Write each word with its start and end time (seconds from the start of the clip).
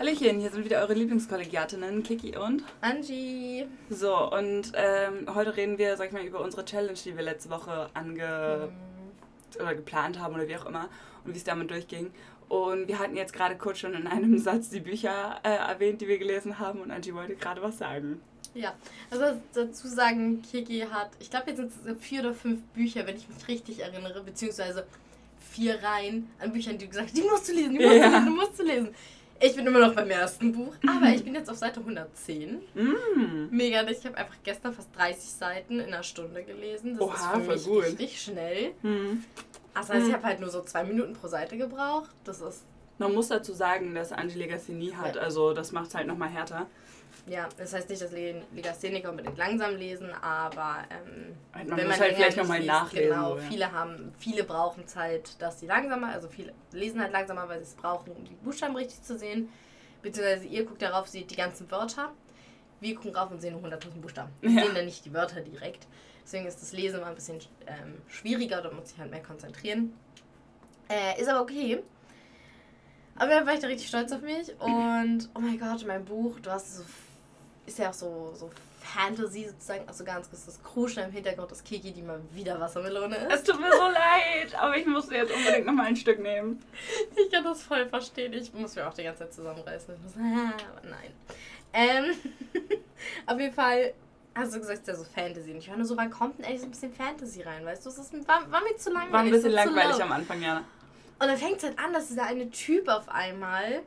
Hallöchen, 0.00 0.40
hier 0.40 0.50
sind 0.50 0.64
wieder 0.64 0.80
eure 0.80 0.94
Lieblingskollegiatinnen, 0.94 2.02
Kiki 2.02 2.34
und 2.36 2.64
Angie. 2.80 3.66
So, 3.90 4.16
und 4.32 4.72
ähm, 4.74 5.32
heute 5.34 5.54
reden 5.56 5.76
wir, 5.76 5.94
sag 5.98 6.06
ich 6.06 6.12
mal, 6.12 6.24
über 6.24 6.40
unsere 6.40 6.64
Challenge, 6.64 6.98
die 7.04 7.14
wir 7.16 7.22
letzte 7.22 7.50
Woche 7.50 7.90
ange 7.92 8.70
Mhm. 8.70 9.60
oder 9.62 9.74
geplant 9.74 10.18
haben 10.18 10.34
oder 10.34 10.48
wie 10.48 10.56
auch 10.56 10.64
immer 10.64 10.88
und 11.24 11.34
wie 11.34 11.36
es 11.36 11.44
damit 11.44 11.70
durchging. 11.70 12.10
Und 12.48 12.88
wir 12.88 12.98
hatten 12.98 13.14
jetzt 13.14 13.34
gerade 13.34 13.56
kurz 13.56 13.78
schon 13.78 13.92
in 13.92 14.06
einem 14.06 14.38
Satz 14.38 14.70
die 14.70 14.80
Bücher 14.80 15.38
äh, 15.42 15.50
erwähnt, 15.56 16.00
die 16.00 16.08
wir 16.08 16.18
gelesen 16.18 16.58
haben 16.58 16.80
und 16.80 16.90
Angie 16.90 17.12
wollte 17.14 17.34
gerade 17.36 17.60
was 17.60 17.76
sagen. 17.78 18.22
Ja, 18.54 18.72
also 19.10 19.38
dazu 19.52 19.86
sagen, 19.86 20.40
Kiki 20.42 20.80
hat, 20.90 21.10
ich 21.20 21.28
glaube, 21.30 21.50
jetzt 21.50 21.58
sind 21.58 21.72
es 21.86 22.02
vier 22.02 22.20
oder 22.20 22.32
fünf 22.34 22.62
Bücher, 22.74 23.06
wenn 23.06 23.16
ich 23.16 23.28
mich 23.28 23.46
richtig 23.48 23.80
erinnere, 23.80 24.22
beziehungsweise 24.22 24.86
vier 25.52 25.80
Reihen 25.82 26.28
an 26.40 26.52
Büchern, 26.52 26.78
die 26.78 26.86
du 26.86 26.90
gesagt 26.90 27.08
hast, 27.08 27.16
die 27.16 27.22
musst 27.22 27.48
du 27.48 27.52
lesen, 27.52 27.78
die 27.78 27.84
musst 27.84 27.96
Ja. 27.96 28.06
du 28.08 28.10
lesen, 28.14 28.24
die 28.26 28.30
musst 28.32 28.58
du 28.58 28.62
lesen. 28.64 28.88
Ich 29.42 29.56
bin 29.56 29.66
immer 29.66 29.78
noch 29.78 29.94
beim 29.94 30.10
ersten 30.10 30.52
Buch, 30.52 30.74
aber 30.86 31.06
ich 31.14 31.24
bin 31.24 31.34
jetzt 31.34 31.48
auf 31.48 31.56
Seite 31.56 31.80
110. 31.80 32.60
Mm. 32.74 33.48
Mega, 33.50 33.82
ich 33.88 34.04
habe 34.04 34.16
einfach 34.18 34.36
gestern 34.44 34.74
fast 34.74 34.94
30 34.96 35.30
Seiten 35.30 35.80
in 35.80 35.86
einer 35.92 36.02
Stunde 36.02 36.42
gelesen. 36.44 36.98
Das 36.98 37.00
Oha, 37.08 37.14
ist 37.14 37.44
für 37.46 37.52
mich 37.52 37.64
gut. 37.64 37.84
richtig 37.84 38.20
schnell. 38.20 38.72
Hm. 38.82 39.24
Also 39.72 39.92
heißt, 39.94 40.02
ich 40.02 40.08
Mhm. 40.08 40.12
habe 40.14 40.24
halt 40.24 40.40
nur 40.40 40.50
so 40.50 40.62
zwei 40.62 40.84
Minuten 40.84 41.14
pro 41.14 41.28
Seite 41.28 41.56
gebraucht. 41.56 42.10
Das 42.24 42.40
ist 42.40 42.64
Man 42.98 43.14
muss 43.14 43.28
dazu 43.28 43.54
sagen, 43.54 43.94
dass 43.94 44.12
Angie 44.12 44.36
Legasthenie 44.38 44.92
hat, 44.94 45.16
Ja. 45.16 45.22
also 45.22 45.54
das 45.54 45.72
macht 45.72 45.86
es 45.88 45.94
halt 45.94 46.06
nochmal 46.06 46.28
härter. 46.28 46.66
Ja, 47.30 47.48
das 47.58 47.72
heißt 47.72 47.88
nicht, 47.88 48.02
dass 48.02 48.10
Le- 48.10 48.42
Legastheniker 48.52 49.08
unbedingt 49.10 49.38
langsam 49.38 49.76
lesen, 49.76 50.10
aber 50.20 50.78
ähm, 50.90 51.36
Man 51.68 51.76
wenn 51.78 51.88
halt 51.90 52.00
länger 52.00 52.14
vielleicht 52.16 52.36
nochmal 52.38 52.60
nachlesen. 52.64 53.08
Genau, 53.10 53.36
ja. 53.36 53.42
viele 53.42 53.70
haben, 53.72 54.12
viele 54.18 54.42
brauchen 54.42 54.84
Zeit, 54.88 55.40
dass 55.40 55.60
sie 55.60 55.66
langsamer, 55.66 56.08
also 56.08 56.28
viele 56.28 56.52
lesen 56.72 57.00
halt 57.00 57.12
langsamer, 57.12 57.48
weil 57.48 57.58
sie 57.60 57.66
es 57.66 57.74
brauchen, 57.74 58.10
um 58.12 58.24
die 58.24 58.34
Buchstaben 58.34 58.74
richtig 58.74 59.02
zu 59.02 59.16
sehen. 59.16 59.48
Beziehungsweise 60.02 60.46
ihr 60.46 60.64
guckt 60.64 60.82
darauf, 60.82 61.06
seht 61.06 61.30
die 61.30 61.36
ganzen 61.36 61.70
Wörter. 61.70 62.10
Wir 62.80 62.96
gucken 62.96 63.12
drauf 63.12 63.30
und 63.30 63.40
sehen 63.40 63.52
nur 63.52 63.62
100.000 63.70 64.00
Buchstaben. 64.00 64.32
Wir 64.40 64.50
Ja. 64.50 64.64
sehen 64.64 64.74
dann 64.74 64.86
nicht 64.86 65.04
die 65.04 65.12
Wörter 65.14 65.40
direkt. 65.40 65.86
Deswegen 66.24 66.46
ist 66.46 66.60
das 66.60 66.72
Lesen 66.72 66.96
immer 66.98 67.06
ein 67.06 67.14
bisschen 67.14 67.38
ähm, 67.68 68.02
schwieriger, 68.08 68.60
da 68.60 68.72
muss 68.72 68.90
ich 68.92 68.98
halt 68.98 69.10
mehr 69.12 69.22
konzentrieren. 69.22 69.92
Äh, 70.88 71.20
ist 71.20 71.28
aber 71.28 71.42
okay. 71.42 71.80
Aber 73.14 73.30
dann 73.30 73.46
war 73.46 73.54
ich 73.54 73.60
da 73.60 73.66
richtig 73.68 73.86
stolz 73.88 74.10
auf 74.12 74.22
mich 74.22 74.48
und 74.58 75.28
oh 75.34 75.40
mein 75.40 75.58
Gott, 75.60 75.84
mein 75.86 76.04
Buch, 76.04 76.40
du 76.40 76.50
hast 76.50 76.76
so, 76.78 76.82
ist 77.70 77.78
ja 77.78 77.90
auch 77.90 77.94
so, 77.94 78.32
so 78.34 78.50
Fantasy 78.80 79.46
sozusagen, 79.46 79.86
also 79.86 80.04
ganz 80.04 80.28
kurz 80.28 80.46
das 80.46 80.62
Kruschen 80.62 81.04
im 81.04 81.12
Hintergrund, 81.12 81.50
das 81.50 81.62
Kiki, 81.62 81.92
die 81.92 82.02
mal 82.02 82.20
wieder 82.32 82.58
Wassermelone 82.58 83.16
ist. 83.16 83.32
Es 83.32 83.44
tut 83.44 83.60
mir 83.60 83.70
so 83.70 83.84
leid, 83.84 84.54
aber 84.58 84.76
ich 84.76 84.86
musste 84.86 85.14
jetzt 85.14 85.32
unbedingt 85.32 85.66
nochmal 85.66 85.86
ein 85.86 85.96
Stück 85.96 86.18
nehmen. 86.20 86.62
Ich 87.16 87.30
kann 87.30 87.44
das 87.44 87.62
voll 87.62 87.86
verstehen, 87.86 88.32
ich 88.32 88.52
muss 88.52 88.74
mir 88.74 88.88
auch 88.88 88.94
die 88.94 89.04
ganze 89.04 89.20
Zeit 89.20 89.34
zusammenreißen. 89.34 89.94
Muss, 90.02 90.14
aber 90.14 90.88
nein. 90.88 91.12
Ähm, 91.72 92.16
auf 93.26 93.38
jeden 93.38 93.54
Fall 93.54 93.94
hast 94.34 94.54
du 94.54 94.58
gesagt, 94.58 94.78
es 94.78 94.80
ist 94.82 94.88
ja 94.88 94.94
so 94.96 95.04
Fantasy. 95.04 95.52
Und 95.52 95.58
ich 95.58 95.68
war 95.68 95.76
nur 95.76 95.86
so, 95.86 95.96
wann 95.96 96.10
kommt 96.10 96.38
denn 96.38 96.46
eigentlich 96.46 96.60
so 96.60 96.66
ein 96.66 96.70
bisschen 96.70 96.92
Fantasy 96.92 97.42
rein, 97.42 97.64
weißt 97.64 97.84
du? 97.84 97.90
Das 97.90 97.98
ist, 97.98 98.12
war, 98.28 98.50
war 98.50 98.62
mir 98.62 98.76
zu 98.76 98.90
langweilig. 98.90 99.12
War 99.12 99.20
ein 99.20 99.30
bisschen 99.30 99.52
langweilig 99.52 100.02
am 100.02 100.12
Anfang, 100.12 100.42
ja. 100.42 100.58
Und 101.18 101.26
dann 101.26 101.36
fängt 101.36 101.58
es 101.58 101.64
halt 101.64 101.78
an, 101.78 101.92
dass 101.92 102.08
dieser 102.08 102.24
eine 102.24 102.50
Typ 102.50 102.88
auf 102.88 103.08
einmal 103.08 103.82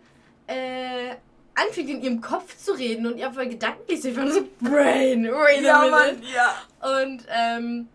äh, 0.47 1.15
anfängt 1.55 1.89
in 1.89 2.01
ihrem 2.01 2.21
Kopf 2.21 2.57
zu 2.57 2.73
reden 2.73 3.05
und 3.05 3.17
ihr 3.17 3.27
auf 3.27 3.35
Gedanken 3.35 3.83
liest. 3.87 4.05
Ich 4.05 4.15
so, 4.15 4.47
Brain, 4.61 5.25
wait 5.25 5.65
a 5.67 5.83
minute. 5.83 6.21
ja. 6.33 7.01
Und 7.01 7.25
ähm, 7.29 7.87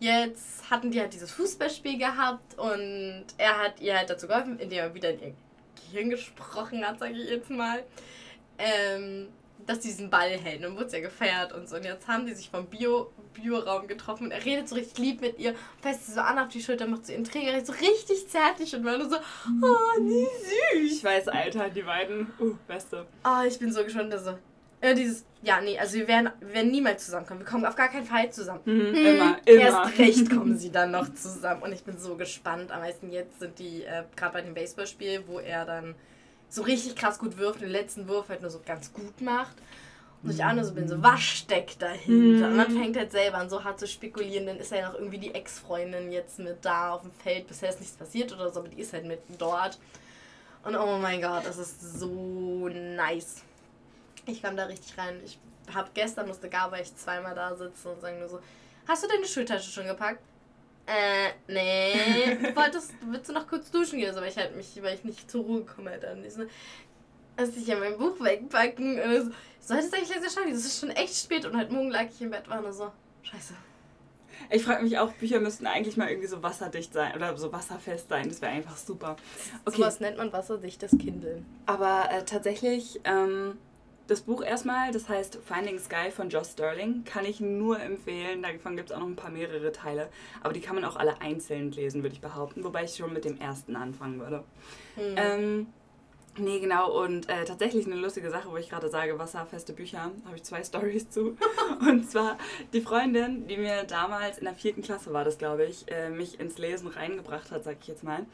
jetzt 0.00 0.70
hatten 0.70 0.90
die 0.90 1.00
halt 1.00 1.12
dieses 1.12 1.30
Fußballspiel 1.30 1.98
gehabt 1.98 2.58
und 2.58 3.24
er 3.38 3.58
hat 3.58 3.80
ihr 3.80 3.96
halt 3.96 4.10
dazu 4.10 4.26
geholfen, 4.26 4.58
indem 4.58 4.78
er 4.78 4.94
wieder 4.94 5.10
in 5.10 5.20
ihr 5.20 5.34
Gehirn 5.90 6.10
gesprochen 6.10 6.86
hat, 6.86 6.98
sage 6.98 7.12
ich 7.14 7.28
jetzt 7.28 7.50
mal, 7.50 7.84
ähm, 8.58 9.28
dass 9.66 9.82
sie 9.82 9.88
diesen 9.88 10.10
Ball 10.10 10.30
hält. 10.30 10.58
Und 10.58 10.62
dann 10.62 10.76
wurde 10.76 10.92
ja 10.92 11.00
gefeiert 11.00 11.52
und 11.52 11.68
so. 11.68 11.76
Und 11.76 11.84
jetzt 11.84 12.06
haben 12.08 12.26
die 12.26 12.34
sich 12.34 12.50
vom 12.50 12.66
Bio, 12.66 13.10
Bioraum 13.34 13.86
getroffen 13.86 14.24
und 14.24 14.30
er 14.30 14.44
redet 14.44 14.68
so 14.68 14.74
richtig 14.74 14.98
lieb 14.98 15.20
mit 15.20 15.38
ihr, 15.38 15.54
fässt 15.80 16.06
sie 16.06 16.12
so 16.12 16.20
an 16.20 16.38
auf 16.38 16.48
die 16.48 16.62
Schulter, 16.62 16.86
macht 16.86 17.06
so 17.06 17.12
ihren 17.12 17.24
Träger 17.24 17.64
so 17.64 17.72
richtig 17.72 18.28
zärtlich 18.28 18.74
und 18.74 18.84
war 18.84 18.98
nur 18.98 19.08
so, 19.08 19.16
oh, 19.16 20.00
nie 20.00 20.26
süß. 20.80 20.92
Ich 20.92 21.04
weiß, 21.04 21.28
Alter, 21.28 21.68
die 21.70 21.82
beiden, 21.82 22.32
uh, 22.40 22.54
beste. 22.66 23.06
Oh, 23.24 23.46
ich 23.46 23.58
bin 23.58 23.72
so 23.72 23.82
gespannt, 23.84 24.12
dass 24.12 24.24
so. 24.24 24.38
Ja, 24.82 24.92
dieses, 24.92 25.24
ja, 25.42 25.60
nee, 25.60 25.78
also 25.78 25.96
wir 25.96 26.06
werden, 26.06 26.30
wir 26.40 26.54
werden 26.54 26.70
niemals 26.70 27.06
zusammenkommen. 27.06 27.40
Wir 27.40 27.46
kommen 27.46 27.64
auf 27.64 27.76
gar 27.76 27.88
keinen 27.88 28.04
Fall 28.04 28.30
zusammen. 28.30 28.60
Mhm, 28.66 28.90
Mhm, 28.90 28.94
immer, 28.94 29.38
immer. 29.44 29.60
Erst 29.60 29.98
recht 29.98 30.30
kommen 30.30 30.56
sie 30.58 30.70
dann 30.70 30.90
noch 30.90 31.12
zusammen. 31.14 31.62
Und 31.62 31.72
ich 31.72 31.82
bin 31.82 31.98
so 31.98 32.16
gespannt. 32.16 32.70
Am 32.70 32.80
meisten 32.80 33.10
jetzt 33.10 33.40
sind 33.40 33.58
die, 33.58 33.84
äh, 33.84 34.04
gerade 34.16 34.34
bei 34.34 34.42
dem 34.42 34.54
Baseballspiel, 34.54 35.24
wo 35.26 35.40
er 35.40 35.64
dann 35.64 35.94
so 36.48 36.62
richtig 36.62 36.96
krass 36.96 37.18
gut 37.18 37.36
wirft 37.36 37.56
und 37.56 37.62
den 37.62 37.70
letzten 37.70 38.08
Wurf 38.08 38.28
halt 38.28 38.42
nur 38.42 38.50
so 38.50 38.60
ganz 38.64 38.92
gut 38.92 39.20
macht. 39.20 39.56
Und 40.22 40.30
ich 40.30 40.42
auch 40.42 40.52
nur 40.52 40.64
so 40.64 40.74
bin, 40.74 40.88
so, 40.88 41.00
was 41.02 41.20
steckt 41.20 41.80
dahinter? 41.82 42.48
Und 42.48 42.56
dann 42.56 42.70
fängt 42.70 42.96
halt 42.96 43.12
selber 43.12 43.38
an, 43.38 43.48
so 43.48 43.62
hart 43.62 43.78
zu 43.78 43.86
spekulieren. 43.86 44.46
Dann 44.46 44.56
ist 44.56 44.72
ja 44.72 44.88
noch 44.88 44.98
irgendwie 44.98 45.18
die 45.18 45.34
Ex-Freundin 45.34 46.10
jetzt 46.10 46.38
mit 46.38 46.64
da 46.64 46.94
auf 46.94 47.02
dem 47.02 47.12
Feld. 47.12 47.46
Bisher 47.46 47.68
ist 47.68 47.80
nichts 47.80 47.96
passiert 47.96 48.32
oder 48.32 48.50
so, 48.50 48.60
aber 48.60 48.68
die 48.68 48.80
ist 48.80 48.92
halt 48.92 49.04
mit 49.04 49.20
dort. 49.38 49.78
Und 50.64 50.74
oh 50.74 50.98
mein 50.98 51.22
Gott, 51.22 51.46
das 51.46 51.58
ist 51.58 52.00
so 52.00 52.68
nice. 52.68 53.42
Ich 54.24 54.42
kam 54.42 54.56
da 54.56 54.64
richtig 54.64 54.98
rein. 54.98 55.20
Ich 55.24 55.38
hab 55.72 55.94
gestern 55.94 56.26
musste 56.26 56.48
Gaba 56.48 56.76
echt 56.78 56.98
zweimal 56.98 57.34
da 57.34 57.54
sitzen 57.54 57.88
und 57.88 58.00
sagen 58.00 58.18
nur 58.18 58.28
so, 58.28 58.40
hast 58.88 59.04
du 59.04 59.08
deine 59.08 59.26
Schultasche 59.26 59.70
schon 59.70 59.86
gepackt? 59.86 60.20
Äh, 60.86 61.30
nee. 61.48 62.36
Du 62.42 62.56
wolltest, 62.56 62.92
willst 63.06 63.28
du 63.28 63.32
noch 63.32 63.46
kurz 63.46 63.70
duschen 63.70 63.98
gehen? 63.98 64.14
So, 64.14 64.20
weil 64.20 64.28
ich 64.28 64.36
halt 64.36 64.56
mich, 64.56 64.80
weil 64.82 64.94
ich 64.94 65.04
nicht 65.04 65.30
zur 65.30 65.44
Ruhe 65.44 65.64
komme 65.64 65.90
halt 65.90 66.02
dann. 66.04 66.24
Ich 66.24 66.34
so, 66.34 66.44
Lass 67.38 67.54
ich 67.54 67.66
ja 67.66 67.76
mein 67.78 67.98
Buch 67.98 68.18
wegpacken. 68.18 68.98
Und 69.00 69.24
so, 69.26 69.30
solltest 69.60 69.94
eigentlich 69.94 70.08
langsam 70.08 70.30
schauen, 70.44 70.52
das 70.52 70.64
ist 70.64 70.80
schon 70.80 70.90
echt 70.90 71.14
spät. 71.16 71.44
Und 71.44 71.56
halt 71.56 71.70
morgen 71.70 71.90
lag 71.90 72.04
ich 72.04 72.20
im 72.22 72.30
Bett, 72.30 72.48
war 72.48 72.62
nur 72.62 72.72
so, 72.72 72.90
scheiße. 73.22 73.54
Ich 74.50 74.62
frage 74.64 74.82
mich 74.84 74.98
auch, 74.98 75.12
Bücher 75.12 75.40
müssten 75.40 75.66
eigentlich 75.66 75.96
mal 75.96 76.08
irgendwie 76.08 76.28
so 76.28 76.42
wasserdicht 76.42 76.92
sein 76.92 77.14
oder 77.14 77.36
so 77.36 77.52
wasserfest 77.52 78.08
sein. 78.08 78.28
Das 78.28 78.40
wäre 78.40 78.52
einfach 78.52 78.76
super. 78.76 79.16
Okay, 79.64 79.76
Sowas 79.76 80.00
nennt 80.00 80.18
man 80.18 80.32
wasserdichtes 80.32 80.92
Kindeln. 80.92 81.44
aber 81.66 82.08
äh, 82.10 82.24
tatsächlich, 82.24 83.00
ähm, 83.04 83.58
das 84.06 84.22
Buch 84.22 84.42
erstmal, 84.42 84.92
das 84.92 85.08
heißt 85.08 85.38
Finding 85.44 85.78
Sky 85.78 86.10
von 86.10 86.28
Joss 86.28 86.52
Sterling, 86.52 87.04
kann 87.04 87.24
ich 87.24 87.40
nur 87.40 87.80
empfehlen. 87.80 88.42
Davon 88.42 88.76
gibt 88.76 88.90
es 88.90 88.96
auch 88.96 89.00
noch 89.00 89.08
ein 89.08 89.16
paar 89.16 89.30
mehrere 89.30 89.72
Teile. 89.72 90.08
Aber 90.42 90.52
die 90.52 90.60
kann 90.60 90.74
man 90.74 90.84
auch 90.84 90.96
alle 90.96 91.20
einzeln 91.20 91.72
lesen, 91.72 92.02
würde 92.02 92.14
ich 92.14 92.20
behaupten. 92.20 92.62
Wobei 92.64 92.84
ich 92.84 92.96
schon 92.96 93.12
mit 93.12 93.24
dem 93.24 93.40
ersten 93.40 93.74
anfangen 93.74 94.20
würde. 94.20 94.44
Hm. 94.94 95.14
Ähm, 95.16 95.66
nee, 96.38 96.60
genau. 96.60 97.02
Und 97.02 97.28
äh, 97.28 97.44
tatsächlich 97.44 97.86
eine 97.86 97.96
lustige 97.96 98.30
Sache, 98.30 98.50
wo 98.50 98.56
ich 98.56 98.70
gerade 98.70 98.88
sage, 98.88 99.18
wasserfeste 99.18 99.72
Bücher, 99.72 100.12
habe 100.24 100.36
ich 100.36 100.44
zwei 100.44 100.62
Stories 100.64 101.10
zu. 101.10 101.36
Und 101.80 102.08
zwar 102.08 102.38
die 102.72 102.80
Freundin, 102.80 103.48
die 103.48 103.56
mir 103.56 103.84
damals 103.84 104.38
in 104.38 104.44
der 104.44 104.54
vierten 104.54 104.82
Klasse 104.82 105.12
war 105.12 105.24
das, 105.24 105.38
glaube 105.38 105.64
ich, 105.64 105.90
äh, 105.90 106.10
mich 106.10 106.38
ins 106.38 106.58
Lesen 106.58 106.88
reingebracht 106.88 107.50
hat, 107.50 107.64
sag 107.64 107.78
ich 107.80 107.88
jetzt 107.88 108.04
mal, 108.04 108.24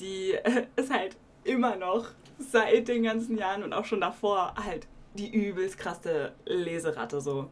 die 0.00 0.32
äh, 0.32 0.66
ist 0.76 0.90
halt 0.90 1.16
immer 1.44 1.76
noch 1.76 2.06
seit 2.38 2.88
den 2.88 3.02
ganzen 3.02 3.36
Jahren 3.36 3.62
und 3.62 3.72
auch 3.72 3.84
schon 3.84 4.00
davor 4.00 4.54
halt 4.56 4.86
die 5.18 5.34
übelst 5.34 5.78
krasse 5.78 6.32
Leseratte 6.46 7.20
so. 7.20 7.50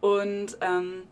Und 0.00 0.58
ähm, 0.60 1.04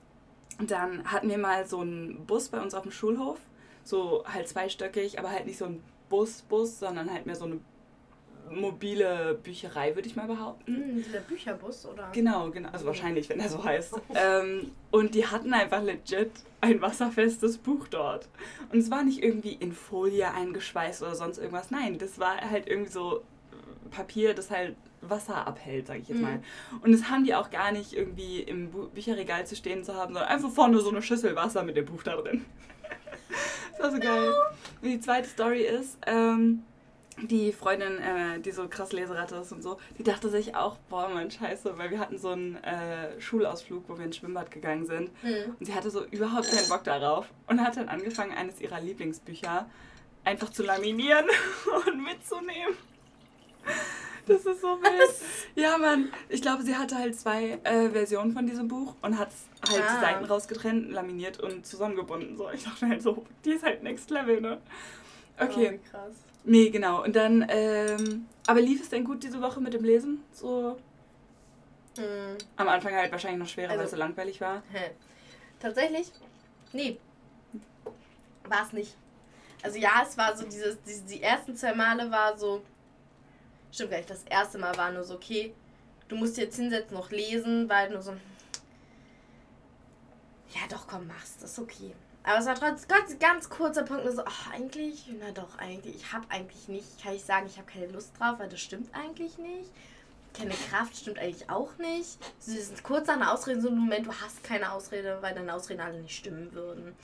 dann 0.58 1.10
hatten 1.10 1.28
wir 1.28 1.38
mal 1.38 1.66
so 1.66 1.80
einen 1.80 2.26
Bus 2.26 2.48
bei 2.48 2.60
uns 2.60 2.74
auf 2.74 2.82
dem 2.82 2.92
Schulhof, 2.92 3.38
so 3.84 4.24
halt 4.26 4.48
zweistöckig, 4.48 5.18
aber 5.18 5.30
halt 5.30 5.46
nicht 5.46 5.58
so 5.58 5.64
ein 5.64 5.82
Bus-Bus, 6.08 6.78
sondern 6.78 7.10
halt 7.10 7.24
mehr 7.24 7.36
so 7.36 7.46
eine 7.46 7.60
mobile 8.50 9.38
Bücherei, 9.42 9.94
würde 9.94 10.08
ich 10.08 10.16
mal 10.16 10.26
behaupten. 10.26 10.76
Hm, 10.76 11.02
dieser 11.02 11.20
Bücherbus, 11.20 11.86
oder? 11.86 12.10
Genau, 12.12 12.50
genau, 12.50 12.68
also 12.70 12.84
wahrscheinlich, 12.86 13.28
wenn 13.30 13.40
er 13.40 13.48
so 13.48 13.64
heißt. 13.64 13.94
ähm, 14.14 14.72
und 14.90 15.14
die 15.14 15.26
hatten 15.26 15.54
einfach 15.54 15.82
legit 15.82 16.30
ein 16.60 16.82
wasserfestes 16.82 17.58
Buch 17.58 17.88
dort. 17.88 18.28
Und 18.70 18.78
es 18.78 18.90
war 18.90 19.04
nicht 19.04 19.22
irgendwie 19.22 19.54
in 19.54 19.72
Folie 19.72 20.30
eingeschweißt 20.32 21.02
oder 21.02 21.14
sonst 21.14 21.38
irgendwas. 21.38 21.70
Nein, 21.70 21.98
das 21.98 22.18
war 22.18 22.38
halt 22.38 22.68
irgendwie 22.68 22.92
so 22.92 23.22
Papier, 23.90 24.34
das 24.34 24.50
halt 24.50 24.76
Wasser 25.02 25.46
abhält, 25.46 25.88
sag 25.88 25.98
ich 25.98 26.08
jetzt 26.08 26.18
Mhm. 26.18 26.22
mal. 26.22 26.42
Und 26.82 26.92
das 26.92 27.10
haben 27.10 27.24
die 27.24 27.34
auch 27.34 27.50
gar 27.50 27.72
nicht 27.72 27.92
irgendwie 27.92 28.40
im 28.40 28.70
Bu 28.70 28.88
Bücherregal 28.88 29.46
zu 29.46 29.56
stehen 29.56 29.84
zu 29.84 29.94
haben, 29.94 30.14
sondern 30.14 30.30
einfach 30.30 30.50
vorne 30.50 30.78
so 30.80 30.90
eine 30.90 31.02
Schüssel 31.02 31.36
Wasser 31.36 31.62
mit 31.64 31.76
dem 31.76 31.84
Buch 31.84 32.02
da 32.02 32.16
drin. 32.16 32.44
das 33.72 33.80
war 33.80 33.90
so 33.90 33.98
geil. 33.98 34.32
Und 34.80 34.88
die 34.88 35.00
zweite 35.00 35.28
Story 35.28 35.62
ist, 35.62 35.98
ähm, 36.06 36.62
die 37.20 37.52
Freundin, 37.52 37.98
äh, 37.98 38.40
die 38.40 38.52
so 38.52 38.68
krass 38.68 38.92
Leseratte 38.92 39.36
ist 39.36 39.52
und 39.52 39.62
so, 39.62 39.78
die 39.98 40.02
dachte 40.02 40.30
sich 40.30 40.56
auch, 40.56 40.78
boah, 40.88 41.08
Mann, 41.08 41.30
scheiße, 41.30 41.76
weil 41.76 41.90
wir 41.90 41.98
hatten 41.98 42.16
so 42.18 42.30
einen 42.30 42.56
äh, 42.64 43.20
Schulausflug, 43.20 43.84
wo 43.88 43.98
wir 43.98 44.06
ins 44.06 44.16
Schwimmbad 44.16 44.50
gegangen 44.50 44.86
sind. 44.86 45.10
Hm. 45.20 45.56
Und 45.58 45.66
sie 45.66 45.74
hatte 45.74 45.90
so 45.90 46.04
überhaupt 46.06 46.50
keinen 46.50 46.68
Bock 46.68 46.84
darauf 46.84 47.26
und 47.48 47.60
hat 47.60 47.76
dann 47.76 47.88
angefangen, 47.88 48.32
eines 48.32 48.60
ihrer 48.60 48.80
Lieblingsbücher 48.80 49.68
einfach 50.24 50.50
zu 50.50 50.62
laminieren 50.62 51.26
und 51.86 52.02
mitzunehmen. 52.02 52.76
Das 54.26 54.46
ist 54.46 54.60
so 54.60 54.68
wild. 54.82 55.10
Ja, 55.56 55.78
Mann. 55.78 56.12
Ich 56.28 56.40
glaube, 56.42 56.62
sie 56.62 56.76
hatte 56.76 56.96
halt 56.96 57.18
zwei 57.18 57.58
äh, 57.64 57.90
Versionen 57.90 58.32
von 58.32 58.46
diesem 58.46 58.68
Buch 58.68 58.94
und 59.02 59.18
hat 59.18 59.30
halt 59.68 59.82
Ah. 59.82 59.94
die 59.96 60.00
Seiten 60.00 60.24
rausgetrennt, 60.24 60.90
laminiert 60.92 61.40
und 61.40 61.66
zusammengebunden. 61.66 62.36
So, 62.36 62.50
ich 62.50 62.62
dachte 62.64 62.88
halt 62.88 63.02
so, 63.02 63.24
die 63.44 63.50
ist 63.52 63.64
halt 63.64 63.82
next 63.82 64.10
level, 64.10 64.40
ne? 64.40 64.58
Oh, 65.40 65.44
Okay. 65.44 65.72
wie 65.72 65.90
krass. 65.90 66.12
Nee, 66.44 66.70
genau. 66.70 67.02
Und 67.04 67.14
dann, 67.16 67.44
ähm, 67.48 68.26
aber 68.46 68.60
lief 68.60 68.82
es 68.82 68.88
denn 68.90 69.04
gut 69.04 69.22
diese 69.22 69.40
Woche 69.40 69.60
mit 69.60 69.74
dem 69.74 69.84
Lesen? 69.84 70.22
So 70.32 70.76
Mhm. 71.98 72.38
am 72.56 72.68
Anfang 72.68 72.94
halt 72.94 73.12
wahrscheinlich 73.12 73.40
noch 73.40 73.48
schwerer, 73.48 73.70
weil 73.70 73.78
Also- 73.80 73.84
es 73.84 73.90
so 73.92 73.96
langweilig 73.98 74.40
war. 74.40 74.62
Hä. 74.72 74.90
Tatsächlich? 75.60 76.10
Nee. 76.72 76.98
War 78.48 78.62
es 78.66 78.72
nicht. 78.72 78.96
Also 79.62 79.78
ja, 79.78 80.02
es 80.02 80.16
war 80.18 80.36
so 80.36 80.44
dieses, 80.44 80.78
die, 80.82 81.00
die 81.16 81.22
ersten 81.22 81.54
zwei 81.54 81.74
Male 81.74 82.10
war 82.10 82.36
so. 82.36 82.62
Stimmt 83.72 83.90
gar 83.90 83.96
nicht, 83.96 84.10
das 84.10 84.24
erste 84.24 84.58
Mal 84.58 84.76
war 84.76 84.92
nur 84.92 85.02
so, 85.02 85.14
okay, 85.14 85.54
du 86.08 86.16
musst 86.16 86.36
jetzt 86.36 86.56
hinsetzen, 86.56 86.94
noch 86.94 87.10
lesen, 87.10 87.68
weil 87.70 87.90
nur 87.90 88.02
so. 88.02 88.12
Ja, 90.54 90.60
doch, 90.68 90.86
komm, 90.86 91.06
mach's, 91.06 91.38
das 91.40 91.52
ist 91.52 91.58
okay. 91.58 91.94
Aber 92.22 92.38
es 92.38 92.46
war 92.46 92.54
trotzdem 92.54 92.88
ganz, 92.88 93.18
ganz 93.18 93.48
kurzer 93.48 93.82
Punkt, 93.82 94.04
nur 94.04 94.12
so, 94.12 94.22
ach, 94.24 94.52
eigentlich, 94.52 95.06
na 95.18 95.30
doch, 95.32 95.58
eigentlich, 95.58 95.96
ich 95.96 96.12
habe 96.12 96.26
eigentlich 96.28 96.68
nicht, 96.68 97.02
kann 97.02 97.14
ich 97.14 97.24
sagen, 97.24 97.46
ich 97.46 97.56
habe 97.56 97.66
keine 97.66 97.86
Lust 97.86 98.12
drauf, 98.18 98.38
weil 98.38 98.50
das 98.50 98.60
stimmt 98.60 98.94
eigentlich 98.94 99.38
nicht. 99.38 99.70
Keine 100.34 100.54
Kraft 100.54 100.96
stimmt 100.96 101.18
eigentlich 101.18 101.50
auch 101.50 101.76
nicht. 101.78 102.18
Das 102.38 102.48
ist 102.48 102.82
kurz 102.82 103.06
nach 103.06 103.16
einer 103.16 103.32
Ausrede, 103.32 103.60
so 103.60 103.68
ein 103.68 103.78
Moment, 103.78 104.06
du 104.06 104.12
hast 104.12 104.44
keine 104.44 104.72
Ausrede, 104.72 105.18
weil 105.20 105.34
deine 105.34 105.52
Ausreden 105.52 105.80
alle 105.80 106.00
nicht 106.00 106.16
stimmen 106.16 106.52
würden. 106.52 106.94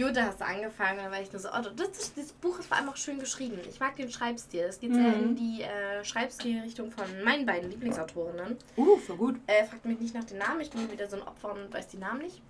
Gut, 0.00 0.16
da 0.16 0.26
hast 0.26 0.40
du 0.40 0.44
angefangen, 0.46 0.98
dann 1.02 1.10
war 1.10 1.20
ich 1.20 1.32
nur 1.32 1.40
so, 1.40 1.48
oh, 1.48 1.60
das, 1.74 1.88
ist, 1.88 2.16
das 2.16 2.32
Buch 2.32 2.58
ist 2.60 2.66
vor 2.68 2.76
allem 2.76 2.88
auch 2.88 2.96
schön 2.96 3.18
geschrieben. 3.18 3.58
Ich 3.68 3.80
mag 3.80 3.96
den 3.96 4.10
Schreibstil. 4.10 4.64
Das 4.66 4.78
geht 4.78 4.94
sehr 4.94 5.02
Mhm. 5.02 5.22
in 5.22 5.36
die 5.36 5.62
äh, 5.62 6.04
Schreibstilrichtung 6.04 6.92
von 6.92 7.04
meinen 7.24 7.44
beiden 7.44 7.68
Lieblingsautorinnen. 7.70 8.56
Uh, 8.76 8.96
voll 8.98 9.16
gut. 9.16 9.36
Äh, 9.48 9.64
fragt 9.64 9.84
mich 9.84 9.98
nicht 9.98 10.14
nach 10.14 10.22
den 10.24 10.38
Namen, 10.38 10.60
ich 10.60 10.70
bin 10.70 10.90
wieder 10.92 11.08
so 11.08 11.16
ein 11.16 11.22
Opfer 11.22 11.52
und 11.52 11.72
weiß 11.74 11.88
die 11.88 11.96
Namen 11.98 12.20
nicht. 12.20 12.40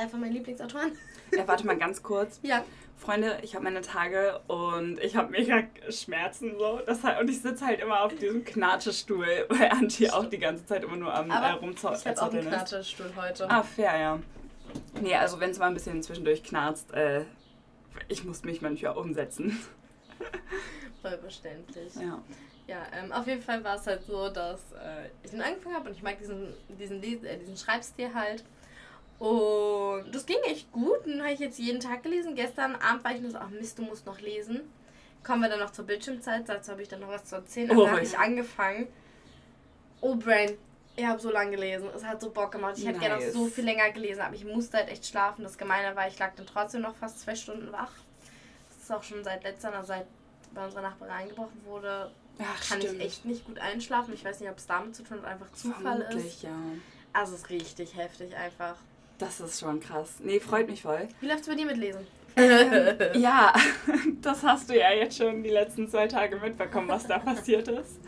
Äh, 0.00 0.06
von 0.08 0.20
meinen 0.20 0.32
Lieblingsautoren. 0.32 0.92
Ja, 1.34 1.46
warte 1.48 1.66
mal 1.66 1.76
ganz 1.76 2.02
kurz. 2.02 2.38
Ja. 2.48 2.64
Freunde, 2.96 3.38
ich 3.42 3.54
habe 3.54 3.62
meine 3.62 3.80
Tage 3.80 4.40
und 4.48 4.98
ich 4.98 5.14
habe 5.14 5.30
mega 5.30 5.62
Schmerzen 5.88 6.54
so. 6.58 6.80
Das 6.84 7.04
halt, 7.04 7.20
und 7.20 7.30
ich 7.30 7.40
sitze 7.40 7.64
halt 7.64 7.78
immer 7.80 8.02
auf 8.02 8.12
diesem 8.16 8.44
Knatschestuhl, 8.44 9.46
weil 9.50 9.70
Anti 9.70 10.10
auch 10.10 10.24
die 10.26 10.38
ganze 10.38 10.66
Zeit 10.66 10.82
immer 10.82 10.96
nur 10.96 11.14
am 11.14 11.30
äh, 11.30 11.34
Aber 11.34 11.60
rumzocken 11.60 11.96
ich 11.96 12.06
habe 12.06 12.20
auch 12.20 12.32
einen 12.32 12.48
Knatterstuhl 12.48 13.12
heute. 13.16 13.48
Ah, 13.48 13.62
fair, 13.62 13.98
ja. 14.00 14.18
Nee, 15.00 15.14
also 15.14 15.38
wenn 15.40 15.50
es 15.50 15.58
mal 15.58 15.66
ein 15.68 15.74
bisschen 15.74 16.02
zwischendurch 16.02 16.42
knarzt, 16.42 16.92
äh, 16.92 17.24
ich 18.08 18.24
muss 18.24 18.42
mich 18.44 18.60
manchmal 18.62 18.96
umsetzen. 18.96 19.58
Voll 21.02 21.18
verständlich. 21.18 21.94
Ja. 21.96 22.20
Ja, 22.66 22.86
ähm, 22.92 23.12
auf 23.12 23.26
jeden 23.26 23.40
Fall 23.40 23.64
war 23.64 23.76
es 23.76 23.86
halt 23.86 24.02
so, 24.02 24.28
dass 24.28 24.60
äh, 24.72 25.08
ich 25.22 25.30
dann 25.30 25.40
angefangen 25.40 25.74
habe 25.76 25.88
und 25.88 25.96
ich 25.96 26.02
mag 26.02 26.18
diesen, 26.18 26.52
diesen, 26.78 27.00
Les- 27.00 27.22
äh, 27.24 27.38
diesen 27.38 27.56
Schreibstil 27.56 28.12
halt. 28.14 28.44
Und 29.18 30.14
das 30.14 30.26
ging 30.26 30.36
echt 30.46 30.70
gut. 30.70 31.06
Und 31.06 31.20
habe 31.22 31.32
ich 31.32 31.40
jetzt 31.40 31.58
jeden 31.58 31.80
Tag 31.80 32.02
gelesen. 32.02 32.34
Gestern 32.34 32.74
Abend 32.76 33.02
war 33.04 33.14
ich 33.14 33.20
nur 33.20 33.30
so, 33.30 33.38
ach 33.38 33.48
Mist, 33.50 33.78
du 33.78 33.82
musst 33.82 34.04
noch 34.06 34.20
lesen. 34.20 34.60
Kommen 35.24 35.42
wir 35.42 35.48
dann 35.48 35.58
noch 35.60 35.70
zur 35.70 35.84
Bildschirmzeit, 35.86 36.48
dazu 36.48 36.70
habe 36.72 36.82
ich 36.82 36.88
dann 36.88 37.00
noch 37.00 37.08
was 37.08 37.24
zu 37.24 37.36
erzählen. 37.36 37.70
Und 37.70 37.78
Oh, 37.78 37.82
dann 37.84 37.92
habe 37.92 38.02
ich 38.04 38.16
angefangen. 38.18 38.86
Oh, 40.00 40.14
Brain, 40.14 40.56
ich 40.98 41.06
habe 41.06 41.20
so 41.20 41.30
lange 41.30 41.52
gelesen. 41.52 41.88
Es 41.94 42.04
hat 42.04 42.20
so 42.20 42.30
Bock 42.30 42.50
gemacht. 42.52 42.74
Ich 42.76 42.86
hätte 42.86 42.98
gerne 42.98 43.14
noch 43.16 43.22
Nice. 43.22 43.32
so 43.32 43.46
viel 43.46 43.64
länger 43.64 43.90
gelesen, 43.92 44.20
aber 44.20 44.34
ich 44.34 44.44
musste 44.44 44.78
halt 44.78 44.88
echt 44.88 45.06
schlafen. 45.06 45.44
Das 45.44 45.56
Gemeine 45.56 45.94
war, 45.94 46.08
ich 46.08 46.18
lag 46.18 46.34
dann 46.34 46.46
trotzdem 46.46 46.82
noch 46.82 46.94
fast 46.96 47.20
zwei 47.20 47.34
Stunden 47.34 47.70
wach. 47.72 47.92
Das 48.68 48.82
ist 48.82 48.92
auch 48.92 49.02
schon 49.02 49.22
seit 49.22 49.44
letzter, 49.44 49.72
also 49.72 49.86
seit 49.88 50.06
bei 50.52 50.64
unserer 50.64 50.82
Nachbarin 50.82 51.12
eingebrochen 51.12 51.60
wurde, 51.64 52.10
Ach, 52.40 52.68
kann 52.68 52.80
ich 52.80 52.98
echt 53.00 53.24
nicht 53.24 53.44
gut 53.46 53.58
einschlafen. 53.58 54.12
Ich 54.14 54.24
weiß 54.24 54.40
nicht, 54.40 54.50
ob 54.50 54.58
es 54.58 54.66
damit 54.66 54.96
zu 54.96 55.02
tun 55.02 55.18
hat, 55.18 55.26
einfach 55.26 55.52
Zufall 55.52 55.82
Vermutlich, 56.02 56.26
ist. 56.34 56.42
ja. 56.42 56.50
Also 57.12 57.34
es 57.34 57.42
ist 57.42 57.50
richtig 57.50 57.96
heftig 57.96 58.34
einfach. 58.36 58.76
Das 59.18 59.40
ist 59.40 59.60
schon 59.60 59.80
krass. 59.80 60.14
Nee, 60.20 60.40
freut 60.40 60.68
mich 60.68 60.82
voll. 60.82 61.08
Wie 61.20 61.26
läuft's 61.28 61.48
bei 61.48 61.54
dir 61.54 61.66
mit 61.66 61.76
Lesen? 61.76 62.06
Ähm, 62.38 62.96
ja, 63.20 63.52
das 64.22 64.42
hast 64.42 64.70
du 64.70 64.78
ja 64.78 64.92
jetzt 64.92 65.18
schon 65.18 65.42
die 65.42 65.50
letzten 65.50 65.88
zwei 65.88 66.06
Tage 66.06 66.36
mitbekommen, 66.36 66.88
was 66.88 67.06
da 67.06 67.18
passiert 67.18 67.68
ist. 67.68 68.00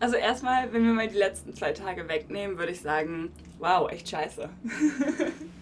Also 0.00 0.14
erstmal, 0.16 0.72
wenn 0.72 0.84
wir 0.84 0.92
mal 0.92 1.08
die 1.08 1.16
letzten 1.16 1.54
zwei 1.54 1.72
Tage 1.72 2.08
wegnehmen, 2.08 2.56
würde 2.56 2.70
ich 2.70 2.80
sagen, 2.80 3.32
wow, 3.58 3.90
echt 3.90 4.08
scheiße. 4.08 4.48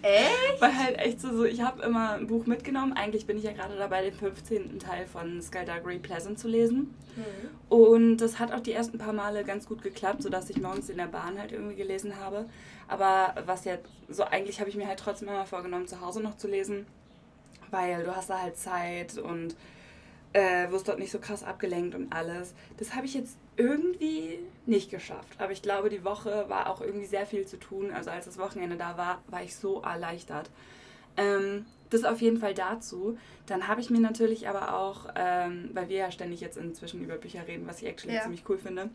Echt? 0.03 0.61
Weil 0.61 0.77
halt 0.77 0.99
echt 0.99 1.19
so, 1.19 1.35
so 1.35 1.43
ich 1.43 1.61
habe 1.61 1.81
immer 1.81 2.13
ein 2.13 2.27
Buch 2.27 2.45
mitgenommen. 2.45 2.93
Eigentlich 2.93 3.25
bin 3.25 3.37
ich 3.37 3.45
ja 3.45 3.53
gerade 3.53 3.75
dabei, 3.75 4.03
den 4.03 4.13
15. 4.13 4.77
Teil 4.77 5.07
von 5.07 5.41
Skullduggery 5.41 5.97
Pleasant 5.97 6.37
zu 6.37 6.47
lesen. 6.47 6.93
Und 7.67 8.17
das 8.17 8.37
hat 8.37 8.53
auch 8.53 8.59
die 8.59 8.73
ersten 8.73 8.99
paar 8.99 9.13
Male 9.13 9.43
ganz 9.43 9.67
gut 9.67 9.81
geklappt, 9.81 10.21
sodass 10.21 10.49
ich 10.49 10.61
morgens 10.61 10.89
in 10.89 10.97
der 10.97 11.07
Bahn 11.07 11.39
halt 11.39 11.51
irgendwie 11.51 11.75
gelesen 11.75 12.19
habe. 12.19 12.45
Aber 12.87 13.33
was 13.45 13.65
jetzt, 13.65 13.87
so 14.07 14.23
eigentlich 14.23 14.59
habe 14.59 14.69
ich 14.69 14.75
mir 14.75 14.87
halt 14.87 14.99
trotzdem 14.99 15.27
immer 15.27 15.45
vorgenommen, 15.45 15.87
zu 15.87 15.99
Hause 15.99 16.21
noch 16.21 16.37
zu 16.37 16.47
lesen, 16.47 16.85
weil 17.71 18.03
du 18.03 18.15
hast 18.15 18.29
da 18.29 18.41
halt 18.41 18.57
Zeit 18.57 19.17
und 19.17 19.55
äh, 20.33 20.69
wirst 20.71 20.87
dort 20.87 20.99
nicht 20.99 21.11
so 21.11 21.19
krass 21.19 21.43
abgelenkt 21.43 21.95
und 21.95 22.13
alles. 22.13 22.53
Das 22.77 22.95
habe 22.95 23.05
ich 23.05 23.13
jetzt 23.13 23.37
irgendwie 23.55 24.39
nicht 24.65 24.91
geschafft. 24.91 25.39
Aber 25.39 25.51
ich 25.51 25.61
glaube, 25.61 25.89
die 25.89 26.03
Woche 26.03 26.45
war 26.47 26.69
auch 26.69 26.81
irgendwie 26.81 27.05
sehr 27.05 27.25
viel 27.25 27.45
zu 27.45 27.57
tun. 27.57 27.91
Also 27.91 28.11
als 28.11 28.25
das 28.25 28.37
Wochenende 28.37 28.75
da 28.75 28.97
war, 28.97 29.21
war 29.27 29.41
ich 29.43 29.55
so 29.55 29.81
erleichtert. 29.81 30.49
Ähm, 31.15 31.65
das 31.89 32.03
auf 32.03 32.21
jeden 32.21 32.37
Fall 32.37 32.53
dazu. 32.53 33.17
Dann 33.45 33.67
habe 33.67 33.81
ich 33.81 33.89
mir 33.89 33.99
natürlich 34.01 34.47
aber 34.47 34.75
auch, 34.75 35.07
ähm, 35.15 35.69
weil 35.73 35.89
wir 35.89 35.97
ja 35.97 36.11
ständig 36.11 36.41
jetzt 36.41 36.57
inzwischen 36.57 37.03
über 37.03 37.15
Bücher 37.15 37.47
reden, 37.47 37.65
was 37.65 37.81
ich 37.81 37.87
actually 37.87 38.15
Ja. 38.15 38.21
ziemlich 38.23 38.43
cool 38.49 38.57
finde, 38.57 38.89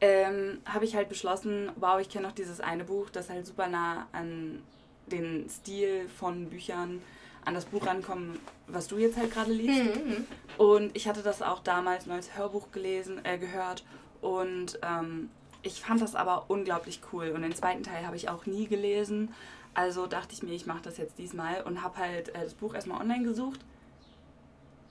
ähm, 0.00 0.58
habe 0.64 0.84
ich 0.84 0.94
halt 0.94 1.08
beschlossen, 1.08 1.70
wow, 1.76 2.00
ich 2.00 2.08
kenne 2.08 2.26
noch 2.26 2.34
dieses 2.34 2.60
eine 2.60 2.84
Buch, 2.84 3.10
das 3.10 3.30
halt 3.30 3.46
super 3.46 3.68
nah 3.68 4.06
an 4.12 4.62
den 5.06 5.48
Stil 5.48 6.08
von 6.08 6.48
Büchern, 6.48 7.02
an 7.44 7.54
das 7.54 7.66
Buch 7.66 7.86
rankommen, 7.86 8.38
was 8.66 8.88
du 8.88 8.98
jetzt 8.98 9.16
halt 9.16 9.32
gerade 9.32 9.52
liest. 9.52 9.84
Mhm. 9.96 10.26
Und 10.58 10.96
ich 10.96 11.08
hatte 11.08 11.22
das 11.22 11.42
auch 11.42 11.60
damals 11.60 12.06
nur 12.06 12.16
als 12.16 12.36
Hörbuch 12.36 12.70
gelesen, 12.72 13.20
äh, 13.24 13.38
gehört. 13.38 13.84
Und 14.20 14.78
ähm, 14.82 15.30
ich 15.62 15.80
fand 15.80 16.00
das 16.00 16.14
aber 16.14 16.44
unglaublich 16.48 17.00
cool. 17.12 17.30
Und 17.30 17.42
den 17.42 17.54
zweiten 17.54 17.82
Teil 17.82 18.06
habe 18.06 18.16
ich 18.16 18.28
auch 18.28 18.46
nie 18.46 18.66
gelesen. 18.66 19.34
Also 19.74 20.06
dachte 20.06 20.32
ich 20.32 20.42
mir, 20.42 20.52
ich 20.52 20.66
mache 20.66 20.82
das 20.82 20.98
jetzt 20.98 21.18
diesmal 21.18 21.62
und 21.62 21.82
habe 21.82 21.98
halt 21.98 22.28
äh, 22.30 22.44
das 22.44 22.54
Buch 22.54 22.74
erstmal 22.74 23.00
online 23.00 23.24
gesucht. 23.24 23.60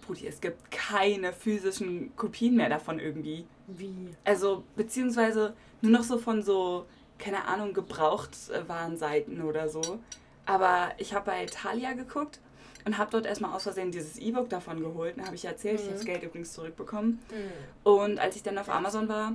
Brudi, 0.06 0.28
es 0.28 0.42
gibt 0.42 0.70
keine 0.70 1.32
physischen 1.32 2.16
Kopien 2.18 2.56
mehr 2.56 2.70
davon 2.70 3.00
irgendwie. 3.00 3.46
Wie? 3.68 4.10
Also, 4.26 4.64
beziehungsweise 4.76 5.54
nur 5.82 5.94
noch 5.94 6.04
so 6.04 6.18
von 6.18 6.44
so, 6.44 6.86
keine 7.18 7.46
Ahnung, 7.46 7.74
Gebrauchtwarenseiten 7.74 9.42
oder 9.42 9.70
so. 9.70 10.00
Aber 10.46 10.92
ich 10.98 11.14
habe 11.14 11.26
bei 11.28 11.46
Thalia 11.46 11.94
geguckt 11.94 12.40
und 12.86 12.98
habe 12.98 13.12
dort 13.12 13.26
erstmal 13.26 13.54
aus 13.54 13.64
Versehen 13.64 13.92
dieses 13.92 14.18
E-Book 14.18 14.50
davon 14.50 14.82
geholt. 14.82 15.18
Dann 15.18 15.26
habe 15.26 15.36
ich 15.36 15.46
erzählt, 15.46 15.80
ich 15.80 15.86
habe 15.86 15.94
das 15.94 16.04
Mhm. 16.04 16.08
Geld 16.08 16.24
übrigens 16.24 16.54
zurückbekommen. 16.54 17.20
Mhm. 17.32 17.90
Und 17.90 18.20
als 18.20 18.36
ich 18.36 18.44
dann 18.44 18.58
auf 18.58 18.70
Amazon 18.70 19.08
war, 19.08 19.34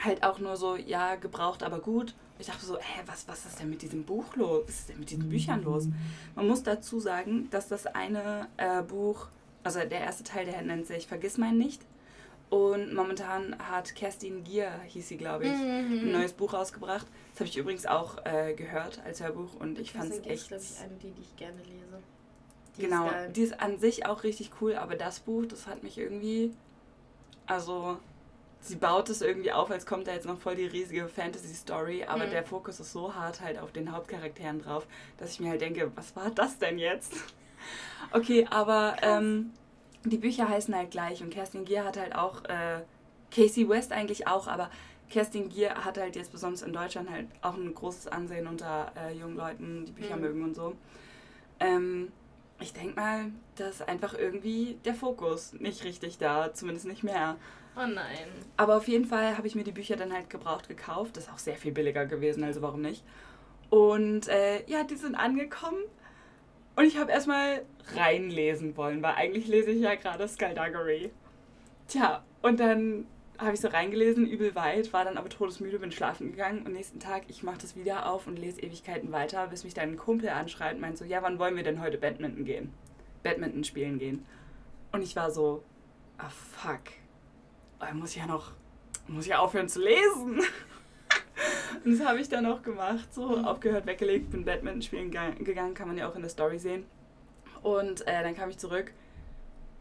halt 0.00 0.22
auch 0.22 0.38
nur 0.38 0.56
so, 0.56 0.76
ja, 0.76 1.16
gebraucht, 1.16 1.62
aber 1.64 1.80
gut. 1.80 2.14
Ich 2.38 2.46
dachte 2.46 2.64
so, 2.64 2.76
hä, 2.78 3.00
was, 3.06 3.26
was 3.26 3.46
ist 3.46 3.58
denn 3.58 3.68
mit 3.68 3.82
diesem 3.82 4.04
Buch 4.04 4.36
los? 4.36 4.62
Was 4.68 4.74
ist 4.80 4.88
denn 4.90 5.00
mit 5.00 5.10
diesen 5.10 5.28
Büchern 5.28 5.64
los? 5.64 5.88
Man 6.36 6.46
muss 6.46 6.62
dazu 6.62 7.00
sagen, 7.00 7.48
dass 7.50 7.66
das 7.66 7.86
eine 7.86 8.46
äh, 8.58 8.82
Buch, 8.82 9.26
also 9.64 9.80
der 9.80 10.00
erste 10.02 10.22
Teil, 10.22 10.46
der 10.46 10.62
nennt 10.62 10.86
sich 10.86 11.08
Vergiss 11.08 11.36
mein 11.36 11.58
nicht. 11.58 11.82
Und 12.48 12.94
momentan 12.94 13.56
hat 13.58 13.94
Kerstin 13.96 14.44
Gier, 14.44 14.70
hieß 14.86 15.08
sie, 15.08 15.16
glaube 15.16 15.46
ich, 15.46 15.52
ein 15.52 16.04
Mhm. 16.06 16.12
neues 16.12 16.32
Buch 16.32 16.54
rausgebracht. 16.54 17.06
Das 17.38 17.46
habe 17.46 17.50
ich 17.50 17.56
übrigens 17.56 17.86
auch 17.86 18.16
äh, 18.24 18.52
gehört 18.54 19.00
als 19.04 19.22
Hörbuch 19.22 19.54
und 19.60 19.78
ich 19.78 19.92
fand 19.92 20.06
es 20.06 20.22
Kerstin 20.22 20.22
Gier 20.24 20.34
ist, 20.34 20.40
echt. 20.40 20.48
glaube 20.48 20.64
ich, 20.64 20.80
eine, 20.80 20.94
die, 20.96 21.10
die 21.12 21.20
ich 21.22 21.36
gerne 21.36 21.58
lese. 21.58 22.02
Die 22.76 22.82
genau, 22.82 23.08
Ist 23.10 23.36
die 23.36 23.42
ist 23.42 23.60
an 23.60 23.78
sich 23.78 24.06
auch 24.06 24.24
richtig 24.24 24.50
cool, 24.60 24.74
aber 24.74 24.96
das 24.96 25.20
Buch, 25.20 25.46
das 25.46 25.68
hat 25.68 25.84
mich 25.84 25.98
irgendwie. 25.98 26.52
Also, 27.46 27.98
sie 28.60 28.74
baut 28.74 29.08
es 29.08 29.22
irgendwie 29.22 29.52
auf, 29.52 29.70
als 29.70 29.86
kommt 29.86 30.08
da 30.08 30.12
jetzt 30.14 30.26
noch 30.26 30.38
voll 30.40 30.56
die 30.56 30.66
riesige 30.66 31.06
Fantasy-Story, 31.06 32.04
aber 32.08 32.26
Mhm. 32.26 32.30
der 32.30 32.42
Fokus 32.44 32.80
ist 32.80 32.90
so 32.92 33.14
hart 33.14 33.40
halt 33.40 33.56
auf 33.58 33.70
den 33.70 33.92
Hauptcharakteren 33.92 34.60
drauf, 34.60 34.88
dass 35.18 35.30
ich 35.30 35.38
mir 35.40 35.50
halt 35.50 35.60
denke, 35.60 35.92
was 35.94 36.16
war 36.16 36.30
das 36.30 36.58
denn 36.58 36.78
jetzt? 36.78 37.12
Okay, 38.12 38.46
aber 38.50 38.96
ähm, 39.02 39.52
die 40.04 40.16
Bücher 40.16 40.48
heißen 40.48 40.74
halt 40.74 40.90
gleich 40.92 41.22
und 41.22 41.30
Kerstin 41.30 41.64
Gier 41.64 41.84
hat 41.84 41.98
halt 41.98 42.14
auch, 42.14 42.44
äh, 42.44 42.80
Casey 43.30 43.68
West 43.68 43.92
eigentlich 43.92 44.26
auch, 44.26 44.46
aber 44.46 44.70
Kerstin 45.10 45.48
Gier 45.48 45.74
hat 45.84 45.98
halt 45.98 46.16
jetzt 46.16 46.32
besonders 46.32 46.62
in 46.62 46.72
Deutschland 46.72 47.10
halt 47.10 47.26
auch 47.42 47.54
ein 47.54 47.74
großes 47.74 48.08
Ansehen 48.08 48.46
unter 48.46 48.92
äh, 48.96 49.12
jungen 49.14 49.36
Leuten, 49.36 49.84
die 49.86 49.92
Bücher 49.92 50.16
Mhm. 50.16 50.22
mögen 50.22 50.42
und 50.44 50.54
so. 50.54 50.74
Ähm, 51.60 52.12
ich 52.60 52.72
denke 52.72 52.94
mal, 53.00 53.26
da 53.56 53.68
ist 53.68 53.86
einfach 53.88 54.14
irgendwie 54.14 54.78
der 54.84 54.94
Fokus 54.94 55.52
nicht 55.54 55.84
richtig 55.84 56.18
da, 56.18 56.52
zumindest 56.52 56.86
nicht 56.86 57.04
mehr. 57.04 57.36
Oh 57.76 57.86
nein. 57.86 58.26
Aber 58.56 58.76
auf 58.76 58.88
jeden 58.88 59.04
Fall 59.04 59.36
habe 59.38 59.46
ich 59.46 59.54
mir 59.54 59.62
die 59.64 59.70
Bücher 59.72 59.96
dann 59.96 60.12
halt 60.12 60.28
gebraucht 60.30 60.68
gekauft. 60.68 61.16
Das 61.16 61.24
ist 61.24 61.32
auch 61.32 61.38
sehr 61.38 61.56
viel 61.56 61.72
billiger 61.72 62.06
gewesen, 62.06 62.42
also 62.44 62.60
warum 62.62 62.82
nicht. 62.82 63.04
Und 63.70 64.28
äh, 64.28 64.64
ja, 64.66 64.82
die 64.84 64.96
sind 64.96 65.14
angekommen. 65.14 65.78
Und 66.74 66.84
ich 66.84 66.96
habe 66.96 67.10
erstmal 67.12 67.62
reinlesen 67.96 68.76
wollen, 68.76 69.02
weil 69.02 69.14
eigentlich 69.14 69.46
lese 69.46 69.70
ich 69.70 69.80
ja 69.80 69.94
gerade 69.94 70.26
Skullduggery. 70.28 71.10
Tja, 71.88 72.24
und 72.42 72.60
dann 72.60 73.06
habe 73.38 73.54
ich 73.54 73.60
so 73.60 73.68
reingelesen, 73.68 74.26
übel 74.26 74.54
weit, 74.56 74.92
war 74.92 75.04
dann 75.04 75.16
aber 75.16 75.28
todesmüde, 75.28 75.78
bin 75.78 75.92
schlafen 75.92 76.32
gegangen 76.32 76.66
und 76.66 76.72
nächsten 76.72 76.98
Tag, 76.98 77.22
ich 77.28 77.42
mache 77.44 77.58
das 77.58 77.76
wieder 77.76 78.10
auf 78.10 78.26
und 78.26 78.36
lese 78.38 78.60
Ewigkeiten 78.60 79.12
weiter, 79.12 79.46
bis 79.46 79.62
mich 79.64 79.74
dann 79.74 79.90
ein 79.90 79.96
Kumpel 79.96 80.28
anschreit 80.28 80.74
und 80.74 80.80
meint 80.80 80.98
so, 80.98 81.04
ja, 81.04 81.22
wann 81.22 81.38
wollen 81.38 81.54
wir 81.56 81.62
denn 81.62 81.80
heute 81.80 81.98
Badminton 81.98 82.44
gehen? 82.44 82.72
Badminton 83.22 83.62
spielen 83.64 83.98
gehen. 83.98 84.26
Und 84.90 85.02
ich 85.02 85.14
war 85.14 85.30
so, 85.30 85.62
ah 86.18 86.28
fuck, 86.30 86.80
da 87.78 87.92
muss 87.94 88.10
ich 88.10 88.16
ja 88.16 88.26
noch, 88.26 88.52
muss 89.06 89.24
ich 89.24 89.30
ja 89.30 89.38
aufhören 89.38 89.68
zu 89.68 89.80
lesen. 89.82 90.40
und 91.84 91.98
das 91.98 92.04
habe 92.06 92.20
ich 92.20 92.28
dann 92.28 92.44
auch 92.46 92.62
gemacht, 92.62 93.12
so 93.14 93.36
Mhm. 93.38 93.44
aufgehört, 93.44 93.86
weggelegt, 93.86 94.30
bin 94.30 94.44
Badminton 94.44 94.82
spielen 94.82 95.10
ga- 95.12 95.30
gegangen, 95.30 95.74
kann 95.74 95.86
man 95.88 95.96
ja 95.96 96.08
auch 96.08 96.16
in 96.16 96.22
der 96.22 96.30
Story 96.30 96.58
sehen. 96.58 96.84
Und 97.62 98.00
äh, 98.08 98.22
dann 98.22 98.34
kam 98.34 98.50
ich 98.50 98.58
zurück 98.58 98.92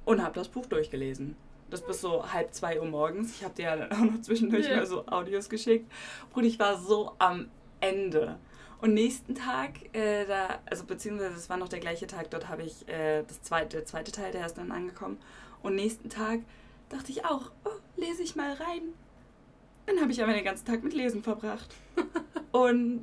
und 0.05 0.21
habe 0.23 0.35
das 0.35 0.47
Buch 0.47 0.65
durchgelesen. 0.67 1.35
Das 1.69 1.85
bis 1.85 2.01
so 2.01 2.31
halb 2.31 2.53
zwei 2.53 2.79
Uhr 2.79 2.85
morgens. 2.87 3.35
Ich 3.35 3.43
habe 3.43 3.53
dir 3.53 3.63
ja 3.63 3.75
dann 3.75 3.91
auch 3.91 4.11
noch 4.11 4.21
zwischendurch 4.21 4.67
Ja. 4.67 4.77
mal 4.77 4.85
so 4.85 5.05
Audios 5.07 5.49
geschickt. 5.49 5.91
Bruder, 6.31 6.47
ich 6.47 6.59
war 6.59 6.77
so 6.77 7.13
am 7.19 7.49
Ende. 7.81 8.37
Und 8.79 8.93
nächsten 8.93 9.33
Tag, 9.35 9.71
äh, 9.93 10.25
da, 10.25 10.59
also 10.65 10.85
beziehungsweise 10.85 11.35
es 11.35 11.49
war 11.49 11.57
noch 11.57 11.67
der 11.67 11.79
gleiche 11.79 12.05
Tag, 12.07 12.29
dort 12.29 12.47
habe 12.47 12.63
ich 12.63 12.87
äh, 12.87 13.23
das 13.27 13.41
zweite, 13.41 13.77
der 13.77 13.85
zweite 13.85 14.11
Teil, 14.11 14.31
der 14.31 14.45
ist 14.45 14.57
dann 14.57 14.71
angekommen. 14.71 15.17
Und 15.63 15.75
nächsten 15.75 16.09
Tag 16.09 16.41
dachte 16.89 17.11
ich 17.11 17.25
auch, 17.25 17.51
oh, 17.65 17.69
lese 17.97 18.21
ich 18.21 18.35
mal 18.35 18.53
rein. 18.53 18.93
Dann 19.87 19.99
habe 19.99 20.11
ich 20.11 20.21
aber 20.21 20.33
den 20.33 20.43
ganzen 20.45 20.65
Tag 20.65 20.83
mit 20.83 20.93
Lesen 20.93 21.23
verbracht. 21.23 21.73
und 22.51 23.01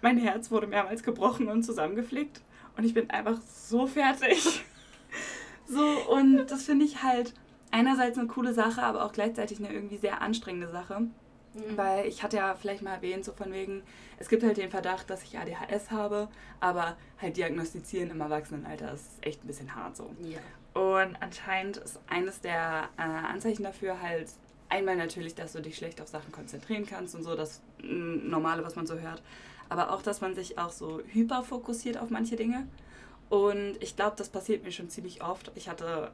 mein 0.00 0.18
Herz 0.18 0.50
wurde 0.50 0.68
mehrmals 0.68 1.02
gebrochen 1.02 1.48
und 1.48 1.64
zusammengeflickt. 1.64 2.40
Und 2.76 2.84
ich 2.84 2.94
bin 2.94 3.10
einfach 3.10 3.40
so 3.42 3.86
fertig. 3.86 4.62
so, 5.66 5.82
und 6.10 6.46
das 6.46 6.64
finde 6.64 6.84
ich 6.84 7.02
halt 7.02 7.34
einerseits 7.76 8.16
eine 8.18 8.26
coole 8.26 8.54
Sache, 8.54 8.82
aber 8.82 9.04
auch 9.04 9.12
gleichzeitig 9.12 9.58
eine 9.58 9.72
irgendwie 9.72 9.98
sehr 9.98 10.22
anstrengende 10.22 10.70
Sache. 10.70 11.00
Mhm. 11.00 11.76
Weil 11.76 12.06
ich 12.06 12.22
hatte 12.22 12.38
ja 12.38 12.54
vielleicht 12.54 12.82
mal 12.82 12.94
erwähnt, 12.94 13.24
so 13.24 13.32
von 13.32 13.52
wegen, 13.52 13.82
es 14.18 14.28
gibt 14.28 14.42
halt 14.42 14.56
den 14.56 14.70
Verdacht, 14.70 15.08
dass 15.10 15.22
ich 15.22 15.38
ADHS 15.38 15.90
habe, 15.90 16.28
aber 16.60 16.96
halt 17.20 17.36
diagnostizieren 17.36 18.10
im 18.10 18.20
Erwachsenenalter 18.20 18.92
ist 18.92 19.06
echt 19.20 19.44
ein 19.44 19.46
bisschen 19.46 19.74
hart 19.74 19.96
so. 19.96 20.10
Ja. 20.20 20.38
Und 20.80 21.16
anscheinend 21.20 21.78
ist 21.78 21.98
eines 22.08 22.40
der 22.40 22.88
äh, 22.98 23.02
Anzeichen 23.02 23.62
dafür 23.62 24.00
halt 24.02 24.28
einmal 24.68 24.96
natürlich, 24.96 25.34
dass 25.34 25.52
du 25.52 25.62
dich 25.62 25.76
schlecht 25.76 26.00
auf 26.00 26.08
Sachen 26.08 26.32
konzentrieren 26.32 26.86
kannst 26.86 27.14
und 27.14 27.22
so, 27.22 27.34
das 27.34 27.62
mm, 27.82 28.28
Normale, 28.28 28.64
was 28.64 28.76
man 28.76 28.86
so 28.86 28.98
hört. 28.98 29.22
Aber 29.68 29.92
auch, 29.92 30.02
dass 30.02 30.20
man 30.20 30.34
sich 30.34 30.58
auch 30.58 30.70
so 30.70 31.00
hyperfokussiert 31.12 31.96
auf 31.96 32.10
manche 32.10 32.36
Dinge. 32.36 32.66
Und 33.28 33.76
ich 33.80 33.96
glaube, 33.96 34.16
das 34.16 34.28
passiert 34.28 34.64
mir 34.64 34.70
schon 34.72 34.90
ziemlich 34.90 35.22
oft. 35.22 35.50
Ich 35.54 35.68
hatte, 35.68 36.12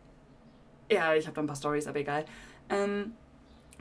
ja, 0.93 1.15
ich 1.15 1.27
habe 1.27 1.41
ein 1.41 1.47
paar 1.47 1.57
Stories, 1.57 1.87
aber 1.87 2.01
egal. 2.01 2.25
Ähm, 2.69 3.15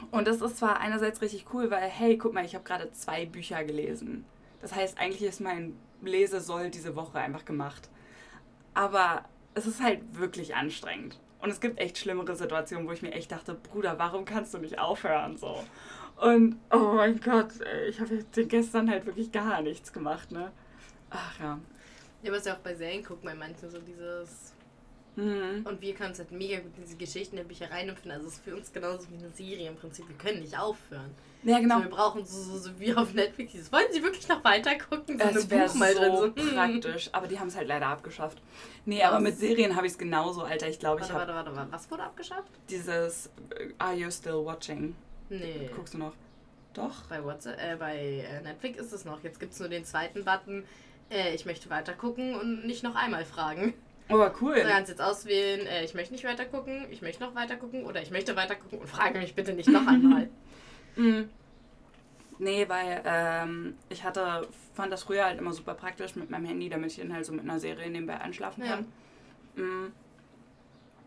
und 0.09 0.27
das 0.27 0.41
ist 0.41 0.57
zwar 0.57 0.79
einerseits 0.79 1.21
richtig 1.21 1.45
cool, 1.53 1.69
weil, 1.69 1.87
hey, 1.87 2.17
guck 2.17 2.33
mal, 2.33 2.45
ich 2.45 2.55
habe 2.55 2.63
gerade 2.63 2.91
zwei 2.91 3.25
Bücher 3.25 3.63
gelesen. 3.63 4.25
Das 4.61 4.73
heißt, 4.75 4.99
eigentlich 4.99 5.23
ist 5.23 5.41
mein 5.41 5.77
Lesesoll 6.01 6.69
diese 6.69 6.95
Woche 6.95 7.19
einfach 7.19 7.45
gemacht. 7.45 7.89
Aber 8.73 9.25
es 9.53 9.67
ist 9.67 9.81
halt 9.81 10.17
wirklich 10.17 10.55
anstrengend. 10.55 11.19
Und 11.39 11.49
es 11.49 11.59
gibt 11.59 11.79
echt 11.79 11.97
schlimmere 11.97 12.35
Situationen, 12.35 12.87
wo 12.87 12.91
ich 12.91 13.01
mir 13.01 13.11
echt 13.11 13.31
dachte, 13.31 13.55
Bruder, 13.55 13.97
warum 13.97 14.25
kannst 14.25 14.53
du 14.53 14.59
nicht 14.59 14.79
aufhören 14.79 15.37
so? 15.37 15.63
Und 16.17 16.57
oh 16.71 16.93
mein 16.93 17.19
Gott, 17.19 17.49
ich 17.89 17.99
habe 17.99 18.23
gestern 18.45 18.89
halt 18.89 19.07
wirklich 19.07 19.31
gar 19.31 19.61
nichts 19.61 19.91
gemacht, 19.91 20.31
ne? 20.31 20.51
Ach 21.09 21.39
ja. 21.39 21.59
Ja, 22.21 22.35
ist 22.35 22.45
ja 22.45 22.53
auch 22.53 22.59
bei 22.59 22.75
Serien, 22.75 23.03
guck 23.03 23.23
mal, 23.23 23.35
manchmal 23.35 23.71
so 23.71 23.79
dieses. 23.79 24.53
Mhm. 25.15 25.65
Und 25.65 25.81
wir 25.81 25.93
können 25.93 26.09
uns 26.09 26.19
halt 26.19 26.31
mega 26.31 26.59
gut 26.59 26.71
in 26.77 26.83
diese 26.83 26.95
Geschichten 26.95 27.35
der 27.35 27.43
Bücher 27.43 27.69
reinempfinden. 27.69 28.11
Also 28.11 28.27
es 28.27 28.35
ist 28.35 28.43
für 28.43 28.55
uns 28.55 28.71
genauso 28.71 29.07
wie 29.09 29.17
eine 29.17 29.29
Serie 29.31 29.69
im 29.69 29.75
Prinzip. 29.75 30.07
Wir 30.07 30.15
können 30.15 30.41
nicht 30.41 30.57
aufhören. 30.57 31.11
Ja, 31.43 31.59
genau. 31.59 31.77
So, 31.77 31.83
wir 31.83 31.89
brauchen 31.89 32.25
so, 32.25 32.41
so, 32.41 32.57
so 32.57 32.79
wie 32.79 32.93
auf 32.95 33.13
Netflix. 33.13 33.51
dieses, 33.51 33.71
Wollen 33.71 33.87
Sie 33.91 34.03
wirklich 34.03 34.27
noch 34.29 34.43
weiter 34.43 34.77
gucken? 34.77 35.17
So 35.17 35.23
Es 35.25 35.43
ein 35.43 35.51
wäre 35.51 35.67
Buch 35.67 35.75
mal 35.75 35.93
so 35.93 35.99
drin. 35.99 36.15
So, 36.15 36.41
hm. 36.43 36.53
praktisch. 36.53 37.09
Aber 37.11 37.27
die 37.27 37.39
haben 37.39 37.47
es 37.47 37.55
halt 37.55 37.67
leider 37.67 37.87
abgeschafft. 37.87 38.41
Nee, 38.85 38.99
Was? 38.99 39.05
aber 39.05 39.19
mit 39.19 39.37
Serien 39.37 39.75
habe 39.75 39.85
ich 39.87 39.93
es 39.93 39.97
genauso, 39.97 40.43
Alter. 40.43 40.69
Ich 40.69 40.79
glaube, 40.79 41.01
ich 41.01 41.09
habe 41.09 41.19
warte, 41.19 41.33
warte, 41.33 41.55
warte. 41.55 41.71
Was 41.71 41.89
wurde 41.91 42.03
abgeschafft? 42.03 42.51
dieses 42.69 43.27
äh, 43.57 43.73
Are 43.79 43.93
You 43.95 44.11
Still 44.11 44.45
Watching? 44.45 44.95
Nee. 45.29 45.69
Guckst 45.75 45.93
du 45.93 45.97
noch? 45.97 46.13
Doch? 46.73 47.03
Bei 47.09 47.23
WhatsApp, 47.23 47.59
äh, 47.59 47.75
bei 47.75 47.97
äh, 47.97 48.41
Netflix 48.41 48.79
ist 48.79 48.93
es 48.93 49.03
noch. 49.03 49.23
Jetzt 49.23 49.39
gibt 49.39 49.53
es 49.53 49.59
nur 49.59 49.67
den 49.67 49.83
zweiten 49.83 50.23
Button. 50.23 50.63
Äh, 51.09 51.33
ich 51.33 51.45
möchte 51.45 51.69
weiter 51.69 51.93
gucken 51.93 52.35
und 52.35 52.65
nicht 52.65 52.83
noch 52.83 52.95
einmal 52.95 53.25
fragen. 53.25 53.73
Oh, 54.13 54.29
cool. 54.41 54.55
Du 54.55 54.63
kannst 54.63 54.89
jetzt 54.89 55.01
auswählen, 55.01 55.65
äh, 55.67 55.83
ich 55.83 55.93
möchte 55.93 56.13
nicht 56.13 56.23
weiter 56.23 56.45
gucken, 56.45 56.85
ich 56.89 57.01
möchte 57.01 57.23
noch 57.23 57.35
weiter 57.35 57.55
gucken 57.55 57.85
oder 57.85 58.01
ich 58.01 58.11
möchte 58.11 58.35
weiter 58.35 58.55
gucken 58.55 58.79
und 58.79 58.87
frage 58.87 59.19
mich 59.19 59.35
bitte 59.35 59.53
nicht 59.53 59.69
noch 59.69 59.85
einmal. 59.87 60.29
Mhm. 60.97 61.29
Nee, 62.37 62.67
weil 62.67 63.01
ähm, 63.05 63.75
ich 63.87 64.03
hatte, 64.03 64.45
fand 64.73 64.91
das 64.91 65.03
früher 65.03 65.23
halt 65.23 65.39
immer 65.39 65.53
super 65.53 65.73
praktisch 65.73 66.17
mit 66.17 66.29
meinem 66.29 66.45
Handy, 66.45 66.67
damit 66.67 66.91
ich 66.91 66.97
dann 66.97 67.13
halt 67.13 67.25
so 67.25 67.31
mit 67.31 67.43
einer 67.43 67.59
Serie 67.61 67.89
nebenbei 67.89 68.19
einschlafen 68.19 68.65
Ja. 68.65 68.71
kann. 68.71 68.85
Mhm. 69.55 69.93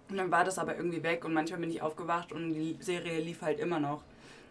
Und 0.09 0.17
dann 0.17 0.31
war 0.31 0.45
das 0.45 0.59
aber 0.59 0.77
irgendwie 0.77 1.03
weg 1.03 1.25
und 1.25 1.35
manchmal 1.35 1.61
bin 1.61 1.71
ich 1.71 1.83
aufgewacht 1.83 2.33
und 2.33 2.55
die 2.55 2.77
Serie 2.81 3.21
lief 3.21 3.43
halt 3.43 3.59
immer 3.59 3.81
noch. 3.81 4.03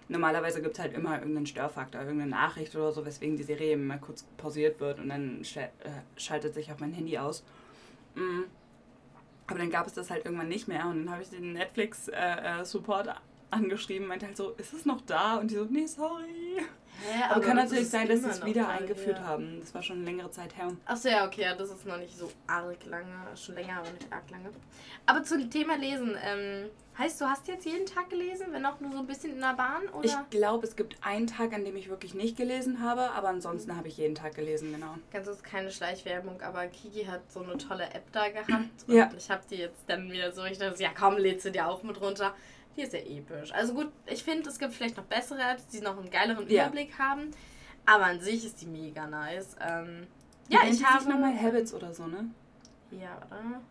Normalerweise 0.10 0.62
gibt 0.62 0.76
es 0.76 0.80
halt 0.80 0.94
immer 0.94 1.18
irgendeinen 1.20 1.46
Störfaktor, 1.48 2.02
irgendeine 2.02 2.32
Nachricht 2.32 2.76
oder 2.76 2.92
so, 2.92 3.06
weswegen 3.06 3.38
die 3.38 3.44
Serie 3.44 3.78
mal 3.78 3.98
kurz 4.00 4.24
pausiert 4.38 4.80
wird 4.80 5.00
und 5.00 5.10
dann 5.10 5.42
äh, 5.56 5.68
schaltet 6.18 6.54
sich 6.54 6.72
auch 6.72 6.80
mein 6.80 6.92
Handy 6.94 7.18
aus. 7.18 7.44
Mhm. 8.16 8.46
Aber 9.48 9.60
dann 9.60 9.70
gab 9.70 9.88
es 9.88 9.94
das 9.94 10.10
halt 10.10 10.26
irgendwann 10.26 10.48
nicht 10.48 10.68
mehr 10.68 10.88
und 10.88 11.06
dann 11.06 11.12
habe 11.12 11.22
ich 11.22 11.30
den 11.30 11.54
Netflix-Support 11.54 13.10
angeschrieben, 13.52 14.08
meinte 14.08 14.26
halt 14.26 14.38
so, 14.38 14.52
ist 14.52 14.74
es 14.74 14.86
noch 14.86 15.02
da? 15.02 15.36
Und 15.38 15.52
die 15.52 15.56
so, 15.56 15.66
nee, 15.66 15.86
sorry. 15.86 16.62
Hä, 17.12 17.24
Aber, 17.30 17.42
kann 17.42 17.58
natürlich 17.58 17.90
sein, 17.90 18.08
dass 18.08 18.22
sie 18.22 18.30
es 18.30 18.46
wieder 18.46 18.68
eingeführt 18.70 19.20
ja. 19.20 19.26
haben. 19.26 19.60
Das 19.60 19.74
war 19.74 19.82
schon 19.84 19.98
eine 19.98 20.06
längere 20.06 20.32
Zeit 20.32 20.56
her. 20.58 20.70
Achso, 20.86 21.10
ja, 21.10 21.26
okay, 21.26 21.46
das 21.58 21.70
ist 21.70 21.86
noch 21.86 21.98
nicht 21.98 22.18
so 22.18 22.32
arg 22.48 22.78
lange, 22.86 23.14
schon 23.36 23.56
länger, 23.56 23.78
aber 23.80 23.90
nicht 23.92 24.12
arg 24.12 24.30
lange. 24.30 24.50
Aber 25.06 25.24
zum 25.24 25.50
Thema 25.50 25.76
Lesen, 25.76 26.18
ähm, 26.24 26.70
heißt 26.98 27.20
du 27.20 27.26
hast 27.26 27.48
jetzt 27.48 27.66
jeden 27.66 27.86
Tag 27.86 28.10
gelesen, 28.10 28.48
wenn 28.52 28.66
auch 28.66 28.80
nur 28.80 28.92
so 28.92 29.00
ein 29.00 29.08
bisschen 29.08 29.32
in 29.32 29.40
der 29.40 29.54
Bahn, 29.56 29.88
oder? 29.90 30.06
Ich 30.06 30.16
glaube, 30.30 30.66
es 30.66 30.76
gibt 30.76 30.96
einen 31.02 31.28
Tag, 31.28 31.54
an 31.54 31.66
dem 31.66 31.76
ich 31.76 31.90
wirklich 31.90 32.14
nicht 32.14 32.38
gelesen 32.38 32.82
habe, 32.82 33.12
aber 33.12 33.30
ansonsten 33.30 33.76
habe 33.76 33.88
ich 33.88 33.98
jeden 33.98 34.16
Tag 34.16 34.36
gelesen, 34.36 34.72
genau. 34.72 34.96
Ganz 35.12 35.28
ist 35.28 35.44
keine 35.44 35.72
Schleichwerbung, 35.72 36.42
aber 36.42 36.68
Kiki 36.68 37.06
hat 37.06 37.32
so 37.32 37.42
eine 37.42 37.58
tolle 37.58 37.86
App 37.86 38.12
da 38.12 38.30
gehabt. 38.30 38.48
Und 38.88 38.94
Ja. 38.96 39.10
ich 39.18 39.30
habe 39.30 39.42
die 39.50 39.56
jetzt 39.58 39.84
dann 39.88 40.12
wieder 40.12 40.32
so, 40.32 40.44
ich 40.46 40.58
dachte, 40.58 40.82
ja 40.82 40.90
komm, 40.98 41.18
lädt 41.18 41.42
sie 41.42 41.52
dir 41.52 41.68
auch 41.68 41.84
mit 41.84 42.00
runter. 42.00 42.34
Die 42.76 42.82
ist 42.82 42.94
ja 42.94 43.00
episch. 43.00 43.54
Also 43.54 43.74
gut, 43.74 43.92
ich 44.06 44.24
finde, 44.24 44.50
es 44.50 44.58
gibt 44.58 44.74
vielleicht 44.74 44.98
noch 44.98 45.06
bessere 45.06 45.42
Apps, 45.42 45.68
die 45.68 45.82
noch 45.82 45.98
einen 45.98 46.10
geileren 46.10 46.48
Ja. 46.50 46.66
Überblick 46.66 46.98
haben. 46.98 47.32
Aber 47.86 48.06
an 48.06 48.20
sich 48.20 48.46
ist 48.46 48.62
die 48.62 48.66
mega 48.66 49.06
nice. 49.08 49.56
Ähm, 49.62 50.08
ja, 50.50 50.60
ich 50.68 50.84
habe... 50.84 51.04
sich 51.04 51.10
nochmal 51.12 51.38
Habits 51.40 51.74
oder 51.74 51.94
so, 51.94 52.08
ne? 52.08 52.30
Ja, 52.92 53.18
oder? 53.28 53.62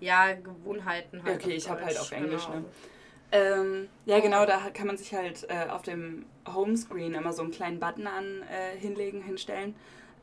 Ja, 0.00 0.32
Gewohnheiten 0.32 1.22
halt. 1.22 1.40
Okay, 1.40 1.54
ich 1.54 1.68
hab 1.68 1.82
halt 1.82 1.98
auf 1.98 2.10
Englisch, 2.12 2.46
genau. 2.46 2.60
ne? 2.60 2.64
Ähm, 3.30 3.88
ja, 4.06 4.20
genau, 4.20 4.46
da 4.46 4.70
kann 4.70 4.86
man 4.86 4.96
sich 4.96 5.12
halt 5.14 5.46
äh, 5.50 5.68
auf 5.68 5.82
dem 5.82 6.24
Homescreen 6.46 7.14
immer 7.14 7.32
so 7.32 7.42
einen 7.42 7.50
kleinen 7.50 7.78
Button 7.78 8.06
an 8.06 8.42
äh, 8.42 8.78
hinlegen, 8.78 9.20
hinstellen, 9.20 9.74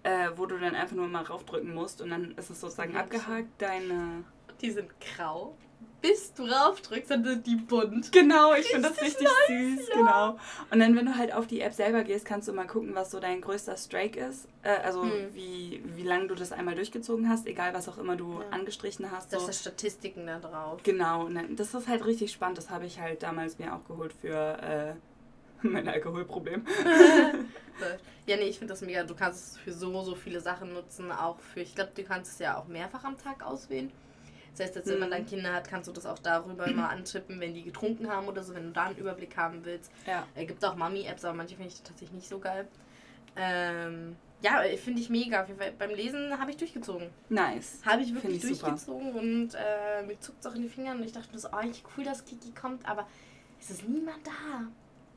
äh, 0.01 0.29
wo 0.36 0.48
du 0.48 0.57
dann 0.57 0.74
einfach 0.74 0.95
nur 0.95 1.07
mal 1.07 1.22
raufdrücken 1.24 1.74
musst 1.74 2.01
und 2.01 2.10
dann 2.10 2.31
ist 2.31 2.50
es 2.50 2.62
sozusagen 2.62 2.95
abgehakt, 2.95 3.50
deine. 3.60 4.24
Die 4.62 4.72
sind 4.72 4.89
grau. 5.00 5.55
Bis 6.01 6.34
du 6.34 6.44
raufdrückst, 6.44 7.10
dann 7.12 7.24
sind 7.24 7.48
die 7.48 7.56
bunt. 7.56 8.12
Genau, 8.12 8.54
ich 8.54 8.68
finde 8.68 8.89
das 8.89 9.01
Richtig 9.01 9.27
richtig 9.50 9.77
süß, 9.80 9.89
genau. 9.92 10.38
Und 10.72 10.80
dann, 10.80 10.96
wenn 10.96 11.06
du 11.06 11.18
halt 11.18 11.34
auf 11.34 11.48
die 11.48 11.62
App 11.62 11.74
selber 11.74 12.04
gehst, 12.04 12.25
kannst 12.25 12.48
du 12.48 12.54
mal 12.54 12.68
gucken, 12.68 12.94
was 12.94 13.12
so 13.12 13.20
dein 13.20 13.42
größter 13.42 13.75
Strike 13.77 14.20
ist. 14.20 14.48
Äh, 14.62 14.70
also 14.84 15.04
Hm. 15.04 15.34
wie, 15.34 15.82
wie 15.96 16.04
lange 16.04 16.27
du 16.27 16.36
das 16.36 16.51
einmal 16.51 16.75
durchgezogen 16.75 17.27
hast, 17.30 17.48
egal 17.48 17.74
was 17.74 17.88
auch 17.89 17.98
immer 17.98 18.15
du 18.15 18.39
Ja. 18.42 18.50
angestrichen 18.51 19.10
hast. 19.12 19.34
Das 19.34 19.39
So. 19.42 19.46
sind 19.48 19.56
Statistiken 19.56 20.27
da 20.27 20.39
drauf. 20.39 20.82
Genau, 20.84 21.27
dann, 21.30 21.56
das 21.56 21.74
ist 21.74 21.88
halt 21.88 22.06
richtig 22.06 22.32
spannend. 22.32 22.58
Das 22.58 22.70
habe 22.70 22.86
ich 22.86 23.00
halt 23.00 23.24
damals 23.24 23.58
mir 23.58 23.74
auch 23.75 23.84
geholt 23.86 24.13
für 24.13 24.36
äh, 24.62 24.94
mein 25.68 25.88
Alkoholproblem. 25.88 26.65
Ja, 28.27 28.38
nee, 28.38 28.44
ich 28.44 28.58
finde 28.58 28.74
das 28.74 28.82
mega. 28.82 29.04
Du 29.04 29.13
kannst 29.15 29.51
es 29.51 29.58
für 29.58 29.72
so, 29.72 30.01
so 30.01 30.15
viele 30.15 30.39
Sachen 30.39 30.74
nutzen. 30.74 31.12
Auch 31.12 31.38
für, 31.39 31.60
ich 31.60 31.75
glaube, 31.75 31.92
du 31.94 32.04
kannst 32.04 32.32
es 32.34 32.39
ja 32.39 32.58
auch 32.58 32.65
mehrfach 32.68 33.04
am 33.04 33.18
Tag 33.18 33.46
auswählen. 33.46 33.92
Das 34.57 34.67
heißt, 34.67 34.75
jetzt, 34.77 34.88
wenn 34.88 35.00
man 35.00 35.09
Mhm. 35.09 35.13
dann 35.13 35.25
Kinder 35.25 35.53
hat, 35.53 35.67
kannst 35.69 35.88
du 35.89 35.91
das 35.91 36.05
auch 36.05 36.19
darüber 36.19 36.65
mal 36.71 36.88
antippen, 36.88 37.39
wenn 37.41 37.53
die 37.53 37.63
getrunken 37.63 38.09
haben 38.09 38.27
oder 38.27 38.41
so, 38.43 38.55
wenn 38.55 38.63
du 38.67 38.71
da 38.71 38.85
einen 38.85 38.97
Überblick 38.97 39.35
haben 39.35 39.65
willst. 39.65 39.91
Ja. 40.07 40.25
Es 40.33 40.47
gibt 40.47 40.63
auch 40.63 40.75
Mami-Apps, 40.75 41.25
aber 41.25 41.33
manche 41.35 41.55
finde 41.55 41.69
ich 41.74 41.81
tatsächlich 41.81 42.12
nicht 42.13 42.29
so 42.29 42.39
geil. 42.39 42.67
Ähm, 43.35 44.15
ja, 44.41 44.62
finde 44.77 45.01
ich 45.01 45.09
mega. 45.09 45.41
Auf 45.41 45.47
jeden 45.47 45.59
Fall, 45.59 45.74
beim 45.77 45.89
Lesen 45.91 46.38
habe 46.39 46.51
ich 46.51 46.57
durchgezogen. 46.57 47.09
Nice. 47.29 47.79
Habe 47.85 48.01
ich 48.03 48.13
wirklich 48.13 48.43
ich 48.43 48.57
super. 48.57 48.69
durchgezogen 48.69 49.12
und 49.13 49.55
äh, 49.55 50.03
mir 50.05 50.19
zuckt 50.19 50.39
es 50.39 50.47
auch 50.51 50.55
in 50.55 50.62
die 50.62 50.69
Finger 50.69 50.91
und 50.93 51.03
ich 51.03 51.12
dachte 51.12 51.31
mir 51.33 51.39
so, 51.39 51.50
oh, 51.51 51.65
ich 51.69 51.83
cool, 51.97 52.03
dass 52.03 52.24
Kiki 52.25 52.51
kommt, 52.51 52.88
aber 52.88 53.07
es 53.59 53.69
ist 53.71 53.88
niemand 53.88 54.25
da. 54.25 54.67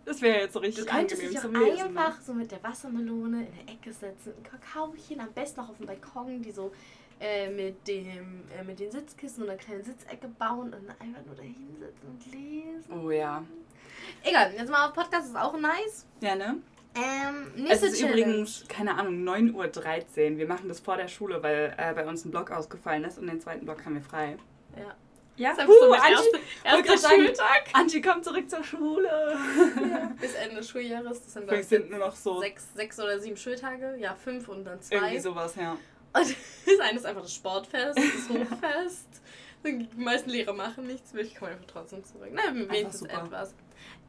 Das 0.04 0.22
wäre 0.22 0.40
jetzt 0.40 0.54
so 0.54 0.60
Du 0.60 0.66
richtig 0.66 0.86
könntest 0.86 1.22
angenehm 1.22 1.42
dich 1.52 1.60
auch 1.60 1.66
Lesen. 1.76 1.98
einfach 1.98 2.18
Ne? 2.18 2.24
so 2.24 2.32
mit 2.34 2.50
der 2.50 2.62
Wassermelone 2.62 3.46
in 3.46 3.52
der 3.66 3.74
Ecke 3.74 3.92
setzen, 3.92 4.32
ein 4.36 4.42
Kakaochen, 4.42 5.20
am 5.20 5.32
besten 5.32 5.60
noch 5.60 5.68
auf 5.68 5.76
dem 5.76 5.86
Balkon, 5.86 6.40
die 6.42 6.50
so 6.50 6.72
äh, 7.20 7.48
mit, 7.50 7.86
dem, 7.88 8.44
äh, 8.58 8.62
mit 8.64 8.78
den 8.80 8.90
Sitzkissen 8.90 9.42
und 9.44 9.50
einer 9.50 9.58
kleinen 9.58 9.82
Sitzecke 9.84 10.28
bauen 10.28 10.72
und 10.74 10.88
einfach 10.90 11.24
nur 11.26 11.34
da 11.34 11.42
hinsetzen 11.42 12.08
und 12.08 12.26
lesen. 12.32 12.92
Oh 13.04 13.10
ja. 13.10 13.44
Egal, 14.24 14.52
jetzt 14.56 14.70
mal 14.70 14.86
auf 14.88 14.94
Podcast 14.94 15.28
ist 15.28 15.36
auch 15.36 15.56
nice. 15.58 16.06
Ja, 16.20 16.34
ne? 16.36 16.56
Ähm, 16.94 17.66
Es 17.68 17.82
ist 17.82 18.00
Challenge. 18.00 18.20
übrigens, 18.22 18.64
keine 18.68 18.94
Ahnung, 18.96 19.22
9.13 19.24 20.32
Uhr. 20.32 20.38
Wir 20.38 20.46
machen 20.48 20.68
das 20.68 20.80
vor 20.80 20.96
der 20.96 21.08
Schule, 21.08 21.42
weil 21.42 21.74
äh, 21.76 21.92
bei 21.94 22.06
uns 22.06 22.24
ein 22.24 22.30
Block 22.30 22.50
ausgefallen 22.50 23.04
ist 23.04 23.18
und 23.18 23.26
den 23.26 23.40
zweiten 23.40 23.64
Block 23.64 23.84
haben 23.84 23.94
wir 23.94 24.02
frei. 24.02 24.36
Ja. 24.76 24.94
Ja, 25.36 25.54
Das 25.54 25.68
ist 25.68 25.80
so 25.80 25.92
Angie, 25.92 26.14
erster 26.64 26.82
gerade 26.82 26.98
Schultag. 27.24 27.68
Angie 27.72 28.00
kommt 28.00 28.24
zurück 28.24 28.50
zur 28.50 28.64
Schule. 28.64 29.08
Ja, 29.08 30.12
bis 30.20 30.34
Ende 30.34 30.56
des 30.56 30.68
Schuljahres. 30.68 31.22
Das 31.22 31.32
sind, 31.34 31.64
sind 31.64 31.90
nur 31.90 32.00
noch 32.00 32.16
so 32.16 32.40
sechs, 32.40 32.74
sechs 32.74 32.98
oder 32.98 33.20
sieben 33.20 33.36
Schultage. 33.36 33.94
Ja, 34.00 34.16
fünf 34.16 34.48
und 34.48 34.64
dann 34.64 34.80
irgendwie 34.90 35.14
zwei. 35.14 35.18
sowas, 35.20 35.54
ja. 35.54 35.76
Und 36.12 36.36
das 36.66 36.80
eine 36.80 36.98
ist 36.98 37.06
einfach 37.06 37.22
das 37.22 37.34
Sportfest, 37.34 37.98
das 37.98 38.28
Hochfest. 38.28 39.08
Die 39.66 39.88
meisten 39.96 40.30
Lehrer 40.30 40.52
machen 40.52 40.86
nichts. 40.86 41.12
Ich 41.14 41.34
komme 41.34 41.52
einfach 41.52 41.66
trotzdem 41.66 42.04
zurück. 42.04 42.30
Na, 42.32 42.54
wenigstens 42.54 43.08
etwas. 43.08 43.54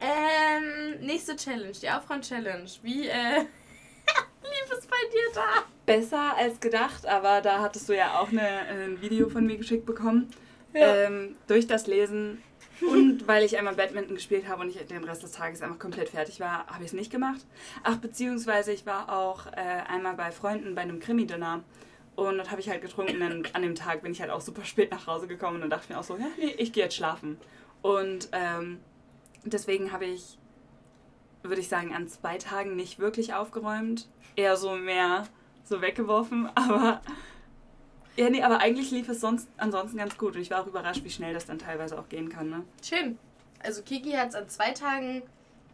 Ähm, 0.00 1.00
nächste 1.04 1.36
Challenge, 1.36 1.72
die 1.72 1.90
Aufräum-Challenge. 1.90 2.70
Wie, 2.82 3.08
äh, 3.08 3.40
lief 4.42 4.78
es 4.78 4.86
bei 4.86 4.96
dir 5.12 5.34
da? 5.34 5.64
Besser 5.86 6.36
als 6.36 6.60
gedacht, 6.60 7.04
aber 7.04 7.40
da 7.40 7.60
hattest 7.60 7.88
du 7.88 7.96
ja 7.96 8.20
auch 8.20 8.28
eine, 8.28 8.48
ein 8.48 9.02
Video 9.02 9.28
von 9.28 9.44
mir 9.44 9.56
geschickt 9.56 9.86
bekommen. 9.86 10.30
Ähm, 10.72 11.36
durch 11.48 11.66
das 11.66 11.88
Lesen 11.88 12.40
und 12.80 13.26
weil 13.28 13.44
ich 13.44 13.58
einmal 13.58 13.74
Badminton 13.74 14.14
gespielt 14.14 14.48
habe 14.48 14.62
und 14.62 14.68
ich 14.68 14.86
den 14.86 15.04
Rest 15.04 15.22
des 15.22 15.32
Tages 15.32 15.62
einfach 15.62 15.78
komplett 15.78 16.08
fertig 16.08 16.40
war, 16.40 16.66
habe 16.66 16.82
ich 16.82 16.88
es 16.88 16.92
nicht 16.92 17.10
gemacht. 17.10 17.40
Ach, 17.82 17.96
beziehungsweise 17.96 18.72
ich 18.72 18.86
war 18.86 19.12
auch 19.12 19.46
äh, 19.46 19.82
einmal 19.88 20.14
bei 20.14 20.30
Freunden 20.30 20.74
bei 20.74 20.82
einem 20.82 21.00
Krimi-Dinner. 21.00 21.62
Und 22.20 22.36
das 22.36 22.50
habe 22.50 22.60
ich 22.60 22.68
halt 22.68 22.82
getrunken. 22.82 23.22
Und 23.22 23.54
an 23.54 23.62
dem 23.62 23.74
Tag 23.74 24.02
bin 24.02 24.12
ich 24.12 24.20
halt 24.20 24.30
auch 24.30 24.42
super 24.42 24.62
spät 24.66 24.90
nach 24.90 25.06
Hause 25.06 25.26
gekommen 25.26 25.54
und 25.54 25.60
dann 25.62 25.70
dachte 25.70 25.84
ich 25.84 25.88
mir 25.88 25.98
auch 25.98 26.04
so, 26.04 26.18
ja, 26.18 26.26
nee, 26.36 26.54
ich 26.58 26.70
gehe 26.70 26.84
jetzt 26.84 26.94
schlafen. 26.94 27.38
Und 27.80 28.28
ähm, 28.32 28.78
deswegen 29.44 29.90
habe 29.90 30.04
ich, 30.04 30.36
würde 31.42 31.62
ich 31.62 31.68
sagen, 31.68 31.94
an 31.94 32.08
zwei 32.08 32.36
Tagen 32.36 32.76
nicht 32.76 32.98
wirklich 32.98 33.32
aufgeräumt. 33.32 34.06
Eher 34.36 34.58
so 34.58 34.74
mehr 34.74 35.24
so 35.64 35.80
weggeworfen. 35.80 36.50
Aber 36.54 37.00
ja, 38.16 38.28
nee, 38.28 38.42
aber 38.42 38.58
eigentlich 38.58 38.90
lief 38.90 39.08
es 39.08 39.20
sonst 39.20 39.48
ansonsten 39.56 39.96
ganz 39.96 40.18
gut. 40.18 40.34
Und 40.34 40.42
ich 40.42 40.50
war 40.50 40.62
auch 40.62 40.66
überrascht, 40.66 41.04
wie 41.04 41.10
schnell 41.10 41.32
das 41.32 41.46
dann 41.46 41.58
teilweise 41.58 41.98
auch 41.98 42.10
gehen 42.10 42.28
kann. 42.28 42.50
Ne? 42.50 42.64
Schön. 42.86 43.18
Also 43.62 43.80
Kiki 43.80 44.10
hat 44.10 44.30
es 44.30 44.34
an 44.34 44.46
zwei 44.46 44.72
Tagen 44.72 45.22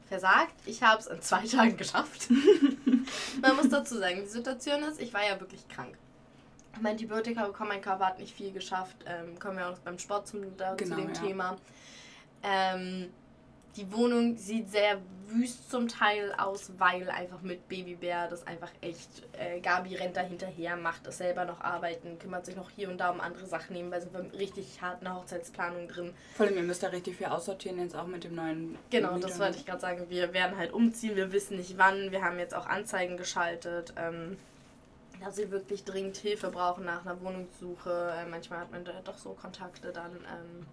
versagt. 0.06 0.54
Ich 0.64 0.80
habe 0.84 1.00
es 1.00 1.08
an 1.08 1.20
zwei 1.22 1.44
Tagen 1.44 1.76
geschafft. 1.76 2.28
Man 3.40 3.56
muss 3.56 3.68
dazu 3.68 3.98
sagen, 3.98 4.20
die 4.20 4.28
Situation 4.28 4.84
ist, 4.84 5.00
ich 5.00 5.12
war 5.12 5.26
ja 5.26 5.40
wirklich 5.40 5.66
krank. 5.66 5.96
Mein 6.80 6.92
Antibiotika 6.92 7.47
bekommen, 7.47 7.71
mein 7.71 7.80
Körper 7.80 8.06
hat 8.06 8.18
nicht 8.18 8.35
viel 8.35 8.52
geschafft. 8.52 8.97
Ähm, 9.06 9.38
kommen 9.38 9.59
wir 9.59 9.68
auch 9.68 9.78
beim 9.78 9.99
Sport 9.99 10.28
zum, 10.28 10.56
da, 10.56 10.75
Genau, 10.75 10.97
zu 10.97 11.00
dem 11.02 11.14
ja. 11.14 11.21
Thema. 11.21 11.56
Ähm, 12.42 13.11
die 13.76 13.92
Wohnung 13.92 14.37
sieht 14.37 14.71
sehr 14.71 14.99
wüst 15.28 15.71
zum 15.71 15.88
Teil 15.88 16.33
aus, 16.38 16.71
weil 16.78 17.11
einfach 17.11 17.42
mit 17.42 17.68
Babybär 17.68 18.28
das 18.28 18.47
einfach 18.47 18.71
echt. 18.80 19.09
Äh, 19.33 19.61
Gabi 19.61 19.97
rennt 19.97 20.16
da 20.16 20.21
hinterher, 20.21 20.76
macht 20.76 21.06
es 21.06 21.18
selber 21.18 21.45
noch 21.45 21.61
arbeiten, 21.61 22.18
kümmert 22.18 22.47
sich 22.47 22.56
noch 22.56 22.71
hier 22.71 22.88
und 22.88 22.99
da 22.99 23.11
um 23.11 23.21
andere 23.21 23.47
Sachen 23.47 23.75
nebenbei, 23.75 24.00
sind 24.00 24.12
wir 24.14 24.38
richtig 24.38 24.80
hart 24.80 25.00
in 25.00 25.06
der 25.06 25.16
Hochzeitsplanung 25.16 25.88
drin. 25.88 26.14
Vor 26.35 26.47
allem, 26.47 26.56
ihr 26.56 26.62
müsst 26.62 26.83
da 26.83 26.88
richtig 26.88 27.16
viel 27.16 27.26
aussortieren 27.26 27.78
jetzt 27.80 27.97
auch 27.97 28.06
mit 28.06 28.25
dem 28.25 28.35
neuen. 28.35 28.78
Genau, 28.90 29.14
Mieter, 29.14 29.28
das 29.28 29.38
wollte 29.38 29.59
ich 29.59 29.66
gerade 29.66 29.80
sagen. 29.80 30.06
Wir 30.09 30.33
werden 30.33 30.56
halt 30.56 30.73
umziehen, 30.73 31.16
wir 31.16 31.33
wissen 31.33 31.56
nicht 31.56 31.76
wann. 31.76 32.12
Wir 32.12 32.23
haben 32.23 32.38
jetzt 32.38 32.54
auch 32.54 32.66
Anzeigen 32.66 33.16
geschaltet, 33.16 33.92
ähm, 33.97 34.38
dass 35.25 35.37
sie 35.37 35.50
wirklich 35.50 35.85
dringend 35.85 36.16
Hilfe 36.16 36.50
brauchen 36.50 36.85
nach 36.85 37.04
einer 37.04 37.20
Wohnungssuche. 37.20 38.14
Äh, 38.18 38.26
manchmal 38.28 38.61
hat 38.61 38.70
man 38.70 38.85
da 38.85 38.92
doch 39.04 39.18
so 39.18 39.30
Kontakte 39.30 39.92
dann. 39.92 40.12
Ähm, 40.12 40.66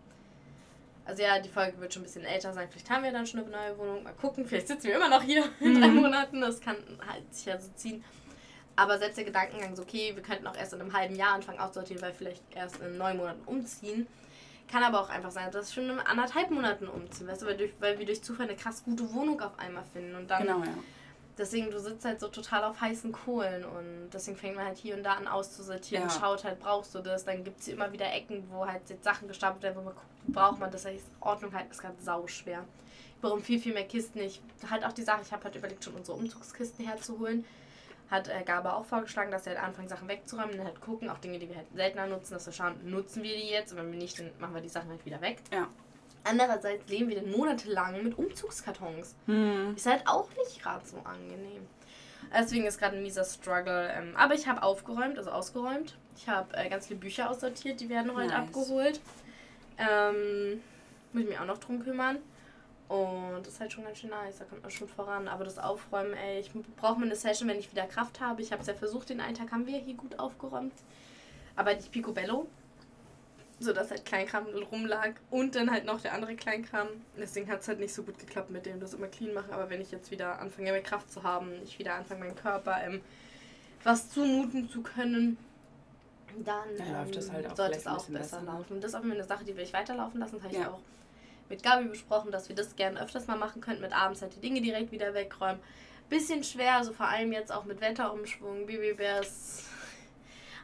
also 1.06 1.22
ja, 1.22 1.40
die 1.40 1.50
Folge 1.50 1.80
wird 1.80 1.94
schon 1.94 2.02
ein 2.04 2.06
bisschen 2.06 2.24
älter 2.26 2.54
sein. 2.54 2.68
Vielleicht 2.70 2.90
haben 2.90 3.04
wir 3.04 3.12
dann 3.12 3.28
schon 3.28 3.42
eine 3.42 3.50
neue 3.50 3.78
Wohnung. 3.78 4.04
Mal 4.04 4.14
gucken, 4.14 4.46
vielleicht 4.46 4.68
sitzen 4.70 4.86
wir 4.88 4.96
immer 4.96 5.10
noch 5.10 5.22
hier 5.22 5.44
in 5.60 5.80
drei 5.80 5.88
Mhm. 5.90 5.96
Monaten. 6.02 6.42
Das 6.42 6.62
kann 6.62 6.78
halt 7.08 7.34
sich 7.34 7.46
ja 7.46 7.60
so 7.60 7.70
ziehen. 7.76 8.04
Aber 8.76 8.98
selbst 8.98 9.18
der 9.18 9.26
Gedankengang, 9.26 9.76
so 9.76 9.84
okay, 9.84 10.14
wir 10.16 10.24
könnten 10.24 10.48
auch 10.48 10.56
erst 10.56 10.74
in 10.74 10.82
einem 10.82 10.94
halben 10.94 11.16
Jahr 11.16 11.34
anfangen 11.34 11.60
auszusortieren, 11.60 12.02
weil 12.02 12.14
vielleicht 12.14 12.42
erst 12.56 12.80
in 12.80 12.98
neun 12.98 13.18
Monaten 13.18 13.42
umziehen. 13.46 14.08
Kann 14.72 14.82
aber 14.82 15.02
auch 15.02 15.10
einfach 15.10 15.30
sein, 15.30 15.52
dass 15.52 15.76
wir 15.76 15.84
schon 15.84 15.92
in 15.92 16.00
anderthalb 16.00 16.50
Monaten 16.50 16.88
umziehen, 16.88 17.28
weißt 17.28 17.44
du, 17.44 17.46
weil, 17.46 17.58
durch, 17.58 17.72
weil 17.80 18.00
wir 18.00 18.06
durch 18.08 18.24
Zufall 18.24 18.48
eine 18.48 18.56
krass 18.56 18.84
gute 18.84 19.14
Wohnung 19.14 19.40
auf 19.42 19.60
einmal 19.60 19.84
finden. 19.94 20.16
Und 20.16 20.28
dann, 20.32 20.42
Genau, 20.42 20.60
ja. 20.64 20.74
Deswegen, 21.38 21.72
du 21.72 21.80
sitzt 21.80 22.06
halt 22.06 22.20
so 22.20 22.28
total 22.28 22.64
auf 22.64 22.80
heißen 22.82 23.12
Kohlen 23.12 23.64
und 23.66 24.10
deswegen 24.14 24.38
fängt 24.38 24.56
man 24.56 24.66
halt 24.66 24.78
hier 24.78 24.96
und 24.96 25.04
da 25.04 25.14
an 25.14 25.28
auszusortieren, 25.28 26.08
Ja. 26.08 26.10
schaut 26.10 26.44
halt, 26.44 26.60
brauchst 26.60 26.94
du 26.96 27.00
das, 27.00 27.26
dann 27.26 27.44
gibt 27.44 27.60
es 27.60 27.68
immer 27.68 27.92
wieder 27.92 28.12
Ecken, 28.14 28.44
wo 28.52 28.66
halt 28.66 28.82
jetzt 28.90 29.04
Sachen 29.04 29.28
gestapelt 29.28 29.64
werden, 29.64 29.78
wo 29.78 29.82
man 29.82 29.94
guckt, 29.96 30.08
braucht 30.28 30.60
man 30.60 30.72
das, 30.72 30.86
heißt, 30.86 31.06
Ordnung 31.20 31.54
halt 31.54 31.70
ist 31.72 31.82
gerade 31.82 31.96
sau 32.02 32.26
schwer. 32.28 32.64
Ich 33.16 33.22
brauche 33.22 33.40
viel, 33.42 33.60
viel 33.60 33.74
mehr 33.74 33.86
Kisten. 33.88 34.20
Ich 34.20 34.42
halt 34.70 34.84
auch 34.86 34.92
die 34.92 35.02
Sache, 35.04 35.22
ich 35.22 35.32
habe 35.32 35.44
halt 35.46 35.56
überlegt, 35.56 35.84
schon 35.84 35.94
unsere 35.94 36.18
Umzugskisten 36.18 36.86
herzuholen. 36.86 37.46
Hat 38.12 38.28
äh, 38.28 38.44
Gabe 38.44 38.74
auch 38.74 38.86
vorgeschlagen, 38.86 39.32
dass 39.32 39.46
wir 39.46 39.54
halt 39.54 39.64
anfangen, 39.64 39.88
Sachen 39.88 40.08
wegzuräumen, 40.10 40.58
dann 40.58 40.66
halt 40.66 40.82
gucken, 40.82 41.10
auch 41.10 41.18
Dinge, 41.20 41.40
die 41.40 41.48
wir 41.50 41.56
halt 41.56 41.68
seltener 41.74 42.06
nutzen, 42.08 42.34
dass 42.34 42.46
wir 42.46 42.54
schauen, 42.54 42.76
nutzen 42.84 43.24
wir 43.24 43.36
die 43.36 43.48
jetzt 43.48 43.72
und 43.72 43.80
wenn 43.80 43.92
wir 43.92 43.98
nicht, 43.98 44.20
dann 44.20 44.30
machen 44.40 44.54
wir 44.54 44.62
die 44.62 44.70
Sachen 44.70 44.90
halt 44.90 45.06
wieder 45.06 45.22
weg. 45.22 45.40
Ja. 45.54 45.68
Andererseits 46.24 46.90
leben 46.90 47.10
wir 47.10 47.22
dann 47.22 47.32
monatelang 47.32 48.02
mit 48.04 48.18
Umzugskartons. 48.18 49.16
Hm. 49.26 49.74
Ist 49.76 49.86
halt 49.86 50.08
auch 50.08 50.30
nicht 50.38 50.62
gerade 50.62 50.86
so 50.86 50.98
angenehm. 51.04 51.68
Deswegen 52.34 52.66
ist 52.66 52.80
gerade 52.80 52.96
ein 52.98 53.04
mieser 53.04 53.26
Struggle. 53.26 53.90
Ähm, 53.94 54.16
aber 54.16 54.34
ich 54.34 54.48
habe 54.48 54.64
aufgeräumt, 54.64 55.18
also 55.18 55.32
ausgeräumt. 55.32 55.98
Ich 56.16 56.28
habe 56.28 56.56
äh, 56.56 56.70
ganz 56.70 56.88
viele 56.88 57.00
Bücher 57.00 57.30
aussortiert, 57.30 57.80
die 57.80 57.90
werden 57.90 58.14
heute 58.16 58.30
Nice. 58.30 58.38
abgeholt. 58.38 59.02
Ähm, 59.78 60.62
muss 61.12 61.24
ich 61.24 61.30
mich 61.30 61.40
auch 61.40 61.46
noch 61.46 61.58
drum 61.58 61.84
kümmern. 61.84 62.18
Und 62.88 63.42
das 63.42 63.54
ist 63.54 63.60
halt 63.60 63.72
schon 63.72 63.86
ganz 63.86 63.98
schön 63.98 64.10
nice, 64.10 64.38
da 64.40 64.46
kommt 64.46 64.62
man 64.62 64.72
schon 64.72 64.88
voran. 64.88 65.28
Aber 65.28 65.44
das 65.44 65.58
Aufräumen, 65.58 66.14
ey, 66.14 66.40
ich 66.40 66.52
brauche 66.76 67.00
mal 67.00 67.06
eine 67.06 67.16
Session, 67.16 67.48
wenn 67.50 67.58
ich 67.60 67.72
wieder 67.72 67.86
Kraft 67.86 68.20
habe. 68.20 68.42
Ich 68.42 68.52
habe 68.52 68.62
es 68.62 68.68
ja 68.68 68.74
versucht, 68.74 69.10
den 69.10 69.20
einen 69.20 69.36
Tag 69.36 69.52
haben 69.52 69.66
wir 69.66 69.78
hier 69.80 69.96
gut 69.96 70.20
aufgeräumt. 70.20 70.74
Aber 71.56 71.74
nicht 71.74 71.92
Picobello. 71.92 72.48
So 73.64 73.72
dass 73.74 73.92
halt 73.92 74.06
Kleinkram 74.06 74.46
rumlag 74.72 75.14
und 75.32 75.56
dann 75.56 75.72
halt 75.72 75.86
noch 75.86 76.02
der 76.02 76.14
andere 76.14 76.36
Kleinkram. 76.36 76.88
Deswegen 77.18 77.50
hat 77.50 77.62
es 77.62 77.68
halt 77.68 77.80
nicht 77.80 77.94
so 77.94 78.04
gut 78.04 78.20
geklappt 78.20 78.50
mit 78.50 78.66
dem, 78.66 78.80
das 78.80 78.94
immer 78.94 79.08
clean 79.08 79.34
machen. 79.34 79.52
Aber 79.52 79.70
wenn 79.70 79.80
ich 79.82 79.92
jetzt 79.92 80.12
wieder 80.12 80.40
anfange, 80.40 80.72
mehr 80.72 80.82
Kraft 80.82 81.12
zu 81.12 81.24
haben, 81.24 81.54
ich 81.64 81.80
wieder 81.80 81.96
anfange, 81.96 82.20
meinem 82.26 82.36
Körper 82.36 82.82
ähm, 82.84 83.02
was 83.84 84.10
zumuten 84.10 84.70
zu 84.70 84.82
können, 84.82 85.38
dann 86.44 86.76
Dann 86.78 86.94
läuft 86.94 87.16
es 87.16 87.32
halt 87.32 87.48
auch 87.48 87.56
sollte 87.56 87.78
es 87.78 87.88
auch 87.88 88.06
besser 88.08 88.42
ne? 88.42 88.48
laufen. 88.48 88.82
Das 88.82 88.92
ist 88.92 88.96
auch 88.96 89.04
eine 89.04 89.24
Sache, 89.24 89.44
die 89.46 89.56
will 89.56 89.64
ich 89.64 89.74
weiterlaufen 89.74 90.20
lassen. 90.20 90.36
Das 90.36 90.44
habe 90.44 90.54
ich 90.54 90.60
Ja. 90.60 90.70
auch 90.70 90.80
mit 91.50 91.62
Gabi 91.64 91.88
besprochen, 91.90 92.32
dass 92.32 92.50
wir 92.50 92.56
das 92.56 92.76
gerne 92.76 93.02
öfters 93.02 93.28
mal 93.28 93.38
machen 93.38 93.62
könnten, 93.62 93.82
mit 93.82 93.94
abends 93.94 94.22
halt 94.22 94.36
die 94.36 94.40
Dinge 94.40 94.62
direkt 94.62 94.92
wieder 94.92 95.14
wegräumen. 95.14 95.60
Bisschen 96.10 96.44
schwer, 96.44 96.76
also 96.78 96.94
vor 96.94 97.08
allem 97.08 97.32
jetzt 97.32 97.52
auch 97.52 97.66
mit 97.66 97.82
Wetterumschwung. 97.82 98.66
Babybär 98.66 99.22
ist 99.22 99.64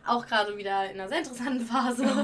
auch 0.06 0.26
gerade 0.26 0.56
wieder 0.58 0.86
in 0.92 1.00
einer 1.00 1.08
sehr 1.10 1.20
interessanten 1.20 1.66
Phase. 1.66 2.04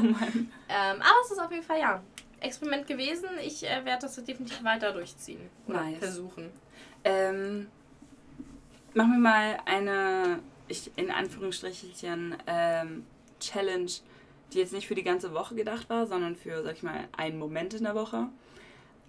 Oh. 0.67 0.73
Ähm, 0.73 1.01
aber 1.01 1.15
es 1.23 1.31
ist 1.31 1.39
auf 1.39 1.51
jeden 1.51 1.63
Fall 1.63 1.79
ja 1.79 2.01
Experiment 2.39 2.87
gewesen. 2.87 3.25
Ich 3.43 3.63
äh, 3.63 3.85
werde 3.85 4.01
das 4.01 4.15
definitiv 4.23 4.63
weiter 4.63 4.91
durchziehen 4.91 5.49
oder 5.67 5.83
Nice. 5.83 5.99
versuchen. 5.99 6.51
Ähm, 7.03 7.67
machen 8.93 9.11
wir 9.11 9.19
mal 9.19 9.57
eine, 9.65 10.39
ich, 10.67 10.91
in 10.95 11.11
Anführungsstrichen, 11.11 12.35
ähm, 12.47 13.05
Challenge, 13.39 13.91
die 14.53 14.57
jetzt 14.59 14.73
nicht 14.73 14.87
für 14.87 14.95
die 14.95 15.03
ganze 15.03 15.33
Woche 15.33 15.53
gedacht 15.55 15.89
war, 15.89 16.07
sondern 16.07 16.35
für, 16.35 16.63
sag 16.63 16.73
ich 16.73 16.83
mal, 16.83 17.07
einen 17.15 17.37
Moment 17.37 17.73
in 17.75 17.83
der 17.83 17.93
Woche. 17.95 18.27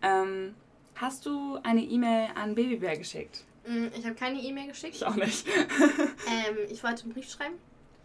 Ähm, 0.02 0.55
hast 0.94 1.24
du 1.26 1.59
eine 1.62 1.83
E-Mail 1.83 2.29
an 2.35 2.55
Babybär 2.55 2.96
geschickt? 2.98 3.44
Mm, 3.66 3.87
Ich 3.96 4.05
habe 4.05 4.14
keine 4.14 4.40
E-Mail 4.40 4.68
geschickt. 4.68 4.96
Ich 4.96 5.05
auch 5.07 5.16
nicht. 5.16 5.46
Ähm, 5.48 6.57
ich 6.70 6.83
wollte 6.85 7.05
einen 7.05 7.12
Brief 7.14 7.31
schreiben 7.31 7.55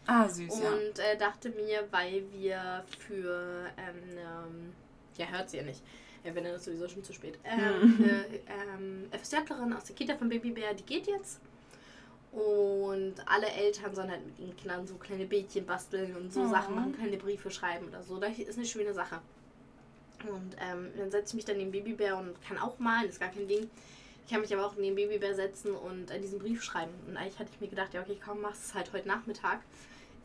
ah, 0.07 0.27
süß, 0.27 0.59
ja. 0.59 0.69
und 0.69 0.99
äh, 0.99 1.17
dachte 1.17 1.49
mir, 1.49 1.87
weil 1.91 2.23
wir 2.31 2.83
für 2.99 3.65
ähm, 3.77 4.17
ähm, 4.17 4.73
ja 5.17 5.27
hört 5.27 5.49
sie 5.49 5.57
ja 5.57 5.63
nicht. 5.63 5.81
Ja, 6.23 6.35
wenn 6.35 6.43
dann 6.43 6.53
ist 6.53 6.65
sowieso 6.65 6.87
schon 6.87 7.03
zu 7.03 7.13
spät. 7.13 7.39
Ähm, 7.43 7.97
Hm. 7.97 8.03
eine 8.03 8.25
ähm, 8.77 9.09
FSJlerin 9.11 9.73
aus 9.73 9.85
der 9.85 9.95
Kita 9.95 10.15
von 10.15 10.29
Babybär, 10.29 10.73
die 10.75 10.83
geht 10.83 11.07
jetzt. 11.07 11.39
Und 12.31 13.15
alle 13.25 13.47
Eltern 13.47 13.93
sollen 13.93 14.09
halt 14.09 14.25
mit 14.25 14.39
ihren 14.39 14.55
Kindern 14.55 14.87
so 14.87 14.95
kleine 14.95 15.25
Bildchen 15.25 15.65
basteln 15.65 16.15
und 16.15 16.31
so 16.31 16.41
Oh. 16.43 16.47
Sachen 16.47 16.75
machen, 16.75 16.95
kleine 16.95 17.17
Briefe 17.17 17.51
schreiben 17.51 17.87
oder 17.89 18.01
so. 18.03 18.19
Das 18.19 18.37
ist 18.37 18.57
eine 18.57 18.65
schöne 18.67 18.93
Sache. 18.93 19.19
Und 20.29 20.55
ähm, 20.61 20.91
dann 20.97 21.09
setze 21.11 21.29
ich 21.31 21.33
mich 21.33 21.45
dann 21.45 21.57
neben 21.57 21.71
Babybär 21.71 22.15
und 22.17 22.39
kann 22.47 22.57
auch 22.59 22.77
malen, 22.79 23.09
ist 23.09 23.19
gar 23.19 23.29
kein 23.29 23.47
Ding. 23.47 23.69
Ich 24.31 24.33
kann 24.33 24.43
mich 24.43 24.53
aber 24.53 24.65
auch 24.65 24.77
neben 24.77 24.95
Babybär 24.95 25.35
setzen 25.35 25.75
und 25.75 26.09
äh, 26.09 26.17
diesen 26.17 26.39
Brief 26.39 26.63
schreiben. 26.63 26.93
Und 27.05 27.17
eigentlich 27.17 27.37
hatte 27.37 27.49
ich 27.53 27.59
mir 27.59 27.67
gedacht, 27.67 27.93
ja 27.93 27.99
okay, 27.99 28.17
komm, 28.25 28.39
machst 28.39 28.63
es 28.63 28.73
halt 28.73 28.93
heute 28.93 29.05
Nachmittag. 29.05 29.59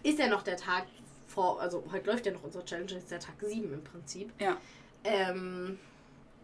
Ist 0.05 0.21
ja 0.21 0.29
noch 0.29 0.43
der 0.43 0.57
Tag 0.57 0.85
vor, 1.27 1.61
also 1.61 1.83
heute 1.91 2.09
läuft 2.09 2.25
ja 2.25 2.31
noch 2.31 2.45
unsere 2.45 2.65
Challenge, 2.65 2.93
ist 2.93 3.11
der 3.11 3.19
Tag 3.19 3.35
7 3.41 3.73
im 3.73 3.83
Prinzip. 3.83 4.33
Ja. 4.39 4.59
Ähm, 5.03 5.81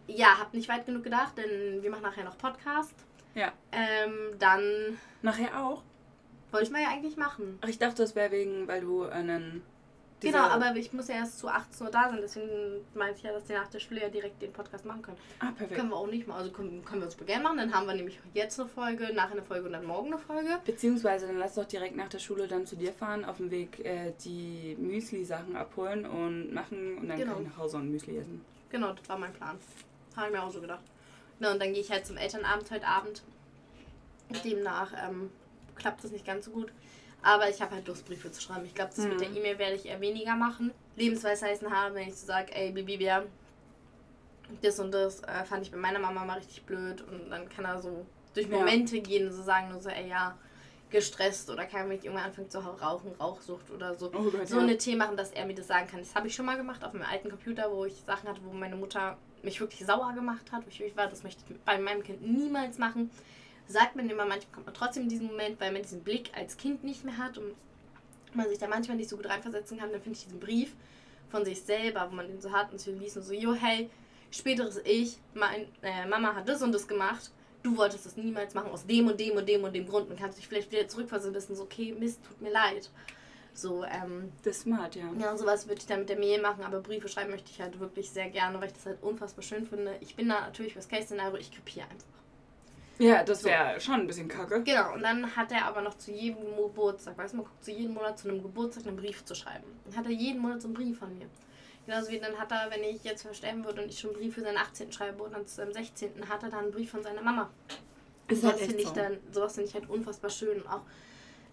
ja, 0.07 0.37
hab 0.37 0.53
nicht 0.53 0.67
weit 0.67 0.85
genug 0.85 1.05
gedacht, 1.05 1.37
denn 1.37 1.81
wir 1.81 1.89
machen 1.89 2.03
nachher 2.03 2.25
noch 2.25 2.37
Podcast. 2.37 2.95
Ja. 3.33 3.53
Ähm, 3.71 4.37
dann 4.39 4.99
Nachher 5.21 5.63
auch? 5.63 5.83
wollte 6.51 6.65
ich 6.65 6.71
mal 6.73 6.81
ja 6.81 6.89
eigentlich 6.89 7.15
machen. 7.15 7.59
Ach, 7.61 7.69
ich 7.69 7.79
dachte, 7.79 8.03
das 8.03 8.13
wäre 8.13 8.31
wegen, 8.31 8.67
weil 8.67 8.81
du 8.81 9.03
einen 9.03 9.61
Diese- 10.23 10.33
Genau, 10.33 10.45
aber 10.49 10.75
ich 10.75 10.91
muss 10.93 11.07
ja 11.09 11.15
erst 11.15 11.37
zu 11.39 11.47
18 11.47 11.85
Uhr 11.85 11.91
da 11.91 12.09
sein, 12.09 12.19
deswegen 12.21 12.49
meinte 12.95 13.17
ich 13.17 13.23
ja, 13.23 13.31
dass 13.33 13.47
wir 13.47 13.59
nach 13.59 13.67
der 13.67 13.79
Schule 13.79 14.01
ja 14.01 14.09
direkt 14.09 14.41
den 14.41 14.51
Podcast 14.53 14.85
machen 14.85 15.01
können. 15.01 15.17
Ah, 15.39 15.51
perfekt. 15.51 15.75
Können 15.79 15.89
wir 15.89 15.95
auch 15.97 16.07
nicht 16.07 16.27
mal, 16.27 16.37
also 16.37 16.51
können, 16.51 16.83
können 16.85 17.01
wir 17.01 17.05
uns 17.07 17.17
gerne 17.17 17.43
machen, 17.43 17.57
dann 17.57 17.73
haben 17.73 17.85
wir 17.85 17.93
nämlich 17.93 18.19
jetzt 18.33 18.59
eine 18.59 18.67
Folge, 18.69 19.13
nachher 19.13 19.33
eine 19.33 19.43
Folge 19.43 19.65
und 19.67 19.73
dann 19.73 19.85
morgen 19.85 20.07
eine 20.13 20.17
Folge. 20.17 20.57
Beziehungsweise 20.65 21.27
dann 21.27 21.37
lass 21.37 21.55
doch 21.55 21.65
direkt 21.65 21.95
nach 21.95 22.09
der 22.09 22.19
Schule 22.19 22.47
dann 22.47 22.65
zu 22.65 22.75
dir 22.75 22.93
fahren, 22.93 23.25
auf 23.25 23.37
dem 23.37 23.51
Weg 23.51 23.79
äh, 23.85 24.13
die 24.23 24.75
Müsli-Sachen 24.79 25.55
abholen 25.55 26.05
und 26.05 26.53
machen 26.53 26.97
und 26.97 27.07
dann 27.09 27.17
Genau. 27.19 27.33
kann 27.33 27.43
ich 27.43 27.49
nach 27.49 27.57
Hause 27.57 27.77
und 27.77 27.91
Müsli 27.91 28.17
essen. 28.17 28.43
Genau, 28.69 28.93
das 28.93 29.07
war 29.09 29.17
mein 29.19 29.33
Plan. 29.33 29.57
Habe 30.15 30.27
ich 30.27 30.33
mir 30.33 30.41
auch 30.43 30.51
so 30.51 30.61
gedacht. 30.61 30.83
Na, 31.39 31.51
und 31.51 31.61
dann 31.61 31.73
gehe 31.73 31.81
ich 31.81 31.91
halt 31.91 32.05
zum 32.05 32.17
Elternabend 32.17 32.71
heute 32.71 32.87
Abend. 32.87 33.21
Demnach 34.43 34.91
ähm, 35.07 35.29
klappt 35.75 36.03
das 36.03 36.11
nicht 36.11 36.25
ganz 36.25 36.45
so 36.45 36.51
gut. 36.51 36.71
Aber 37.23 37.49
ich 37.49 37.61
habe 37.61 37.75
halt 37.75 37.87
Lust, 37.87 38.05
Briefe 38.05 38.31
zu 38.31 38.41
schreiben. 38.41 38.65
Ich 38.65 38.75
glaube, 38.75 38.91
das 38.95 39.05
mit 39.05 39.13
Mhm. 39.15 39.17
der 39.19 39.29
E-Mail 39.31 39.57
werde 39.57 39.75
ich 39.75 39.85
eher 39.85 39.99
weniger 40.01 40.35
machen. 40.35 40.71
Lebensweisheiten 40.97 41.71
haben, 41.71 41.95
wenn 41.95 42.09
ich 42.09 42.15
so 42.15 42.27
sage, 42.27 42.53
ey, 42.53 42.71
Bibi, 42.71 42.97
Bär, 42.97 43.23
das 44.61 44.79
und 44.79 44.91
das 44.91 45.21
äh, 45.23 45.43
fand 45.45 45.63
ich 45.65 45.71
bei 45.71 45.77
meiner 45.77 45.99
Mama 45.99 46.23
mal 46.25 46.37
richtig 46.37 46.63
blöd. 46.63 47.01
Und 47.01 47.29
dann 47.29 47.47
kann 47.49 47.65
er 47.65 47.81
so 47.81 48.05
durch 48.33 48.47
Ja. 48.49 48.57
Momente 48.57 48.99
gehen 48.99 49.27
und 49.27 49.33
so 49.33 49.41
sagen, 49.41 49.69
nur 49.71 49.81
so, 49.81 49.89
ey, 49.89 50.07
ja, 50.09 50.37
gestresst 50.89 51.49
oder 51.49 51.65
kann 51.65 51.87
mich 51.87 52.03
irgendwann 52.03 52.25
anfangen 52.25 52.51
zu 52.51 52.59
rauchen, 52.59 53.13
Rauchsucht 53.19 53.71
oder 53.71 53.95
so 53.95 54.11
Oh 54.13 54.29
Gott, 54.29 54.47
so 54.47 54.57
ja. 54.57 54.61
eine 54.61 54.77
Tee 54.77 54.95
machen, 54.95 55.17
dass 55.17 55.31
er 55.31 55.45
mir 55.47 55.55
das 55.55 55.65
sagen 55.67 55.87
kann. 55.87 55.99
Das 56.01 56.13
habe 56.13 56.27
ich 56.27 56.35
schon 56.35 56.45
mal 56.45 56.55
gemacht 56.57 56.83
auf 56.83 56.93
meinem 56.93 57.07
alten 57.09 57.29
Computer, 57.31 57.71
wo 57.71 57.85
ich 57.85 57.95
Sachen 58.05 58.29
hatte, 58.29 58.41
wo 58.43 58.51
meine 58.53 58.75
Mutter 58.75 59.17
mich 59.41 59.59
wirklich 59.59 59.83
sauer 59.87 60.13
gemacht 60.13 60.51
hat, 60.51 60.63
wo 60.65 60.69
ich 60.69 60.79
wirklich 60.79 60.95
war, 60.95 61.07
das 61.07 61.23
möchte 61.23 61.41
ich 61.49 61.59
bei 61.61 61.79
meinem 61.79 62.03
Kind 62.03 62.21
niemals 62.21 62.77
machen. 62.77 63.09
Sagt 63.67 63.95
man 63.95 64.09
immer, 64.09 64.25
manchmal 64.25 64.53
kommt 64.53 64.65
man 64.65 64.75
trotzdem 64.75 65.03
in 65.03 65.09
diesen 65.09 65.27
Moment, 65.27 65.59
weil 65.59 65.71
man 65.71 65.81
diesen 65.81 66.03
Blick 66.03 66.31
als 66.35 66.57
Kind 66.57 66.83
nicht 66.83 67.03
mehr 67.05 67.17
hat 67.17 67.37
und 67.37 67.55
man 68.33 68.49
sich 68.49 68.59
da 68.59 68.67
manchmal 68.67 68.97
nicht 68.97 69.09
so 69.09 69.15
gut 69.15 69.27
reinversetzen 69.27 69.77
kann, 69.77 69.91
dann 69.91 70.01
finde 70.01 70.17
ich 70.17 70.25
diesen 70.25 70.39
Brief 70.39 70.75
von 71.29 71.45
sich 71.45 71.61
selber, 71.61 72.07
wo 72.09 72.15
man 72.15 72.27
den 72.27 72.41
so 72.41 72.51
hat 72.51 72.71
und 72.71 72.79
so 72.79 72.91
liest 72.91 73.17
und 73.17 73.23
so, 73.23 73.33
jo, 73.33 73.53
hey, 73.53 73.89
späteres 74.31 74.81
Ich, 74.85 75.17
mein, 75.33 75.67
äh, 75.81 76.05
Mama 76.07 76.35
hat 76.35 76.49
das 76.49 76.61
und 76.61 76.71
das 76.71 76.87
gemacht, 76.87 77.31
du 77.63 77.77
wolltest 77.77 78.05
das 78.05 78.17
niemals 78.17 78.53
machen, 78.53 78.71
aus 78.71 78.85
dem 78.85 79.07
und 79.07 79.19
dem 79.19 79.35
und 79.35 79.47
dem 79.47 79.63
und 79.63 79.73
dem 79.73 79.87
Grund 79.87 80.09
und 80.09 80.19
kannst 80.19 80.37
dich 80.37 80.47
vielleicht 80.47 80.71
wieder 80.71 80.87
zurückversetzen, 80.87 81.35
wissen, 81.35 81.55
so, 81.55 81.63
okay, 81.63 81.95
Mist, 81.97 82.23
tut 82.23 82.41
mir 82.41 82.51
leid. 82.51 82.89
So, 83.55 83.83
ähm, 83.83 84.31
Das 84.43 84.57
ist 84.57 84.63
smart, 84.63 84.95
ja. 84.95 85.11
ja, 85.19 85.37
sowas 85.37 85.67
würde 85.67 85.79
ich 85.79 85.85
dann 85.85 85.99
mit 85.99 86.09
der 86.09 86.17
Mail 86.17 86.41
machen, 86.41 86.63
aber 86.63 86.79
Briefe 86.79 87.07
schreiben 87.07 87.29
möchte 87.29 87.51
ich 87.51 87.61
halt 87.61 87.79
wirklich 87.79 88.09
sehr 88.09 88.29
gerne, 88.29 88.59
weil 88.59 88.67
ich 88.67 88.73
das 88.73 88.87
halt 88.87 89.01
unfassbar 89.03 89.43
schön 89.43 89.67
finde. 89.67 89.95
Ich 90.01 90.15
bin 90.15 90.27
da 90.27 90.41
natürlich 90.41 90.73
fürs 90.73 90.89
Case-Szenario, 90.89 91.37
ich 91.37 91.51
krepiere 91.51 91.85
einfach. 91.87 92.07
Ja, 92.99 93.23
das 93.23 93.41
So. 93.41 93.49
wäre 93.49 93.79
schon 93.81 93.95
ein 93.95 94.07
bisschen 94.07 94.27
kacke. 94.27 94.61
Genau, 94.63 94.93
und 94.93 95.01
dann 95.01 95.35
hat 95.35 95.51
er 95.51 95.65
aber 95.65 95.81
noch 95.81 95.97
zu 95.97 96.11
jedem 96.11 96.55
Geburtstag, 96.55 97.17
weißt 97.17 97.33
du, 97.33 97.37
man 97.37 97.45
guckt 97.45 97.63
zu 97.63 97.71
jedem 97.71 97.93
Monat 97.95 98.19
zu 98.19 98.29
einem 98.29 98.41
Geburtstag 98.41 98.85
einen 98.87 98.97
Brief 98.97 99.25
zu 99.25 99.35
schreiben. 99.35 99.65
Dann 99.85 99.97
hat 99.97 100.05
er 100.05 100.11
jeden 100.11 100.39
Monat 100.41 100.61
so 100.61 100.67
einen 100.67 100.75
Brief 100.75 100.99
von 100.99 101.17
mir. 101.17 101.27
Genauso 101.85 102.11
wie 102.11 102.19
dann 102.19 102.37
hat 102.39 102.51
er, 102.51 102.69
wenn 102.71 102.83
ich 102.83 103.03
jetzt 103.03 103.23
versterben 103.23 103.65
würde 103.65 103.81
und 103.83 103.89
ich 103.89 103.99
schon 103.99 104.11
einen 104.11 104.19
Brief 104.19 104.35
für 104.35 104.41
seinen 104.41 104.57
18. 104.57 104.91
schreibe 104.91 105.23
und 105.23 105.33
dann 105.33 105.45
zu 105.45 105.55
seinem 105.55 105.73
16. 105.73 106.29
hat 106.29 106.43
er 106.43 106.49
dann 106.49 106.59
einen 106.65 106.71
Brief 106.71 106.91
von 106.91 107.03
seiner 107.03 107.21
Mama. 107.21 107.49
Ist 108.29 108.41
sowas 108.41 108.55
halt 108.55 108.65
finde 108.67 108.81
ich 108.83 108.87
so. 108.87 108.93
dann, 108.95 109.17
sowas 109.31 109.55
finde 109.55 109.69
ich 109.69 109.73
halt 109.75 109.89
unfassbar 109.89 110.29
schön. 110.29 110.61
Und 110.61 110.67
auch 110.67 110.81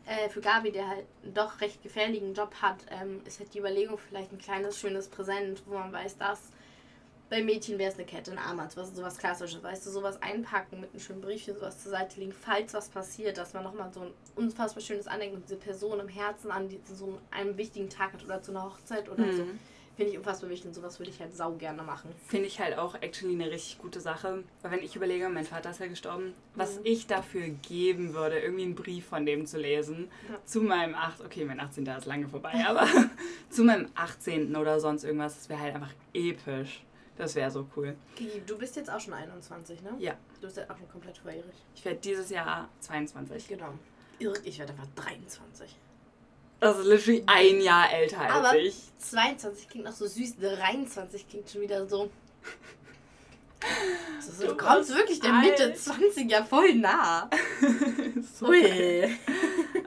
äh, 0.06 0.28
für 0.28 0.40
Gabi, 0.40 0.70
der 0.70 0.86
halt 0.88 1.06
einen 1.24 1.34
doch 1.34 1.60
recht 1.60 1.82
gefährlichen 1.82 2.32
Job 2.34 2.54
hat, 2.62 2.76
ähm, 2.90 3.22
ist 3.24 3.40
halt 3.40 3.52
die 3.54 3.58
Überlegung 3.58 3.98
vielleicht 3.98 4.30
ein 4.32 4.38
kleines, 4.38 4.78
schönes 4.78 5.08
Präsent, 5.08 5.62
wo 5.66 5.74
man 5.74 5.92
weiß, 5.92 6.16
dass 6.18 6.40
bei 7.30 7.42
Mädchen 7.42 7.78
wäre 7.78 7.90
es 7.90 7.96
eine 7.96 8.04
Kette, 8.06 8.32
ein 8.32 8.38
Armband, 8.38 8.76
was 8.76 8.94
sowas 8.94 9.16
klassisches, 9.16 9.62
weißt 9.62 9.86
du, 9.86 9.90
sowas 9.90 10.20
einpacken 10.20 10.80
mit 10.80 10.90
einem 10.90 11.00
schönen 11.00 11.20
Briefchen, 11.20 11.54
sowas 11.54 11.80
zur 11.82 11.92
Seite 11.92 12.18
legen, 12.20 12.32
falls 12.32 12.74
was 12.74 12.88
passiert, 12.88 13.38
dass 13.38 13.54
man 13.54 13.62
nochmal 13.64 13.90
so 13.92 14.00
ein 14.00 14.10
unfassbar 14.36 14.82
schönes 14.82 15.06
Andenken 15.06 15.36
und 15.36 15.44
diese 15.44 15.56
Person 15.56 16.00
im 16.00 16.08
Herzen 16.08 16.50
an 16.50 16.68
die, 16.68 16.80
so 16.92 17.18
einen 17.30 17.56
wichtigen 17.56 17.88
Tag 17.88 18.12
hat 18.12 18.24
oder 18.24 18.42
zu 18.42 18.50
einer 18.50 18.64
Hochzeit 18.64 19.08
oder 19.08 19.32
so. 19.32 19.44
Mhm. 19.44 19.58
Finde 19.96 20.12
ich 20.12 20.18
unfassbar 20.18 20.48
wichtig 20.48 20.66
und 20.68 20.74
sowas 20.74 20.98
würde 20.98 21.10
ich 21.10 21.20
halt 21.20 21.36
sau 21.36 21.52
gerne 21.52 21.82
machen. 21.82 22.10
Finde 22.26 22.46
ich 22.46 22.58
halt 22.58 22.78
auch 22.78 22.94
actually 23.02 23.34
eine 23.34 23.50
richtig 23.50 23.78
gute 23.78 24.00
Sache. 24.00 24.44
Weil 24.62 24.70
wenn 24.70 24.82
ich 24.82 24.96
überlege, 24.96 25.28
mein 25.28 25.44
Vater 25.44 25.70
ist 25.72 25.80
ja 25.80 25.88
gestorben, 25.88 26.32
was 26.54 26.76
Mhm. 26.76 26.80
ich 26.84 27.06
dafür 27.06 27.48
geben 27.48 28.14
würde, 28.14 28.38
irgendwie 28.38 28.62
einen 28.64 28.74
Brief 28.74 29.06
von 29.06 29.26
dem 29.26 29.44
zu 29.46 29.58
lesen, 29.58 30.10
Ja. 30.28 30.38
zu 30.46 30.62
meinem 30.62 30.94
8. 30.94 31.20
Okay, 31.22 31.44
mein 31.44 31.60
18. 31.60 31.84
ist 31.86 32.06
lange 32.06 32.28
vorbei, 32.28 32.52
aber 32.66 32.86
zu 33.50 33.62
meinem 33.62 33.88
18. 33.94 34.56
oder 34.56 34.80
sonst 34.80 35.04
irgendwas, 35.04 35.34
das 35.36 35.48
wäre 35.50 35.60
halt 35.60 35.74
einfach 35.74 35.92
episch. 36.14 36.82
Das 37.20 37.34
wäre 37.34 37.50
so 37.50 37.66
cool. 37.76 37.94
Kiki, 38.16 38.40
du 38.46 38.56
bist 38.56 38.76
jetzt 38.76 38.90
auch 38.90 38.98
schon 38.98 39.12
21, 39.12 39.82
ne? 39.82 39.90
Ja. 39.98 40.14
Du 40.40 40.46
bist 40.46 40.56
ja 40.56 40.64
auch 40.64 40.78
schon 40.78 40.88
komplett 40.88 41.18
volljährig. 41.18 41.54
Ich 41.74 41.84
werde 41.84 41.98
dieses 42.00 42.30
Jahr 42.30 42.70
22. 42.80 43.46
Genau. 43.46 43.74
Ich 44.44 44.58
werde 44.58 44.72
einfach 44.72 44.86
23. 44.96 45.76
Das 46.60 46.78
ist 46.78 46.86
literally 46.86 47.22
ein 47.26 47.60
Jahr 47.60 47.92
älter 47.92 48.20
als 48.20 48.32
Aber 48.32 48.56
ich. 48.56 48.74
22 48.98 49.68
klingt 49.68 49.84
noch 49.84 49.92
so 49.92 50.06
süß, 50.06 50.36
23 50.38 51.28
klingt 51.28 51.50
schon 51.50 51.60
wieder 51.60 51.86
so. 51.86 52.10
so, 54.20 54.32
so 54.32 54.42
du 54.42 54.48
Du 54.48 54.56
kommst 54.56 54.94
wirklich 54.94 55.20
der 55.20 55.32
Mitte 55.34 55.64
alt. 55.64 55.78
20 55.78 56.30
ja 56.30 56.42
voll 56.42 56.74
nah. 56.74 57.28
Ui. 58.42 59.18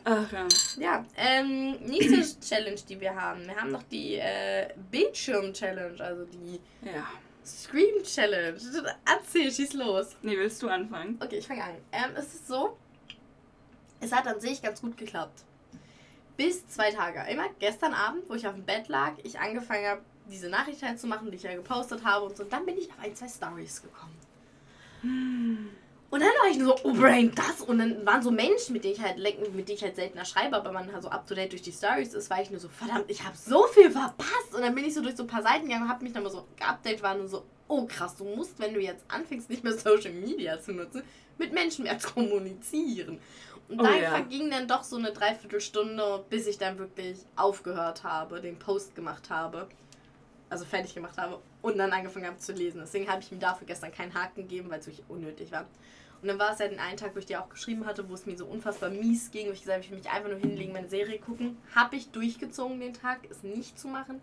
Ach 0.05 0.31
ja. 0.31 0.47
Ja, 0.77 1.05
ähm, 1.15 1.77
nächste 1.85 2.39
Challenge, 2.41 2.79
die 2.89 2.99
wir 2.99 3.15
haben. 3.15 3.45
Wir 3.47 3.55
haben 3.55 3.71
noch 3.71 3.83
die 3.83 4.15
äh, 4.15 4.67
Bildschirm-Challenge, 4.91 6.03
also 6.03 6.25
die 6.25 6.59
Ja. 6.85 7.07
Scream-Challenge. 7.45 8.57
Erzähl, 9.05 9.51
schieß 9.51 9.73
los. 9.73 10.15
Nee, 10.21 10.37
willst 10.37 10.61
du 10.61 10.67
anfangen? 10.69 11.19
Okay, 11.23 11.37
ich 11.37 11.47
fange 11.47 11.63
an. 11.63 11.75
Ähm, 11.91 12.11
es 12.15 12.33
ist 12.33 12.47
so, 12.47 12.77
es 13.99 14.11
hat 14.11 14.27
an 14.27 14.39
sich 14.39 14.61
ganz 14.61 14.81
gut 14.81 14.97
geklappt. 14.97 15.43
Bis 16.35 16.67
zwei 16.67 16.91
Tage. 16.91 17.23
Immer 17.31 17.45
gestern 17.59 17.93
Abend, 17.93 18.23
wo 18.29 18.33
ich 18.33 18.47
auf 18.47 18.55
dem 18.55 18.63
Bett 18.65 18.87
lag, 18.87 19.13
ich 19.23 19.39
angefangen 19.39 19.85
habe, 19.85 20.01
diese 20.29 20.49
Nachricht 20.49 20.81
halt 20.83 20.99
zu 20.99 21.07
machen, 21.07 21.29
die 21.29 21.37
ich 21.37 21.43
ja 21.43 21.53
gepostet 21.53 22.03
habe 22.03 22.25
und 22.25 22.35
so. 22.35 22.43
Dann 22.43 22.65
bin 22.65 22.77
ich 22.77 22.89
auf 22.89 22.99
ein, 22.99 23.15
zwei 23.15 23.27
Stories 23.27 23.81
gekommen. 23.81 24.17
Und 26.13 26.19
dann 26.19 26.29
war 26.29 26.51
ich 26.51 26.59
nur 26.59 26.77
so, 26.77 26.83
oh 26.83 26.93
Brain, 26.93 27.31
das. 27.33 27.61
Und 27.61 27.79
dann 27.79 28.05
waren 28.05 28.21
so 28.21 28.29
Menschen, 28.29 28.73
mit 28.73 28.83
denen 28.83 28.93
ich 28.93 29.01
halt 29.01 29.17
lecken, 29.17 29.55
mit 29.55 29.67
denen 29.67 29.77
ich 29.77 29.83
halt 29.83 29.95
seltener 29.95 30.25
schreibe, 30.25 30.55
aber 30.55 30.71
man 30.71 30.93
halt 30.93 31.01
so 31.01 31.09
up 31.09 31.25
to 31.25 31.33
date 31.33 31.51
durch 31.51 31.63
die 31.63 31.71
Stories 31.71 32.13
ist, 32.13 32.29
war 32.29 32.39
ich 32.39 32.51
nur 32.51 32.59
so, 32.59 32.69
verdammt, 32.69 33.05
ich 33.07 33.23
habe 33.23 33.35
so 33.35 33.65
viel 33.65 33.89
verpasst. 33.89 34.53
Und 34.53 34.61
dann 34.61 34.75
bin 34.75 34.85
ich 34.85 34.93
so 34.93 35.01
durch 35.01 35.15
so 35.15 35.23
ein 35.23 35.27
paar 35.27 35.41
Seiten 35.41 35.65
gegangen 35.65 35.85
und 35.85 35.89
habe 35.89 36.03
mich 36.03 36.13
dann 36.13 36.21
mal 36.21 36.29
so 36.29 36.45
geupdate 36.55 37.01
waren 37.01 37.19
und 37.19 37.29
so, 37.29 37.43
oh 37.67 37.87
krass, 37.87 38.15
du 38.15 38.25
musst, 38.25 38.59
wenn 38.59 38.75
du 38.75 38.79
jetzt 38.79 39.03
anfängst, 39.07 39.49
nicht 39.49 39.63
mehr 39.63 39.73
Social 39.75 40.11
Media 40.11 40.61
zu 40.61 40.73
nutzen, 40.73 41.01
mit 41.39 41.51
Menschen 41.51 41.83
mehr 41.83 41.97
zu 41.97 42.07
kommunizieren. 42.13 43.19
Und 43.67 43.81
Oh 43.81 43.83
da 43.83 43.95
ja. 43.95 44.11
verging 44.11 44.51
dann 44.51 44.67
doch 44.67 44.83
so 44.83 44.97
eine 44.97 45.13
Dreiviertelstunde, 45.13 46.25
bis 46.29 46.45
ich 46.45 46.59
dann 46.59 46.77
wirklich 46.77 47.17
aufgehört 47.35 48.03
habe, 48.03 48.39
den 48.39 48.59
Post 48.59 48.93
gemacht 48.93 49.31
habe. 49.31 49.67
Also 50.51 50.63
fertig 50.63 50.93
gemacht 50.93 51.17
habe 51.17 51.39
und 51.63 51.79
dann 51.79 51.91
angefangen 51.91 52.27
habe 52.27 52.37
zu 52.37 52.51
lesen. 52.51 52.81
Deswegen 52.81 53.09
habe 53.09 53.23
ich 53.23 53.31
ihm 53.31 53.39
dafür 53.39 53.65
gestern 53.65 53.91
keinen 53.91 54.13
Haken 54.13 54.43
gegeben, 54.43 54.69
weil 54.69 54.79
es 54.79 54.85
wirklich 54.85 55.03
unnötig 55.09 55.51
war. 55.51 55.65
Und 56.23 56.29
dann 56.29 56.39
war 56.39 56.53
es 56.53 56.59
ja 56.59 56.69
den 56.69 56.79
einen 56.79 56.95
Tag, 56.95 57.13
wo 57.15 57.19
ich 57.19 57.25
dir 57.25 57.43
auch 57.43 57.49
geschrieben 57.49 57.85
hatte, 57.85 58.07
wo 58.07 58.13
es 58.13 58.25
mir 58.25 58.37
so 58.37 58.45
unfassbar 58.45 58.89
mies 58.89 59.29
ging, 59.29 59.47
wo 59.47 59.51
ich 59.51 59.59
gesagt 59.59 59.75
habe, 59.75 59.83
ich 59.83 59.91
will 59.91 59.97
mich 59.97 60.09
einfach 60.09 60.29
nur 60.29 60.39
hinlegen, 60.39 60.71
meine 60.71 60.87
Serie 60.87 61.19
gucken. 61.19 61.57
Habe 61.75 61.97
ich 61.97 62.11
durchgezogen 62.11 62.79
den 62.79 62.93
Tag, 62.93 63.19
es 63.29 63.43
nicht 63.43 63.77
zu 63.77 63.89
machen. 63.89 64.21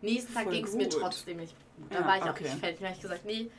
Nächsten 0.00 0.32
Tag 0.32 0.50
ging 0.50 0.64
es 0.64 0.72
mir 0.72 0.88
trotzdem 0.88 1.36
nicht. 1.36 1.54
Da 1.90 2.00
Ja, 2.00 2.06
war 2.06 2.16
ich 2.16 2.22
auch 2.22 2.30
okay. 2.30 2.44
nicht 2.44 2.58
fertig. 2.58 2.78
Da 2.80 2.86
habe 2.86 2.96
ich 2.96 3.02
gesagt, 3.02 3.26
nee, 3.26 3.50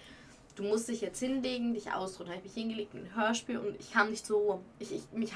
du 0.55 0.63
musst 0.63 0.89
dich 0.89 1.01
jetzt 1.01 1.19
hinlegen, 1.19 1.75
dich 1.75 1.91
ausruhen. 1.93 2.29
Da 2.29 2.35
habe 2.35 2.43
ich 2.43 2.55
mich 2.55 2.63
hingelegt, 2.63 2.95
ein 2.95 3.15
Hörspiel 3.15 3.59
und 3.59 3.79
ich 3.79 3.93
kam 3.93 4.09
nicht 4.09 4.25
zur 4.25 4.39
Ruhe. 4.39 4.59
Ich, 4.79 4.91
ich, 4.91 5.03
mich 5.11 5.33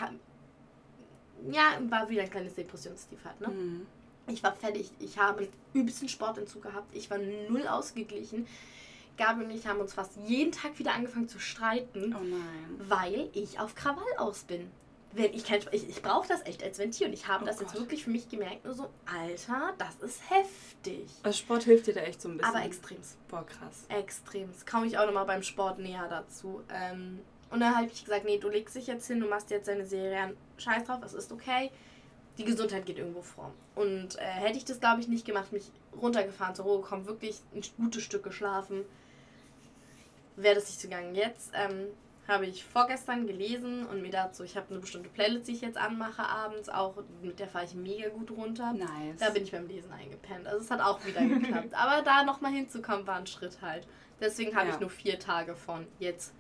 ja, 1.52 1.78
war 1.90 2.10
wieder 2.10 2.24
ein 2.24 2.32
kleines 2.32 2.56
Depressionstief 2.56 3.20
halt, 3.26 3.42
ne? 3.42 3.50
Mhm. 3.50 3.86
Ich 4.26 4.42
war 4.42 4.56
fertig. 4.56 4.90
Ich 5.00 5.20
habe 5.20 5.48
übelsten 5.74 6.10
Sportentzug 6.10 6.64
gehabt. 6.64 6.96
Ich 6.96 7.12
war 7.12 7.20
null 7.50 7.68
ausgeglichen. 7.68 8.48
Gabi 9.18 9.44
und 9.44 9.52
ich 9.52 9.68
haben 9.68 9.80
uns 9.80 9.94
fast 9.94 10.18
jeden 10.26 10.52
Tag 10.52 10.80
wieder 10.80 10.94
angefangen 10.94 11.28
zu 11.28 11.40
streiten, 11.40 12.16
Oh 12.16 12.24
nein. 12.24 12.80
weil 12.90 13.30
ich 13.34 13.60
auf 13.60 13.76
Krawall 13.76 14.18
aus 14.18 14.44
bin. 14.44 14.72
Wenn 15.16 15.32
ich 15.34 15.46
kein, 15.46 15.62
ich, 15.72 15.88
ich 15.88 16.02
brauche 16.02 16.28
das 16.28 16.44
echt 16.48 16.64
als 16.64 16.80
Ventil 16.80 17.06
und 17.08 17.14
ich 17.14 17.28
habe 17.28 17.44
Oh 17.44 17.48
das 17.48 17.60
jetzt 17.60 17.74
Gott. 17.74 17.82
wirklich 17.82 18.04
für 18.04 18.10
mich 18.10 18.28
gemerkt, 18.30 18.66
nur 18.66 18.74
so, 18.74 18.90
Alter, 19.06 19.74
das 19.78 19.96
ist 20.02 20.22
heftig. 20.32 21.08
Also 21.22 21.38
Sport 21.38 21.64
hilft 21.64 21.86
dir 21.86 21.94
da 21.94 22.02
echt 22.02 22.20
so 22.20 22.30
ein 22.30 22.38
bisschen. 22.38 22.56
Aber 22.56 22.66
extremst. 22.66 23.28
Boah, 23.28 23.46
krass. 23.46 23.86
Extremst. 23.90 24.66
Komme 24.66 24.88
ich 24.88 24.98
auch 24.98 25.06
nochmal 25.06 25.26
beim 25.26 25.44
Sport 25.44 25.78
näher 25.78 26.08
dazu. 26.10 26.64
Ähm, 26.74 27.20
und 27.52 27.60
dann 27.60 27.76
habe 27.76 27.86
ich 27.86 28.04
gesagt, 28.04 28.26
nee, 28.26 28.40
du 28.40 28.50
legst 28.50 28.76
dich 28.76 28.88
jetzt 28.88 29.06
hin, 29.06 29.20
du 29.20 29.28
machst 29.28 29.52
jetzt 29.52 29.68
deine 29.68 29.86
Serie 29.86 30.20
an. 30.20 30.38
Scheiß 30.58 30.86
drauf, 30.86 31.02
es 31.06 31.14
ist 31.14 31.32
okay. 31.32 31.70
Die 32.40 32.46
Gesundheit 32.46 32.88
geht 32.88 32.98
irgendwo 32.98 33.22
vor. 33.22 33.54
Und 33.76 34.16
äh, 34.18 34.22
hätte 34.24 34.58
ich 34.58 34.66
das, 34.66 34.80
glaube 34.80 35.02
ich, 35.02 35.08
nicht 35.08 35.24
gemacht, 35.28 35.52
mich 35.54 35.72
runtergefahren, 36.02 36.56
zur 36.56 36.66
Ruhe 36.66 36.82
gekommen, 36.82 37.06
wirklich 37.06 37.40
ein 37.54 37.62
gutes 37.78 38.02
Stück 38.02 38.24
geschlafen, 38.24 38.84
wäre 40.36 40.56
das 40.56 40.66
nicht 40.68 40.80
zugegangen. 40.82 41.16
Jetzt 41.16 41.52
ähm, 41.54 41.88
habe 42.28 42.46
ich 42.46 42.64
vorgestern 42.64 43.28
gelesen 43.28 43.86
und 43.88 44.02
mir 44.02 44.12
dazu, 44.12 44.44
ich 44.44 44.56
habe 44.56 44.68
eine 44.72 44.80
bestimmte 44.80 45.10
Playlist, 45.10 45.48
die 45.48 45.54
ich 45.54 45.62
jetzt 45.62 45.78
anmache 45.78 46.24
abends, 46.24 46.70
auch 46.70 46.96
mit 47.22 47.40
der 47.40 47.48
fahre 47.48 47.66
ich 47.66 47.74
mega 47.76 48.10
gut 48.10 48.32
runter. 48.32 48.74
Nice. 48.74 49.20
Da 49.20 49.30
bin 49.30 49.44
ich 49.44 49.52
beim 49.52 49.68
Lesen 49.68 49.92
eingepennt. 49.92 50.48
Also 50.48 50.60
es 50.64 50.72
hat 50.72 50.82
auch 50.82 51.04
wieder 51.06 51.22
geklappt. 51.26 51.70
Aber 51.74 52.02
da 52.04 52.24
nochmal 52.24 52.52
hinzukommen, 52.54 53.06
war 53.06 53.16
ein 53.18 53.28
Schritt 53.28 53.58
halt. 53.62 53.88
Deswegen 54.22 54.56
habe 54.56 54.70
Ja. 54.70 54.74
ich 54.76 54.80
nur 54.80 54.90
vier 54.90 55.20
Tage 55.20 55.56
von 55.56 55.86
jetzt 56.00 56.34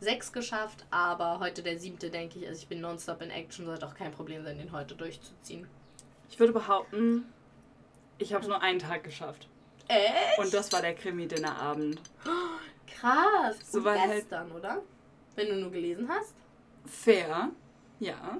sechs 0.00 0.32
geschafft. 0.32 0.84
Aber 0.90 1.38
heute 1.38 1.62
der 1.62 1.78
siebte, 1.78 2.10
denke 2.10 2.40
ich. 2.40 2.48
Also 2.48 2.60
ich 2.62 2.68
bin 2.68 2.80
nonstop 2.80 3.22
in 3.22 3.30
Action. 3.30 3.66
Sollte 3.66 3.86
auch 3.86 3.94
kein 3.94 4.10
Problem 4.12 4.42
sein, 4.42 4.58
den 4.58 4.72
heute 4.72 4.94
durchzuziehen. 4.96 5.68
Ich 6.28 6.40
würde 6.40 6.52
behaupten, 6.52 7.24
Ich 8.18 8.32
habe 8.32 8.42
es 8.42 8.48
nur 8.48 8.60
einen 8.62 8.78
Tag 8.80 9.04
geschafft. 9.04 9.48
Echt? 9.86 10.38
Und 10.38 10.52
das 10.52 10.72
war 10.72 10.80
der 10.80 10.94
Krimi-Dinnerabend. 10.94 12.00
Krass. 12.86 13.56
So 13.70 13.84
war 13.84 13.98
halt- 13.98 14.12
gestern, 14.12 14.50
oder? 14.52 14.82
Wenn 15.36 15.48
du 15.48 15.56
nur 15.56 15.70
gelesen 15.70 16.08
hast. 16.08 16.34
Fair, 16.86 17.50
ja. 17.98 18.38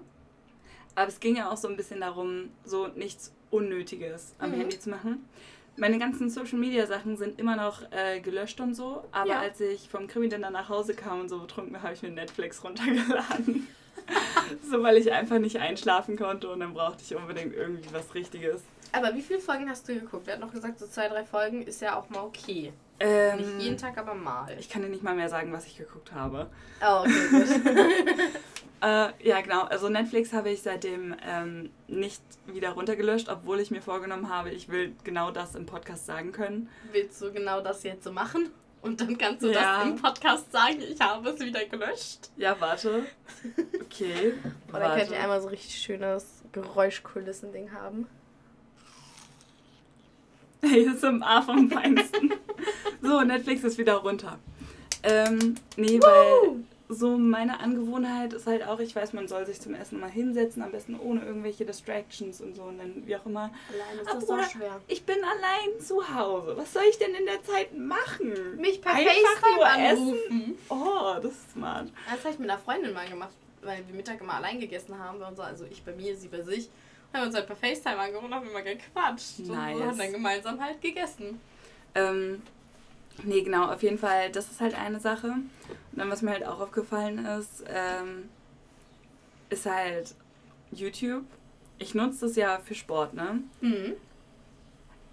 Aber 0.95 1.09
es 1.09 1.19
ging 1.19 1.37
ja 1.37 1.51
auch 1.51 1.57
so 1.57 1.69
ein 1.69 1.77
bisschen 1.77 2.01
darum, 2.01 2.51
so 2.65 2.87
nichts 2.89 3.33
Unnötiges 3.51 4.35
am 4.39 4.51
Mhm. 4.51 4.55
Handy 4.57 4.79
zu 4.79 4.91
machen. 4.91 5.29
Meine 5.77 5.99
ganzen 5.99 6.31
Social 6.31 6.59
Media 6.59 6.87
Sachen 6.87 7.17
sind 7.17 7.41
immer 7.41 7.57
noch 7.57 7.83
äh, 7.91 8.21
gelöscht 8.21 8.61
und 8.61 8.75
so, 8.75 9.03
aber 9.11 9.29
Ja. 9.31 9.41
als 9.41 9.61
ich 9.61 9.89
vom 9.89 10.07
Krimi 10.07 10.29
dann 10.29 10.41
nach 10.53 10.69
Hause 10.69 10.95
kam 10.95 11.21
und 11.23 11.29
so 11.29 11.41
betrunken 11.41 11.73
war, 11.75 11.83
habe 11.83 11.95
ich 11.95 12.03
mir 12.03 12.11
Netflix 12.11 12.63
runtergeladen. 12.63 13.67
so, 14.71 14.83
weil 14.85 14.97
ich 14.99 15.11
einfach 15.11 15.39
nicht 15.41 15.57
einschlafen 15.59 16.17
konnte 16.17 16.49
und 16.51 16.61
dann 16.61 16.75
brauchte 16.75 17.03
ich 17.03 17.17
unbedingt 17.17 17.55
irgendwie 17.55 17.93
was 17.93 18.15
Richtiges. 18.15 18.63
Aber 18.93 19.15
wie 19.17 19.23
viele 19.23 19.41
Folgen 19.41 19.69
hast 19.69 19.89
du 19.89 19.95
geguckt? 19.95 20.27
Wir 20.27 20.35
hatten 20.35 20.43
noch 20.45 20.53
gesagt, 20.53 20.79
so 20.79 20.87
zwei, 20.87 21.09
drei 21.09 21.25
Folgen 21.25 21.63
ist 21.63 21.81
ja 21.81 21.99
auch 21.99 22.09
mal 22.09 22.21
okay. 22.23 22.73
Ähm, 23.01 23.37
Nicht 23.39 23.61
jeden 23.65 23.77
Tag, 23.79 23.99
aber 23.99 24.15
mal. 24.15 24.57
ich 24.59 24.69
kann 24.71 24.83
dir 24.83 24.89
nicht 24.89 25.03
mal 25.03 25.15
mehr 25.17 25.29
sagen, 25.29 25.53
was 25.53 25.67
ich 25.67 25.77
geguckt 25.77 26.13
habe. 26.13 26.49
Oh, 26.81 27.01
okay, 27.01 27.29
gut. 27.31 28.19
Äh, 28.83 29.13
ja, 29.27 29.41
genau. 29.41 29.63
Also 29.63 29.89
Netflix 29.89 30.35
habe 30.35 30.51
ich 30.51 30.61
seitdem 30.61 31.17
ähm, 31.27 31.71
nicht 31.89 32.21
wieder 32.47 32.73
runtergelöscht, 32.73 33.31
obwohl 33.31 33.59
ich 33.61 33.71
mir 33.71 33.81
vorgenommen 33.81 34.29
habe, 34.29 34.51
ich 34.51 34.69
will 34.69 34.95
genau 35.05 35.31
das 35.31 35.55
im 35.55 35.65
Podcast 35.65 36.05
sagen 36.05 36.33
können. 36.33 36.69
Willst 36.93 37.19
du 37.23 37.33
genau 37.33 37.63
das 37.63 37.83
jetzt 37.83 38.05
so 38.05 38.13
machen? 38.13 38.51
Und 38.83 39.01
dann 39.01 39.17
kannst 39.17 39.43
du 39.43 39.51
Ja. 39.51 39.79
das 39.79 39.85
im 39.87 39.97
Podcast 39.97 40.53
sagen, 40.53 40.83
ich 40.83 41.01
habe 41.01 41.31
es 41.31 41.41
wieder 41.41 41.65
gelöscht. 41.65 42.31
Ja, 42.37 42.61
warte. 42.61 43.05
Okay. 43.85 44.35
Und 44.67 44.73
dann 44.75 44.99
könnt 44.99 45.05
ihr 45.05 45.11
warte. 45.13 45.17
einmal 45.17 45.41
so 45.41 45.49
richtig 45.49 45.77
schönes 45.77 46.43
Geräuschkulissen-Ding 46.53 47.73
haben. 47.73 48.07
Hey, 50.67 50.87
das 50.87 50.97
ist 50.97 51.05
im 51.05 51.23
A 51.23 51.43
vom 51.43 51.71
Feinsten. 51.71 52.33
so, 53.03 53.21
Netflix 53.21 53.65
ist 53.65 53.79
wieder 53.79 53.97
runter. 53.97 54.39
Ähm, 55.03 55.57
nee, 55.77 56.01
weil 56.01 56.65
so 56.89 57.17
meine 57.17 57.61
Angewohnheit 57.61 58.33
ist 58.33 58.47
halt 58.47 58.67
auch, 58.67 58.79
ich 58.79 58.95
weiß, 58.95 59.13
man 59.13 59.29
soll 59.29 59.47
sich 59.47 59.61
zum 59.61 59.75
Essen 59.75 60.01
mal 60.01 60.11
hinsetzen, 60.11 60.63
am 60.63 60.71
besten 60.71 60.99
ohne 60.99 61.25
irgendwelche 61.25 61.65
Distractions 61.65 62.41
und 62.41 62.55
so 62.57 62.63
und 62.63 62.79
dann 62.79 63.07
wie 63.07 63.17
auch 63.17 63.27
immer. 63.27 63.51
Allein 63.73 63.99
ist 64.01 64.15
das 64.15 64.27
so 64.27 64.59
schwer. 64.59 64.81
Ich 64.89 65.05
bin 65.05 65.17
allein 65.17 65.81
zu 65.81 66.15
Hause. 66.15 66.55
Was 66.57 66.73
soll 66.73 66.85
ich 66.89 66.99
denn 66.99 67.15
in 67.15 67.27
der 67.27 67.43
Zeit 67.43 67.77
machen? 67.77 68.57
Mich 68.57 68.81
per 68.81 68.95
Einfach 68.95 69.13
FaceTime 69.13 69.55
nur 69.57 69.67
anrufen. 69.67 70.59
Oh, 70.69 71.15
das 71.23 71.33
ist 71.33 71.53
smart. 71.53 71.89
Das 72.11 72.21
habe 72.21 72.35
ich 72.35 72.39
mit 72.39 72.51
einer 72.51 72.59
Freundin 72.59 72.93
mal 72.93 73.09
gemacht, 73.09 73.35
weil 73.63 73.83
wir 73.87 73.95
Mittag 73.95 74.21
immer 74.21 74.35
allein 74.35 74.61
gegessen 74.61 74.99
haben. 74.99 75.23
Also 75.23 75.65
ich 75.71 75.83
bei 75.83 75.93
mir, 75.93 76.17
sie 76.17 76.29
bei 76.29 76.43
sich. 76.43 76.69
Haben 77.15 77.23
wir 77.23 77.27
uns 77.29 77.37
halt 77.37 77.47
per 77.47 77.55
FaceTime 77.57 77.97
angerufen 77.97 78.27
und 78.27 78.35
haben 78.35 78.49
immer 78.49 78.63
gequatscht. 78.63 79.39
Und 79.39 79.49
Nice. 79.49 79.79
wir 79.79 79.87
haben 79.87 79.99
dann 79.99 80.13
gemeinsam 80.13 80.61
halt 80.61 80.81
gegessen. 80.83 81.41
Ähm, 81.95 82.43
nee, 83.23 83.43
genau, 83.43 83.71
auf 83.71 83.85
jeden 83.85 83.99
Fall, 83.99 84.33
das 84.33 84.51
ist 84.51 84.61
halt 84.61 84.75
eine 84.75 84.99
Sache. 84.99 85.29
Und 85.29 85.51
dann, 85.93 86.11
was 86.11 86.23
mir 86.23 86.33
halt 86.33 86.45
auch 86.45 86.59
aufgefallen 86.59 87.25
ist, 87.25 87.63
ähm, 87.69 88.29
ist 89.49 89.65
halt 89.65 90.15
YouTube. 90.73 91.25
Ich 91.79 91.95
nutze 91.95 92.27
das 92.27 92.35
ja 92.35 92.59
für 92.59 92.75
Sport, 92.75 93.15
ne? 93.15 93.43
Mhm. 93.61 93.93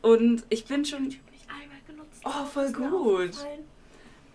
Und 0.02 0.44
ich 0.50 0.66
bin 0.66 0.84
schon. 0.86 1.04
nicht 1.04 1.22
einmal 1.48 1.78
genutzt. 1.86 2.24
Oh, 2.26 2.46
voll 2.46 2.72
gut. 2.72 3.38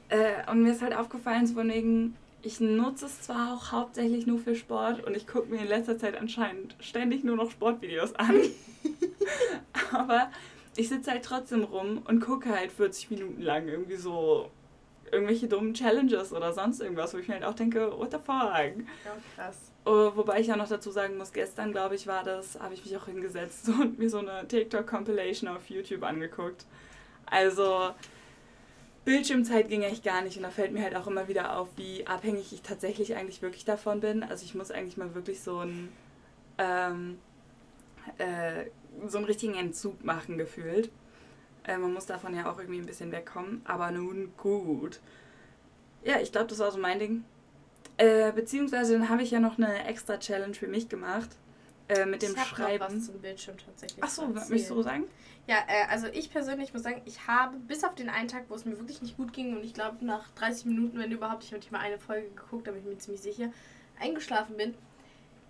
Äh, 0.09 0.48
und 0.48 0.62
mir 0.62 0.70
ist 0.70 0.83
halt 0.83 0.94
aufgefallen, 0.94 1.48
so 1.48 1.55
von 1.55 1.68
wegen, 1.68 2.16
ich 2.46 2.61
nutze 2.61 3.06
es 3.06 3.22
zwar 3.22 3.54
auch 3.54 3.72
hauptsächlich 3.72 4.26
nur 4.26 4.38
für 4.38 4.54
Sport 4.54 5.04
und 5.04 5.16
ich 5.16 5.26
gucke 5.26 5.50
mir 5.50 5.61
in 5.61 5.66
letzter 5.66 5.98
Zeit 5.98 6.16
anscheinend 6.16 6.76
ständig 6.78 7.24
nur 7.24 7.37
noch 7.37 7.50
Sportvideos 7.50 8.14
an. 8.14 8.40
Aber 9.92 10.30
ich 10.76 10.88
sitze 10.88 11.11
halt 11.11 11.24
trotzdem 11.24 11.64
rum 11.64 12.02
und 12.06 12.20
gucke 12.20 12.50
halt 12.50 12.70
40 12.70 13.11
Minuten 13.11 13.42
lang 13.42 13.66
irgendwie 13.66 13.96
so 13.96 14.50
irgendwelche 15.11 15.48
dummen 15.48 15.74
Challenges 15.74 16.32
oder 16.32 16.52
sonst 16.52 16.80
irgendwas, 16.80 17.14
wo 17.14 17.18
ich 17.18 17.26
mir 17.26 17.35
halt 17.35 17.44
auch 17.44 17.54
denke, 17.54 17.92
what 17.98 18.12
the 18.12 18.18
fuck? 18.18 18.28
Ja, 18.28 19.16
krass. 19.35 19.72
Oh, 19.85 20.12
wobei 20.14 20.40
ich 20.40 20.46
ja 20.48 20.56
noch 20.56 20.68
dazu 20.68 20.90
sagen 20.90 21.16
muss, 21.16 21.32
gestern, 21.32 21.72
glaube 21.72 21.94
ich, 21.94 22.06
war 22.06 22.22
das, 22.24 22.59
habe 22.61 22.74
ich 22.74 22.85
mich 22.85 22.96
auch 22.96 23.06
hingesetzt 23.06 23.68
und 23.80 23.98
mir 23.98 24.11
so 24.11 24.18
eine 24.18 24.46
TikTok-Compilation 24.46 25.48
auf 25.48 25.68
YouTube 25.68 26.02
angeguckt. 26.02 26.64
Also, 27.26 27.90
Bildschirmzeit 29.06 29.68
ging 29.68 29.82
echt 29.82 30.02
gar 30.02 30.20
nicht 30.20 30.36
und 30.36 30.42
da 30.42 30.50
fällt 30.50 30.72
mir 30.72 30.82
halt 30.82 30.96
auch 30.96 31.06
immer 31.06 31.28
wieder 31.28 31.56
auf, 31.56 31.68
wie 31.76 32.04
abhängig 32.08 32.52
ich 32.52 32.62
tatsächlich 32.62 33.14
eigentlich 33.14 33.40
wirklich 33.40 33.64
davon 33.64 34.00
bin. 34.00 34.24
Also, 34.24 34.44
ich 34.44 34.56
muss 34.56 34.72
eigentlich 34.72 34.96
mal 34.96 35.14
wirklich 35.14 35.40
so 35.40 35.60
einen, 35.60 35.92
ähm, 36.58 37.16
äh, 38.18 38.66
so 39.06 39.18
einen 39.18 39.26
richtigen 39.26 39.54
Entzug 39.54 40.04
machen, 40.04 40.36
gefühlt. 40.38 40.90
Äh, 41.62 41.78
man 41.78 41.94
muss 41.94 42.06
davon 42.06 42.34
ja 42.34 42.50
auch 42.50 42.58
irgendwie 42.58 42.80
ein 42.80 42.86
bisschen 42.86 43.12
wegkommen, 43.12 43.62
aber 43.64 43.92
nun 43.92 44.32
gut. 44.36 44.98
Ja, 46.02 46.18
ich 46.20 46.32
glaube, 46.32 46.48
das 46.48 46.58
war 46.58 46.72
so 46.72 46.78
mein 46.78 46.98
Ding. 46.98 47.24
Äh, 47.98 48.32
beziehungsweise 48.32 48.94
dann 48.94 49.08
habe 49.08 49.22
ich 49.22 49.30
ja 49.30 49.38
noch 49.38 49.56
eine 49.56 49.84
extra 49.86 50.18
Challenge 50.18 50.54
für 50.54 50.66
mich 50.66 50.88
gemacht. 50.88 51.30
Äh, 51.88 52.05
mit 52.07 52.22
dem 52.22 52.33
ich 52.33 52.38
hab 52.38 52.46
Schreiben. 52.49 52.85
Noch 52.85 52.90
was 52.90 53.07
zum 53.07 53.20
Bildschirm 53.20 53.57
tatsächlich. 53.59 54.03
Achso, 54.03 54.22
zu 54.22 54.29
möchtest 54.29 54.70
du 54.70 54.83
sagen? 54.83 55.05
Ja, 55.46 55.59
äh, 55.68 55.88
also 55.88 56.09
ich 56.09 56.31
persönlich 56.31 56.72
muss 56.72 56.83
sagen, 56.83 57.01
ich 57.05 57.27
habe 57.29 57.57
bis 57.59 57.85
auf 57.85 57.94
den 57.94 58.09
einen 58.09 58.27
Tag, 58.27 58.46
wo 58.49 58.55
es 58.55 58.64
mir 58.64 58.77
wirklich 58.79 59.03
nicht 59.03 59.16
gut 59.16 59.33
ging 59.33 59.57
und 59.57 59.64
ich 59.64 59.75
glaube 59.75 60.05
nach 60.05 60.31
30 60.33 60.66
Minuten, 60.66 60.99
wenn 60.99 61.12
überhaupt, 61.12 61.44
ich 61.44 61.51
habe 61.51 61.61
nicht 61.61 61.70
mal 61.70 61.79
eine 61.79 61.99
Folge 61.99 62.29
geguckt, 62.31 62.66
da 62.66 62.72
bin 62.72 62.81
ich 62.81 62.87
mir 62.87 62.99
ziemlich 62.99 63.22
sicher, 63.22 63.53
eingeschlafen 64.01 64.57
bin, 64.57 64.75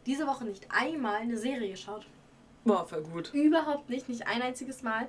diese 0.05 0.27
Woche 0.27 0.45
nicht 0.45 0.67
einmal 0.71 1.17
eine 1.17 1.39
Serie 1.39 1.71
geschaut. 1.71 2.07
Boah, 2.65 2.87
voll 2.87 3.03
gut. 3.03 3.33
Überhaupt 3.33 3.89
nicht, 3.89 4.09
nicht 4.09 4.27
ein 4.27 4.43
einziges 4.43 4.83
Mal. 4.83 5.09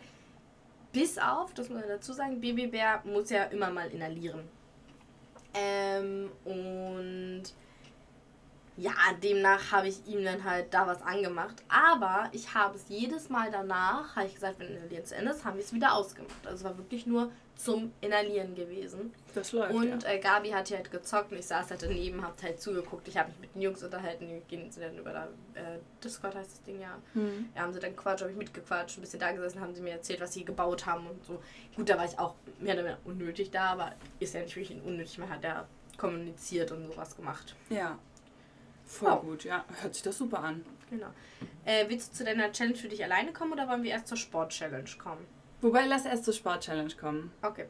Bis 0.94 1.18
auf, 1.18 1.54
das 1.54 1.70
muss 1.70 1.80
man 1.80 1.90
dazu 1.90 2.13
sagen, 2.13 2.40
Baby 2.40 2.68
Bär 2.68 3.02
muss 3.04 3.30
ja 3.30 3.44
immer 3.46 3.70
mal 3.70 3.90
inhalieren. 3.90 4.48
Ähm, 5.54 6.30
und 6.46 7.07
ja, 8.78 8.94
demnach 9.24 9.72
habe 9.72 9.88
ich 9.88 10.06
ihm 10.06 10.24
dann 10.24 10.44
halt 10.44 10.74
da 10.74 10.86
was 10.86 11.02
angemacht. 11.02 11.63
Aber 11.68 12.30
ich 12.32 12.54
habe 12.54 12.76
es 12.76 12.86
jedes 12.88 13.30
Mal 13.30 13.50
danach, 13.52 14.16
habe 14.16 14.28
ich 14.28 14.36
gesagt, 14.36 14.60
wenn 14.60 14.68
Inhalieren 14.68 15.06
zu 15.06 15.16
Ende 15.16 15.32
ist, 15.32 15.44
haben 15.44 15.58
wir 15.58 15.63
es 15.63 15.74
wieder 15.74 15.94
ausgemacht. 15.94 16.46
Also 16.46 16.58
es 16.58 16.63
war 16.63 16.78
wirklich 16.78 17.08
nur 17.08 17.32
zum 17.56 17.92
Inhalieren 18.02 18.54
gewesen. 18.54 19.12
Das 19.34 19.52
läuft. 19.52 19.74
Und 19.74 20.04
ja. 20.04 20.10
äh, 20.10 20.20
Gabi 20.20 20.50
hat 20.50 20.68
hier 20.68 20.78
halt 20.78 20.92
gezockt 20.92 21.32
und 21.32 21.40
ich 21.40 21.48
saß 21.48 21.72
halt 21.72 21.82
daneben, 21.82 22.22
hab 22.22 22.42
halt 22.44 22.62
zugeguckt. 22.62 23.08
Ich 23.08 23.18
habe 23.18 23.30
mich 23.30 23.40
mit 23.40 23.56
den 23.56 23.63
Jungs 23.63 23.84
unterhalten, 23.84 24.28
die 24.28 24.42
gehen 24.48 24.72
sie 24.72 24.80
dann 24.80 24.96
über 24.98 25.12
da, 25.12 25.24
äh, 25.56 25.80
Discord 26.04 26.36
heißt 26.36 26.52
das 26.52 26.63
Ding 26.63 26.80
ja. 26.80 27.00
Hm. 27.13 27.50
Ja, 27.56 27.63
haben 27.63 27.74
sie 27.74 27.80
dann 27.80 27.96
Quatsch, 27.96 28.22
habe 28.22 28.32
ich 28.32 28.38
mitgequatscht, 28.38 29.00
ein 29.00 29.02
bisschen 29.02 29.20
da 29.20 29.32
gesessen, 29.32 29.60
haben 29.60 29.74
sie 29.74 29.82
mir 29.82 29.94
erzählt, 29.94 30.22
was 30.22 30.34
sie 30.34 30.46
gebaut 30.46 30.86
haben 30.86 31.08
und 31.08 31.26
so. 31.26 31.42
Gut, 31.76 31.90
da 31.90 31.98
war 31.98 32.06
ich 32.06 32.18
auch 32.20 32.36
mehr 32.60 32.76
oder 32.76 32.84
weniger 32.84 33.00
unnötig 33.06 33.50
da, 33.50 33.72
aber 33.72 33.94
ist 34.20 34.36
ja 34.36 34.42
nicht 34.42 34.56
wirklich 34.56 34.80
unnötig, 34.84 35.18
man 35.18 35.30
hat 35.30 35.44
ja 35.44 35.68
kommuniziert 35.98 36.72
und 36.72 36.86
sowas 36.88 37.16
gemacht. 37.16 37.56
Ja. 37.70 37.98
Voll 38.88 39.12
Oh. 39.12 39.17
gut, 39.19 39.43
ja. 39.43 39.63
Hört 39.82 39.93
sich 39.93 40.04
das 40.04 40.17
super 40.17 40.39
an. 40.39 40.65
Genau. 40.89 41.08
Äh, 41.65 41.86
willst 41.89 42.13
du 42.13 42.17
zu 42.17 42.23
deiner 42.23 42.52
Challenge 42.52 42.78
für 42.78 42.88
dich 42.88 43.04
alleine 43.04 43.34
kommen 43.34 43.52
oder 43.54 43.67
wollen 43.67 43.84
wir 43.84 43.91
erst 43.91 44.08
zur 44.08 44.17
Sport-Challenge 44.17 44.89
kommen? 44.97 45.26
Wobei, 45.62 45.86
lass 45.86 46.06
erst 46.06 46.23
zur 46.26 46.34
Sport-Challenge 46.34 46.93
kommen. 47.00 47.32
Okay. 47.41 47.65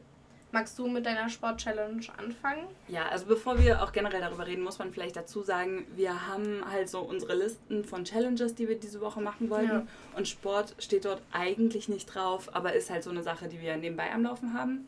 Magst 0.52 0.80
du 0.80 0.88
mit 0.88 1.06
deiner 1.06 1.30
Sport-Challenge 1.30 2.02
anfangen? 2.18 2.68
Ja, 2.88 3.10
also 3.10 3.26
bevor 3.26 3.60
wir 3.60 3.84
auch 3.84 3.92
generell 3.92 4.22
darüber 4.22 4.48
reden, 4.48 4.64
muss 4.64 4.80
man 4.80 4.94
vielleicht 4.94 5.18
dazu 5.18 5.42
sagen, 5.44 5.86
wir 5.96 6.28
haben 6.28 6.64
halt 6.72 6.90
so 6.90 7.02
unsere 7.02 7.36
Listen 7.36 7.84
von 7.84 8.06
Challenges, 8.06 8.56
die 8.56 8.70
wir 8.70 8.80
diese 8.80 9.02
Woche 9.02 9.20
machen 9.20 9.50
wollten. 9.50 9.68
Ja. 9.68 9.88
Und 10.16 10.28
Sport 10.28 10.74
steht 10.80 11.04
dort 11.04 11.22
eigentlich 11.34 11.90
nicht 11.90 12.06
drauf, 12.06 12.50
aber 12.56 12.74
ist 12.74 12.90
halt 12.90 13.04
so 13.04 13.10
eine 13.10 13.24
Sache, 13.24 13.50
die 13.50 13.60
wir 13.60 13.76
nebenbei 13.76 14.10
am 14.14 14.24
Laufen 14.24 14.54
haben. 14.54 14.88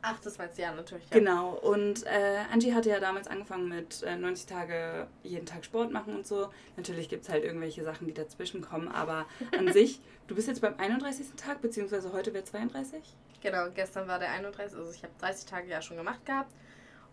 Ach, 0.00 0.18
das 0.20 0.38
meinst 0.38 0.56
du 0.56 0.62
ja 0.62 0.72
natürlich. 0.72 1.04
Ja. 1.10 1.18
Genau, 1.18 1.50
und 1.50 2.06
äh, 2.06 2.38
Angie 2.52 2.72
hatte 2.72 2.88
ja 2.88 3.00
damals 3.00 3.26
angefangen 3.26 3.68
mit 3.68 4.02
äh, 4.02 4.16
90 4.16 4.46
Tage 4.46 5.08
jeden 5.24 5.46
Tag 5.46 5.64
Sport 5.64 5.90
machen 5.90 6.14
und 6.14 6.26
so. 6.26 6.48
Natürlich 6.76 7.08
gibt 7.08 7.24
es 7.24 7.28
halt 7.28 7.44
irgendwelche 7.44 7.82
Sachen, 7.82 8.06
die 8.06 8.14
dazwischen 8.14 8.60
kommen, 8.60 8.88
aber 8.88 9.26
an 9.58 9.72
sich, 9.72 10.00
du 10.28 10.34
bist 10.34 10.48
jetzt 10.48 10.60
beim 10.60 10.74
31. 10.78 11.26
Tag, 11.36 11.60
beziehungsweise 11.60 12.12
heute 12.12 12.32
wird 12.34 12.46
32? 12.46 13.02
Genau, 13.46 13.70
gestern 13.72 14.08
war 14.08 14.18
der 14.18 14.32
31. 14.32 14.76
Also 14.76 14.90
ich 14.90 15.04
habe 15.04 15.12
30 15.20 15.48
Tage 15.48 15.68
ja 15.68 15.80
schon 15.80 15.96
gemacht 15.96 16.26
gehabt. 16.26 16.52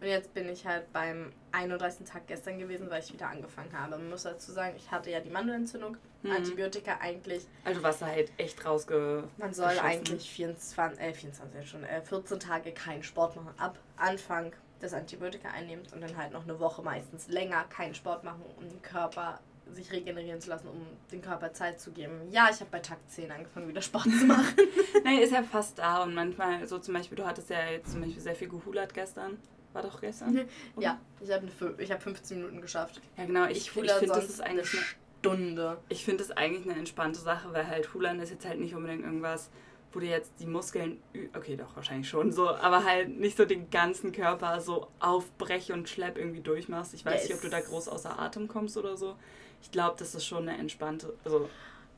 Und 0.01 0.07
jetzt 0.07 0.33
bin 0.33 0.49
ich 0.49 0.65
halt 0.65 0.91
beim 0.91 1.31
31. 1.51 2.07
Tag 2.07 2.25
gestern 2.25 2.57
gewesen, 2.57 2.89
weil 2.89 3.03
ich 3.03 3.13
wieder 3.13 3.29
angefangen 3.29 3.71
habe. 3.71 3.91
Man 3.91 4.09
muss 4.09 4.23
dazu 4.23 4.51
sagen, 4.51 4.73
ich 4.75 4.89
hatte 4.89 5.11
ja 5.11 5.19
die 5.19 5.29
Mandelentzündung. 5.29 5.95
Mhm. 6.23 6.31
Antibiotika 6.31 6.97
eigentlich. 6.99 7.45
Also 7.63 7.79
du 7.79 7.83
warst 7.83 8.01
da 8.01 8.07
halt 8.07 8.31
echt 8.37 8.65
rausge... 8.65 9.25
Man 9.37 9.53
soll 9.53 9.77
eigentlich 9.77 10.27
24, 10.27 10.99
äh, 10.99 11.13
24 11.13 11.69
schon, 11.69 11.83
äh, 11.83 12.01
14 12.01 12.39
Tage 12.39 12.71
keinen 12.71 13.03
Sport 13.03 13.35
machen. 13.35 13.53
Ab 13.59 13.77
Anfang 13.97 14.53
des 14.81 14.91
Antibiotika 14.91 15.49
einnehmens 15.49 15.93
und 15.93 16.01
dann 16.01 16.17
halt 16.17 16.33
noch 16.33 16.45
eine 16.45 16.59
Woche 16.59 16.81
meistens 16.81 17.27
länger 17.27 17.63
keinen 17.65 17.93
Sport 17.93 18.23
machen, 18.23 18.41
um 18.57 18.67
den 18.67 18.81
Körper 18.81 19.39
sich 19.71 19.91
regenerieren 19.91 20.41
zu 20.41 20.49
lassen, 20.49 20.67
um 20.67 20.85
den 21.11 21.21
Körper 21.21 21.53
Zeit 21.53 21.79
zu 21.79 21.91
geben. 21.91 22.13
Ja, 22.31 22.49
ich 22.51 22.59
habe 22.59 22.69
bei 22.71 22.79
Tag 22.79 22.97
10 23.07 23.31
angefangen, 23.31 23.67
wieder 23.67 23.81
Sport 23.81 24.03
zu 24.03 24.25
machen. 24.25 24.55
Nein, 25.03 25.19
ist 25.19 25.31
ja 25.31 25.43
fast 25.43 25.79
da 25.79 26.03
und 26.03 26.13
manchmal, 26.13 26.67
so 26.67 26.79
zum 26.79 26.93
Beispiel, 26.93 27.17
du 27.17 27.25
hattest 27.25 27.49
ja 27.49 27.65
jetzt 27.69 27.91
zum 27.91 28.01
Beispiel 28.01 28.21
sehr 28.21 28.35
viel 28.35 28.49
gehulert 28.49 28.93
gestern. 28.93 29.37
War 29.73 29.81
doch 29.81 30.01
gestern? 30.01 30.37
oder? 30.37 30.45
ja, 30.79 30.99
ich 31.19 31.31
habe 31.31 31.47
ich 31.79 31.91
hab 31.91 32.01
15 32.01 32.37
Minuten 32.37 32.61
geschafft. 32.61 33.01
Ja, 33.17 33.25
genau. 33.25 33.45
Ich, 33.45 33.57
ich, 33.57 33.75
huller 33.75 33.95
finde, 33.95 34.15
das 34.15 34.29
ist 34.29 34.41
eigentlich 34.41 34.71
eine 34.73 34.83
Stunde. 35.19 35.77
Ich 35.89 36.05
finde 36.05 36.23
es 36.23 36.31
eigentlich 36.31 36.69
eine 36.69 36.77
entspannte 36.77 37.19
Sache, 37.19 37.51
weil 37.53 37.67
halt 37.67 37.93
Hulan 37.93 38.19
ist 38.19 38.29
jetzt 38.29 38.45
halt 38.45 38.59
nicht 38.59 38.75
unbedingt 38.75 39.03
irgendwas, 39.03 39.49
wo 39.93 39.99
du 39.99 40.07
jetzt 40.07 40.33
die 40.39 40.45
Muskeln, 40.45 41.01
okay, 41.35 41.55
doch 41.55 41.75
wahrscheinlich 41.75 42.09
schon 42.09 42.31
so, 42.31 42.49
aber 42.49 42.83
halt 42.83 43.09
nicht 43.09 43.37
so 43.37 43.45
den 43.45 43.69
ganzen 43.69 44.11
Körper 44.11 44.59
so 44.59 44.87
aufbrech 44.99 45.71
und 45.71 45.87
schlepp 45.87 46.17
irgendwie 46.17 46.41
durchmachst. 46.41 46.93
Ich 46.93 47.05
weiß 47.05 47.21
yes. 47.21 47.23
nicht, 47.23 47.35
ob 47.35 47.41
du 47.41 47.49
da 47.49 47.61
groß 47.61 47.87
außer 47.87 48.19
Atem 48.19 48.47
kommst 48.47 48.75
oder 48.77 48.97
so. 48.97 49.15
Ich 49.61 49.71
glaube, 49.71 49.95
das 49.97 50.15
ist 50.15 50.25
schon 50.25 50.47
eine 50.47 50.57
entspannte, 50.57 51.13
also 51.23 51.49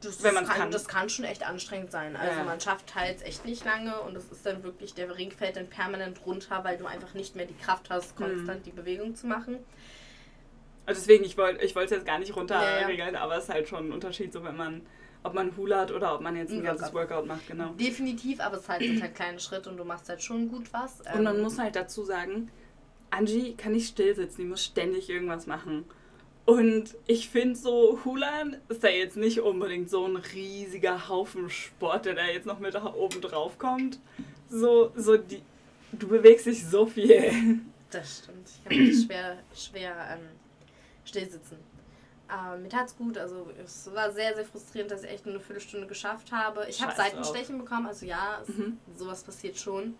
das, 0.01 0.23
wenn 0.23 0.33
man 0.33 0.45
kann, 0.45 0.57
kann. 0.57 0.71
Das 0.71 0.87
kann 0.87 1.09
schon 1.09 1.25
echt 1.25 1.47
anstrengend 1.47 1.91
sein. 1.91 2.15
Also 2.15 2.37
ja. 2.37 2.43
man 2.43 2.59
schafft 2.59 2.95
halt 2.95 3.21
echt 3.23 3.45
nicht 3.45 3.63
lange 3.65 3.99
und 4.01 4.15
es 4.15 4.31
ist 4.31 4.45
dann 4.45 4.63
wirklich, 4.63 4.93
der 4.93 5.15
Ring 5.17 5.31
fällt 5.31 5.55
dann 5.55 5.67
permanent 5.67 6.25
runter, 6.25 6.63
weil 6.63 6.77
du 6.77 6.85
einfach 6.85 7.13
nicht 7.13 7.35
mehr 7.35 7.45
die 7.45 7.55
Kraft 7.55 7.89
hast, 7.89 8.15
konstant 8.15 8.59
mhm. 8.59 8.63
die 8.63 8.71
Bewegung 8.71 9.15
zu 9.15 9.25
machen. 9.25 9.59
Also 10.85 11.01
deswegen, 11.01 11.23
ich 11.23 11.37
wollte 11.37 11.65
ich 11.65 11.75
es 11.75 11.89
jetzt 11.89 12.05
gar 12.05 12.19
nicht 12.19 12.35
runterregeln, 12.35 12.99
ja, 12.99 13.11
ja. 13.11 13.19
aber 13.21 13.37
es 13.37 13.45
ist 13.45 13.49
halt 13.49 13.67
schon 13.67 13.89
ein 13.89 13.91
Unterschied, 13.91 14.31
so 14.31 14.43
wenn 14.43 14.55
man, 14.55 14.85
ob 15.25 15.33
man 15.33 15.55
hulat 15.57 15.91
oder 15.91 16.13
ob 16.13 16.21
man 16.21 16.35
jetzt 16.35 16.53
ein, 16.53 16.63
ganzes 16.63 16.93
Workout 16.93 17.25
macht, 17.25 17.47
genau. 17.47 17.69
Definitiv, 17.73 18.39
aber 18.39 18.57
es 18.57 18.63
ist 18.63 18.69
halt, 18.69 18.81
sind 18.83 19.01
halt 19.01 19.15
kleine 19.15 19.39
Schritte 19.39 19.69
und 19.69 19.77
du 19.77 19.83
machst 19.83 20.07
halt 20.07 20.21
schon 20.21 20.49
gut 20.49 20.71
was. 20.71 21.01
Und 21.13 21.23
man 21.23 21.37
ähm, 21.37 21.41
muss 21.41 21.57
halt 21.57 21.75
dazu 21.75 22.03
sagen, 22.03 22.49
Angie 23.09 23.55
kann 23.55 23.71
nicht 23.71 23.87
still 23.87 24.15
sitzen, 24.15 24.41
die 24.41 24.47
muss 24.47 24.63
ständig 24.63 25.09
irgendwas 25.09 25.47
machen. 25.47 25.85
Und 26.45 26.95
ich 27.07 27.29
finde 27.29 27.55
so, 27.55 27.99
Hulan 28.05 28.57
ist 28.69 28.83
da 28.83 28.89
jetzt 28.89 29.17
nicht 29.17 29.41
unbedingt 29.41 29.89
so 29.89 30.05
ein 30.05 30.15
riesiger 30.15 31.09
Haufen 31.09 31.49
Sport, 31.49 32.05
der 32.05 32.13
da 32.13 32.25
jetzt 32.27 32.45
noch 32.45 32.59
mit 32.59 32.75
oben 32.75 33.19
drauf 33.21 33.57
kommt. 33.57 33.99
So, 34.47 34.91
so 34.95 35.17
die, 35.17 35.41
du 35.91 36.07
bewegst 36.07 36.45
dich 36.45 36.63
so 36.63 36.85
viel. 36.85 37.61
Das 37.89 38.19
stimmt. 38.19 38.47
Ich 38.47 38.63
kann 38.63 38.77
mich 38.77 39.05
schwer, 39.05 39.37
schwer 39.55 39.95
ähm, 40.11 40.27
still 41.03 41.29
sitzen. 41.29 41.57
Aber 42.27 42.57
mir 42.57 42.69
tat's 42.69 42.95
gut. 42.97 43.17
Also 43.17 43.47
es 43.63 43.93
war 43.93 44.11
sehr, 44.11 44.35
sehr 44.35 44.45
frustrierend, 44.45 44.91
dass 44.91 45.03
ich 45.03 45.09
echt 45.09 45.25
nur 45.25 45.35
eine 45.35 45.43
Viertelstunde 45.43 45.87
geschafft 45.87 46.31
habe. 46.31 46.65
Ich 46.67 46.81
habe 46.81 46.95
Seitenstechen 46.95 47.55
auch. 47.55 47.63
bekommen, 47.63 47.87
also 47.87 48.05
ja, 48.05 48.39
es, 48.41 48.49
mhm. 48.49 48.79
sowas 48.95 49.23
passiert 49.23 49.57
schon. 49.57 49.95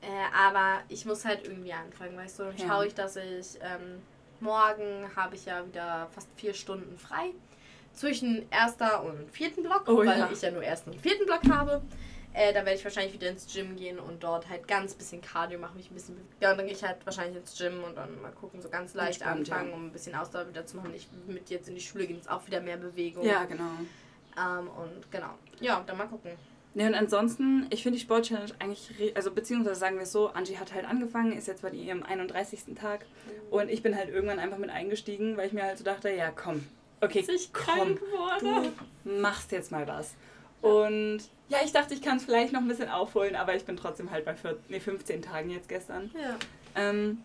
Äh, 0.00 0.06
aber 0.36 0.80
ich 0.88 1.06
muss 1.06 1.24
halt 1.24 1.46
irgendwie 1.46 1.72
anfangen, 1.72 2.16
weißt 2.16 2.40
du. 2.40 2.44
Dann 2.44 2.56
ja. 2.56 2.66
schaue 2.66 2.86
ich, 2.86 2.94
dass 2.94 3.16
ich 3.16 3.58
ähm, 3.60 4.02
Morgen 4.40 5.08
habe 5.14 5.36
ich 5.36 5.44
ja 5.44 5.64
wieder 5.64 6.08
fast 6.12 6.28
vier 6.36 6.52
Stunden 6.52 6.98
frei. 6.98 7.30
Zwischen 7.94 8.50
erster 8.50 9.04
und 9.04 9.30
vierten 9.30 9.62
Block, 9.62 9.84
oh, 9.86 9.98
weil 9.98 10.18
ja. 10.18 10.28
ich 10.32 10.40
ja 10.40 10.50
nur 10.50 10.64
ersten 10.64 10.90
und 10.90 11.00
vierten 11.00 11.26
Block 11.26 11.42
habe. 11.48 11.82
Äh, 12.34 12.52
da 12.54 12.60
werde 12.60 12.74
ich 12.74 12.84
wahrscheinlich 12.84 13.12
wieder 13.12 13.28
ins 13.28 13.46
Gym 13.52 13.76
gehen 13.76 13.98
und 13.98 14.22
dort 14.22 14.48
halt 14.48 14.66
ganz 14.66 14.94
bisschen 14.94 15.20
Cardio 15.20 15.58
machen, 15.58 15.76
mich 15.76 15.90
ein 15.90 15.94
bisschen 15.94 16.16
Ja, 16.40 16.52
und 16.52 16.56
dann 16.56 16.66
gehe 16.66 16.74
ich 16.74 16.82
halt 16.82 17.04
wahrscheinlich 17.04 17.36
ins 17.36 17.56
Gym 17.58 17.84
und 17.84 17.94
dann 17.96 18.20
mal 18.22 18.32
gucken, 18.32 18.62
so 18.62 18.70
ganz 18.70 18.94
leicht 18.94 19.20
Entspannt, 19.20 19.50
anfangen, 19.50 19.70
ja. 19.70 19.76
um 19.76 19.86
ein 19.86 19.92
bisschen 19.92 20.14
Ausdauer 20.14 20.48
wieder 20.48 20.64
zu 20.64 20.76
machen. 20.76 20.94
Ich 20.94 21.08
mit 21.26 21.50
jetzt 21.50 21.68
in 21.68 21.74
die 21.74 21.80
Schule 21.80 22.06
gehen, 22.06 22.18
ist 22.18 22.30
auch 22.30 22.46
wieder 22.46 22.60
mehr 22.60 22.78
Bewegung. 22.78 23.24
Ja, 23.24 23.44
genau. 23.44 23.70
Ähm, 24.38 24.68
und 24.68 25.10
genau. 25.10 25.34
Ja, 25.60 25.82
dann 25.86 25.98
mal 25.98 26.06
gucken. 26.06 26.32
Ja, 26.74 26.86
und 26.86 26.94
ansonsten, 26.94 27.66
ich 27.68 27.82
finde 27.82 27.98
die 27.98 28.04
Sport-Challenge 28.04 28.52
eigentlich, 28.58 29.14
also 29.14 29.30
beziehungsweise 29.30 29.78
sagen 29.78 29.96
wir 29.96 30.04
es 30.04 30.12
so, 30.12 30.28
Angie 30.28 30.56
hat 30.56 30.72
halt 30.72 30.86
angefangen, 30.86 31.32
ist 31.36 31.46
jetzt 31.46 31.60
bei 31.60 31.70
ihrem 31.70 32.02
31. 32.02 32.74
Tag 32.80 33.00
mhm. 33.00 33.52
und 33.52 33.68
ich 33.68 33.82
bin 33.82 33.94
halt 33.94 34.08
irgendwann 34.08 34.38
einfach 34.38 34.56
mit 34.56 34.70
eingestiegen, 34.70 35.36
weil 35.36 35.48
ich 35.48 35.52
mir 35.52 35.64
halt 35.64 35.76
so 35.76 35.84
dachte, 35.84 36.08
ja 36.10 36.30
komm, 36.30 36.66
okay, 37.02 37.26
komm, 37.52 37.98
du 38.40 39.10
machst 39.20 39.52
jetzt 39.52 39.70
mal 39.70 39.86
was. 39.86 40.14
Und 40.62 41.20
ja, 41.48 41.58
ich 41.64 41.72
dachte, 41.72 41.92
ich 41.92 42.00
kann 42.00 42.16
es 42.16 42.24
vielleicht 42.24 42.52
noch 42.52 42.60
ein 42.60 42.68
bisschen 42.68 42.88
aufholen, 42.88 43.36
aber 43.36 43.54
ich 43.54 43.64
bin 43.64 43.76
trotzdem 43.76 44.10
halt 44.10 44.24
bei 44.24 44.34
14, 44.34 44.64
nee, 44.68 44.80
15 44.80 45.20
Tagen 45.22 45.50
jetzt 45.50 45.68
gestern. 45.68 46.10
Ja. 46.14 46.36
Ähm, 46.74 47.22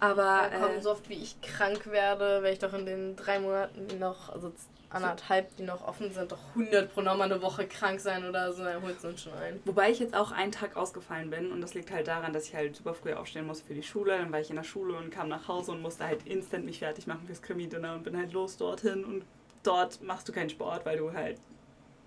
aber. 0.00 0.22
Ja, 0.22 0.58
komm, 0.58 0.76
äh, 0.76 0.80
so 0.80 0.92
oft 0.92 1.08
wie 1.08 1.14
ich 1.14 1.40
krank 1.42 1.86
werde, 1.88 2.42
werde 2.42 2.52
ich 2.52 2.58
doch 2.58 2.72
in 2.72 2.86
den 2.86 3.16
drei 3.16 3.40
Monaten 3.40 3.98
noch, 3.98 4.30
also 4.30 4.52
anderthalb, 4.88 5.54
die 5.56 5.64
noch 5.64 5.86
offen 5.86 6.12
sind, 6.12 6.32
doch 6.32 6.38
100 6.54 6.94
pro 6.94 7.00
nochmal 7.00 7.30
eine 7.30 7.42
Woche 7.42 7.66
krank 7.66 8.00
sein 8.00 8.26
oder 8.26 8.52
so, 8.52 8.64
dann 8.64 8.82
holt 8.82 8.96
es 8.98 9.04
uns 9.04 9.22
schon 9.22 9.34
ein. 9.34 9.60
Wobei 9.64 9.90
ich 9.90 9.98
jetzt 9.98 10.14
auch 10.14 10.32
einen 10.32 10.52
Tag 10.52 10.76
ausgefallen 10.76 11.28
bin 11.30 11.52
und 11.52 11.60
das 11.60 11.74
liegt 11.74 11.90
halt 11.90 12.06
daran, 12.06 12.32
dass 12.32 12.48
ich 12.48 12.54
halt 12.54 12.76
super 12.76 12.94
früh 12.94 13.12
aufstehen 13.12 13.46
muss 13.46 13.60
für 13.60 13.74
die 13.74 13.82
Schule. 13.82 14.16
Dann 14.16 14.32
war 14.32 14.40
ich 14.40 14.50
in 14.50 14.56
der 14.56 14.62
Schule 14.62 14.96
und 14.96 15.10
kam 15.10 15.28
nach 15.28 15.48
Hause 15.48 15.72
und 15.72 15.82
musste 15.82 16.06
halt 16.06 16.26
instant 16.26 16.64
mich 16.64 16.78
fertig 16.78 17.06
machen 17.06 17.26
fürs 17.26 17.42
Krimi-Dinner 17.42 17.94
und 17.94 18.04
bin 18.04 18.16
halt 18.16 18.32
los 18.32 18.56
dorthin 18.56 19.04
und 19.04 19.24
dort 19.62 20.00
machst 20.02 20.28
du 20.28 20.32
keinen 20.32 20.50
Sport, 20.50 20.86
weil 20.86 20.98
du 20.98 21.12
halt 21.12 21.38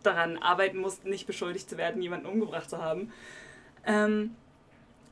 daran 0.04 0.38
arbeiten 0.38 0.78
musst, 0.78 1.06
nicht 1.06 1.28
beschuldigt 1.28 1.70
zu 1.70 1.78
werden, 1.78 2.02
jemanden 2.02 2.26
umgebracht 2.26 2.70
zu 2.70 2.82
haben. 2.82 3.12
Ähm, 3.86 4.36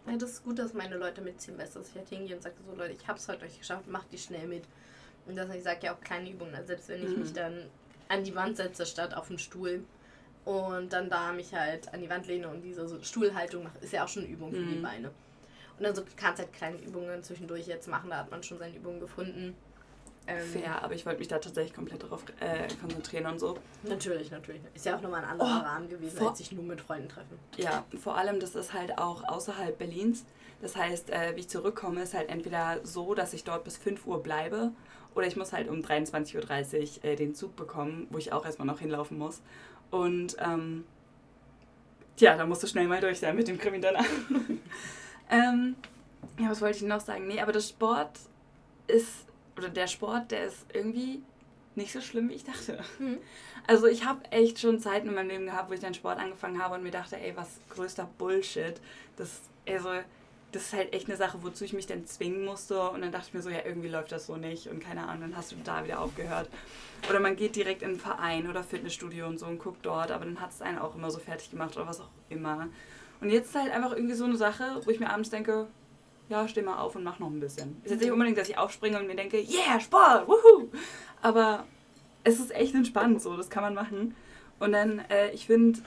ja, 0.08 0.16
das 0.18 0.32
ist 0.32 0.44
gut, 0.44 0.60
dass 0.60 0.74
meine 0.74 0.98
Leute 0.98 1.22
mitziehen, 1.22 1.58
dass 1.58 1.76
ich 1.76 1.96
halt 1.96 2.08
hingehe 2.08 2.36
und 2.36 2.42
sage, 2.42 2.56
so 2.66 2.76
Leute, 2.76 2.94
ich 2.94 3.08
hab's 3.08 3.28
heute 3.28 3.46
euch 3.46 3.58
geschafft, 3.58 3.88
macht 3.88 4.12
die 4.12 4.18
schnell 4.18 4.48
mit. 4.48 4.64
Und 5.26 5.36
das, 5.36 5.54
ich 5.54 5.64
sage 5.64 5.80
ja 5.84 5.94
auch 5.94 6.02
kleine 6.02 6.30
Übungen. 6.30 6.56
Also 6.56 6.68
selbst 6.68 6.90
wenn 6.90 7.04
ich 7.04 7.10
mhm. 7.10 7.20
mich 7.20 7.34
dann 7.34 7.66
an 8.08 8.24
die 8.24 8.34
Wand 8.36 8.58
setze 8.58 8.86
statt 8.86 9.14
auf 9.14 9.28
den 9.28 9.38
Stuhl 9.38 9.84
und 10.46 10.94
dann 10.94 11.10
da 11.10 11.34
mich 11.34 11.54
halt 11.54 11.94
an 11.94 12.02
die 12.02 12.10
Wand 12.10 12.28
lehne 12.28 12.48
und 12.48 12.62
diese 12.62 12.88
so 12.88 13.02
Stuhlhaltung 13.02 13.64
mache, 13.64 13.80
ist 13.82 13.92
ja 13.92 14.06
auch 14.06 14.08
schon 14.08 14.24
eine 14.24 14.32
Übung 14.32 14.54
für 14.54 14.62
mhm. 14.62 14.70
die 14.70 14.80
Beine. 14.80 15.12
Und 15.78 15.84
dann 15.84 15.94
so 15.94 16.04
kannst 16.16 16.40
halt 16.40 16.54
kleine 16.54 16.78
Übungen 16.78 17.22
zwischendurch 17.22 17.68
jetzt 17.68 17.88
machen, 17.88 18.10
da 18.10 18.20
hat 18.20 18.32
man 18.32 18.42
schon 18.42 18.58
seine 18.58 18.76
Übungen 18.76 19.02
gefunden. 19.02 19.56
Ähm, 20.28 20.46
Fair, 20.46 20.84
aber 20.84 20.94
ich 20.94 21.06
wollte 21.06 21.20
mich 21.20 21.30
da 21.30 21.40
tatsächlich 21.40 21.74
komplett 21.74 22.04
darauf 22.04 22.24
äh, 22.40 22.68
konzentrieren 22.82 23.26
und 23.28 23.40
so. 23.40 23.58
Natürlich, 23.84 24.30
natürlich. 24.30 24.62
Ist 24.74 24.86
ja 24.86 24.98
auch 24.98 25.02
nochmal 25.02 25.24
ein 25.24 25.30
anderer 25.30 25.62
oh, 25.62 25.66
Rahmen 25.66 25.90
gewesen, 25.90 26.26
als 26.26 26.38
sich 26.40 26.52
nur 26.52 26.64
mit 26.64 26.82
Freunden 26.82 27.08
treffen. 27.08 27.40
Ja, 27.56 27.86
vor 27.98 28.18
allem, 28.18 28.40
das 28.40 28.56
ist 28.56 28.74
halt 28.74 28.98
auch 28.98 29.24
außerhalb 29.24 29.78
Berlins. 29.78 30.26
Das 30.62 30.76
heißt, 30.76 31.12
äh, 31.12 31.36
wie 31.36 31.42
ich 31.42 31.50
zurückkomme, 31.50 32.02
ist 32.02 32.14
halt 32.14 32.30
entweder 32.30 32.80
so, 32.84 33.14
dass 33.14 33.34
ich 33.34 33.44
dort 33.44 33.64
bis 33.64 33.78
5 33.78 34.06
Uhr 34.06 34.22
bleibe 34.22 34.72
oder 35.16 35.28
ich 35.28 35.36
muss 35.36 35.54
halt 35.54 35.70
um 35.70 35.80
23.30 35.80 36.36
Uhr 36.36 37.06
äh, 37.06 37.16
den 37.16 37.34
Zug 37.34 37.56
bekommen, 37.56 38.08
wo 38.10 38.18
ich 38.18 38.34
auch 38.34 38.46
erstmal 38.46 38.68
noch 38.68 38.80
hinlaufen 38.80 39.18
muss. 39.18 39.42
Und 39.90 40.36
ähm, 40.40 40.84
tja, 42.18 42.36
da 42.36 42.46
musst 42.46 42.64
du 42.64 42.68
schnell 42.68 42.88
mal 42.88 43.02
durch 43.02 43.20
sein 43.20 43.36
mit 43.36 43.48
dem 43.48 43.58
Krimi 43.58 43.80
danach. 43.80 44.06
ähm, 45.30 45.76
ja, 46.40 46.50
was 46.50 46.62
wollte 46.62 46.78
ich 46.78 46.84
noch 46.84 47.00
sagen? 47.00 47.28
Nee, 47.28 47.40
aber 47.40 47.52
das 47.52 47.70
Sport 47.70 48.12
ist, 48.88 49.27
oder 49.58 49.70
der 49.70 49.88
Sport, 49.88 50.32
der 50.32 50.46
ist 50.46 50.66
irgendwie 50.74 51.22
nicht 51.76 51.92
so 51.92 52.02
schlimm, 52.02 52.30
wie 52.30 52.34
ich 52.34 52.44
dachte. 52.44 52.80
Mhm. 53.00 53.20
Also 53.68 53.88
ich 53.88 54.06
habe 54.06 54.26
echt 54.32 54.60
schon 54.60 54.80
Zeiten 54.80 55.08
in 55.08 55.16
meinem 55.16 55.30
Leben 55.30 55.46
gehabt, 55.46 55.70
wo 55.70 55.74
ich 55.74 55.80
dann 55.80 55.94
Sport 55.94 56.20
angefangen 56.20 56.62
habe 56.62 56.76
und 56.76 56.84
mir 56.84 56.92
dachte, 56.92 57.18
ey, 57.18 57.36
was 57.36 57.60
größter 57.70 58.10
Bullshit. 58.18 58.82
Das, 59.18 59.42
also 59.68 59.90
das 60.52 60.64
ist 60.64 60.74
halt 60.74 60.94
echt 60.94 61.08
eine 61.08 61.18
Sache, 61.18 61.44
wozu 61.44 61.66
ich 61.66 61.74
mich 61.74 61.86
dann 61.86 62.06
zwingen 62.06 62.46
musste. 62.46 62.90
Und 62.90 63.02
dann 63.02 63.12
dachte 63.12 63.28
ich 63.28 63.34
mir 63.34 63.42
so, 63.42 63.50
ja, 63.50 63.60
irgendwie 63.66 63.90
läuft 63.90 64.12
das 64.12 64.26
so 64.26 64.38
nicht. 64.38 64.68
Und 64.68 64.80
keine 64.80 65.04
Ahnung, 65.08 65.22
dann 65.22 65.38
hast 65.38 65.52
du 65.52 65.56
da 65.64 65.84
wieder 65.84 66.00
aufgehört. 66.00 66.50
Oder 67.10 67.20
man 67.20 67.36
geht 67.36 67.56
direkt 67.56 67.82
in 67.82 67.90
einen 67.90 68.00
Verein 68.00 68.50
oder 68.50 68.64
Fitnessstudio 68.64 69.28
und 69.28 69.38
so 69.38 69.46
und 69.46 69.60
guckt 69.60 69.86
dort, 69.86 70.12
aber 70.12 70.26
dann 70.26 70.40
hat 70.42 70.52
es 70.52 70.62
einen 70.62 70.80
auch 70.80 70.96
immer 70.96 71.12
so 71.12 71.20
fertig 71.20 71.52
gemacht 71.52 71.76
oder 71.76 71.88
was 71.88 72.00
auch 72.00 72.10
immer. 72.30 72.70
Und 73.20 73.30
jetzt 73.30 73.50
ist 73.50 73.56
halt 73.56 73.72
einfach 73.72 73.92
irgendwie 73.92 74.16
so 74.16 74.26
eine 74.26 74.38
Sache, 74.38 74.82
wo 74.84 74.90
ich 74.90 75.00
mir 75.00 75.10
abends 75.10 75.30
denke, 75.30 75.68
ja, 76.30 76.48
steh 76.48 76.62
mal 76.62 76.80
auf 76.80 76.96
und 76.96 77.04
mach 77.04 77.20
noch 77.20 77.30
ein 77.30 77.40
bisschen. 77.40 77.78
Ist 77.84 77.92
jetzt 77.92 78.02
nicht 78.02 78.12
unbedingt, 78.12 78.38
dass 78.38 78.50
ich 78.50 78.58
aufspringe 78.58 79.00
und 79.00 79.08
mir 79.08 79.16
denke, 79.16 79.38
yeah, 79.40 79.80
Sport, 79.80 80.28
wuhu! 80.28 80.70
Aber 81.22 81.66
es 82.24 82.40
ist 82.40 82.54
echt 82.54 82.76
entspannt 82.76 83.22
so, 83.22 83.38
das 83.38 83.50
kann 83.50 83.64
man 83.64 83.74
machen. 83.74 84.16
Und 84.60 84.72
dann, 84.74 85.00
äh, 85.10 85.32
ich 85.32 85.46
finde, 85.46 85.80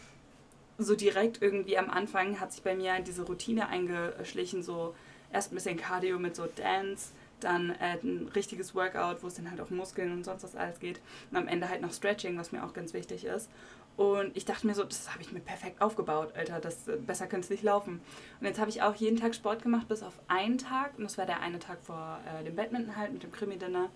so 0.79 0.95
direkt 0.95 1.43
irgendwie 1.43 1.77
am 1.77 1.91
Anfang 1.91 2.41
hat 2.41 2.53
sich 2.53 2.63
bei 2.63 2.75
mir 2.75 3.01
diese 3.01 3.23
Routine 3.23 3.69
eingeschlichen, 3.69 4.63
so 4.63 4.95
erst 5.33 5.53
ein 5.53 5.57
bisschen 5.57 5.77
Cardio 5.77 6.19
mit 6.19 6.35
so 6.35 6.47
Dance, 6.47 7.11
dann 7.41 7.71
äh, 7.71 7.99
ein 8.03 8.31
richtiges 8.35 8.75
Workout, 8.75 9.23
wo 9.23 9.27
es 9.27 9.35
dann 9.35 9.51
halt 9.51 9.61
auch 9.61 9.71
Muskeln 9.71 10.13
und 10.13 10.25
sonst 10.25 10.43
was 10.43 10.57
alles 10.57 10.81
geht. 10.81 11.01
Und 11.31 11.37
am 11.37 11.49
Ende 11.49 11.69
halt 11.69 11.83
noch 11.83 11.93
Stretching, 11.93 12.39
was 12.39 12.53
mir 12.53 12.65
auch 12.65 12.73
ganz 12.73 12.95
wichtig 12.95 13.25
ist. 13.25 13.51
Und 13.97 14.35
ich 14.37 14.47
dachte 14.47 14.67
mir 14.67 14.75
so, 14.75 14.85
das 14.85 15.13
habe 15.13 15.23
ich 15.23 15.31
mir 15.33 15.41
perfekt 15.41 15.83
aufgebaut, 15.83 16.33
Alter, 16.35 16.59
das 16.59 16.89
äh, 16.89 16.97
besser 16.97 17.27
könnte 17.27 17.45
es 17.45 17.51
nicht 17.51 17.63
laufen. 17.63 18.01
Und 18.41 18.47
jetzt 18.47 18.59
habe 18.59 18.71
ich 18.71 18.83
auch 18.83 18.95
jeden 18.95 19.19
Tag 19.19 19.35
Sport 19.35 19.63
gemacht, 19.63 19.89
bis 19.89 20.03
auf 20.03 20.15
einen 20.27 20.57
Tag. 20.57 20.97
Und 20.97 21.05
das 21.05 21.19
war 21.19 21.27
der 21.27 21.41
eine 21.41 21.59
Tag 21.59 21.79
vor 21.83 22.19
äh, 22.27 22.45
dem 22.45 22.57
Badminton 22.57 22.97
halt 22.97 23.13
mit 23.13 23.23
dem 23.23 23.33
Krimi-Dinner. 23.33 23.91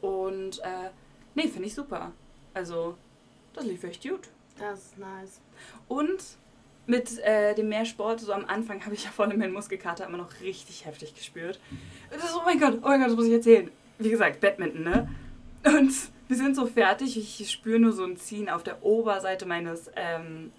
Und 0.00 0.60
äh, 0.60 0.90
nee, 1.34 1.48
finde 1.48 1.66
ich 1.68 1.74
super. 1.74 2.12
Also, 2.54 2.96
das 3.52 3.64
lief 3.64 3.84
echt 3.84 4.02
gut. 4.02 4.28
Das 4.58 4.78
ist 4.78 4.98
nice. 4.98 5.40
Und 5.88 6.22
mit 6.86 7.18
äh, 7.20 7.54
dem 7.54 7.68
Mehrsport, 7.68 8.20
so 8.20 8.32
am 8.32 8.44
Anfang 8.46 8.84
habe 8.84 8.94
ich 8.94 9.04
ja 9.04 9.10
vorne 9.10 9.36
meinen 9.36 9.52
Muskelkater 9.52 10.06
immer 10.06 10.18
noch 10.18 10.40
richtig 10.40 10.86
heftig 10.86 11.14
gespürt. 11.14 11.60
Das, 12.10 12.34
oh 12.34 12.42
mein 12.44 12.58
Gott, 12.58 12.78
oh 12.82 12.88
mein 12.88 13.00
Gott, 13.00 13.10
das 13.10 13.16
muss 13.16 13.26
ich 13.26 13.32
erzählen. 13.32 13.70
Wie 13.98 14.10
gesagt, 14.10 14.40
Badminton, 14.40 14.82
ne? 14.82 15.08
Und 15.64 15.92
wir 16.30 16.36
sind 16.36 16.54
so 16.54 16.66
fertig, 16.66 17.16
ich 17.16 17.50
spüre 17.50 17.80
nur 17.80 17.90
so 17.90 18.04
ein 18.04 18.16
Ziehen 18.16 18.48
auf 18.48 18.62
der 18.62 18.84
Oberseite 18.84 19.46
meines 19.46 19.90
ähm, 19.96 20.52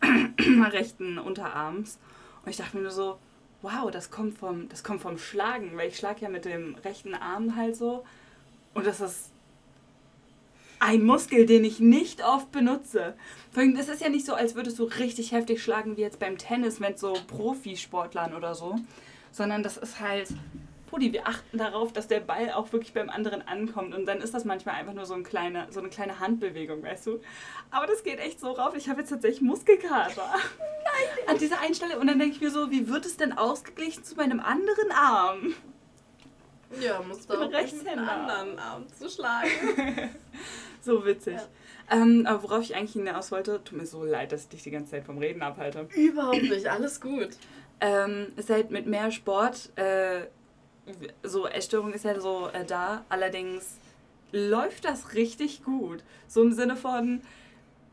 rechten 0.70 1.18
Unterarms. 1.18 1.98
Und 2.44 2.50
ich 2.50 2.56
dachte 2.56 2.76
mir 2.76 2.84
nur 2.84 2.92
so, 2.92 3.18
wow, 3.60 3.90
das 3.90 4.12
kommt 4.12 4.38
vom, 4.38 4.68
das 4.68 4.84
kommt 4.84 5.00
vom 5.00 5.18
Schlagen, 5.18 5.76
weil 5.76 5.88
ich 5.88 5.96
schlage 5.96 6.20
ja 6.20 6.28
mit 6.28 6.44
dem 6.44 6.76
rechten 6.84 7.14
Arm 7.14 7.56
halt 7.56 7.74
so. 7.74 8.04
Und 8.72 8.86
das 8.86 9.00
ist 9.00 9.32
ein 10.78 11.02
Muskel, 11.02 11.44
den 11.44 11.64
ich 11.64 11.80
nicht 11.80 12.24
oft 12.24 12.52
benutze. 12.52 13.14
Vor 13.50 13.64
allem, 13.64 13.76
das 13.76 13.88
ist 13.88 14.02
ja 14.02 14.10
nicht 14.10 14.24
so, 14.24 14.34
als 14.34 14.54
würdest 14.54 14.78
du 14.78 14.84
richtig 14.84 15.32
heftig 15.32 15.60
schlagen 15.60 15.96
wie 15.96 16.02
jetzt 16.02 16.20
beim 16.20 16.38
Tennis 16.38 16.78
mit 16.78 17.00
so 17.00 17.14
Profisportlern 17.26 18.32
oder 18.32 18.54
so, 18.54 18.76
sondern 19.32 19.64
das 19.64 19.76
ist 19.76 19.98
halt, 19.98 20.28
Pudi, 20.90 21.12
wir 21.12 21.28
achten 21.28 21.56
darauf, 21.56 21.92
dass 21.92 22.08
der 22.08 22.18
Ball 22.18 22.50
auch 22.50 22.72
wirklich 22.72 22.92
beim 22.92 23.10
anderen 23.10 23.46
ankommt. 23.46 23.94
Und 23.94 24.06
dann 24.06 24.18
ist 24.18 24.34
das 24.34 24.44
manchmal 24.44 24.74
einfach 24.74 24.92
nur 24.92 25.06
so, 25.06 25.14
ein 25.14 25.22
kleine, 25.22 25.68
so 25.70 25.78
eine 25.78 25.88
kleine 25.88 26.18
Handbewegung, 26.18 26.82
weißt 26.82 27.06
du. 27.06 27.20
Aber 27.70 27.86
das 27.86 28.02
geht 28.02 28.18
echt 28.18 28.40
so 28.40 28.50
rauf. 28.50 28.74
Ich 28.76 28.88
habe 28.88 29.00
jetzt 29.00 29.10
tatsächlich 29.10 29.40
Muskelkater. 29.40 30.28
Nein. 30.58 31.28
An 31.28 31.38
dieser 31.38 31.60
Einstelle. 31.60 31.98
Und 31.98 32.08
dann 32.08 32.18
denke 32.18 32.34
ich 32.34 32.40
mir 32.40 32.50
so, 32.50 32.70
wie 32.72 32.88
wird 32.88 33.06
es 33.06 33.16
denn 33.16 33.32
ausgeglichen 33.32 34.02
zu 34.02 34.16
meinem 34.16 34.40
anderen 34.40 34.90
Arm? 34.90 35.54
Ja, 36.80 37.00
musst 37.02 37.30
du 37.30 37.34
auch 37.34 37.52
rechts 37.52 37.82
den 37.82 37.98
anderen 37.98 38.58
Arm 38.58 38.86
zu 38.92 39.08
schlagen. 39.08 39.48
so 40.80 41.04
witzig. 41.04 41.34
Ja. 41.34 41.42
Ähm, 42.02 42.26
aber 42.26 42.42
worauf 42.44 42.62
ich 42.62 42.74
eigentlich 42.74 42.92
hinaus 42.92 43.32
wollte, 43.32 43.62
tut 43.64 43.78
mir 43.78 43.86
so 43.86 44.04
leid, 44.04 44.32
dass 44.32 44.42
ich 44.42 44.48
dich 44.48 44.62
die 44.64 44.70
ganze 44.70 44.92
Zeit 44.92 45.04
vom 45.04 45.18
Reden 45.18 45.42
abhalte. 45.42 45.88
Überhaupt 45.94 46.42
nicht, 46.42 46.68
alles 46.68 47.00
gut. 47.00 47.30
Ähm, 47.80 48.32
ist 48.36 48.50
halt 48.50 48.70
mit 48.70 48.86
mehr 48.86 49.10
Sport, 49.10 49.70
äh, 49.76 50.26
so 51.22 51.46
Essstörung 51.46 51.92
ist 51.92 52.04
halt 52.04 52.22
so 52.22 52.48
äh, 52.48 52.64
da, 52.64 53.04
allerdings 53.08 53.78
läuft 54.32 54.84
das 54.84 55.14
richtig 55.14 55.64
gut. 55.64 56.02
So 56.28 56.42
im 56.42 56.52
Sinne 56.52 56.76
von, 56.76 57.20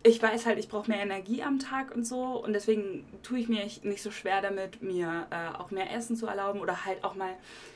ich 0.03 0.21
weiß 0.21 0.45
halt, 0.45 0.59
ich 0.59 0.69
brauche 0.69 0.89
mehr 0.89 1.01
Energie 1.01 1.43
am 1.43 1.59
Tag 1.59 1.93
und 1.95 2.05
so. 2.05 2.43
Und 2.43 2.53
deswegen 2.53 3.05
tue 3.23 3.39
ich 3.39 3.49
mir 3.49 3.65
nicht 3.83 4.01
so 4.01 4.11
schwer 4.11 4.41
damit, 4.41 4.81
mir 4.81 5.27
äh, 5.29 5.57
auch 5.57 5.71
mehr 5.71 5.91
Essen 5.91 6.15
zu 6.15 6.27
erlauben. 6.27 6.59
Oder 6.59 6.85
halt 6.85 7.03
auch 7.03 7.15
mal, 7.15 7.33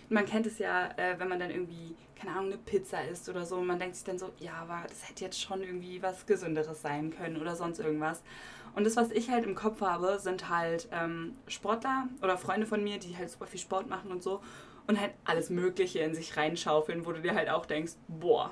man 0.10 0.26
kennt 0.26 0.46
es 0.46 0.60
ja, 0.60 0.92
äh, 0.98 1.20
wenn 1.20 1.28
man 1.28 1.40
dann 1.40 1.50
irgendwie, 1.50 1.96
keine 2.16 2.34
Ahnung, 2.34 2.48
eine 2.48 2.58
Pizza 2.58 3.04
isst 3.06 3.28
oder 3.30 3.46
so. 3.46 3.58
Und 3.58 3.68
man 3.68 3.80
denkt 3.80 3.96
sich 3.96 4.06
dann 4.06 4.20
so, 4.20 4.32
ja, 4.40 4.54
aber 4.62 4.84
das 4.88 5.10
hätte 5.10 5.26
jetzt 5.26 5.42
schon 5.42 5.62
irgendwie 5.62 6.02
was 6.02 6.26
Gesünderes 6.26 6.82
sein 6.82 7.12
können 7.16 7.38
oder 7.38 7.56
sonst 7.56 7.80
irgendwas. 7.80 8.22
Und 8.74 8.86
das, 8.86 8.96
was 8.96 9.12
ich 9.12 9.30
halt 9.30 9.44
im 9.44 9.56
Kopf 9.56 9.82
habe, 9.82 10.18
sind 10.20 10.48
halt 10.48 10.88
ähm, 10.94 11.36
Sportler 11.48 12.08
oder 12.22 12.38
Freunde 12.38 12.66
von 12.66 12.82
mir, 12.82 13.00
die 13.00 13.18
halt 13.18 13.30
super 13.30 13.48
viel 13.48 13.60
Sport 13.60 13.90
machen 13.90 14.12
und 14.12 14.24
so 14.24 14.42
und 14.88 15.00
halt 15.00 15.14
alles 15.26 15.50
Mögliche 15.50 16.00
in 16.00 16.14
sich 16.16 16.38
reinschaufeln, 16.38 17.06
wo 17.06 17.12
du 17.12 17.22
dir 17.22 17.36
halt 17.36 17.50
auch 17.50 17.66
denkst, 17.66 17.94
boah, 18.08 18.52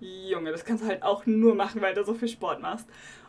Junge, 0.00 0.52
das 0.52 0.64
kannst 0.64 0.84
du 0.84 0.88
halt 0.88 1.02
auch 1.02 1.26
nur 1.26 1.54
machen, 1.54 1.80
weil 1.80 1.94
du 1.94 2.04
so 2.04 2.14
viel 2.14 2.28
Sport 2.28 2.60
machst. 2.60 2.86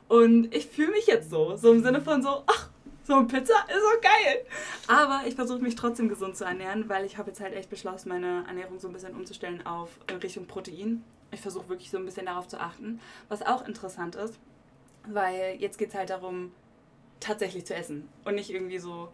Und 0.07 0.53
ich 0.53 0.67
fühle 0.67 0.91
mich 0.91 1.07
jetzt 1.07 1.29
so, 1.29 1.55
so 1.55 1.71
im 1.71 1.83
Sinne 1.83 2.01
von 2.01 2.21
so, 2.21 2.43
ach, 2.47 2.69
so 3.03 3.15
eine 3.15 3.27
Pizza 3.27 3.55
ist 3.67 3.81
so 3.81 4.01
geil. 4.01 4.45
Aber 4.87 5.21
ich 5.27 5.35
versuche 5.35 5.59
mich 5.59 5.75
trotzdem 5.75 6.09
gesund 6.09 6.37
zu 6.37 6.45
ernähren, 6.45 6.89
weil 6.89 7.05
ich 7.05 7.17
habe 7.17 7.29
jetzt 7.29 7.41
halt 7.41 7.53
echt 7.55 7.69
beschlossen, 7.69 8.09
meine 8.09 8.45
Ernährung 8.47 8.79
so 8.79 8.87
ein 8.87 8.93
bisschen 8.93 9.15
umzustellen 9.15 9.65
auf 9.65 9.89
Richtung 10.21 10.45
Protein. 10.45 11.03
Ich 11.31 11.41
versuche 11.41 11.69
wirklich 11.69 11.89
so 11.89 11.97
ein 11.97 12.05
bisschen 12.05 12.27
darauf 12.27 12.47
zu 12.47 12.59
achten. 12.59 12.99
Was 13.27 13.41
auch 13.41 13.67
interessant 13.67 14.15
ist, 14.15 14.39
weil 15.07 15.57
jetzt 15.59 15.77
geht 15.77 15.89
es 15.89 15.95
halt 15.95 16.11
darum, 16.11 16.51
tatsächlich 17.19 17.65
zu 17.65 17.75
essen 17.75 18.07
und 18.25 18.35
nicht 18.35 18.51
irgendwie 18.51 18.79
so 18.79 19.09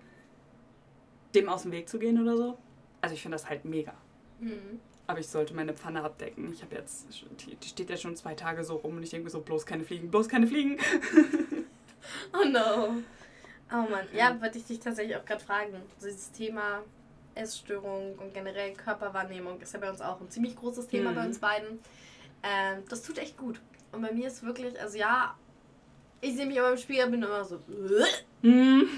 dem 1.33 1.49
aus 1.49 1.63
dem 1.63 1.71
Weg 1.71 1.89
zu 1.89 1.99
gehen 1.99 2.21
oder 2.21 2.37
so. 2.37 2.57
Also 3.05 3.13
ich 3.13 3.21
finde 3.21 3.35
das 3.35 3.47
halt 3.47 3.65
mega. 3.65 3.93
Mhm. 4.39 4.79
Aber 5.05 5.19
ich 5.19 5.27
sollte 5.27 5.53
meine 5.53 5.75
Pfanne 5.75 6.01
abdecken. 6.03 6.51
Ich 6.51 6.63
habe 6.63 6.73
jetzt, 6.73 7.05
die, 7.39 7.55
die, 7.55 7.67
steht 7.67 7.91
ja 7.91 7.97
schon 7.97 8.15
zwei 8.15 8.33
Tage 8.33 8.63
so 8.63 8.77
rum 8.77 8.97
und 8.97 9.03
ich 9.03 9.11
denke 9.11 9.29
so, 9.29 9.41
bloß 9.41 9.67
keine 9.67 9.83
Fliegen, 9.83 10.09
bloß 10.09 10.27
keine 10.27 10.47
Fliegen. 10.47 10.79
oh 12.33 12.47
no. 12.47 12.95
Oh 13.71 13.87
Mann, 13.91 14.07
ja, 14.11 14.41
wollte 14.41 14.57
ich 14.57 14.65
dich 14.65 14.79
tatsächlich 14.79 15.15
auch 15.15 15.23
gerade 15.23 15.43
fragen. 15.43 15.79
dieses 16.01 16.31
Thema 16.31 16.81
Essstörung 17.35 18.15
und 18.17 18.33
generell 18.33 18.73
Körperwahrnehmung 18.73 19.61
ist 19.61 19.75
ja 19.75 19.79
bei 19.79 19.91
uns 19.91 20.01
auch 20.01 20.19
ein 20.19 20.31
ziemlich 20.31 20.55
großes 20.55 20.87
Thema 20.87 21.11
mhm. 21.11 21.15
bei 21.15 21.25
uns 21.27 21.37
beiden. 21.37 21.79
Ähm, 22.41 22.81
das 22.89 23.03
tut 23.03 23.19
echt 23.19 23.37
gut. 23.37 23.61
Und 23.91 24.01
bei 24.01 24.11
mir 24.11 24.25
ist 24.29 24.43
wirklich, 24.43 24.81
also 24.81 24.97
ja, 24.97 25.35
ich 26.21 26.35
sehe 26.35 26.47
mich 26.47 26.57
immer 26.57 26.71
im 26.71 26.77
Spiegel, 26.77 27.07
bin 27.11 27.21
immer 27.21 27.45
so. 27.45 27.59
Mhm. 28.41 28.89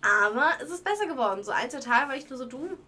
Aber 0.00 0.52
es 0.62 0.70
ist 0.70 0.84
besser 0.84 1.06
geworden. 1.06 1.42
So 1.42 1.50
ein, 1.50 1.68
zwei 1.68 1.80
Tage 1.80 2.08
war 2.08 2.16
ich 2.16 2.30
nur 2.30 2.38
so, 2.38 2.44
du, 2.44 2.78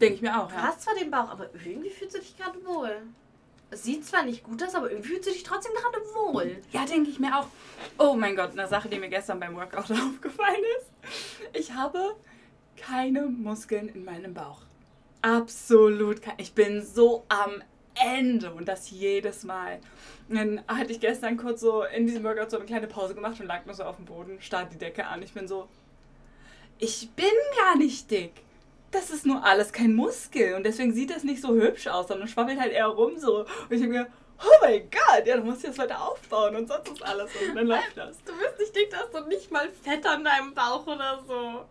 Denke 0.00 0.14
ich 0.14 0.22
mir 0.22 0.40
auch, 0.40 0.50
ja. 0.50 0.56
Du 0.56 0.62
hast 0.62 0.82
zwar 0.82 0.94
den 0.94 1.10
Bauch, 1.10 1.28
aber 1.28 1.50
irgendwie 1.64 1.90
fühlst 1.90 2.14
du 2.14 2.20
dich 2.20 2.36
gerade 2.36 2.64
wohl. 2.64 3.02
Es 3.70 3.84
sieht 3.84 4.04
zwar 4.04 4.24
nicht 4.24 4.42
gut 4.42 4.62
aus, 4.62 4.74
aber 4.74 4.90
irgendwie 4.90 5.10
fühlst 5.10 5.28
du 5.28 5.32
dich 5.32 5.42
trotzdem 5.42 5.72
gerade 5.74 5.98
wohl. 6.14 6.60
Ja, 6.72 6.84
denke 6.86 7.10
ich 7.10 7.20
mir 7.20 7.38
auch. 7.38 7.46
Oh 7.98 8.14
mein 8.14 8.34
Gott, 8.34 8.52
eine 8.52 8.66
Sache, 8.66 8.88
die 8.88 8.98
mir 8.98 9.08
gestern 9.08 9.38
beim 9.38 9.54
Workout 9.54 9.90
aufgefallen 9.92 10.62
ist. 10.80 11.60
Ich 11.60 11.72
habe 11.72 12.16
keine 12.76 13.26
Muskeln 13.26 13.88
in 13.88 14.04
meinem 14.04 14.34
Bauch. 14.34 14.62
Absolut 15.22 16.22
keine. 16.22 16.40
Ich 16.40 16.54
bin 16.54 16.84
so 16.84 17.24
am 17.28 17.62
Ende 17.94 18.52
und 18.52 18.66
das 18.66 18.90
jedes 18.90 19.44
Mal. 19.44 19.80
Und 20.28 20.36
dann 20.36 20.62
hatte 20.66 20.92
ich 20.92 21.00
gestern 21.00 21.36
kurz 21.36 21.60
so 21.60 21.84
in 21.84 22.06
diesem 22.06 22.24
Workout 22.24 22.50
so 22.50 22.56
eine 22.56 22.66
kleine 22.66 22.86
Pause 22.86 23.14
gemacht 23.14 23.38
und 23.38 23.46
lag 23.46 23.66
nur 23.66 23.74
so 23.74 23.84
auf 23.84 23.96
dem 23.96 24.06
Boden, 24.06 24.40
starrt 24.40 24.72
die 24.72 24.78
Decke 24.78 25.06
an. 25.06 25.22
Ich 25.22 25.34
bin 25.34 25.46
so, 25.46 25.68
ich 26.78 27.10
bin 27.10 27.26
gar 27.58 27.76
nicht 27.76 28.10
dick 28.10 28.32
das 28.90 29.10
ist 29.10 29.26
nur 29.26 29.44
alles 29.44 29.72
kein 29.72 29.94
Muskel 29.94 30.54
und 30.54 30.64
deswegen 30.64 30.92
sieht 30.92 31.10
das 31.10 31.22
nicht 31.22 31.40
so 31.40 31.54
hübsch 31.54 31.86
aus, 31.86 32.08
sondern 32.08 32.28
schwabbelt 32.28 32.58
halt 32.60 32.72
eher 32.72 32.86
rum 32.86 33.18
so. 33.18 33.40
Und 33.40 33.48
ich 33.70 33.80
denke 33.80 33.88
mir, 33.88 34.06
oh 34.42 34.56
mein 34.62 34.88
Gott, 34.90 35.26
ja, 35.26 35.36
du 35.36 35.44
musst 35.44 35.62
jetzt 35.62 35.78
weiter 35.78 36.02
aufbauen 36.02 36.56
und 36.56 36.66
sonst 36.66 36.88
ist 36.90 37.02
alles 37.02 37.30
und 37.40 37.54
dann 37.54 37.66
läuft 37.66 37.96
das. 37.96 38.16
Du 38.24 38.32
bist 38.32 38.58
nicht 38.58 38.76
dick, 38.76 38.90
dass 38.90 39.10
du 39.10 39.28
nicht 39.28 39.50
mal 39.50 39.68
Fett 39.82 40.04
an 40.06 40.24
deinem 40.24 40.54
Bauch 40.54 40.86
oder 40.86 41.22
so. 41.26 41.64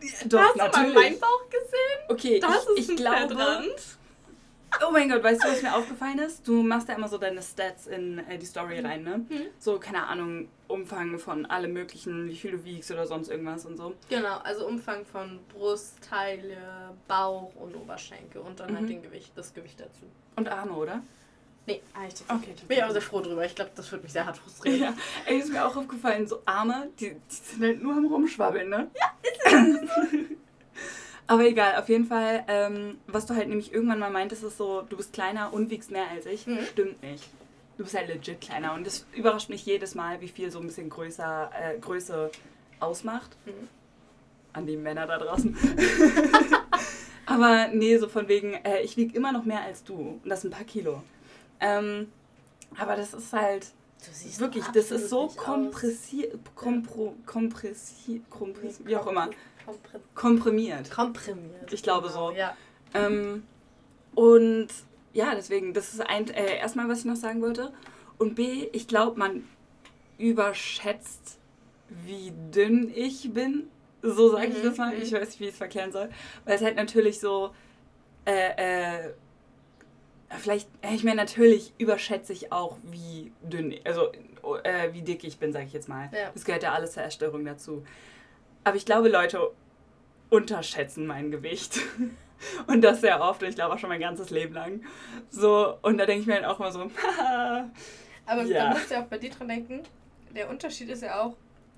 Ja, 0.00 0.12
doch, 0.26 0.40
Hast 0.40 0.56
natürlich. 0.56 0.88
du 0.88 0.94
mal 0.94 1.02
meinen 1.02 1.20
Bauch 1.20 1.48
gesehen? 1.48 2.00
Okay, 2.08 2.40
das 2.40 2.66
ich, 2.74 2.80
ist 2.80 2.90
ich 2.90 2.96
glaube, 2.96 3.28
Fettrand. 3.28 3.98
Oh 4.86 4.90
mein 4.90 5.08
Gott, 5.08 5.22
weißt 5.22 5.44
du, 5.44 5.48
was 5.48 5.62
mir 5.62 5.74
aufgefallen 5.74 6.18
ist? 6.18 6.46
Du 6.46 6.62
machst 6.62 6.88
ja 6.88 6.94
immer 6.94 7.08
so 7.08 7.18
deine 7.18 7.42
Stats 7.42 7.86
in 7.86 8.18
äh, 8.28 8.38
die 8.38 8.46
Story 8.46 8.80
rein, 8.80 9.02
ne? 9.02 9.18
Mhm. 9.18 9.46
So, 9.58 9.78
keine 9.78 10.06
Ahnung, 10.06 10.48
Umfang 10.68 11.18
von 11.18 11.46
allem 11.46 11.72
möglichen, 11.72 12.28
wie 12.28 12.36
viel 12.36 12.52
du 12.52 12.64
wiegst 12.64 12.90
oder 12.90 13.06
sonst 13.06 13.28
irgendwas 13.28 13.66
und 13.66 13.76
so. 13.76 13.94
Genau, 14.08 14.38
also 14.38 14.66
Umfang 14.66 15.04
von 15.04 15.40
Brustteile, 15.52 16.56
Bauch 17.06 17.54
und 17.56 17.76
Oberschenkel 17.76 18.40
und 18.40 18.60
dann 18.60 18.68
halt 18.68 18.74
mhm. 18.74 18.78
halt 18.78 18.90
den 18.90 19.02
Gewicht, 19.02 19.32
das 19.36 19.54
Gewicht 19.54 19.80
dazu. 19.80 20.06
Und 20.36 20.48
Arme, 20.48 20.72
oder? 20.72 21.02
Nee, 21.66 21.80
eigentlich 21.94 22.24
ah, 22.28 22.36
Okay, 22.36 22.54
bin 22.68 22.76
ich 22.76 22.84
auch 22.84 22.90
sehr 22.90 23.00
froh 23.00 23.20
drüber. 23.20 23.44
Ich 23.46 23.54
glaube, 23.54 23.70
das 23.74 23.90
wird 23.90 24.02
mich 24.02 24.12
sehr 24.12 24.26
hart 24.26 24.36
frustrieren. 24.36 24.80
Ja, 24.80 24.94
ey, 25.24 25.38
ist 25.38 25.50
mir 25.50 25.64
auch 25.66 25.74
aufgefallen, 25.74 26.26
so 26.26 26.42
Arme, 26.44 26.88
die, 27.00 27.10
die 27.10 27.20
sind 27.28 27.62
halt 27.62 27.82
nur 27.82 27.94
am 27.94 28.04
Rumschwabbeln, 28.04 28.68
ne? 28.68 28.90
Ja, 28.94 29.12
ist 29.22 29.46
es. 29.46 30.20
Aber 31.26 31.46
egal, 31.46 31.76
auf 31.76 31.88
jeden 31.88 32.04
Fall, 32.06 32.44
ähm, 32.48 32.98
was 33.06 33.26
du 33.26 33.34
halt 33.34 33.48
nämlich 33.48 33.72
irgendwann 33.72 33.98
mal 33.98 34.10
meintest, 34.10 34.44
ist 34.44 34.58
so, 34.58 34.82
du 34.82 34.96
bist 34.96 35.12
kleiner 35.12 35.52
und 35.52 35.70
wiegst 35.70 35.90
mehr 35.90 36.08
als 36.10 36.26
ich. 36.26 36.46
Mhm. 36.46 36.58
Stimmt 36.70 37.02
nicht. 37.02 37.24
Du 37.76 37.84
bist 37.84 37.96
halt 37.96 38.08
legit 38.08 38.40
kleiner 38.40 38.74
und 38.74 38.86
das 38.86 39.06
überrascht 39.14 39.48
mich 39.48 39.64
jedes 39.64 39.94
Mal, 39.94 40.20
wie 40.20 40.28
viel 40.28 40.50
so 40.50 40.60
ein 40.60 40.66
bisschen 40.66 40.90
größer, 40.90 41.50
äh, 41.58 41.78
Größe 41.78 42.30
ausmacht. 42.78 43.36
Mhm. 43.46 43.68
An 44.52 44.66
die 44.66 44.76
Männer 44.76 45.06
da 45.06 45.18
draußen. 45.18 45.56
Aber 47.26 47.68
nee, 47.68 47.96
so 47.98 48.08
von 48.08 48.28
wegen, 48.28 48.52
äh, 48.64 48.82
ich 48.82 48.96
wiege 48.96 49.16
immer 49.16 49.32
noch 49.32 49.44
mehr 49.44 49.62
als 49.62 49.82
du. 49.82 50.20
Und 50.22 50.28
das 50.28 50.44
ein 50.44 50.50
paar 50.50 50.64
Kilo. 50.64 51.02
Ähm, 51.60 52.12
aber 52.76 52.96
das 52.96 53.14
ist 53.14 53.32
halt. 53.32 53.68
wirklich, 54.38 54.64
das 54.66 54.90
ist 54.90 55.08
so 55.08 55.28
kompressiert, 55.28 56.38
kompro, 56.54 57.14
kompressiert, 57.24 58.28
kompressiert, 58.28 58.86
wie 58.86 58.96
auch 58.96 59.06
immer. 59.06 59.30
Komprimiert. 60.14 60.90
Komprimiert. 60.90 61.72
Ich 61.72 61.82
glaube 61.82 62.08
genau, 62.08 62.30
so. 62.30 62.36
Ja. 62.36 62.56
Ähm, 62.94 63.44
und 64.14 64.68
ja, 65.12 65.34
deswegen, 65.34 65.74
das 65.74 65.94
ist 65.94 66.00
ein, 66.00 66.28
äh, 66.30 66.58
erstmal, 66.58 66.88
was 66.88 67.00
ich 67.00 67.04
noch 67.04 67.16
sagen 67.16 67.40
wollte. 67.42 67.72
Und 68.18 68.34
B, 68.34 68.68
ich 68.72 68.88
glaube, 68.88 69.18
man 69.18 69.44
überschätzt, 70.18 71.38
wie 71.88 72.32
dünn 72.52 72.90
ich 72.94 73.32
bin. 73.32 73.68
So 74.02 74.30
sage 74.30 74.48
ich 74.48 74.58
mhm, 74.58 74.66
das 74.66 74.76
mal. 74.76 74.94
Ich 74.94 75.10
mhm. 75.10 75.16
weiß 75.16 75.28
nicht, 75.28 75.40
wie 75.40 75.44
ich 75.44 75.50
es 75.52 75.56
verklären 75.58 75.92
soll. 75.92 76.10
Weil 76.44 76.56
es 76.56 76.62
halt 76.62 76.76
natürlich 76.76 77.20
so, 77.20 77.54
äh, 78.26 78.98
äh, 79.06 79.10
vielleicht, 80.38 80.68
ich 80.92 81.04
meine, 81.04 81.16
natürlich 81.16 81.72
überschätze 81.78 82.32
ich 82.32 82.52
auch, 82.52 82.76
wie 82.84 83.32
dünn, 83.42 83.74
also 83.84 84.12
äh, 84.62 84.92
wie 84.92 85.02
dick 85.02 85.24
ich 85.24 85.38
bin, 85.38 85.52
sage 85.52 85.66
ich 85.66 85.72
jetzt 85.72 85.88
mal. 85.88 86.10
Ja. 86.12 86.30
Das 86.32 86.44
gehört 86.44 86.62
ja 86.62 86.72
alles 86.72 86.92
zur 86.92 87.02
Erstörung 87.02 87.44
dazu. 87.44 87.84
Aber 88.64 88.76
ich 88.76 88.86
glaube, 88.86 89.08
Leute 89.08 89.50
unterschätzen 90.30 91.06
mein 91.06 91.30
Gewicht. 91.30 91.78
Und 92.66 92.82
das 92.82 93.00
sehr 93.00 93.22
oft, 93.22 93.42
ich 93.42 93.54
glaube 93.54 93.74
auch 93.74 93.78
schon 93.78 93.88
mein 93.88 94.00
ganzes 94.00 94.30
Leben 94.30 94.52
lang. 94.52 94.84
So, 95.30 95.78
und 95.80 95.96
da 95.96 96.04
denke 96.04 96.22
ich 96.22 96.26
mir 96.26 96.34
halt 96.34 96.44
auch 96.44 96.58
immer 96.58 96.72
so, 96.72 96.80
Aber 98.26 98.42
ja. 98.42 98.64
da 98.64 98.70
musst 98.70 98.90
du 98.90 98.94
ja 98.94 99.02
auch 99.02 99.06
bei 99.06 99.18
dir 99.18 99.30
dran 99.30 99.48
denken, 99.48 99.82
der 100.34 100.50
Unterschied 100.50 100.88
ist 100.90 101.02
ja 101.02 101.22
auch, 101.22 101.36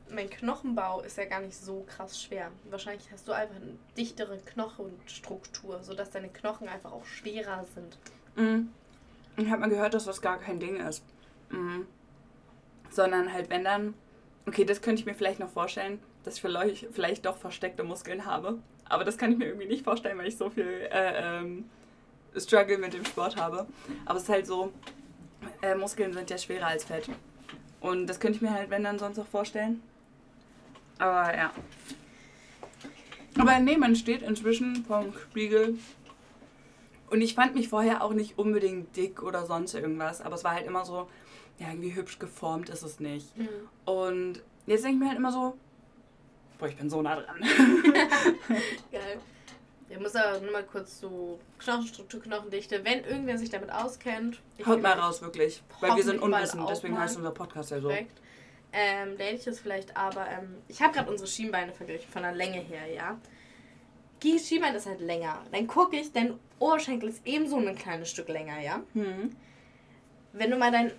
mein 0.09 0.30
Knochenbau 0.30 1.01
ist 1.03 1.18
ja 1.18 1.24
gar 1.24 1.41
nicht 1.41 1.57
so 1.57 1.84
krass 1.89 2.20
schwer. 2.22 2.51
Wahrscheinlich 2.70 3.11
hast 3.11 3.26
du 3.26 3.32
einfach 3.32 3.57
eine 3.57 3.76
dichtere 3.97 4.39
Knochenstruktur, 4.39 5.82
sodass 5.82 6.11
deine 6.11 6.28
Knochen 6.28 6.68
einfach 6.68 6.93
auch 6.93 7.05
schwerer 7.05 7.64
sind. 7.74 7.99
Mhm. 8.37 8.70
Ich 9.37 9.51
habe 9.51 9.61
mal 9.61 9.68
gehört, 9.68 9.95
dass 9.95 10.05
das 10.05 10.22
gar 10.22 10.39
kein 10.39 10.61
Ding 10.61 10.76
ist. 10.76 11.05
Mhm. 11.51 11.87
Sondern 12.91 13.32
halt, 13.32 13.51
wenn 13.51 13.64
dann, 13.64 13.95
okay, 14.47 14.64
das 14.64 14.80
könnte 14.80 15.01
ich 15.01 15.07
mir 15.07 15.14
vielleicht 15.14 15.41
noch 15.41 15.51
vorstellen, 15.51 16.01
dass 16.27 16.35
ich 16.35 16.41
vielleicht, 16.41 16.89
vielleicht 16.93 17.24
doch 17.24 17.37
versteckte 17.37 17.85
Muskeln 17.85 18.27
habe. 18.27 18.59
Aber 18.89 19.05
das 19.05 19.16
kann 19.16 19.31
ich 19.31 19.39
mir 19.39 19.47
irgendwie 19.47 19.68
nicht 19.68 19.85
vorstellen, 19.85 20.18
weil 20.18 20.27
ich 20.27 20.37
so 20.37 20.51
viel 20.51 20.89
äh, 20.91 21.39
ähm, 21.41 21.70
Struggle 22.37 22.79
mit 22.79 22.95
dem 22.95 23.05
Sport 23.05 23.37
habe. 23.37 23.66
Aber 24.05 24.16
es 24.16 24.24
ist 24.24 24.29
halt 24.29 24.47
so, 24.47 24.72
äh, 25.62 25.77
Muskeln 25.77 26.12
sind 26.12 26.29
ja 26.29 26.37
schwerer 26.37 26.66
als 26.66 26.83
Fett. 26.83 27.09
Und 27.81 28.09
das 28.09 28.18
könnte 28.18 28.37
ich 28.37 28.43
mir 28.43 28.53
halt, 28.53 28.70
wenn 28.70 28.83
dann 28.83 28.99
sonst 28.99 29.20
auch 29.20 29.27
vorstellen. 29.27 29.81
Aber 30.99 31.33
ja. 31.37 31.53
Aber 33.39 33.61
nee, 33.61 33.77
man 33.77 33.95
steht 33.95 34.22
inzwischen 34.22 34.85
vom 34.85 35.12
Spiegel. 35.31 35.79
Und 37.09 37.20
ich 37.20 37.37
fand 37.37 37.55
mich 37.55 37.68
vorher 37.68 38.03
auch 38.03 38.14
nicht 38.14 38.37
unbedingt 38.37 38.97
dick 38.97 39.22
oder 39.22 39.47
sonst 39.47 39.74
irgendwas. 39.74 40.20
Aber 40.20 40.35
es 40.35 40.43
war 40.43 40.55
halt 40.55 40.66
immer 40.66 40.85
so, 40.85 41.09
ja, 41.61 41.68
irgendwie 41.68 41.95
hübsch 41.95 42.18
geformt 42.18 42.68
ist 42.68 42.83
es 42.83 42.99
nicht. 42.99 43.37
Mhm. 43.39 43.49
Und 43.85 44.43
jetzt 44.66 44.83
denke 44.85 44.97
ich 44.97 45.01
mir 45.03 45.09
halt 45.09 45.18
immer 45.18 45.31
so, 45.31 45.57
boah, 46.59 46.69
ich 46.69 46.77
bin 46.77 46.91
so 46.91 47.03
nah 47.03 47.17
dran. 47.17 47.41
Geil. 48.93 49.19
Ich 49.89 50.01
muss 50.01 50.17
aber 50.17 50.41
nur 50.41 50.53
mal 50.53 50.65
kurz 50.65 51.01
so 51.01 51.39
Knochenstruktur, 51.59 52.21
Knochendichte. 52.21 52.85
Wenn 52.85 53.05
irgendwer 53.05 53.39
sich 53.39 53.51
damit 53.51 53.71
auskennt. 53.71 54.41
Haut 54.65 54.83
mal 54.83 54.99
raus, 54.99 55.23
wirklich. 55.23 55.63
Weil 55.81 55.97
wir 55.97 56.03
sind 56.03 56.21
unwissend, 56.21 56.69
deswegen 56.69 56.99
heißt 56.99 57.17
unser 57.17 57.31
Podcast 57.31 57.71
ja 57.71 57.81
so. 57.81 57.89
Perfekt. 57.89 58.21
Ähm, 58.73 59.17
da 59.17 59.25
hätte 59.25 59.37
ich 59.37 59.45
das 59.45 59.61
vielleicht, 59.61 59.97
aber 59.97 60.29
ähm, 60.29 60.57
ich 60.69 60.83
habe 60.83 60.93
gerade 60.93 61.11
unsere 61.11 61.29
Schienbeine 61.29 61.73
verglichen, 61.73 62.11
von 62.11 62.23
der 62.23 62.33
Länge 62.33 62.59
her, 62.59 62.87
ja. 62.93 63.19
Die 64.23 64.39
Schienbein 64.39 64.75
ist 64.75 64.87
halt 64.87 65.01
länger. 65.01 65.43
Dann 65.53 65.67
gucke 65.67 65.97
ich, 65.97 66.13
dein 66.13 66.39
Oberschenkel 66.59 67.09
ist 67.09 67.23
ebenso 67.25 67.57
ein 67.57 67.75
kleines 67.75 68.11
Stück 68.11 68.29
länger, 68.29 68.61
ja. 68.61 68.83
Hm. 68.93 69.35
Wenn 70.33 70.51
du 70.51 70.59
mal 70.59 70.73
dein, 70.73 70.93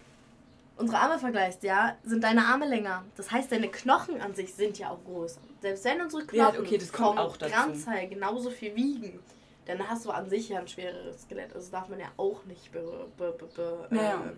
unsere 0.77 0.99
Arme 0.99 1.19
vergleichst, 1.19 1.63
ja, 1.63 1.97
sind 2.03 2.23
deine 2.23 2.45
Arme 2.45 2.67
länger. 2.67 3.03
Das 3.15 3.31
heißt, 3.31 3.51
deine 3.51 3.69
Knochen 3.69 4.21
an 4.21 4.33
sich 4.35 4.53
sind 4.53 4.77
ja 4.79 4.89
auch 4.91 5.03
größer. 5.03 5.39
Selbst 5.61 5.83
wenn 5.85 6.01
unsere 6.01 6.23
Ja, 6.35 6.49
Knochen 6.51 6.65
okay, 6.65 6.77
das 6.77 6.91
kommt 6.91 7.07
vom 7.09 7.17
auch 7.17 7.37
dazu. 7.37 7.53
Ganzteil 7.53 8.07
genauso 8.09 8.49
viel 8.49 8.75
wiegen, 8.75 9.19
dann 9.65 9.87
hast 9.89 10.05
du 10.05 10.11
an 10.11 10.29
sich 10.29 10.49
ja 10.49 10.59
ein 10.59 10.67
schwereres 10.67 11.23
Skelett. 11.23 11.53
Also 11.53 11.71
darf 11.71 11.89
man 11.89 11.99
ja 11.99 12.07
auch 12.17 12.43
nicht, 12.45 12.71
be, 12.71 13.07
be, 13.17 13.31
be, 13.37 13.45
be, 13.55 13.95
Ja, 13.95 14.01
ja. 14.03 14.13
ähm, 14.15 14.37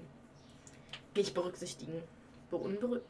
nicht 1.15 1.33
berücksichtigen. 1.33 2.01
Beunberü 2.49 3.01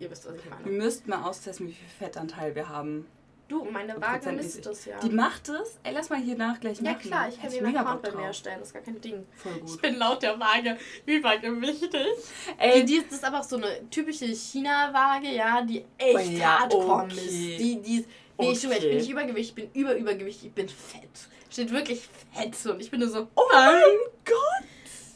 Ihr 0.00 0.10
wisst, 0.12 0.26
was 0.28 0.36
ich 0.36 0.44
Wir 0.44 0.50
meine. 0.52 0.70
müssten 0.70 1.10
mal 1.10 1.24
austesten, 1.24 1.66
wie 1.66 1.72
viel 1.72 1.88
Fettanteil 1.88 2.54
wir 2.54 2.68
haben. 2.68 3.06
Du, 3.48 3.64
meine 3.64 3.98
Waage 4.00 4.30
misst 4.32 4.66
das 4.66 4.84
ja. 4.84 4.98
Die 5.00 5.08
macht 5.08 5.48
es? 5.48 5.78
Ey, 5.82 5.94
lass 5.94 6.10
mal 6.10 6.18
hier 6.20 6.36
nach 6.36 6.60
gleich 6.60 6.80
ja 6.82 6.92
machen. 6.92 7.00
klar, 7.00 7.28
ich 7.30 7.40
kann 7.40 7.50
den 7.50 7.64
mega 7.64 7.80
Account 7.80 8.02
bei 8.02 8.10
mir 8.12 8.26
erstellen, 8.26 8.58
das 8.58 8.68
ist 8.68 8.74
gar 8.74 8.82
kein 8.82 9.00
Ding. 9.00 9.26
Voll 9.36 9.52
Ich 9.64 9.70
gut. 9.72 9.80
bin 9.82 9.96
laut 9.96 10.22
der 10.22 10.38
Waage 10.38 10.76
übergewichtig. 11.06 11.90
Die, 11.92 12.58
Ey, 12.58 12.84
die, 12.84 13.02
das 13.02 13.14
ist 13.18 13.24
aber 13.24 13.40
auch 13.40 13.44
so 13.44 13.56
eine 13.56 13.88
typische 13.90 14.26
China-Waage, 14.26 15.28
ja, 15.34 15.62
die 15.62 15.84
echt 15.96 16.14
Oh 16.14 16.18
ja, 16.18 16.58
hardcore 16.60 17.04
okay. 17.04 17.14
misst. 17.14 17.30
Die, 17.30 17.80
die, 17.82 18.06
nee, 18.38 18.52
ich, 18.52 18.60
schwör, 18.60 18.72
ich 18.72 18.78
bin 18.80 18.88
Okay. 18.88 18.94
nicht 18.96 19.10
übergewichtig, 19.10 19.64
ich 19.64 19.72
bin 19.72 19.82
über 19.82 19.96
Übergewicht, 19.96 20.44
ich 20.44 20.52
bin 20.52 20.68
fett. 20.68 21.08
Steht 21.50 21.70
wirklich 21.72 22.06
fett 22.34 22.54
und 22.70 22.80
ich 22.80 22.90
bin 22.90 23.00
nur 23.00 23.08
so, 23.08 23.28
oh 23.34 23.42
mein 23.50 23.82
Gott! 24.26 24.67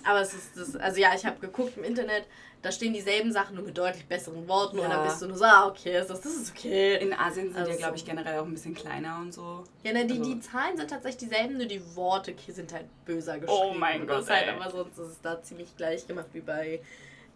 Aber 0.04 0.20
es 0.20 0.34
ist 0.34 0.56
das, 0.56 0.76
also 0.76 1.00
ja, 1.00 1.14
ich 1.14 1.24
habe 1.26 1.38
geguckt 1.40 1.76
im 1.76 1.84
Internet, 1.84 2.24
da 2.62 2.70
stehen 2.70 2.92
dieselben 2.92 3.32
Sachen 3.32 3.56
nur 3.56 3.64
mit 3.64 3.76
deutlich 3.76 4.06
besseren 4.06 4.46
Worten 4.46 4.78
und 4.78 4.84
Ja. 4.88 4.96
dann 4.96 5.04
bist 5.04 5.20
du 5.20 5.26
nur 5.26 5.36
so, 5.36 5.44
ah, 5.44 5.66
okay, 5.66 5.98
ist 6.00 6.08
das, 6.10 6.20
das 6.20 6.32
ist 6.34 6.52
okay. 6.56 6.96
In 6.98 7.12
Asien 7.12 7.48
sind 7.48 7.56
Also 7.56 7.72
ja, 7.72 7.76
glaube 7.78 7.96
ich, 7.96 8.04
generell 8.04 8.38
auch 8.38 8.44
ein 8.44 8.52
bisschen 8.52 8.74
kleiner 8.74 9.18
und 9.18 9.32
so. 9.32 9.64
Ja, 9.82 9.92
ne, 9.92 10.06
die, 10.06 10.18
Also- 10.18 10.32
die 10.34 10.40
Zahlen 10.40 10.76
sind 10.76 10.88
tatsächlich 10.90 11.28
dieselben, 11.30 11.56
nur 11.58 11.66
die 11.66 11.82
Worte 11.96 12.34
sind 12.48 12.72
halt 12.72 12.86
böser 13.04 13.38
geschrieben. 13.38 13.60
Oh 13.72 13.74
mein 13.74 14.06
Gott, 14.06 14.28
halt, 14.30 14.48
aber 14.48 14.70
sonst 14.70 14.98
ist 14.98 15.08
es 15.08 15.20
da 15.20 15.42
ziemlich 15.42 15.76
gleich 15.76 16.06
gemacht 16.06 16.28
wie 16.32 16.40
bei 16.40 16.80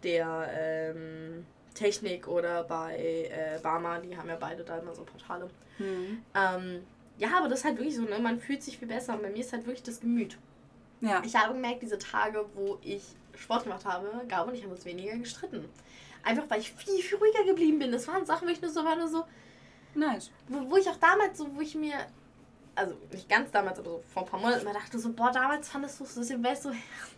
der 0.03 0.49
ähm, 0.57 1.45
Technik 1.73 2.27
oder 2.27 2.63
bei 2.63 2.95
äh, 3.31 3.59
Barma. 3.61 3.99
Die 3.99 4.15
haben 4.17 4.29
ja 4.29 4.37
beide 4.39 4.63
da 4.63 4.77
immer 4.77 4.93
so 4.95 5.03
Portale. 5.03 5.49
Hm. 5.77 6.21
Ähm, 6.35 6.83
ja, 7.17 7.29
aber 7.37 7.49
das 7.49 7.59
ist 7.59 7.65
halt 7.65 7.77
wirklich 7.77 7.95
so, 7.95 8.03
ne? 8.03 8.17
Man 8.19 8.39
fühlt 8.39 8.63
sich 8.63 8.77
viel 8.77 8.87
besser. 8.87 9.13
Und 9.13 9.23
bei 9.23 9.29
mir 9.29 9.39
ist 9.39 9.51
halt 9.53 9.65
wirklich 9.65 9.83
das 9.83 9.99
Gemüt. 9.99 10.37
Ja. 11.01 11.21
Ich 11.23 11.35
habe 11.35 11.53
gemerkt, 11.53 11.81
diese 11.81 11.97
Tage, 11.97 12.45
wo 12.55 12.77
ich 12.81 13.03
Sport 13.35 13.63
gemacht 13.63 13.85
habe, 13.85 14.09
Gabo 14.27 14.49
und 14.49 14.55
ich 14.55 14.63
haben 14.63 14.71
uns 14.71 14.85
weniger 14.85 15.15
gestritten. 15.17 15.65
Einfach 16.23 16.43
weil 16.49 16.59
ich 16.59 16.73
viel, 16.73 17.01
viel 17.01 17.17
ruhiger 17.17 17.43
geblieben 17.45 17.79
bin. 17.79 17.91
Das 17.91 18.07
waren 18.07 18.25
Sachen, 18.25 18.47
wo 18.47 18.51
ich 18.51 18.61
nur 18.61 18.71
so 18.71 18.83
war, 18.83 18.95
nur 18.95 19.07
so, 19.07 19.25
Nice. 19.95 20.31
wo, 20.47 20.69
wo 20.71 20.77
ich 20.77 20.89
auch 20.89 20.97
damals 20.97 21.37
so, 21.37 21.55
wo 21.55 21.61
ich 21.61 21.75
mir, 21.75 21.93
also 22.75 22.95
nicht 23.11 23.29
ganz 23.29 23.49
damals, 23.51 23.79
aber 23.79 23.89
so 23.89 24.03
vor 24.13 24.23
ein 24.23 24.29
paar 24.29 24.39
Monaten 24.39 24.65
mal 24.65 24.73
dachte 24.73 24.99
so, 24.99 25.13
boah, 25.13 25.31
damals 25.31 25.69
fandest 25.69 25.99
du 25.99 26.03
es 26.03 26.15
so, 26.15 26.43
weißt 26.43 26.65
du, 26.65 26.71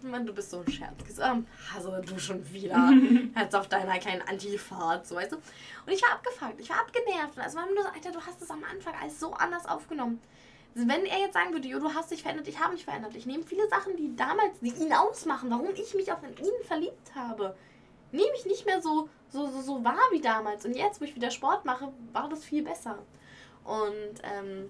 Mann, 0.07 0.25
du 0.25 0.33
bist 0.33 0.51
so 0.51 0.59
ein 0.59 0.71
Scherz. 0.71 0.93
So, 1.15 1.21
ähm, 1.21 1.47
also 1.75 1.99
du 2.01 2.19
schon 2.19 2.51
wieder. 2.51 2.91
Jetzt 3.37 3.55
auf 3.55 3.67
deiner 3.67 3.97
kleinen 3.97 4.21
Antifahrt, 4.21 5.07
so 5.07 5.15
weißt 5.15 5.31
du. 5.31 5.37
Und 5.37 5.91
ich 5.91 6.01
war 6.01 6.11
abgefuckt, 6.11 6.59
ich 6.59 6.69
war 6.69 6.81
abgenervt. 6.81 7.39
Also 7.39 7.57
war 7.57 7.65
nur 7.65 7.83
so, 7.83 7.89
Alter, 7.89 8.11
du 8.11 8.21
hast 8.21 8.41
es 8.41 8.49
am 8.51 8.63
Anfang 8.63 8.93
alles 9.01 9.19
so 9.19 9.33
anders 9.33 9.65
aufgenommen. 9.65 10.21
Also 10.75 10.87
wenn 10.87 11.05
er 11.05 11.19
jetzt 11.19 11.33
sagen 11.33 11.51
würde, 11.51 11.67
jo, 11.67 11.79
du 11.79 11.93
hast 11.93 12.11
dich 12.11 12.21
verändert, 12.21 12.47
ich 12.47 12.59
habe 12.59 12.73
mich 12.73 12.85
verändert. 12.85 13.15
Ich 13.15 13.25
nehme 13.25 13.43
viele 13.43 13.67
Sachen, 13.67 13.95
die 13.97 14.15
damals, 14.15 14.59
die 14.61 14.69
ihn 14.69 14.93
ausmachen, 14.93 15.49
warum 15.49 15.67
ich 15.73 15.93
mich 15.93 16.11
auch 16.11 16.21
in 16.23 16.37
ihn 16.37 16.63
verliebt 16.63 17.15
habe, 17.15 17.55
nehme 18.11 18.31
ich 18.37 18.45
nicht 18.45 18.65
mehr 18.65 18.81
so, 18.81 19.09
so, 19.29 19.49
so, 19.49 19.61
so 19.61 19.83
wahr 19.83 19.99
wie 20.11 20.21
damals. 20.21 20.65
Und 20.65 20.75
jetzt, 20.75 21.01
wo 21.01 21.05
ich 21.05 21.15
wieder 21.15 21.31
Sport 21.31 21.65
mache, 21.65 21.91
war 22.13 22.29
das 22.29 22.45
viel 22.45 22.63
besser. 22.63 22.99
Und 23.63 24.21
ähm, 24.23 24.69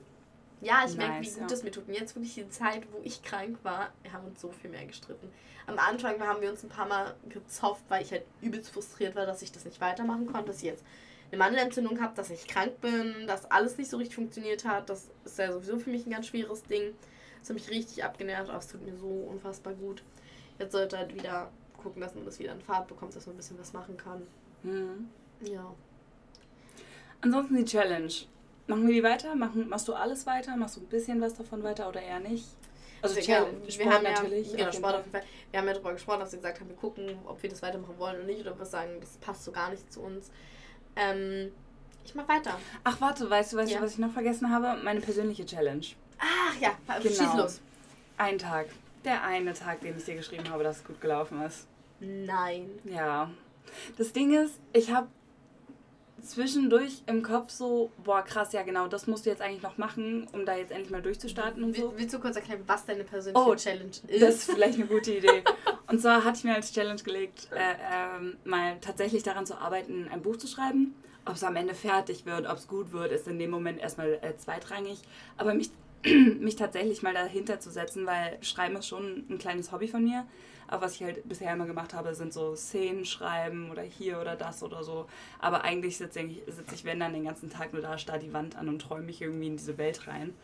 ja, 0.61 0.83
ich 0.85 0.95
merke, 0.95 1.21
wie 1.21 1.25
Nice, 1.25 1.37
gut 1.37 1.51
ja. 1.51 1.57
es 1.57 1.63
mir 1.63 1.71
tut. 1.71 1.87
Und 1.87 1.93
jetzt 1.93 2.15
wirklich 2.15 2.35
die 2.35 2.49
Zeit, 2.49 2.83
wo 2.91 2.99
ich 3.03 3.21
krank 3.23 3.57
war, 3.63 3.91
wir 4.03 4.11
haben 4.11 4.25
uns 4.25 4.41
so 4.41 4.51
viel 4.51 4.69
mehr 4.69 4.85
gestritten. 4.85 5.31
Am 5.67 5.77
Anfang 5.77 6.19
haben 6.21 6.41
wir 6.41 6.49
uns 6.49 6.63
ein 6.63 6.69
paar 6.69 6.87
Mal 6.87 7.15
gezofft, 7.29 7.83
weil 7.89 8.01
ich 8.03 8.11
halt 8.11 8.23
übelst 8.41 8.71
frustriert 8.71 9.15
war, 9.15 9.25
dass 9.25 9.41
ich 9.41 9.51
das 9.51 9.65
nicht 9.65 9.79
weitermachen 9.79 10.25
konnte, 10.25 10.51
ich 10.51 10.61
jetzt 10.63 10.83
eine 11.31 11.37
Mandelentzündung 11.37 12.01
habe, 12.01 12.15
dass 12.15 12.29
ich 12.29 12.47
krank 12.47 12.81
bin, 12.81 13.27
dass 13.27 13.49
alles 13.51 13.77
nicht 13.77 13.89
so 13.89 13.97
richtig 13.97 14.15
funktioniert 14.15 14.65
hat. 14.65 14.89
Das 14.89 15.09
ist 15.25 15.37
ja 15.37 15.51
sowieso 15.51 15.77
für 15.77 15.89
mich 15.89 16.05
ein 16.05 16.11
ganz 16.11 16.27
schweres 16.27 16.63
Ding. 16.63 16.93
Das 17.39 17.49
hat 17.49 17.55
mich 17.55 17.69
richtig 17.69 18.03
abgenervt, 18.03 18.49
aber 18.49 18.59
es 18.59 18.67
tut 18.67 18.85
mir 18.85 18.95
so 18.95 19.07
unfassbar 19.07 19.73
gut. 19.73 20.03
Jetzt 20.57 20.71
sollte 20.71 20.97
halt 20.97 21.13
wieder 21.13 21.51
gucken, 21.77 22.01
dass 22.01 22.15
man 22.15 22.25
das 22.25 22.39
wieder 22.39 22.51
in 22.51 22.61
Fahrt 22.61 22.87
bekommt, 22.87 23.15
dass 23.15 23.25
man 23.25 23.35
ein 23.35 23.37
bisschen 23.37 23.59
was 23.59 23.73
machen 23.73 23.95
kann. 23.95 24.23
Hm. 24.63 25.09
Ja. 25.41 25.73
Ansonsten 27.21 27.55
die 27.55 27.65
Challenge. 27.65 28.11
Machen 28.67 28.87
wir 28.87 28.93
die 28.93 29.03
weiter? 29.03 29.35
Machen, 29.35 29.69
machst 29.69 29.87
du 29.87 29.93
alles 29.93 30.25
weiter? 30.25 30.55
Machst 30.57 30.77
du 30.77 30.81
ein 30.81 30.87
bisschen 30.87 31.21
was 31.21 31.33
davon 31.33 31.63
weiter 31.63 31.87
oder 31.89 32.01
eher 32.01 32.19
nicht? 32.19 32.45
Also 33.01 33.15
wir, 33.15 33.23
Challenge, 33.23 33.63
wir 33.63 33.71
Sport 33.71 33.93
haben 33.93 34.03
ja, 34.03 34.11
natürlich. 34.11 34.51
Genau, 34.51 34.67
auf 34.67 34.73
jeden 34.73 34.73
Sport 34.73 34.95
auf 34.95 35.01
jeden 35.01 35.11
Fall. 35.11 35.23
Wir 35.51 35.59
haben 35.59 35.67
ja 35.67 35.73
darüber 35.73 35.93
gesprochen, 35.93 36.19
dass 36.19 36.31
wir 36.31 36.37
gesagt 36.37 36.59
haben, 36.59 36.69
wir 36.69 36.75
gucken, 36.75 37.17
ob 37.25 37.41
wir 37.41 37.49
das 37.49 37.61
weitermachen 37.61 37.97
wollen 37.97 38.17
oder 38.17 38.25
nicht, 38.25 38.41
oder 38.41 38.51
ob 38.51 38.59
wir 38.59 38.65
sagen, 38.65 38.91
das 38.99 39.17
passt 39.17 39.43
so 39.43 39.51
gar 39.51 39.71
nicht 39.71 39.91
zu 39.91 40.01
uns. 40.01 40.31
Ähm, 40.95 41.51
ich 42.05 42.15
mach 42.15 42.27
weiter. 42.27 42.59
Ach, 42.83 42.99
warte, 43.01 43.29
weißt 43.29 43.53
du, 43.53 43.57
weißt 43.57 43.71
Ja. 43.71 43.77
du, 43.79 43.85
was 43.85 43.93
ich 43.93 43.99
noch 43.99 44.11
vergessen 44.11 44.49
habe? 44.49 44.81
Meine 44.83 44.99
persönliche 45.01 45.45
Challenge. 45.45 45.85
Ach 46.19 46.55
ja, 46.59 46.71
schieß 47.01 47.19
Genau. 47.19 47.37
los. 47.37 47.61
Ein 48.17 48.37
Tag. 48.37 48.67
Der 49.05 49.23
eine 49.23 49.53
Tag, 49.53 49.81
den 49.81 49.97
ich 49.97 50.03
dir 50.05 50.15
geschrieben 50.15 50.49
habe, 50.49 50.63
dass 50.63 50.77
es 50.77 50.83
gut 50.83 50.99
gelaufen 50.99 51.41
ist. 51.41 51.67
Nein. 51.99 52.69
Ja. 52.83 53.29
Das 53.97 54.11
Ding 54.11 54.33
ist, 54.33 54.59
ich 54.73 54.91
habe 54.91 55.07
zwischendurch 56.21 57.03
im 57.07 57.23
Kopf 57.23 57.49
so, 57.51 57.91
boah, 58.03 58.21
krass, 58.21 58.53
ja 58.53 58.63
genau, 58.63 58.87
das 58.87 59.07
musst 59.07 59.25
du 59.25 59.29
jetzt 59.29 59.41
eigentlich 59.41 59.61
noch 59.63 59.77
machen, 59.77 60.27
um 60.33 60.45
da 60.45 60.55
jetzt 60.55 60.71
endlich 60.71 60.89
mal 60.91 61.01
durchzustarten 61.01 61.63
und 61.63 61.75
so. 61.75 61.91
Will, 61.91 61.91
willst 61.97 62.13
du 62.13 62.19
kurz 62.19 62.35
erklären, 62.35 62.61
was 62.67 62.85
deine 62.85 63.03
persönliche 63.03 63.45
Oh, 63.45 63.55
Challenge 63.55 63.91
ist? 64.07 64.21
Das 64.21 64.35
ist 64.35 64.51
vielleicht 64.51 64.75
eine 64.75 64.87
gute 64.87 65.13
Idee. 65.15 65.43
Und 65.87 65.99
zwar 65.99 66.23
hatte 66.23 66.37
ich 66.37 66.43
mir 66.43 66.53
als 66.53 66.71
Challenge 66.71 67.01
gelegt, 67.01 67.49
äh, 67.51 67.73
ähm, 67.91 68.37
mal 68.43 68.77
tatsächlich 68.79 69.23
daran 69.23 69.47
zu 69.47 69.57
arbeiten, 69.59 70.07
ein 70.11 70.21
Buch 70.21 70.37
zu 70.37 70.45
schreiben. 70.45 70.93
Ob 71.25 71.33
es 71.33 71.43
am 71.43 71.55
Ende 71.55 71.73
fertig 71.73 72.27
wird, 72.27 72.47
ob 72.47 72.57
es 72.57 72.67
gut 72.67 72.91
wird, 72.91 73.11
ist 73.11 73.27
in 73.27 73.39
dem 73.39 73.49
Moment 73.49 73.79
erstmal 73.79 74.19
äh, 74.21 74.37
zweitrangig. 74.37 74.99
Aber 75.37 75.55
mich, 75.55 75.71
mich 76.05 76.55
tatsächlich 76.55 77.01
mal 77.01 77.15
dahinter 77.15 77.59
zu 77.59 77.71
setzen, 77.71 78.05
weil 78.05 78.37
Schreiben 78.41 78.75
ist 78.75 78.85
schon 78.87 79.25
ein 79.31 79.39
kleines 79.39 79.71
Hobby 79.71 79.87
von 79.87 80.03
mir. 80.03 80.27
Aber 80.69 80.83
was 80.83 80.95
ich 80.95 81.03
halt 81.03 81.27
bisher 81.27 81.51
immer 81.51 81.65
gemacht 81.65 81.95
habe, 81.95 82.13
sind 82.13 82.31
so 82.31 82.55
Szenen 82.55 83.03
schreiben 83.03 83.71
oder 83.71 83.81
hier 83.81 84.21
oder 84.21 84.35
das 84.35 84.61
oder 84.61 84.83
so. 84.83 85.07
Aber 85.39 85.63
eigentlich 85.63 85.97
sitze 85.97 86.21
ich, 86.21 86.43
sitz 86.47 86.71
ich, 86.71 86.85
wenn 86.85 86.99
dann, 86.99 87.13
den 87.13 87.25
ganzen 87.25 87.49
Tag 87.49 87.73
nur 87.73 87.81
da, 87.81 87.97
starr 87.97 88.19
die 88.19 88.33
Wand 88.33 88.55
an 88.55 88.69
und 88.69 88.79
träume 88.79 89.05
mich 89.05 89.21
irgendwie 89.21 89.47
in 89.47 89.57
diese 89.57 89.79
Welt 89.79 90.07
rein. 90.07 90.35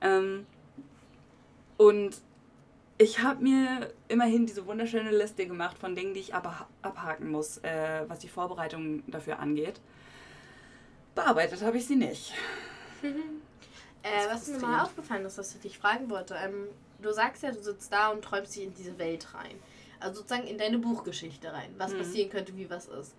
Ähm, 0.00 0.46
und 1.76 2.16
ich 2.98 3.20
habe 3.20 3.42
mir 3.42 3.92
immerhin 4.06 4.46
diese 4.46 4.64
wunderschöne 4.66 5.10
Liste 5.10 5.46
gemacht 5.46 5.76
von 5.76 5.96
Dingen, 5.96 6.14
die 6.14 6.20
ich 6.20 6.34
aber 6.34 6.68
abhaken 6.82 7.28
muss, 7.28 7.58
äh, 7.58 8.04
was 8.06 8.20
die 8.20 8.28
Vorbereitung 8.28 9.02
dafür 9.08 9.40
angeht. 9.40 9.80
Bearbeitet 11.16 11.62
habe 11.62 11.78
ich 11.78 11.86
sie 11.86 11.96
nicht. 11.96 12.32
Äh, 14.02 14.28
was 14.30 14.48
mir 14.48 14.58
mal 14.58 14.84
aufgefallen 14.84 15.24
ist, 15.24 15.38
was 15.38 15.54
ich 15.54 15.62
dich 15.62 15.78
fragen 15.78 16.10
wollte. 16.10 16.34
Ähm, 16.34 16.68
du 17.04 17.12
sagst 17.12 17.42
ja, 17.42 17.52
du 17.52 17.62
sitzt 17.62 17.92
da 17.92 18.08
und 18.08 18.22
träumst 18.22 18.56
dich 18.56 18.64
in 18.64 18.74
diese 18.74 18.98
Welt 18.98 19.32
rein. 19.34 19.56
Also 20.00 20.16
sozusagen 20.20 20.46
in 20.46 20.58
deine 20.58 20.78
Buchgeschichte 20.78 21.52
rein, 21.52 21.74
was 21.78 21.92
Mhm. 21.92 21.98
passieren 21.98 22.30
könnte, 22.30 22.56
wie 22.56 22.68
was 22.68 22.86
ist. 22.86 23.14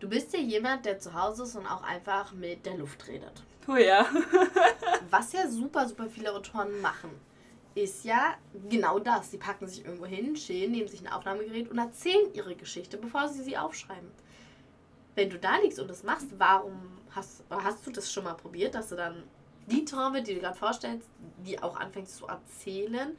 Du 0.00 0.08
bist 0.08 0.32
ja 0.32 0.40
jemand, 0.40 0.84
der 0.84 0.98
zu 0.98 1.14
Hause 1.14 1.44
ist 1.44 1.56
und 1.56 1.66
auch 1.66 1.82
einfach 1.82 2.32
mit 2.32 2.66
der 2.66 2.76
Luft 2.76 3.06
redet. 3.08 3.42
Oh 3.68 3.76
ja. 3.76 4.06
Was 5.10 5.32
ja 5.32 5.48
super, 5.48 5.88
super 5.88 6.06
viele 6.08 6.32
Autoren 6.32 6.80
machen, 6.80 7.10
ist 7.74 8.04
ja 8.04 8.36
genau 8.68 8.98
das. 8.98 9.30
Sie 9.30 9.38
packen 9.38 9.66
sich 9.66 9.84
irgendwo 9.84 10.06
hin, 10.06 10.34
chillen, 10.34 10.70
nehmen 10.72 10.86
sich 10.88 11.00
ein 11.00 11.12
Aufnahmegerät 11.12 11.70
und 11.70 11.78
erzählen 11.78 12.32
ihre 12.34 12.54
Geschichte, 12.54 12.96
bevor 12.96 13.28
sie 13.28 13.42
sie 13.42 13.56
aufschreiben. 13.56 14.10
Wenn 15.14 15.30
du 15.30 15.38
da 15.38 15.56
liegst 15.56 15.78
und 15.80 15.88
das 15.88 16.02
machst, 16.02 16.28
warum 16.38 16.98
hast, 17.10 17.42
hast 17.50 17.86
du 17.86 17.90
das 17.90 18.12
schon 18.12 18.24
mal 18.24 18.34
probiert, 18.34 18.74
dass 18.74 18.88
du 18.90 18.96
dann 18.96 19.22
die 19.66 19.84
Träume, 19.84 20.22
die 20.22 20.34
du 20.34 20.40
gerade 20.40 20.56
vorstellst, 20.56 21.08
die 21.38 21.62
auch 21.62 21.76
anfängst 21.76 22.16
zu 22.16 22.26
erzählen 22.26 23.16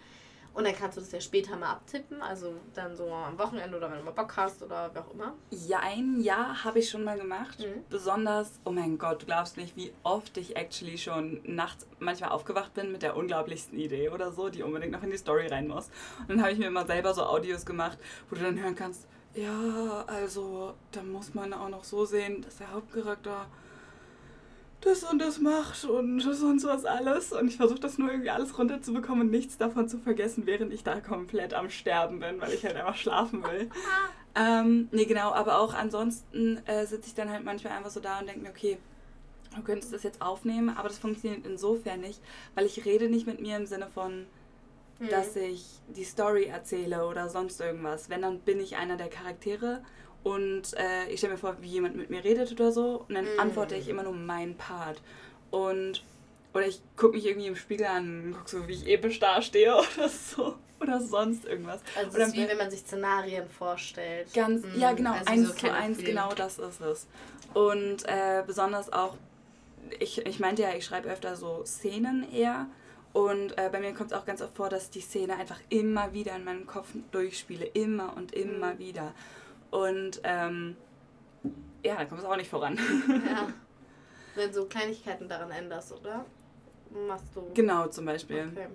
Und 0.58 0.66
dann 0.66 0.74
kannst 0.74 0.98
du 0.98 1.02
das 1.02 1.12
ja 1.12 1.22
später 1.22 1.56
mal 1.56 1.70
abtippen, 1.70 2.20
also 2.20 2.56
dann 2.74 2.96
so 2.96 3.12
am 3.12 3.38
Wochenende 3.38 3.78
oder 3.78 3.92
wenn 3.92 4.00
du 4.00 4.06
mal 4.06 4.10
Bock 4.10 4.36
hast 4.38 4.64
oder 4.64 4.90
wie 4.92 4.98
auch 4.98 5.14
immer. 5.14 5.36
Ja, 5.52 5.82
ein 5.82 6.20
Jahr 6.20 6.64
habe 6.64 6.80
ich 6.80 6.90
schon 6.90 7.04
mal 7.04 7.16
gemacht. 7.16 7.60
Mhm. 7.60 7.84
Besonders, 7.92 8.60
oh 8.66 8.72
mein 8.72 8.98
Gott, 8.98 9.22
du 9.22 9.28
glaubst 9.28 9.56
nicht, 9.58 9.76
wie 9.76 9.94
oft 10.02 10.36
ich 10.38 10.58
actually 10.58 10.98
schon 10.98 11.42
nachts 11.44 11.86
manchmal 12.00 12.32
aufgewacht 12.32 12.74
bin 12.74 12.92
mit 12.92 13.04
der 13.04 13.16
unglaublichsten 13.16 13.78
Idee 13.78 14.10
oder 14.10 14.32
so, 14.32 14.50
die 14.50 14.64
unbedingt 14.64 14.94
noch 14.94 15.04
in 15.04 15.12
die 15.12 15.18
Story 15.18 15.46
rein 15.46 15.68
muss. 15.68 15.92
Und 16.22 16.30
dann 16.30 16.42
habe 16.42 16.52
ich 16.54 16.58
mir 16.58 16.66
immer 16.66 16.88
selber 16.88 17.14
so 17.14 17.22
Audios 17.22 17.64
gemacht, 17.64 18.00
wo 18.28 18.36
du 18.36 18.42
dann 18.42 18.60
hören 18.60 18.74
kannst, 18.74 19.08
ja, 19.36 20.06
also 20.08 20.74
da 20.92 21.04
muss 21.04 21.36
man 21.36 21.54
auch 21.54 21.70
noch 21.70 21.84
so 21.84 22.06
sehen, 22.06 22.42
dass 22.42 22.58
der 22.58 22.72
Hauptcharakter 22.72 23.46
das 24.82 25.04
und 25.04 25.20
das 25.20 25.40
macht 25.40 25.84
und 25.86 26.20
sonst 26.22 26.66
was 26.66 26.86
alles. 26.86 27.34
Und 27.34 27.48
ich 27.48 27.58
versuche 27.58 27.80
das 27.80 27.98
nur 27.98 28.12
irgendwie 28.12 28.30
alles 28.30 28.58
runterzubekommen 28.58 29.22
und 29.22 29.32
nichts 29.32 29.58
davon 29.58 29.90
zu 29.90 29.98
vergessen, 29.98 30.46
während 30.46 30.72
ich 30.74 30.84
da 30.84 31.00
komplett 31.02 31.54
am 31.54 31.70
Sterben 31.70 32.20
bin, 32.20 32.40
weil 32.40 32.54
ich 32.54 32.64
halt 32.64 32.76
einfach 32.76 32.96
schlafen 32.96 33.44
will. 33.44 33.70
ähm, 34.36 34.88
nee, 34.92 35.06
genau, 35.06 35.32
aber 35.34 35.60
auch 35.60 35.74
ansonsten 35.74 36.58
äh, 36.66 36.86
sitze 36.86 37.08
ich 37.08 37.16
dann 37.16 37.32
halt 37.32 37.44
manchmal 37.44 37.74
einfach 37.74 37.90
so 37.90 38.00
da 38.00 38.20
und 38.20 38.28
denke 38.28 38.42
mir, 38.42 38.50
okay, 38.50 38.78
du 39.56 39.64
könntest 39.64 39.94
das 39.94 40.04
jetzt 40.04 40.22
aufnehmen, 40.22 40.70
aber 40.70 40.90
das 40.90 41.00
funktioniert 41.00 41.46
insofern 41.46 42.02
nicht, 42.02 42.22
weil 42.54 42.66
ich 42.66 42.86
rede 42.86 43.10
nicht 43.10 43.26
mit 43.26 43.42
mir 43.42 43.58
im 43.58 43.66
Sinne 43.66 43.88
von, 43.88 44.28
Mhm. 45.00 45.10
dass 45.10 45.36
ich 45.36 45.64
die 45.88 46.04
Story 46.04 46.46
erzähle 46.46 47.06
oder 47.08 47.30
sonst 47.30 47.62
irgendwas. 47.62 48.10
Wenn, 48.10 48.22
dann 48.22 48.40
bin 48.40 48.60
ich 48.60 48.78
einer 48.78 48.98
der 48.98 49.10
Charaktere 49.10 49.84
und 50.24 50.74
äh, 50.78 51.10
ich 51.10 51.20
stelle 51.20 51.34
mir 51.34 51.40
vor, 51.40 51.58
wie 51.62 51.68
jemand 51.68 51.96
mit 51.96 52.10
mir 52.10 52.24
redet 52.24 52.52
oder 52.52 52.72
so 52.72 53.06
und 53.08 53.16
dann 53.16 53.26
Mhm. 53.26 53.40
antworte 53.40 53.76
ich 53.76 53.88
immer 53.88 54.04
nur 54.04 54.14
meinen 54.14 54.56
Part. 54.58 55.02
Und 55.52 56.04
oder 56.54 56.68
ich 56.68 56.82
gucke 56.96 57.16
mich 57.16 57.26
irgendwie 57.26 57.48
im 57.48 57.56
Spiegel 57.56 57.86
an 57.88 58.34
gucke 58.38 58.50
so, 58.50 58.68
wie 58.68 58.74
ich 58.74 58.88
episch 58.88 59.20
dastehe 59.20 59.74
oder 59.98 60.10
so. 60.10 60.56
Oder 60.80 61.02
sonst 61.02 61.46
irgendwas. 61.46 61.82
Also 61.96 62.12
oder 62.12 62.22
es 62.24 62.28
ist 62.30 62.36
wie 62.36 62.48
wenn 62.48 62.58
man 62.58 62.70
sich 62.70 62.82
Szenarien 62.82 63.50
vorstellt. 63.50 64.32
Ganz, 64.34 64.64
Mhm, 64.64 64.80
ja 64.80 64.92
genau, 64.94 65.14
also 65.14 65.32
eins 65.32 65.48
so 65.50 65.54
zu 65.56 65.74
eins, 65.74 65.98
genau 66.04 66.34
das 66.36 66.60
ist 66.60 66.82
es. 66.82 67.08
Und 67.56 68.08
äh, 68.08 68.44
besonders 68.46 68.94
auch, 68.94 69.16
ich, 70.00 70.24
ich 70.26 70.40
meinte 70.40 70.62
ja, 70.62 70.76
ich 70.76 70.86
schreibe 70.86 71.10
öfter 71.10 71.36
so 71.36 71.64
Szenen 71.66 72.32
eher. 72.32 72.68
Und 73.14 73.58
äh, 73.58 73.70
bei 73.72 73.80
mir 73.80 73.94
kommt 73.96 74.12
es 74.12 74.18
auch 74.18 74.26
ganz 74.26 74.42
oft 74.44 74.56
vor, 74.56 74.70
dass 74.70 74.86
ich 74.86 74.90
die 74.92 75.02
Szene 75.02 75.36
einfach 75.38 75.60
immer 75.70 76.14
wieder 76.14 76.36
in 76.36 76.44
meinem 76.44 76.68
Kopf 76.68 76.90
durchspiele. 77.12 77.66
Immer 77.66 78.16
und 78.16 78.34
immer 78.34 78.74
Mhm. 78.76 78.80
wieder. 78.80 79.14
Und 79.72 80.22
ähm, 80.24 80.76
ja, 81.84 81.96
da 81.96 82.06
kommt 82.06 82.22
es 82.22 82.26
auch 82.26 82.36
nicht 82.38 82.50
voran. 82.50 82.78
Ja. 83.26 83.48
Wenn 84.36 84.52
du 84.52 84.66
Kleinigkeiten 84.66 85.28
daran 85.28 85.52
änderst, 85.52 85.94
oder? 85.94 86.26
Machst 87.08 87.26
du. 87.36 87.42
genau, 87.54 87.88
zum 87.88 88.06
Beispiel. 88.06 88.50
Okay. 88.52 88.68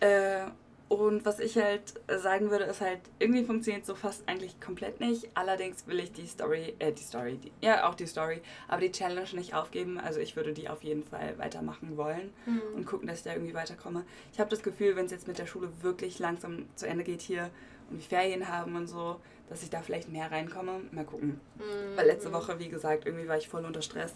Äh, 0.00 0.50
und 0.88 1.24
was 1.26 1.38
ich 1.38 1.56
halt 1.56 1.94
sagen 2.08 2.50
würde, 2.50 2.64
ist 2.64 2.80
halt, 2.80 3.00
irgendwie 3.18 3.44
funktioniert 3.44 3.84
so 3.84 3.94
fast 3.94 4.26
eigentlich 4.28 4.58
komplett 4.60 5.00
nicht. 5.00 5.28
Allerdings 5.34 5.86
will 5.86 6.00
ich 6.00 6.12
die 6.12 6.26
Story, 6.26 6.74
äh, 6.78 6.92
die 6.92 7.02
Story, 7.02 7.36
die, 7.36 7.52
ja, 7.60 7.88
auch 7.88 7.94
die 7.94 8.06
Story, 8.06 8.40
aber 8.68 8.80
die 8.80 8.90
Challenge 8.92 9.28
nicht 9.34 9.54
aufgeben. 9.54 9.98
Also 10.00 10.18
ich 10.20 10.34
würde 10.34 10.52
die 10.52 10.68
auf 10.68 10.82
jeden 10.82 11.04
Fall 11.04 11.38
weitermachen 11.38 11.96
wollen 11.96 12.32
Mhm. 12.46 12.62
und 12.74 12.86
gucken, 12.86 13.06
dass 13.06 13.18
ich 13.18 13.24
da 13.24 13.32
irgendwie 13.34 13.54
weiterkomme. 13.54 14.04
Ich 14.32 14.40
habe 14.40 14.50
das 14.50 14.62
Gefühl, 14.62 14.96
wenn 14.96 15.06
es 15.06 15.12
jetzt 15.12 15.28
mit 15.28 15.38
der 15.38 15.46
Schule 15.46 15.68
wirklich 15.82 16.18
langsam 16.18 16.66
zu 16.74 16.86
Ende 16.88 17.04
geht 17.04 17.20
hier 17.20 17.50
und 17.90 17.98
wir 17.98 18.04
Ferien 18.04 18.48
haben 18.48 18.74
und 18.76 18.86
so, 18.86 19.20
dass 19.48 19.62
ich 19.62 19.70
da 19.70 19.80
vielleicht 19.80 20.08
mehr 20.08 20.30
reinkomme. 20.30 20.80
Mal 20.92 21.04
gucken. 21.04 21.40
Mhm. 21.56 21.96
Weil 21.96 22.06
letzte 22.06 22.32
Woche, 22.32 22.58
wie 22.58 22.68
gesagt, 22.68 23.06
irgendwie 23.06 23.28
war 23.28 23.36
ich 23.36 23.48
voll 23.48 23.64
unter 23.64 23.82
Stress 23.82 24.14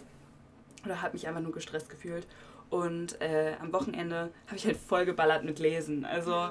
oder 0.85 1.01
habe 1.01 1.13
mich 1.13 1.27
einfach 1.27 1.41
nur 1.41 1.51
gestresst 1.51 1.89
gefühlt. 1.89 2.27
Und 2.69 3.21
äh, 3.21 3.55
am 3.59 3.71
Wochenende 3.71 4.31
habe 4.47 4.55
ich 4.55 4.65
halt 4.65 4.77
voll 4.77 5.05
geballert 5.05 5.43
mit 5.43 5.59
Lesen. 5.59 6.05
Also 6.05 6.49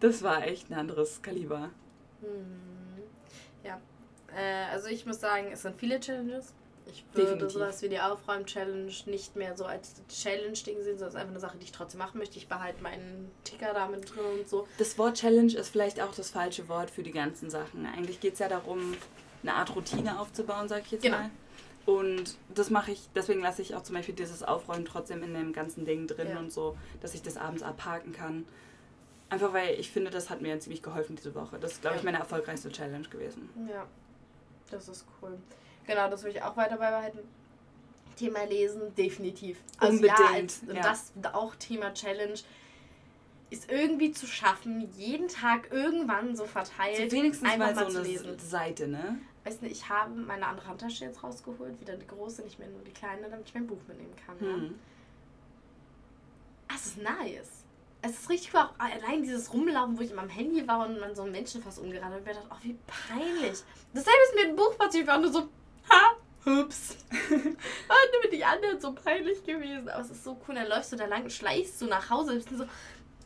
das 0.00 0.22
war 0.22 0.46
echt 0.46 0.70
ein 0.70 0.74
anderes 0.74 1.22
Kaliber. 1.22 1.70
Mhm. 2.20 3.02
Ja. 3.64 3.80
Äh, 4.36 4.72
also 4.72 4.88
ich 4.88 5.06
muss 5.06 5.20
sagen, 5.20 5.48
es 5.52 5.62
sind 5.62 5.78
viele 5.78 6.00
Challenges. 6.00 6.54
Ich 6.88 7.04
würde 7.12 7.22
Definitiv. 7.32 7.52
sowas 7.52 7.82
wie 7.82 7.88
die 7.88 7.98
Aufräum-Challenge 8.00 8.92
nicht 9.06 9.34
mehr 9.36 9.56
so 9.56 9.64
als 9.64 9.94
Challenge-Ding 10.08 10.82
sehen, 10.82 10.98
sondern 10.98 11.04
als 11.06 11.14
einfach 11.16 11.30
eine 11.30 11.40
Sache, 11.40 11.58
die 11.58 11.64
ich 11.64 11.72
trotzdem 11.72 11.98
machen 11.98 12.18
möchte. 12.18 12.38
Ich 12.38 12.46
behalte 12.48 12.80
meinen 12.82 13.30
Ticker 13.44 13.74
da 13.74 13.88
mit 13.88 14.08
drin 14.14 14.24
und 14.38 14.48
so. 14.48 14.68
Das 14.78 14.96
Wort 14.96 15.16
Challenge 15.16 15.52
ist 15.52 15.68
vielleicht 15.68 16.00
auch 16.00 16.14
das 16.14 16.30
falsche 16.30 16.68
Wort 16.68 16.90
für 16.90 17.02
die 17.02 17.10
ganzen 17.12 17.50
Sachen. 17.50 17.86
Eigentlich 17.86 18.20
geht 18.20 18.34
es 18.34 18.38
ja 18.38 18.48
darum, 18.48 18.94
eine 19.42 19.54
Art 19.54 19.74
Routine 19.74 20.18
aufzubauen, 20.20 20.68
sag 20.68 20.82
ich 20.86 20.92
jetzt 20.92 21.02
Genau. 21.02 21.18
mal. 21.18 21.30
Und 21.86 22.36
das 22.54 22.70
mache 22.70 22.90
ich, 22.92 23.08
deswegen 23.14 23.40
lasse 23.42 23.62
ich 23.62 23.74
auch 23.76 23.82
zum 23.82 23.94
Beispiel 23.94 24.14
dieses 24.14 24.42
Aufräumen 24.42 24.84
trotzdem 24.84 25.22
in 25.22 25.34
dem 25.34 25.52
ganzen 25.52 25.84
Ding 25.84 26.06
drin 26.08 26.28
Ja. 26.30 26.38
und 26.38 26.52
so, 26.52 26.76
dass 27.00 27.14
ich 27.14 27.22
das 27.22 27.36
abends 27.36 27.62
abhaken 27.62 28.12
kann. 28.12 28.44
Einfach 29.28 29.52
weil 29.52 29.78
ich 29.78 29.90
finde, 29.90 30.10
das 30.10 30.30
hat 30.30 30.40
mir 30.40 30.58
ziemlich 30.60 30.82
geholfen 30.82 31.16
diese 31.16 31.34
Woche. 31.34 31.58
Das 31.60 31.72
ist, 31.72 31.80
glaube 31.82 31.96
ich, 31.96 32.02
Ja. 32.02 32.06
meine 32.06 32.18
erfolgreichste 32.18 32.70
Challenge 32.70 33.08
gewesen. 33.08 33.50
Ja, 33.68 33.86
das 34.70 34.88
ist 34.88 35.04
cool. 35.20 35.36
Genau, 35.86 36.10
das 36.10 36.24
will 36.24 36.30
ich 36.30 36.42
auch 36.42 36.56
weiter 36.56 36.76
beibehalten. 36.76 37.20
Thema 38.16 38.44
Lesen, 38.44 38.94
definitiv. 38.94 39.58
Also 39.78 39.96
Unbedingt, 39.96 40.18
ja, 40.18 40.34
als, 40.34 40.62
ja. 40.66 40.82
das 40.82 41.12
auch 41.34 41.54
Thema 41.56 41.92
Challenge 41.92 42.38
ist 43.50 43.70
irgendwie 43.70 44.10
zu 44.10 44.26
schaffen, 44.26 44.88
jeden 44.96 45.28
Tag 45.28 45.70
irgendwann 45.70 46.34
so 46.34 46.46
verteilt, 46.46 47.10
So 47.10 47.16
wenigstens 47.16 47.48
einfach 47.48 47.74
mal 47.74 47.74
so 47.74 47.80
mal 47.84 47.90
zu 47.90 47.98
eine 47.98 48.08
lesen. 48.08 48.38
Seite, 48.38 48.88
ne? 48.88 49.18
Weißt 49.44 49.62
du, 49.62 49.66
ich 49.66 49.88
habe 49.88 50.12
meine 50.14 50.46
andere 50.46 50.66
Handtasche 50.66 51.04
jetzt 51.04 51.22
rausgeholt, 51.22 51.80
wieder 51.80 51.94
die 51.96 52.06
große, 52.06 52.42
nicht 52.42 52.58
mehr 52.58 52.68
nur 52.68 52.80
die 52.80 52.90
kleine, 52.90 53.28
damit 53.30 53.46
ich 53.46 53.54
mein 53.54 53.66
Buch 53.66 53.78
mitnehmen 53.86 54.14
kann. 54.26 54.36
Ja. 54.40 54.54
Hm. 54.54 54.74
Es 56.74 56.86
ist 56.86 56.98
nice. 56.98 57.64
Es 58.02 58.10
ist 58.10 58.28
richtig 58.28 58.52
cool, 58.54 58.60
auch 58.60 58.78
allein 58.78 59.22
dieses 59.22 59.52
Rumlaufen, 59.52 59.96
wo 59.96 60.02
ich 60.02 60.10
immer 60.10 60.22
am 60.22 60.28
Handy 60.28 60.66
war 60.66 60.86
und 60.86 60.98
man 60.98 61.14
so 61.14 61.22
einen 61.22 61.32
Menschen 61.32 61.62
fast 61.62 61.78
umgerannt. 61.78 62.14
Und 62.14 62.20
ich 62.20 62.26
mir 62.26 62.34
dachte, 62.34 62.48
oh, 62.50 62.56
wie 62.62 62.76
peinlich. 62.86 63.62
Dasselbe 63.94 64.18
ist 64.28 64.34
mir 64.34 64.50
im 64.50 64.56
Buch 64.56 64.76
passiert. 64.76 65.04
Ich 65.04 65.08
war 65.08 65.18
nur 65.18 65.32
so, 65.32 65.48
ha, 65.88 66.16
hups. 66.44 66.96
und 67.30 68.22
mit 68.22 68.32
die 68.32 68.44
anderen 68.44 68.80
so 68.80 68.92
peinlich 68.92 69.44
gewesen. 69.44 69.88
Aber 69.88 70.02
es 70.02 70.10
ist 70.10 70.24
so 70.24 70.40
cool. 70.46 70.54
Dann 70.54 70.68
läufst 70.68 70.92
du 70.92 70.96
da 70.96 71.06
lang 71.06 71.24
und 71.24 71.32
schleichst 71.32 71.80
du 71.80 71.86
nach 71.86 72.10
Hause. 72.10 72.34
Bist 72.34 72.48
so, 72.50 72.64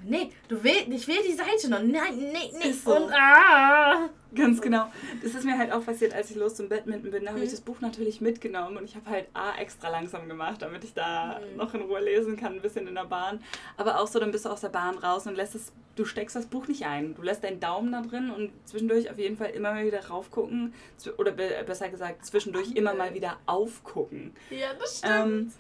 nee, 0.05 0.31
du 0.49 0.63
willst, 0.63 0.89
ich 0.89 1.09
will 1.09 1.19
die 1.27 1.33
Seite 1.35 1.69
noch. 1.71 1.83
Nein, 1.83 2.17
nee, 2.33 2.51
nee. 2.63 2.73
So. 2.73 2.97
Und 2.97 3.13
ah. 3.13 4.09
Ganz 4.33 4.61
genau. 4.61 4.87
Das 5.25 5.35
ist 5.35 5.45
mir 5.45 5.59
halt 5.59 5.73
auch 5.73 5.85
passiert, 5.85 6.15
als 6.15 6.31
ich 6.31 6.37
los 6.37 6.55
zum 6.55 6.69
Badminton 6.69 7.11
bin. 7.11 7.25
Da 7.25 7.31
habe 7.33 7.41
ich 7.41 7.47
Mhm. 7.47 7.51
das 7.51 7.61
Buch 7.63 7.81
natürlich 7.81 8.21
mitgenommen 8.21 8.77
und 8.77 8.85
ich 8.85 8.95
habe 8.95 9.11
halt 9.11 9.27
A 9.35 9.59
extra 9.59 9.89
langsam 9.89 10.29
gemacht, 10.29 10.63
damit 10.63 10.85
ich 10.85 10.95
da 10.95 11.41
Mhm. 11.41 11.57
noch 11.57 11.75
in 11.75 11.81
Ruhe 11.83 12.01
lesen 12.01 12.37
kann, 12.37 12.55
ein 12.55 12.61
bisschen 12.63 12.87
in 12.87 12.95
der 12.95 13.07
Bahn. 13.07 13.43
Aber 13.77 14.01
auch 14.01 14.07
so, 14.07 14.21
dann 14.21 14.31
bist 14.31 14.45
du 14.45 14.49
aus 14.51 14.61
der 14.61 14.69
Bahn 14.69 14.97
raus 14.99 15.27
und 15.27 15.35
lässt 15.35 15.57
es, 15.57 15.73
du 15.97 16.05
steckst 16.05 16.37
das 16.37 16.47
Buch 16.47 16.69
nicht 16.69 16.87
ein. 16.87 17.15
Du 17.17 17.23
lässt 17.23 17.43
deinen 17.43 17.59
Daumen 17.59 17.91
da 17.91 18.03
drin 18.03 18.31
und 18.31 18.53
zwischendurch 18.67 19.11
auf 19.11 19.19
jeden 19.19 19.37
Fall 19.37 19.51
immer 19.51 19.73
mal 19.73 19.85
wieder 19.85 20.07
raufgucken. 20.07 20.75
Oder 21.19 21.33
be 21.33 21.51
besser 21.67 21.89
gesagt, 21.89 22.25
zwischendurch 22.25 22.71
immer 22.77 22.95
mal 22.95 23.13
wieder 23.15 23.37
aufgucken. 23.47 24.33
Ja, 24.51 24.69
das 24.79 24.99
stimmt. 24.99 25.13
Ähm, 25.15 25.53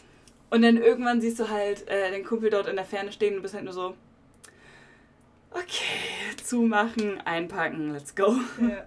und 0.50 0.62
dann 0.62 0.76
irgendwann 0.76 1.20
siehst 1.20 1.40
du 1.40 1.48
halt 1.48 1.88
äh, 1.88 2.10
den 2.12 2.24
Kumpel 2.24 2.50
dort 2.50 2.68
in 2.68 2.76
der 2.76 2.84
Ferne 2.84 3.10
stehen 3.10 3.34
und 3.36 3.42
bist 3.42 3.54
halt 3.54 3.64
nur 3.64 3.72
so, 3.72 3.94
okay, 5.50 6.36
zumachen, 6.44 7.20
einpacken, 7.22 7.92
let's 7.92 8.14
go. 8.14 8.36
Ja. 8.60 8.86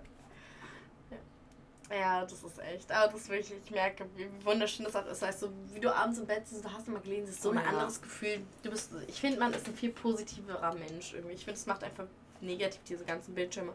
Ja, 1.92 2.22
das 2.24 2.42
ist 2.44 2.60
echt. 2.60 2.92
Aber 2.92 3.12
das 3.14 3.30
wirklich, 3.30 3.54
ich 3.64 3.72
merke, 3.72 4.06
wie 4.16 4.28
wunderschön 4.44 4.86
das 4.86 4.96
auch 4.96 5.06
ist. 5.06 5.22
Weißt 5.22 5.44
du, 5.44 5.50
wie 5.74 5.80
du 5.80 5.94
abends 5.94 6.18
im 6.18 6.26
Bett 6.26 6.48
sitzt, 6.48 6.66
du 6.66 6.72
hast 6.72 6.88
immer 6.88 7.00
gelesen, 7.00 7.28
das 7.28 7.36
ist 7.36 7.44
so 7.44 7.50
Oh 7.50 7.52
ein 7.52 7.60
ja. 7.60 7.66
anderes 7.66 8.02
Gefühl. 8.02 8.42
Du 8.64 8.72
bist, 8.72 8.92
ich 9.08 9.20
finde, 9.20 9.38
man 9.40 9.54
ist 9.54 9.68
ein 9.68 9.76
viel 9.76 9.92
positiverer 9.92 10.74
Mensch 10.74 11.14
irgendwie. 11.14 11.36
Ich 11.36 11.46
finde, 11.46 11.60
es 11.60 11.68
macht 11.68 11.84
einfach 11.84 12.06
negativ, 12.42 12.82
diese 12.88 13.06
ganzen 13.06 13.36
Bildschirme. 13.36 13.74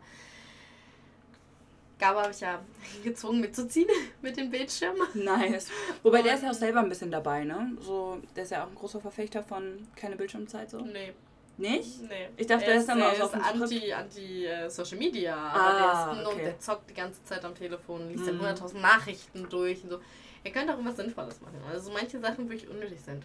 Gaba 2.00 2.22
habe 2.22 2.32
ich 2.32 2.40
ja 2.40 2.60
gezwungen 3.04 3.40
mitzuziehen 3.40 3.88
mit 4.22 4.36
den 4.36 4.50
Bildschirmen. 4.50 5.06
Nice. 5.14 5.68
Wobei 6.02 6.22
der 6.22 6.34
ist 6.34 6.42
ja 6.42 6.50
auch 6.50 6.54
selber 6.54 6.80
ein 6.80 6.88
bisschen 6.88 7.12
dabei, 7.12 7.44
ne? 7.44 7.72
So, 7.80 8.20
der 8.34 8.42
ist 8.42 8.50
ja 8.50 8.64
auch 8.64 8.68
ein 8.68 8.74
großer 8.74 9.00
Verfechter 9.00 9.44
von 9.44 9.86
keine 9.94 10.16
Bildschirmzeit 10.16 10.70
so. 10.70 10.80
Nee, 10.80 11.12
Nicht? 11.58 12.02
nee. 12.02 12.28
Ich 12.36 12.46
dachte, 12.46 12.64
er 12.66 12.76
ist 12.76 12.88
dann 12.88 13.00
er 13.00 13.12
ist 13.12 13.26
Skript. 13.28 13.44
anti, 13.44 13.92
anti 13.92 14.46
äh, 14.46 14.68
Social 14.70 14.96
Media. 14.98 15.34
Ah, 15.36 15.52
Aber 15.52 16.12
der 16.14 16.22
ist 16.22 16.28
okay. 16.28 16.44
der 16.44 16.58
zockt 16.60 16.88
die 16.90 16.94
ganze 16.94 17.22
Zeit 17.24 17.44
am 17.44 17.54
Telefon, 17.54 18.08
liest 18.08 18.24
Mhm. 18.24 18.38
dann 18.40 18.56
100.000 18.56 18.78
Nachrichten 18.80 19.48
durch 19.50 19.82
und 19.84 19.90
so. 19.90 20.00
Er 20.44 20.52
könnte 20.52 20.72
auch 20.72 20.76
irgendwas 20.78 20.96
Sinnvolles 20.96 21.40
machen. 21.40 21.60
Also 21.70 21.90
manche 21.90 22.18
Sachen 22.20 22.48
wirklich 22.48 22.70
unnötig 22.70 23.00
sind. 23.00 23.24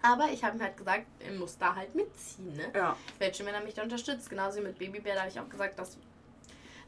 Aber 0.00 0.28
ich 0.32 0.42
habe 0.42 0.56
ihm 0.56 0.62
halt 0.62 0.76
gesagt, 0.76 1.06
er 1.20 1.32
muss 1.32 1.56
da 1.58 1.76
halt 1.76 1.94
mitziehen, 1.94 2.56
ne? 2.56 2.72
Ja. 2.74 2.96
Wäre 3.18 3.32
schön, 3.34 3.46
wenn 3.46 3.54
er 3.54 3.60
mich 3.62 3.74
da 3.74 3.82
unterstützt. 3.82 4.28
Genauso 4.30 4.58
wie 4.58 4.64
mit 4.64 4.78
Babybär, 4.78 5.14
da 5.14 5.20
habe 5.20 5.30
ich 5.30 5.38
auch 5.38 5.48
gesagt, 5.48 5.78
dass 5.78 5.96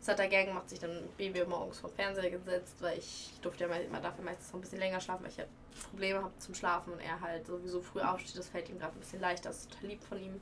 das 0.04 0.12
hat 0.12 0.20
er 0.20 0.28
gern 0.28 0.46
gemacht, 0.46 0.68
sich 0.68 0.78
dann 0.78 1.08
Baby 1.16 1.44
morgens 1.46 1.78
vor 1.78 1.88
den 1.88 1.96
Fernseher 1.96 2.30
gesetzt, 2.30 2.76
weil 2.80 2.98
ich 2.98 3.30
durfte 3.40 3.64
ja 3.64 3.70
me- 3.70 3.82
immer 3.82 4.00
dafür 4.00 4.22
meistens 4.22 4.48
noch 4.48 4.56
ein 4.56 4.60
bisschen 4.60 4.78
länger 4.78 5.00
schlafen, 5.00 5.22
weil 5.22 5.30
ich 5.30 5.38
ja 5.38 5.44
Probleme 5.90 6.22
habe 6.22 6.36
zum 6.36 6.54
Schlafen 6.54 6.92
und 6.92 7.00
er 7.00 7.18
halt 7.20 7.46
sowieso 7.46 7.80
früh 7.80 8.00
aufsteht, 8.00 8.36
das 8.36 8.48
fällt 8.48 8.68
ihm 8.68 8.78
gerade 8.78 8.94
ein 8.94 9.00
bisschen 9.00 9.20
leichter, 9.20 9.48
das 9.48 9.60
ist 9.60 9.72
total 9.72 9.88
lieb 9.88 10.02
von 10.04 10.18
ihm. 10.22 10.40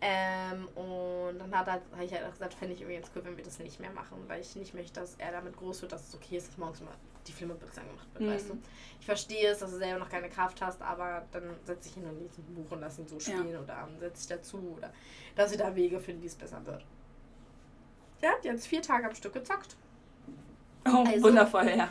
Ähm, 0.00 0.68
und 0.74 1.38
dann 1.38 1.56
hat 1.56 1.68
er, 1.68 1.80
habe 1.92 2.04
ich 2.04 2.12
halt 2.12 2.24
auch 2.24 2.32
gesagt, 2.32 2.54
fände 2.54 2.74
ich 2.74 2.80
irgendwie 2.80 2.98
ganz 2.98 3.10
cool, 3.14 3.24
wenn 3.24 3.36
wir 3.36 3.44
das 3.44 3.60
nicht 3.60 3.78
mehr 3.80 3.92
machen, 3.92 4.18
weil 4.26 4.40
ich 4.40 4.56
nicht 4.56 4.74
möchte, 4.74 5.00
dass 5.00 5.14
er 5.14 5.30
damit 5.30 5.56
groß 5.56 5.82
wird, 5.82 5.92
dass 5.92 6.08
es 6.08 6.14
okay 6.14 6.36
ist, 6.36 6.48
dass 6.48 6.58
morgens 6.58 6.80
immer 6.80 6.90
die 7.26 7.32
Flimmerbüchse 7.32 7.80
angemacht 7.80 8.08
wird, 8.14 8.24
mhm. 8.24 8.34
weißt 8.34 8.48
du. 8.50 8.58
Ich 9.00 9.06
verstehe 9.06 9.48
es, 9.48 9.60
dass 9.60 9.70
du 9.70 9.78
selber 9.78 10.00
noch 10.00 10.10
keine 10.10 10.28
Kraft 10.28 10.60
hast, 10.60 10.82
aber 10.82 11.24
dann 11.30 11.54
setze 11.64 11.88
ich 11.88 11.94
hin 11.94 12.04
und 12.04 12.18
lese 12.18 12.40
ein 12.40 12.54
Buch 12.54 12.70
und 12.72 12.80
lass 12.80 12.98
ihn 12.98 13.08
so 13.08 13.18
stehen 13.20 13.52
ja. 13.52 13.60
oder 13.60 13.88
setze 13.98 14.22
ich 14.22 14.26
dazu 14.26 14.74
oder 14.76 14.92
dass 15.34 15.52
ich 15.52 15.58
da 15.58 15.74
Wege 15.74 16.00
finde, 16.00 16.22
wie 16.22 16.26
es 16.26 16.34
besser 16.34 16.64
wird. 16.66 16.84
Ja, 18.22 18.30
die 18.42 18.48
hat 18.48 18.56
jetzt 18.56 18.66
vier 18.66 18.82
Tage 18.82 19.06
am 19.06 19.14
Stück 19.14 19.34
gezockt. 19.34 19.76
Oh, 20.88 21.04
also, 21.04 21.22
wundervoll, 21.22 21.68
ja. 21.68 21.88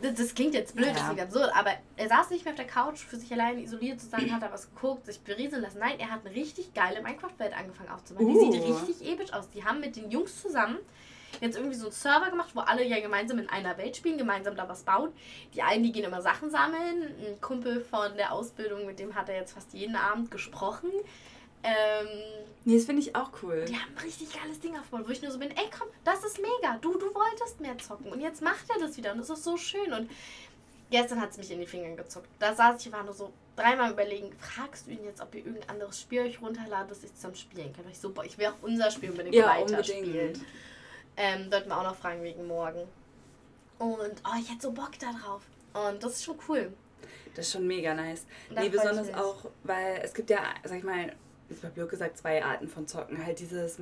Das, 0.00 0.14
das, 0.14 0.34
klingt 0.34 0.54
jetzt 0.54 0.74
blöd, 0.74 0.88
ja. 0.88 0.94
das 0.94 1.04
klingt 1.04 1.20
absurd, 1.20 1.50
aber 1.54 1.72
er 1.96 2.08
saß 2.08 2.30
nicht 2.30 2.44
mehr 2.44 2.52
auf 2.52 2.56
der 2.56 2.66
Couch 2.66 2.98
für 2.98 3.16
sich 3.16 3.30
alleine 3.32 3.60
isoliert 3.60 4.00
zu 4.00 4.06
sein, 4.06 4.32
hat 4.32 4.42
er 4.42 4.50
was 4.50 4.70
geguckt, 4.74 5.06
sich 5.06 5.20
berieseln 5.20 5.62
lassen. 5.62 5.78
Nein, 5.78 5.98
er 5.98 6.10
hat 6.10 6.24
eine 6.24 6.34
richtig 6.34 6.72
geile 6.72 7.02
Minecraft-Welt 7.02 7.52
angefangen 7.56 7.90
aufzubauen. 7.90 8.26
Uh. 8.26 8.50
Die 8.50 8.58
sieht 8.58 8.66
richtig 8.66 9.12
episch 9.12 9.32
aus. 9.32 9.50
Die 9.50 9.64
haben 9.64 9.80
mit 9.80 9.96
den 9.96 10.10
Jungs 10.10 10.40
zusammen 10.40 10.78
jetzt 11.40 11.56
irgendwie 11.56 11.76
so 11.76 11.86
einen 11.86 11.92
Server 11.92 12.30
gemacht, 12.30 12.50
wo 12.54 12.60
alle 12.60 12.84
ja 12.84 13.00
gemeinsam 13.00 13.38
in 13.38 13.48
einer 13.48 13.78
Welt 13.78 13.96
spielen, 13.96 14.18
gemeinsam 14.18 14.56
da 14.56 14.68
was 14.68 14.82
bauen. 14.82 15.12
Die 15.54 15.62
einen, 15.62 15.82
die 15.82 15.92
gehen 15.92 16.04
immer 16.04 16.22
Sachen 16.22 16.50
sammeln. 16.50 17.02
Ein 17.02 17.40
Kumpel 17.40 17.80
von 17.80 18.16
der 18.16 18.32
Ausbildung, 18.32 18.86
mit 18.86 18.98
dem 18.98 19.14
hat 19.14 19.28
er 19.28 19.36
jetzt 19.36 19.52
fast 19.52 19.72
jeden 19.72 19.96
Abend 19.96 20.30
gesprochen. 20.30 20.90
Ähm, 21.62 22.08
nee, 22.64 22.76
das 22.76 22.86
finde 22.86 23.02
ich 23.02 23.14
auch 23.14 23.30
cool. 23.42 23.64
Die 23.66 23.74
haben 23.74 23.92
ein 23.94 24.02
richtig 24.02 24.32
geiles 24.32 24.60
Ding 24.60 24.76
aufgebaut, 24.78 25.06
wo 25.06 25.12
ich 25.12 25.22
nur 25.22 25.30
so 25.30 25.38
bin, 25.38 25.50
ey 25.50 25.68
komm, 25.76 25.88
das 26.04 26.24
ist 26.24 26.40
mega, 26.40 26.78
du, 26.80 26.96
du 26.96 27.14
wolltest 27.14 27.60
mehr 27.60 27.76
zocken 27.78 28.10
und 28.10 28.20
jetzt 28.20 28.42
macht 28.42 28.64
er 28.70 28.80
das 28.80 28.96
wieder 28.96 29.12
und 29.12 29.18
das 29.18 29.30
ist 29.30 29.44
so 29.44 29.56
schön 29.56 29.92
und 29.92 30.10
gestern 30.90 31.20
hat 31.20 31.30
es 31.30 31.38
mich 31.38 31.50
in 31.50 31.60
die 31.60 31.66
Finger 31.66 31.94
gezuckt. 31.96 32.28
Da 32.38 32.54
saß 32.54 32.84
ich, 32.84 32.92
war 32.92 33.02
nur 33.02 33.14
so 33.14 33.32
dreimal 33.56 33.92
überlegen, 33.92 34.32
fragst 34.38 34.86
du 34.86 34.92
ihn 34.92 35.04
jetzt, 35.04 35.20
ob 35.20 35.34
ihr 35.34 35.44
irgendein 35.44 35.68
anderes 35.68 36.00
Spiel 36.00 36.22
euch 36.22 36.40
runterladet, 36.40 36.90
das 36.90 37.04
ich 37.04 37.14
zum 37.14 37.34
Spielen 37.34 37.72
kann. 37.72 37.84
Ich 37.90 37.98
so, 37.98 38.10
boah, 38.10 38.24
ich 38.24 38.38
will 38.38 38.46
auch 38.46 38.62
unser 38.62 38.90
Spiel 38.90 39.10
unbedingt 39.10 39.34
ja, 39.34 39.48
weiterspielen. 39.48 40.44
Ähm, 41.16 41.50
sollten 41.50 41.68
wir 41.68 41.78
auch 41.78 41.84
noch 41.84 41.96
fragen 41.96 42.22
wegen 42.22 42.46
morgen. 42.46 42.80
Und 43.78 44.22
oh, 44.24 44.38
ich 44.40 44.50
hätte 44.50 44.62
so 44.62 44.72
Bock 44.72 44.92
da 44.98 45.12
drauf. 45.12 45.42
Und 45.74 46.02
das 46.02 46.14
ist 46.14 46.24
schon 46.24 46.38
cool. 46.48 46.72
Das 47.34 47.46
ist 47.46 47.52
schon 47.52 47.66
mega 47.66 47.94
nice. 47.94 48.26
Nee, 48.50 48.68
besonders 48.68 49.12
auch, 49.14 49.46
weil 49.62 50.00
es 50.02 50.12
gibt 50.12 50.30
ja, 50.30 50.40
sag 50.64 50.78
ich 50.78 50.84
mal, 50.84 51.14
ich 51.50 51.62
habe 51.62 51.74
blöd 51.74 51.88
gesagt, 51.88 52.18
zwei 52.18 52.44
Arten 52.44 52.68
von 52.68 52.86
Zocken. 52.86 53.24
Halt 53.24 53.40
dieses 53.40 53.78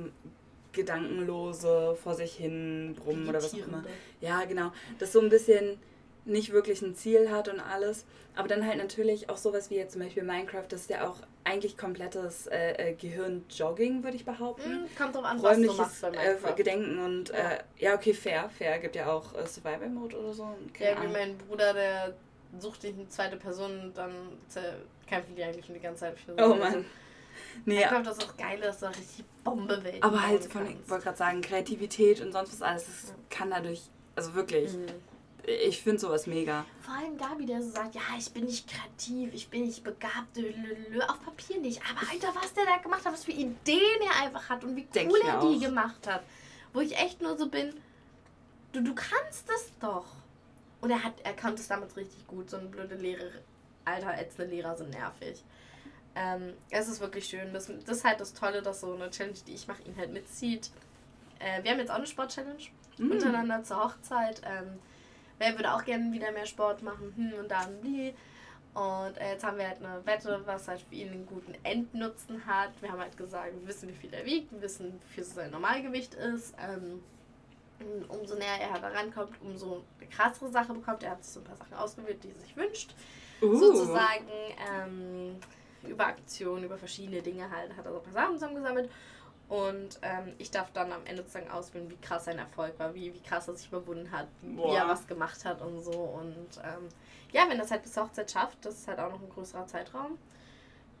gedankenlose 0.71 1.95
vor 2.01 2.15
sich 2.15 2.33
hin 2.33 2.95
brummen 2.95 3.27
oder 3.27 3.41
was 3.41 3.53
auch 3.53 3.57
immer. 3.57 3.83
Ja, 4.21 4.45
genau. 4.45 4.71
Das 4.99 5.11
so 5.11 5.19
ein 5.19 5.29
bisschen 5.29 5.79
nicht 6.25 6.51
wirklich 6.51 6.81
ein 6.81 6.95
Ziel 6.95 7.31
hat 7.31 7.47
und 7.47 7.59
alles. 7.59 8.05
Aber 8.35 8.47
dann 8.47 8.65
halt 8.65 8.77
natürlich 8.77 9.29
auch 9.29 9.37
sowas 9.37 9.69
wie 9.69 9.75
jetzt 9.75 9.93
zum 9.93 10.01
Beispiel 10.01 10.23
Minecraft, 10.23 10.65
das 10.69 10.81
ist 10.81 10.89
ja 10.89 11.07
auch 11.07 11.17
eigentlich 11.43 11.77
komplettes 11.77 12.47
äh, 12.47 12.91
äh, 12.91 12.93
Gehirnjogging, 12.93 14.03
würde 14.03 14.15
ich 14.15 14.23
behaupten. 14.23 14.83
Mm, 14.83 14.97
kommt 14.97 15.15
drauf 15.15 15.25
an, 15.25 15.41
was 15.41 15.57
du 15.57 15.73
machst 15.73 16.01
bei 16.01 16.11
Minecraft. 16.11 16.49
Äh, 16.49 16.55
Gedenken 16.55 16.99
und, 16.99 17.29
ja. 17.29 17.35
Äh, 17.35 17.57
ja, 17.79 17.95
okay, 17.95 18.13
fair, 18.13 18.49
fair. 18.49 18.79
Gibt 18.79 18.95
ja 18.95 19.11
auch 19.11 19.35
äh, 19.35 19.45
Survival-Mode 19.45 20.17
oder 20.17 20.33
so. 20.33 20.47
Keine 20.73 20.91
ja, 20.91 20.95
Ahnung. 20.97 21.09
wie 21.09 21.17
mein 21.17 21.37
Bruder, 21.37 21.73
der 21.73 22.13
sucht 22.59 22.81
sich 22.81 22.93
eine 22.93 23.09
zweite 23.09 23.37
Person 23.37 23.79
und 23.81 23.97
dann 23.97 24.11
kämpfen 25.07 25.35
die 25.35 25.43
eigentlich 25.43 25.65
schon 25.65 25.75
die 25.75 25.81
ganze 25.81 26.01
Zeit 26.01 26.19
für 26.19 26.35
so. 26.35 26.43
Oh 26.43 26.55
Mann. 26.55 26.85
Nee, 27.65 27.81
ich 27.81 27.87
glaube, 27.87 28.03
das 28.03 28.17
ist 28.17 28.29
auch 28.29 28.37
geil, 28.37 28.59
dass 28.61 28.79
du 28.79 28.87
richtig 28.87 29.25
Bombe 29.43 29.79
willst. 29.83 30.03
Aber 30.03 30.25
halt 30.25 30.43
von, 30.45 30.65
ich 30.67 30.89
wollte 30.89 31.05
gerade 31.05 31.17
sagen, 31.17 31.41
Kreativität 31.41 32.21
und 32.21 32.31
sonst 32.31 32.53
was 32.53 32.61
alles, 32.61 32.85
das 32.85 33.13
kann 33.29 33.49
dadurch, 33.49 33.81
also 34.15 34.33
wirklich. 34.33 34.73
Mhm 34.73 34.87
ich 35.49 35.81
finde 35.81 35.99
sowas 35.99 36.27
mega. 36.27 36.65
Vor 36.81 36.93
allem 36.93 37.17
Gabi, 37.17 37.45
der 37.45 37.61
so 37.61 37.69
sagt, 37.69 37.95
ja, 37.95 38.01
ich 38.17 38.31
bin 38.31 38.45
nicht 38.45 38.69
kreativ, 38.69 39.33
ich 39.33 39.49
bin 39.49 39.65
nicht 39.65 39.83
begabt, 39.83 40.35
lölö, 40.35 41.01
auf 41.07 41.23
Papier 41.23 41.59
nicht. 41.59 41.81
Aber 41.89 42.09
Alter, 42.11 42.33
was 42.35 42.53
der 42.53 42.65
da 42.65 42.77
gemacht 42.77 43.05
hat, 43.05 43.13
was 43.13 43.25
für 43.25 43.31
Ideen 43.31 44.01
er 44.01 44.25
einfach 44.25 44.49
hat 44.49 44.63
und 44.63 44.75
wie 44.75 44.83
Denk 44.83 45.11
cool 45.11 45.21
er 45.25 45.39
die 45.39 45.59
gemacht 45.59 46.07
hat. 46.07 46.23
Wo 46.73 46.81
ich 46.81 46.95
echt 46.97 47.21
nur 47.21 47.37
so 47.37 47.49
bin, 47.49 47.73
du, 48.73 48.81
du 48.81 48.93
kannst 48.93 49.49
es 49.49 49.71
doch. 49.79 50.05
Und 50.81 50.91
er 50.91 51.03
hat, 51.03 51.13
er 51.23 51.35
konnte 51.35 51.61
es 51.61 51.67
damals 51.67 51.97
richtig 51.97 52.27
gut. 52.27 52.49
So 52.49 52.57
eine 52.57 52.67
blöde 52.67 52.95
Lehrer, 52.95 53.31
alter, 53.85 54.17
ätzende 54.17 54.51
Lehrer 54.51 54.77
sind 54.77 54.91
nervig. 54.91 55.43
Ähm, 56.19 56.53
es 56.69 56.89
ist 56.89 56.99
wirklich 56.99 57.25
schön. 57.25 57.53
Das, 57.53 57.67
das 57.85 57.97
ist 57.97 58.03
halt 58.03 58.19
das 58.19 58.33
Tolle, 58.33 58.61
dass 58.61 58.81
so 58.81 58.93
eine 58.93 59.09
Challenge, 59.09 59.37
die 59.47 59.53
ich 59.53 59.67
mache, 59.67 59.83
ihn 59.83 59.95
halt 59.95 60.11
mitzieht. 60.11 60.69
Äh, 61.39 61.63
wir 61.63 61.71
haben 61.71 61.79
jetzt 61.79 61.91
auch 61.91 61.95
eine 61.95 62.07
Sport-Challenge 62.07 62.61
mm. 62.97 63.11
untereinander 63.11 63.63
zur 63.63 63.85
Hochzeit. 63.85 64.41
Ähm, 64.43 64.79
wer 65.37 65.55
würde 65.55 65.73
auch 65.73 65.85
gerne 65.85 66.11
wieder 66.11 66.31
mehr 66.33 66.45
Sport 66.45 66.83
machen, 66.83 67.13
hm, 67.15 67.39
und 67.39 67.49
dann 67.49 67.81
wie. 67.81 68.13
Und 68.73 69.17
äh, 69.17 69.31
jetzt 69.31 69.45
haben 69.45 69.57
wir 69.57 69.67
halt 69.67 69.83
eine 69.83 70.05
Wette, 70.05 70.41
was 70.45 70.67
halt 70.67 70.81
für 70.81 70.95
ihn 70.95 71.11
einen 71.11 71.25
guten 71.25 71.55
Endnutzen 71.63 72.45
hat. 72.45 72.71
Wir 72.81 72.91
haben 72.91 72.99
halt 72.99 73.15
gesagt, 73.15 73.53
wir 73.53 73.67
wissen, 73.67 73.87
wie 73.87 73.93
viel 73.93 74.13
er 74.13 74.25
wiegt, 74.25 74.51
wir 74.51 74.61
wissen, 74.61 74.99
wie 75.01 75.13
viel 75.13 75.23
sein 75.23 75.51
Normalgewicht 75.51 76.15
ist. 76.15 76.53
Ähm, 76.59 77.01
umso 78.09 78.35
näher 78.35 78.59
er 78.59 78.79
da 78.79 78.89
rankommt, 78.89 79.41
umso 79.41 79.85
eine 79.97 80.09
krassere 80.09 80.51
Sache 80.51 80.73
bekommt. 80.73 81.01
Er 81.03 81.11
hat 81.11 81.23
sich 81.23 81.33
so 81.33 81.39
ein 81.39 81.45
paar 81.45 81.55
Sachen 81.55 81.73
ausgewählt, 81.75 82.21
die 82.23 82.29
er 82.29 82.39
sich 82.39 82.55
wünscht. 82.57 82.93
Uh. 83.41 83.55
Sozusagen 83.55 84.27
ähm, 84.69 85.37
über 85.87 86.07
Aktionen, 86.07 86.63
über 86.63 86.77
verschiedene 86.77 87.21
Dinge 87.21 87.49
halt, 87.49 87.75
hat 87.75 87.85
er 87.85 87.91
so 87.91 87.97
ein 87.97 88.03
paar 88.03 88.13
Sachen 88.13 88.33
zusammengesammelt. 88.33 88.89
Und 89.49 89.99
ähm, 90.03 90.33
ich 90.37 90.51
darf 90.51 90.71
dann 90.71 90.91
am 90.91 91.03
Ende 91.05 91.23
sozusagen 91.23 91.49
auswählen, 91.49 91.89
wie 91.89 91.97
krass 91.97 92.25
sein 92.25 92.37
Erfolg 92.37 92.77
war, 92.77 92.93
wie, 92.93 93.11
wie 93.13 93.21
krass 93.21 93.47
er 93.47 93.55
sich 93.55 93.67
überwunden 93.67 94.11
hat, 94.11 94.27
Boah. 94.43 94.71
wie 94.71 94.75
er 94.75 94.87
was 94.87 95.07
gemacht 95.07 95.43
hat 95.43 95.61
und 95.61 95.81
so. 95.81 95.91
Und 95.91 96.57
ähm, 96.63 96.87
ja, 97.31 97.49
wenn 97.49 97.57
das 97.57 97.71
halt 97.71 97.81
bis 97.81 97.93
zur 97.93 98.03
Hochzeit 98.03 98.29
schafft, 98.29 98.63
das 98.63 98.75
ist 98.75 98.87
halt 98.87 98.99
auch 98.99 99.11
noch 99.11 99.21
ein 99.21 99.29
größerer 99.29 99.65
Zeitraum. 99.65 100.19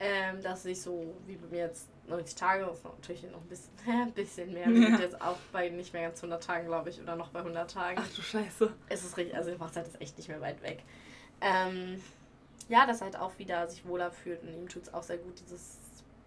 Ähm, 0.01 0.41
dass 0.41 0.63
sich 0.63 0.81
so, 0.81 1.13
wie 1.27 1.35
bei 1.35 1.47
mir 1.47 1.65
jetzt 1.65 1.89
90 2.07 2.35
Tage, 2.35 2.65
das 2.65 2.77
ist 2.77 2.85
natürlich 2.85 3.23
noch 3.23 3.41
ein 3.41 3.47
bisschen, 3.47 3.73
ein 3.87 4.11
bisschen 4.13 4.53
mehr. 4.53 4.67
Wir 4.67 4.81
ja. 4.81 4.87
sind 4.87 4.99
jetzt 5.01 5.21
auch 5.21 5.37
bei 5.51 5.69
nicht 5.69 5.93
mehr 5.93 6.03
ganz 6.03 6.19
100 6.19 6.41
Tagen, 6.41 6.65
glaube 6.67 6.89
ich, 6.89 6.99
oder 7.01 7.17
noch 7.17 7.29
bei 7.29 7.39
100 7.39 7.69
Tagen. 7.69 7.99
Ach 8.01 8.15
du 8.15 8.21
Scheiße. 8.21 8.73
Es 8.87 9.03
ist 9.03 9.17
richtig, 9.17 9.35
also 9.35 9.51
die 9.51 9.59
Hochzeit 9.59 9.87
ist 9.87 10.01
echt 10.01 10.17
nicht 10.17 10.29
mehr 10.29 10.41
weit 10.41 10.63
weg. 10.63 10.83
Ähm, 11.41 12.01
ja, 12.69 12.85
dass 12.85 13.01
er 13.01 13.05
halt 13.05 13.17
auch 13.17 13.37
wieder 13.37 13.67
sich 13.67 13.85
wohler 13.85 14.11
fühlt 14.11 14.41
und 14.43 14.53
ihm 14.53 14.69
tut 14.69 14.83
es 14.83 14.93
auch 14.93 15.03
sehr 15.03 15.17
gut, 15.17 15.39
dieses 15.41 15.79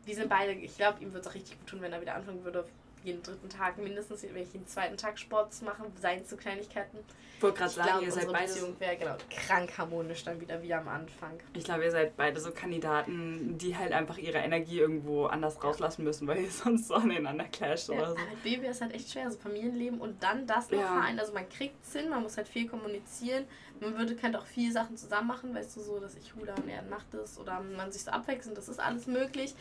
die 0.07 0.15
sind 0.15 0.29
beide, 0.29 0.53
ich 0.53 0.77
glaube, 0.77 1.03
ihm 1.03 1.13
würde 1.13 1.21
es 1.21 1.27
auch 1.29 1.35
richtig 1.35 1.59
gut 1.59 1.69
tun, 1.69 1.83
wenn 1.83 1.93
er 1.93 2.01
wieder 2.01 2.15
anfangen 2.15 2.45
würde, 2.45 2.65
jeden 3.05 3.23
dritten 3.23 3.49
Tag 3.49 3.79
mindestens, 3.79 4.23
wenn 4.23 4.43
ich 4.43 4.53
jeden 4.53 4.67
zweiten 4.67 4.97
Tag 4.97 5.19
Sport 5.19 5.53
zu 5.53 5.65
machen, 5.65 5.87
seien 6.01 6.25
zu 6.25 6.37
Kleinigkeiten. 6.37 6.99
Ich 7.37 7.43
wollte 7.43 7.59
gerade 7.59 7.73
sagen, 7.73 7.89
glaub, 7.89 8.03
ihr 8.03 8.13
seid 8.13 8.31
beide. 8.31 8.47
Beziehung 8.47 8.79
wäre 8.79 8.97
genau 8.97 9.17
krank 9.29 9.77
harmonisch 9.77 10.23
dann 10.23 10.41
wieder 10.41 10.63
wie 10.63 10.73
am 10.73 10.87
Anfang. 10.87 11.41
Ich 11.55 11.65
glaube, 11.65 11.83
ihr 11.83 11.91
seid 11.91 12.17
beide 12.17 12.39
so 12.39 12.53
Kandidaten, 12.53 13.59
die 13.59 13.77
halt 13.77 13.93
einfach 13.93 14.19
ihre 14.19 14.39
Energie 14.39 14.79
irgendwo 14.79 15.27
anders 15.27 15.63
rauslassen 15.63 16.05
müssen, 16.05 16.29
weil 16.29 16.39
ihr 16.43 16.51
sonst 16.51 16.87
so 16.87 16.95
aneinander 16.95 17.47
clasht 17.47 17.89
ja, 17.89 17.97
oder 17.97 18.11
so. 18.11 18.15
Mit 18.15 18.43
Baby 18.45 18.69
ist 18.69 18.81
halt 18.81 18.95
echt 18.95 19.11
schwer, 19.11 19.25
also 19.25 19.39
Familienleben 19.39 20.01
und 20.01 20.23
dann 20.23 20.47
das 20.47 20.71
noch 20.71 20.79
ja. 20.79 20.87
vereinen. 20.87 21.19
Also 21.19 21.33
man 21.33 21.49
kriegt 21.49 21.85
es 21.85 21.93
hin, 21.93 22.09
man 22.09 22.23
muss 22.23 22.37
halt 22.37 22.47
viel 22.47 22.69
kommunizieren. 22.69 23.45
Man 23.83 23.99
würde, 23.99 24.15
könnte 24.15 24.39
auch 24.39 24.47
viele 24.47 24.73
Sachen 24.73 24.97
zusammen 24.97 25.27
machen, 25.27 25.55
weißt 25.55 25.77
du, 25.77 25.81
so, 25.81 25.99
dass 25.99 26.15
ich 26.15 26.35
hula 26.35 26.55
und 26.55 26.69
er 26.69 26.83
macht 26.83 27.07
das 27.13 27.37
oder 27.39 27.61
man 27.61 27.91
sich 27.91 28.05
so 28.05 28.13
abwechseln, 28.13 28.55
das 28.55 28.69
ist 28.69 28.79
alles 28.79 29.07
möglich. 29.07 29.55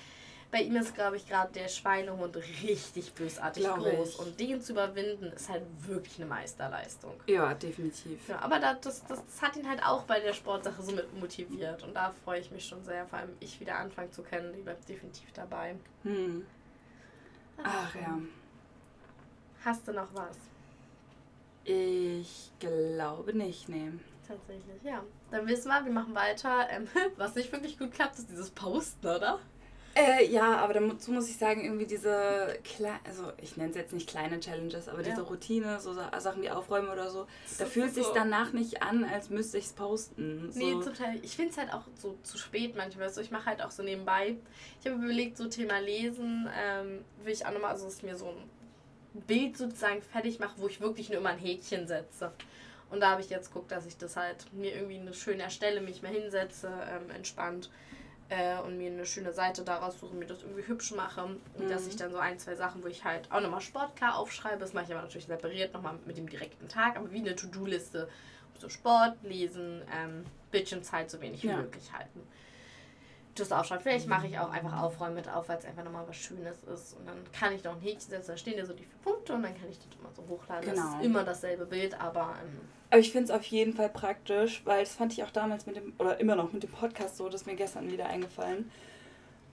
Bei 0.52 0.62
ihm 0.62 0.76
ist, 0.76 0.94
glaube 0.94 1.16
ich, 1.16 1.28
gerade 1.28 1.52
der 1.54 1.70
Schweinehund 1.70 2.36
richtig 2.62 3.14
bösartig 3.14 3.64
glaube 3.64 3.90
groß. 3.90 4.10
Ich. 4.10 4.20
Und 4.20 4.40
den 4.40 4.62
zu 4.62 4.74
überwinden, 4.74 5.32
ist 5.32 5.50
halt 5.50 5.64
wirklich 5.80 6.18
eine 6.18 6.26
Meisterleistung. 6.26 7.14
Ja, 7.26 7.54
definitiv. 7.54 8.28
Ja, 8.28 8.40
aber 8.40 8.60
das, 8.60 8.82
das, 8.82 9.04
das 9.06 9.42
hat 9.42 9.56
ihn 9.56 9.68
halt 9.68 9.82
auch 9.82 10.04
bei 10.04 10.20
der 10.20 10.34
Sportsache 10.34 10.84
so 10.84 10.92
mit 10.92 11.18
motiviert. 11.18 11.84
Und 11.84 11.94
da 11.94 12.14
freue 12.26 12.42
ich 12.42 12.52
mich 12.52 12.68
schon 12.68 12.84
sehr. 12.84 13.06
Vor 13.08 13.20
allem 13.20 13.30
ich 13.40 13.62
wieder 13.62 13.78
anfangen 13.78 14.12
zu 14.12 14.24
kennen, 14.24 14.52
die 14.54 14.62
bleibt 14.62 14.88
definitiv 14.90 15.32
dabei. 15.32 15.76
Hm. 16.04 16.46
Ach, 17.64 17.88
Ach 17.88 17.96
ja. 17.96 18.20
Hast 19.64 19.88
du 19.88 19.94
noch 19.94 20.14
was? 20.14 20.36
Ich 21.64 22.52
glaube 22.60 23.34
nicht, 23.34 23.70
nee. 23.70 23.92
Tatsächlich, 24.32 24.84
ja. 24.84 25.04
Dann 25.30 25.48
wissen 25.48 25.68
wir, 25.70 25.84
wir 25.84 25.92
machen 25.92 26.16
weiter. 26.16 26.68
Ähm, 26.70 26.88
was 27.18 27.36
nicht 27.36 27.52
wirklich 27.52 27.78
gut 27.78 27.92
klappt, 27.92 28.18
ist 28.20 28.30
dieses 28.30 28.50
Posten, 28.50 29.06
oder? 29.06 29.40
Äh, 29.94 30.26
ja, 30.32 30.58
aber 30.58 30.74
dazu 30.74 31.12
muss 31.12 31.30
ich 31.30 31.36
sagen, 31.36 31.66
irgendwie 31.66 31.86
diese, 31.86 32.58
Kle 32.64 32.94
also 33.06 33.34
ich 33.42 33.58
nenne 33.58 33.72
es 33.72 33.76
jetzt 33.76 33.94
nicht 33.94 34.08
kleine 34.08 34.40
Challenges, 34.40 34.88
aber 34.88 35.02
ja. 35.02 35.10
diese 35.10 35.24
Routine, 35.24 35.82
so 35.82 35.94
Sachen 35.94 36.42
wie 36.42 36.50
Aufräumen 36.50 36.88
oder 36.88 37.10
so, 37.10 37.28
da 37.60 37.66
fühlt 37.66 37.94
so. 37.94 38.02
sich 38.02 38.08
danach 38.14 38.54
nicht 38.54 38.82
an, 38.84 39.04
als 39.04 39.30
müsste 39.30 39.58
ich 39.58 39.66
es 39.66 39.74
posten. 39.74 40.50
So. 40.50 40.60
Nee, 40.60 40.74
total. 40.82 41.18
Ich 41.24 41.36
finde 41.36 41.52
es 41.52 41.58
halt 41.58 41.74
auch 41.74 41.84
so 41.96 42.18
zu 42.24 42.38
spät 42.38 42.78
manchmal. 42.78 43.08
Also 43.08 43.20
ich 43.20 43.32
mache 43.32 43.48
halt 43.48 43.62
auch 43.62 43.72
so 43.72 43.84
nebenbei. 43.84 44.38
Ich 44.80 44.90
habe 44.90 45.04
überlegt, 45.04 45.36
so 45.36 45.50
Thema 45.50 45.80
Lesen, 45.80 46.50
ähm, 46.58 47.04
will 47.26 47.34
ich 47.34 47.46
auch 47.46 47.52
nochmal, 47.52 47.72
also 47.72 47.84
dass 47.84 48.02
mir 48.02 48.16
so 48.16 48.28
ein 48.28 49.24
Bild 49.28 49.58
sozusagen 49.58 50.02
fertig 50.02 50.40
mache, 50.40 50.54
wo 50.56 50.68
ich 50.68 50.80
wirklich 50.80 51.10
nur 51.10 51.18
immer 51.18 51.32
ein 51.32 51.38
Häkchen 51.38 51.86
setze. 51.86 52.32
Und 52.92 53.00
da 53.00 53.12
habe 53.12 53.22
ich 53.22 53.30
jetzt 53.30 53.54
geguckt, 53.54 53.72
dass 53.72 53.86
ich 53.86 53.98
das 53.98 54.18
halt 54.18 54.52
mir 54.54 54.76
irgendwie 54.76 55.00
eine 55.00 55.14
schöne 55.14 55.44
erstelle, 55.44 55.82
mich 55.82 56.02
mal 56.02 56.12
hinsetze, 56.12 56.68
ähm, 56.68 57.10
entspannt 57.10 57.70
äh, 58.28 58.60
und 58.60 58.78
mir 58.78 58.92
eine 58.92 59.06
schöne 59.06 59.32
Seite 59.32 59.64
daraus 59.64 59.98
suche, 59.98 60.14
mir 60.14 60.26
das 60.26 60.44
irgendwie 60.44 60.68
hübsch 60.68 60.92
mache. 60.92 61.24
Und 61.24 61.40
mhm. 61.58 61.70
dass 61.70 61.88
ich 61.88 61.96
dann 61.96 62.12
so 62.12 62.18
ein, 62.18 62.38
zwei 62.38 62.56
Sachen, 62.56 62.84
wo 62.84 62.88
ich 62.88 63.06
halt 63.06 63.32
auch 63.32 63.40
nochmal 63.40 63.62
Sport 63.62 63.96
klar 63.96 64.18
aufschreibe, 64.18 64.60
das 64.60 64.74
mache 64.74 64.86
ich 64.86 64.92
aber 64.92 65.04
natürlich 65.04 65.28
separiert 65.28 65.74
nochmal 65.74 66.00
mit 66.06 66.18
dem 66.18 66.30
direkten 66.30 66.68
Tag, 66.68 66.98
aber 66.98 67.12
wie 67.12 67.20
eine 67.20 67.36
To-Do-Liste. 67.36 68.10
So 68.60 68.70
Sport, 68.70 69.18
Lesen, 69.24 69.82
ähm, 69.92 70.24
Bildschirmzeit 70.52 71.10
so 71.10 71.20
wenig 71.20 71.42
wie 71.42 71.48
ja. 71.48 71.58
möglich 71.58 71.92
halten. 71.94 72.22
tust 73.34 73.52
aufschreiben. 73.52 73.82
Vielleicht 73.82 74.08
mache 74.08 74.28
ich 74.28 74.38
auch 74.38 74.52
einfach 74.52 74.84
Aufräumen 74.84 75.16
mit 75.16 75.28
auf, 75.28 75.50
weil 75.50 75.58
es 75.58 75.66
einfach 75.66 75.84
nochmal 75.84 76.08
was 76.08 76.18
Schönes 76.18 76.64
ist. 76.66 76.96
Und 76.96 77.08
dann 77.08 77.18
kann 77.32 77.54
ich 77.54 77.64
noch 77.64 77.74
ein 77.74 77.82
Häkchen 77.82 78.12
setzen, 78.12 78.32
da 78.32 78.38
stehen 78.38 78.58
ja 78.60 78.66
so 78.66 78.74
die 78.74 78.84
vier 78.84 79.00
Punkte 79.02 79.34
und 79.34 79.42
dann 79.44 79.58
kann 79.58 79.68
ich 79.68 79.78
das 79.80 79.88
immer 80.00 80.12
so 80.14 80.24
hochladen. 80.28 80.70
Genau. 80.70 80.84
Das 80.86 80.96
ist 80.96 81.06
immer 81.06 81.24
dasselbe 81.24 81.66
Bild, 81.66 82.00
aber. 82.00 82.36
Ähm, 82.44 82.60
aber 82.92 83.00
ich 83.00 83.12
finde 83.12 83.26
es 83.26 83.32
auf 83.32 83.46
jeden 83.46 83.74
Fall 83.74 83.90
praktisch, 83.90 84.62
weil 84.66 84.82
das 84.82 84.96
fand 84.96 85.14
ich 85.14 85.24
auch 85.24 85.32
damals 85.32 85.66
mit 85.66 85.78
dem, 85.78 85.94
oder 85.98 86.20
immer 86.20 86.36
noch 86.36 86.52
mit 86.52 86.64
dem 86.64 86.72
Podcast 86.72 87.16
so, 87.16 87.30
das 87.30 87.42
ist 87.42 87.48
mir 87.48 87.56
gestern 87.56 87.90
wieder 87.90 88.08
eingefallen. 88.08 88.70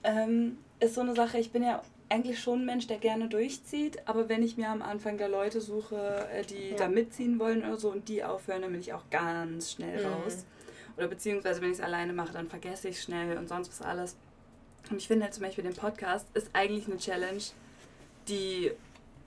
Ähm, 0.03 0.57
ist 0.81 0.95
so 0.95 1.01
eine 1.01 1.15
Sache, 1.15 1.39
ich 1.39 1.51
bin 1.51 1.63
ja 1.63 1.81
eigentlich 2.09 2.39
schon 2.39 2.61
ein 2.61 2.65
Mensch, 2.65 2.87
der 2.87 2.97
gerne 2.97 3.29
durchzieht, 3.29 4.07
aber 4.07 4.27
wenn 4.27 4.43
ich 4.43 4.57
mir 4.57 4.67
am 4.67 4.81
Anfang 4.81 5.17
da 5.17 5.27
Leute 5.27 5.61
suche, 5.61 6.27
äh, 6.33 6.43
die 6.43 6.71
ja. 6.71 6.75
da 6.75 6.89
mitziehen 6.89 7.39
wollen 7.39 7.63
oder 7.63 7.77
so 7.77 7.91
und 7.91 8.09
die 8.09 8.25
aufhören, 8.25 8.61
dann 8.61 8.71
bin 8.71 8.81
ich 8.81 8.91
auch 8.93 9.09
ganz 9.09 9.71
schnell 9.71 10.05
mhm. 10.05 10.13
raus. 10.13 10.45
Oder 10.97 11.07
beziehungsweise, 11.07 11.61
wenn 11.61 11.71
ich 11.71 11.77
es 11.77 11.83
alleine 11.83 12.11
mache, 12.11 12.33
dann 12.33 12.49
vergesse 12.49 12.89
ich 12.89 12.97
es 12.97 13.03
schnell 13.03 13.37
und 13.37 13.47
sonst 13.47 13.69
was 13.69 13.81
alles. 13.81 14.17
Und 14.91 14.97
ich 14.97 15.07
finde 15.07 15.23
halt 15.23 15.33
zum 15.33 15.43
Beispiel 15.43 15.63
den 15.63 15.75
Podcast 15.75 16.27
ist 16.33 16.49
eigentlich 16.51 16.87
eine 16.87 16.97
Challenge, 16.97 17.41
die 18.27 18.71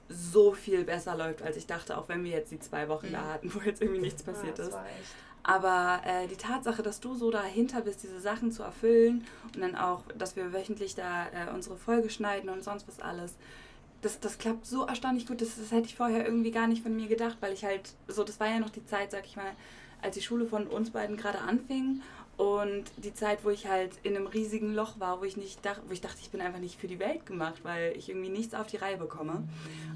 so 0.08 0.52
viel 0.52 0.84
besser 0.84 1.16
läuft, 1.16 1.42
als 1.42 1.56
ich 1.56 1.66
dachte, 1.66 1.96
auch 1.96 2.08
wenn 2.08 2.24
wir 2.24 2.30
jetzt 2.30 2.50
die 2.50 2.60
zwei 2.60 2.88
Wochen 2.88 3.08
mhm. 3.08 3.12
da 3.12 3.24
hatten, 3.32 3.54
wo 3.54 3.60
jetzt 3.60 3.82
irgendwie 3.82 4.00
nichts 4.00 4.22
passiert 4.22 4.58
ja, 4.58 4.64
ist. 4.64 4.76
Aber 5.44 6.00
äh, 6.04 6.28
die 6.28 6.36
Tatsache, 6.36 6.82
dass 6.82 7.00
du 7.00 7.14
so 7.14 7.30
dahinter 7.30 7.80
bist, 7.80 8.04
diese 8.04 8.20
Sachen 8.20 8.52
zu 8.52 8.62
erfüllen 8.62 9.24
und 9.54 9.60
dann 9.60 9.74
auch, 9.74 10.02
dass 10.16 10.36
wir 10.36 10.52
wöchentlich 10.52 10.94
da 10.94 11.26
äh, 11.26 11.52
unsere 11.52 11.76
Folge 11.76 12.10
schneiden 12.10 12.48
und 12.48 12.62
sonst 12.62 12.86
was 12.86 13.00
alles, 13.00 13.34
das, 14.02 14.20
das 14.20 14.38
klappt 14.38 14.66
so 14.66 14.86
erstaunlich 14.86 15.26
gut. 15.26 15.40
Das, 15.40 15.56
das 15.56 15.72
hätte 15.72 15.86
ich 15.86 15.96
vorher 15.96 16.24
irgendwie 16.24 16.52
gar 16.52 16.68
nicht 16.68 16.82
von 16.82 16.94
mir 16.94 17.08
gedacht, 17.08 17.38
weil 17.40 17.52
ich 17.52 17.64
halt 17.64 17.90
so, 18.06 18.22
das 18.22 18.38
war 18.38 18.48
ja 18.48 18.60
noch 18.60 18.70
die 18.70 18.86
Zeit, 18.86 19.10
sag 19.10 19.26
ich 19.26 19.36
mal, 19.36 19.52
als 20.00 20.14
die 20.14 20.22
Schule 20.22 20.46
von 20.46 20.66
uns 20.66 20.90
beiden 20.90 21.16
gerade 21.16 21.38
anfing 21.38 22.02
und 22.42 22.84
die 22.96 23.14
Zeit, 23.14 23.44
wo 23.44 23.50
ich 23.50 23.68
halt 23.68 23.92
in 24.02 24.16
einem 24.16 24.26
riesigen 24.26 24.74
Loch 24.74 24.98
war, 24.98 25.20
wo 25.20 25.24
ich 25.24 25.36
nicht 25.36 25.64
dachte, 25.64 25.82
wo 25.86 25.92
ich 25.92 26.00
dachte, 26.00 26.18
ich 26.20 26.30
bin 26.30 26.40
einfach 26.40 26.58
nicht 26.58 26.80
für 26.80 26.88
die 26.88 26.98
Welt 26.98 27.24
gemacht, 27.24 27.60
weil 27.62 27.96
ich 27.96 28.08
irgendwie 28.08 28.30
nichts 28.30 28.52
auf 28.52 28.66
die 28.66 28.78
Reihe 28.78 28.96
bekomme. 28.96 29.44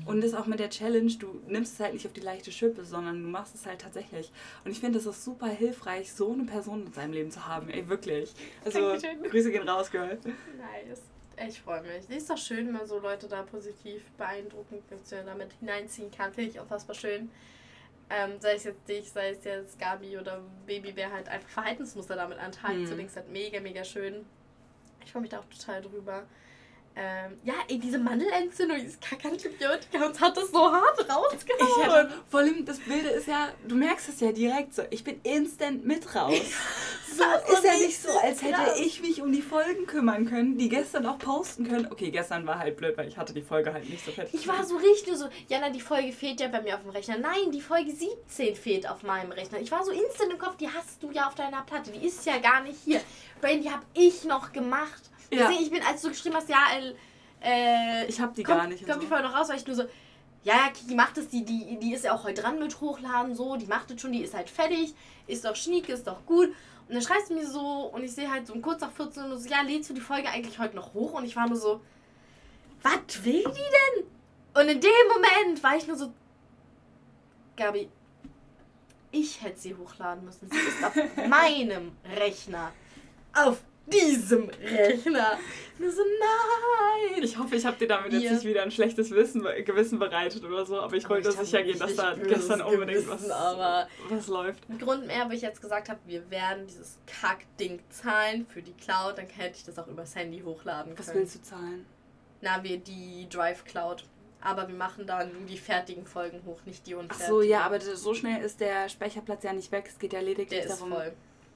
Und 0.04 0.22
das 0.22 0.32
auch 0.32 0.46
mit 0.46 0.60
der 0.60 0.70
Challenge, 0.70 1.12
du 1.18 1.40
nimmst 1.48 1.74
es 1.74 1.80
halt 1.80 1.94
nicht 1.94 2.06
auf 2.06 2.12
die 2.12 2.20
leichte 2.20 2.52
Schippe, 2.52 2.84
sondern 2.84 3.20
du 3.20 3.28
machst 3.28 3.56
es 3.56 3.66
halt 3.66 3.80
tatsächlich. 3.80 4.30
Und 4.64 4.70
ich 4.70 4.78
finde, 4.78 5.00
es 5.00 5.06
ist 5.06 5.24
super 5.24 5.48
hilfreich, 5.48 6.12
so 6.12 6.32
eine 6.32 6.44
Person 6.44 6.86
in 6.86 6.92
seinem 6.92 7.14
Leben 7.14 7.32
zu 7.32 7.48
haben. 7.48 7.68
Ey, 7.68 7.88
wirklich. 7.88 8.32
Also 8.64 8.92
Dankeschön. 8.92 9.24
Grüße 9.24 9.50
gehen 9.50 9.68
raus, 9.68 9.90
Girl. 9.90 10.16
Nice. 10.56 11.02
Ich 11.48 11.60
freue 11.60 11.82
mich. 11.82 12.08
Ist 12.16 12.30
doch 12.30 12.38
schön, 12.38 12.66
wenn 12.66 12.74
man 12.74 12.86
so 12.86 13.00
Leute 13.00 13.26
da 13.26 13.42
positiv 13.42 14.04
beeindruckend 14.16 14.84
damit 15.10 15.52
hineinziehen 15.58 16.12
kann. 16.12 16.32
Finde 16.32 16.50
ich 16.52 16.60
unfassbar 16.60 16.94
schön 16.94 17.28
ähm, 18.08 18.40
sei 18.40 18.54
es 18.54 18.64
jetzt 18.64 18.88
dich, 18.88 19.10
sei 19.10 19.30
es 19.30 19.44
jetzt 19.44 19.78
Gabi 19.78 20.18
oder 20.18 20.42
Baby, 20.66 20.92
wer 20.94 21.12
halt 21.12 21.28
einfach 21.28 21.48
Verhaltensmuster 21.48 22.16
damit 22.16 22.38
an 22.38 22.52
den 22.52 22.60
Tag 22.60 22.74
mhm. 22.74 22.86
zu 22.86 22.94
legen, 22.94 23.08
ist 23.08 23.16
halt 23.16 23.30
mega, 23.30 23.60
mega 23.60 23.84
schön. 23.84 24.24
Ich 25.04 25.12
freue 25.12 25.22
mich 25.22 25.30
da 25.30 25.40
auch 25.40 25.44
total 25.46 25.82
drüber. 25.82 26.24
Ähm, 26.98 27.36
ja, 27.44 27.52
ey, 27.68 27.78
diese 27.78 27.98
Mandelentzündung, 27.98 28.78
dieses 28.78 28.98
Kackantibiotika, 29.00 30.06
uns 30.06 30.18
hat 30.18 30.34
das 30.34 30.50
so 30.50 30.72
hart 30.72 30.98
rausgehauen. 31.00 32.08
Ich 32.08 32.30
vor 32.30 32.40
allem, 32.40 32.64
das 32.64 32.78
Bilde 32.78 33.10
ist 33.10 33.28
ja, 33.28 33.50
du 33.68 33.74
merkst 33.74 34.08
es 34.08 34.20
ja 34.20 34.32
direkt 34.32 34.74
so, 34.74 34.82
ich 34.88 35.04
bin 35.04 35.20
instant 35.22 35.84
mit 35.84 36.14
raus. 36.14 36.40
so 37.14 37.52
ist 37.52 37.64
ja 37.64 37.74
nicht 37.74 38.00
so, 38.00 38.08
als 38.08 38.40
hätte 38.40 38.54
krass. 38.54 38.80
ich 38.80 39.02
mich 39.02 39.20
um 39.20 39.30
die 39.30 39.42
Folgen 39.42 39.86
kümmern 39.86 40.24
können, 40.24 40.56
die 40.56 40.70
gestern 40.70 41.04
auch 41.04 41.18
posten 41.18 41.68
können. 41.68 41.86
Okay, 41.90 42.10
gestern 42.10 42.46
war 42.46 42.58
halt 42.58 42.78
blöd, 42.78 42.96
weil 42.96 43.08
ich 43.08 43.18
hatte 43.18 43.34
die 43.34 43.42
Folge 43.42 43.74
halt 43.74 43.90
nicht 43.90 44.02
so 44.02 44.10
fertig. 44.10 44.32
Ich 44.32 44.48
war 44.48 44.64
so 44.64 44.76
richtig 44.78 45.16
so, 45.16 45.28
Jana, 45.48 45.68
die 45.68 45.82
Folge 45.82 46.12
fehlt 46.12 46.40
ja 46.40 46.48
bei 46.48 46.62
mir 46.62 46.76
auf 46.76 46.82
dem 46.82 46.92
Rechner. 46.92 47.18
Nein, 47.18 47.52
die 47.52 47.60
Folge 47.60 47.90
17 47.90 48.56
fehlt 48.56 48.88
auf 48.88 49.02
meinem 49.02 49.32
Rechner. 49.32 49.60
Ich 49.60 49.70
war 49.70 49.84
so 49.84 49.90
instant 49.90 50.32
im 50.32 50.38
Kopf, 50.38 50.56
die 50.56 50.68
hast 50.70 51.02
du 51.02 51.10
ja 51.10 51.28
auf 51.28 51.34
deiner 51.34 51.60
Platte, 51.64 51.90
die 51.90 52.06
ist 52.06 52.24
ja 52.24 52.38
gar 52.38 52.62
nicht 52.62 52.78
hier. 52.86 53.02
Brain, 53.42 53.60
die 53.60 53.70
habe 53.70 53.84
ich 53.92 54.24
noch 54.24 54.52
gemacht. 54.52 55.10
Ja. 55.30 55.48
Deswegen, 55.48 55.62
ich 55.62 55.70
bin, 55.70 55.82
als 55.82 56.02
du 56.02 56.08
geschrieben 56.08 56.36
hast, 56.36 56.48
ja, 56.48 56.58
äh, 57.42 58.06
ich 58.06 58.20
habe 58.20 58.32
die 58.34 58.42
kommt, 58.42 58.58
gar 58.58 58.66
nicht. 58.68 58.84
Kommt 58.84 58.94
so. 58.94 59.00
die 59.00 59.06
Folge 59.06 59.24
noch 59.24 59.34
raus, 59.34 59.48
weil 59.48 59.56
ich 59.56 59.66
nur 59.66 59.76
so, 59.76 59.84
ja, 60.44 60.68
Kiki 60.72 60.94
macht 60.94 61.18
es, 61.18 61.28
die, 61.28 61.44
die, 61.44 61.78
die 61.78 61.92
ist 61.92 62.04
ja 62.04 62.14
auch 62.14 62.24
heute 62.24 62.42
dran 62.42 62.58
mit 62.58 62.80
Hochladen, 62.80 63.34
so, 63.34 63.56
die 63.56 63.66
macht 63.66 63.90
es 63.90 64.00
schon, 64.00 64.12
die 64.12 64.22
ist 64.22 64.34
halt 64.34 64.48
fertig, 64.48 64.94
ist 65.26 65.44
doch 65.44 65.56
schnieke, 65.56 65.92
ist 65.92 66.06
doch 66.06 66.24
gut. 66.24 66.48
Und 66.88 66.94
dann 66.94 67.02
schreibst 67.02 67.30
du 67.30 67.34
mir 67.34 67.46
so, 67.46 67.90
und 67.92 68.04
ich 68.04 68.12
sehe 68.12 68.30
halt 68.30 68.46
so 68.46 68.52
um 68.52 68.62
kurz 68.62 68.80
nach 68.80 68.92
14 68.92 69.24
Uhr 69.24 69.38
so, 69.38 69.48
ja, 69.48 69.62
lädst 69.62 69.90
du 69.90 69.94
die 69.94 70.00
Folge 70.00 70.28
eigentlich 70.28 70.58
heute 70.60 70.76
noch 70.76 70.94
hoch? 70.94 71.14
Und 71.14 71.24
ich 71.24 71.34
war 71.34 71.48
nur 71.48 71.56
so, 71.56 71.80
was 72.82 73.24
will 73.24 73.42
die 73.42 73.98
denn? 73.98 74.04
Und 74.54 74.68
in 74.68 74.80
dem 74.80 74.90
Moment 75.12 75.62
war 75.64 75.76
ich 75.76 75.86
nur 75.88 75.96
so, 75.96 76.12
Gabi, 77.56 77.88
ich 79.10 79.42
hätte 79.42 79.58
sie 79.58 79.74
hochladen 79.74 80.24
müssen. 80.24 80.48
Sie 80.48 80.58
ist 80.58 80.84
auf 80.84 80.94
meinem 81.28 81.92
Rechner. 82.16 82.72
Auf 83.34 83.62
diesem 83.86 84.48
Rechner. 84.48 85.38
Nur 85.78 85.90
so, 85.90 86.02
nein. 86.02 87.22
Ich 87.22 87.38
hoffe, 87.38 87.56
ich 87.56 87.66
habe 87.66 87.76
dir 87.76 87.88
damit 87.88 88.12
jetzt 88.12 88.32
nicht 88.32 88.44
wieder 88.44 88.62
ein 88.62 88.70
schlechtes 88.70 89.10
Wissen, 89.10 89.42
Gewissen 89.64 89.98
bereitet 89.98 90.44
oder 90.44 90.64
so, 90.64 90.80
aber 90.80 90.96
ich 90.96 91.08
wollte 91.08 91.30
sicher 91.32 91.62
gehen, 91.62 91.78
dass 91.78 91.94
da 91.96 92.14
gestern 92.14 92.62
unbedingt 92.62 93.08
was, 93.08 93.28
was 93.28 94.26
läuft. 94.28 94.60
Grund 94.78 95.06
mehr, 95.06 95.28
wo 95.28 95.32
ich 95.32 95.42
jetzt 95.42 95.60
gesagt 95.60 95.88
habe, 95.88 96.00
wir 96.06 96.30
werden 96.30 96.66
dieses 96.66 96.98
Kackding 97.06 97.80
zahlen 97.90 98.46
für 98.46 98.62
die 98.62 98.72
Cloud, 98.72 99.18
dann 99.18 99.28
hätte 99.28 99.58
ich 99.58 99.64
das 99.64 99.78
auch 99.78 99.86
übers 99.86 100.14
Handy 100.14 100.40
hochladen 100.40 100.94
können. 100.94 101.06
Was 101.06 101.14
willst 101.14 101.34
du 101.36 101.42
zahlen? 101.42 101.86
Na, 102.40 102.62
wir 102.62 102.78
die 102.78 103.28
Drive 103.28 103.64
Cloud. 103.64 104.04
Aber 104.40 104.68
wir 104.68 104.74
machen 104.74 105.06
dann 105.06 105.46
die 105.46 105.58
fertigen 105.58 106.06
Folgen 106.06 106.42
hoch, 106.44 106.60
nicht 106.66 106.86
die 106.86 106.94
unfertigen. 106.94 107.24
Ach 107.24 107.28
so, 107.28 107.42
ja, 107.42 107.62
aber 107.62 107.80
so 107.80 108.14
schnell 108.14 108.44
ist 108.44 108.60
der 108.60 108.88
Speicherplatz 108.88 109.42
ja 109.42 109.52
nicht 109.52 109.72
weg. 109.72 109.86
Es 109.88 109.98
geht 109.98 110.12
ja 110.12 110.20
lediglich 110.20 110.60
der 110.60 110.68
darum. 110.68 110.92
Ist 110.92 110.98
voll. 110.98 111.12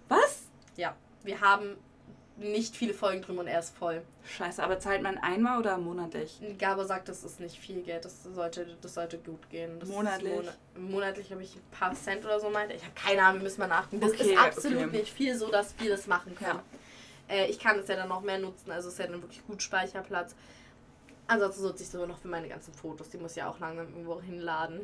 Was? 0.08 0.42
Ja, 0.76 0.96
wir 1.22 1.40
haben 1.40 1.76
nicht 2.40 2.74
viele 2.74 2.94
Folgen 2.94 3.22
drin 3.22 3.38
und 3.38 3.46
er 3.46 3.60
ist 3.60 3.76
voll. 3.76 4.02
Scheiße, 4.24 4.62
aber 4.62 4.78
zahlt 4.78 5.02
man 5.02 5.18
einmal 5.18 5.58
oder 5.58 5.76
monatlich? 5.78 6.40
Gabe 6.58 6.84
sagt, 6.86 7.08
das 7.08 7.22
ist 7.22 7.38
nicht 7.38 7.58
viel 7.58 7.82
Geld, 7.82 8.04
das 8.04 8.22
sollte, 8.22 8.66
das 8.80 8.94
sollte 8.94 9.18
gut 9.18 9.50
gehen. 9.50 9.78
Das 9.78 9.88
monatlich? 9.88 10.32
Mon 10.74 10.90
monatlich 10.90 11.30
habe 11.30 11.42
ich 11.42 11.54
ein 11.54 11.62
paar 11.70 11.94
Cent 11.94 12.24
oder 12.24 12.40
so 12.40 12.48
meinte. 12.48 12.74
Ich 12.74 12.82
habe 12.82 12.94
keine 12.94 13.22
Ahnung, 13.22 13.40
wir 13.40 13.44
müssen 13.44 13.60
mal 13.60 13.66
nachgucken. 13.66 14.00
Das 14.00 14.12
okay, 14.12 14.32
ist 14.32 14.38
absolut 14.38 14.86
okay. 14.86 14.98
nicht 14.98 15.12
viel 15.12 15.36
so, 15.36 15.50
dass 15.50 15.74
wir 15.78 15.90
das 15.90 16.06
machen 16.06 16.34
können. 16.34 16.60
Ja. 17.28 17.36
Äh, 17.36 17.50
ich 17.50 17.58
kann 17.58 17.78
es 17.78 17.88
ja 17.88 17.96
dann 17.96 18.08
noch 18.08 18.22
mehr 18.22 18.38
nutzen, 18.38 18.70
also 18.70 18.88
es 18.88 18.94
ist 18.94 19.00
ja 19.00 19.06
dann 19.06 19.22
wirklich 19.22 19.46
gut 19.46 19.62
Speicherplatz. 19.62 20.34
Ansonsten 21.30 21.62
nutze 21.62 21.76
ich 21.76 21.82
es 21.82 21.92
sogar 21.92 22.08
noch 22.08 22.18
für 22.18 22.26
meine 22.26 22.48
ganzen 22.48 22.74
Fotos. 22.74 23.08
Die 23.08 23.16
muss 23.16 23.36
ja 23.36 23.48
auch 23.48 23.60
langsam 23.60 23.86
irgendwo 23.86 24.20
hinladen. 24.20 24.80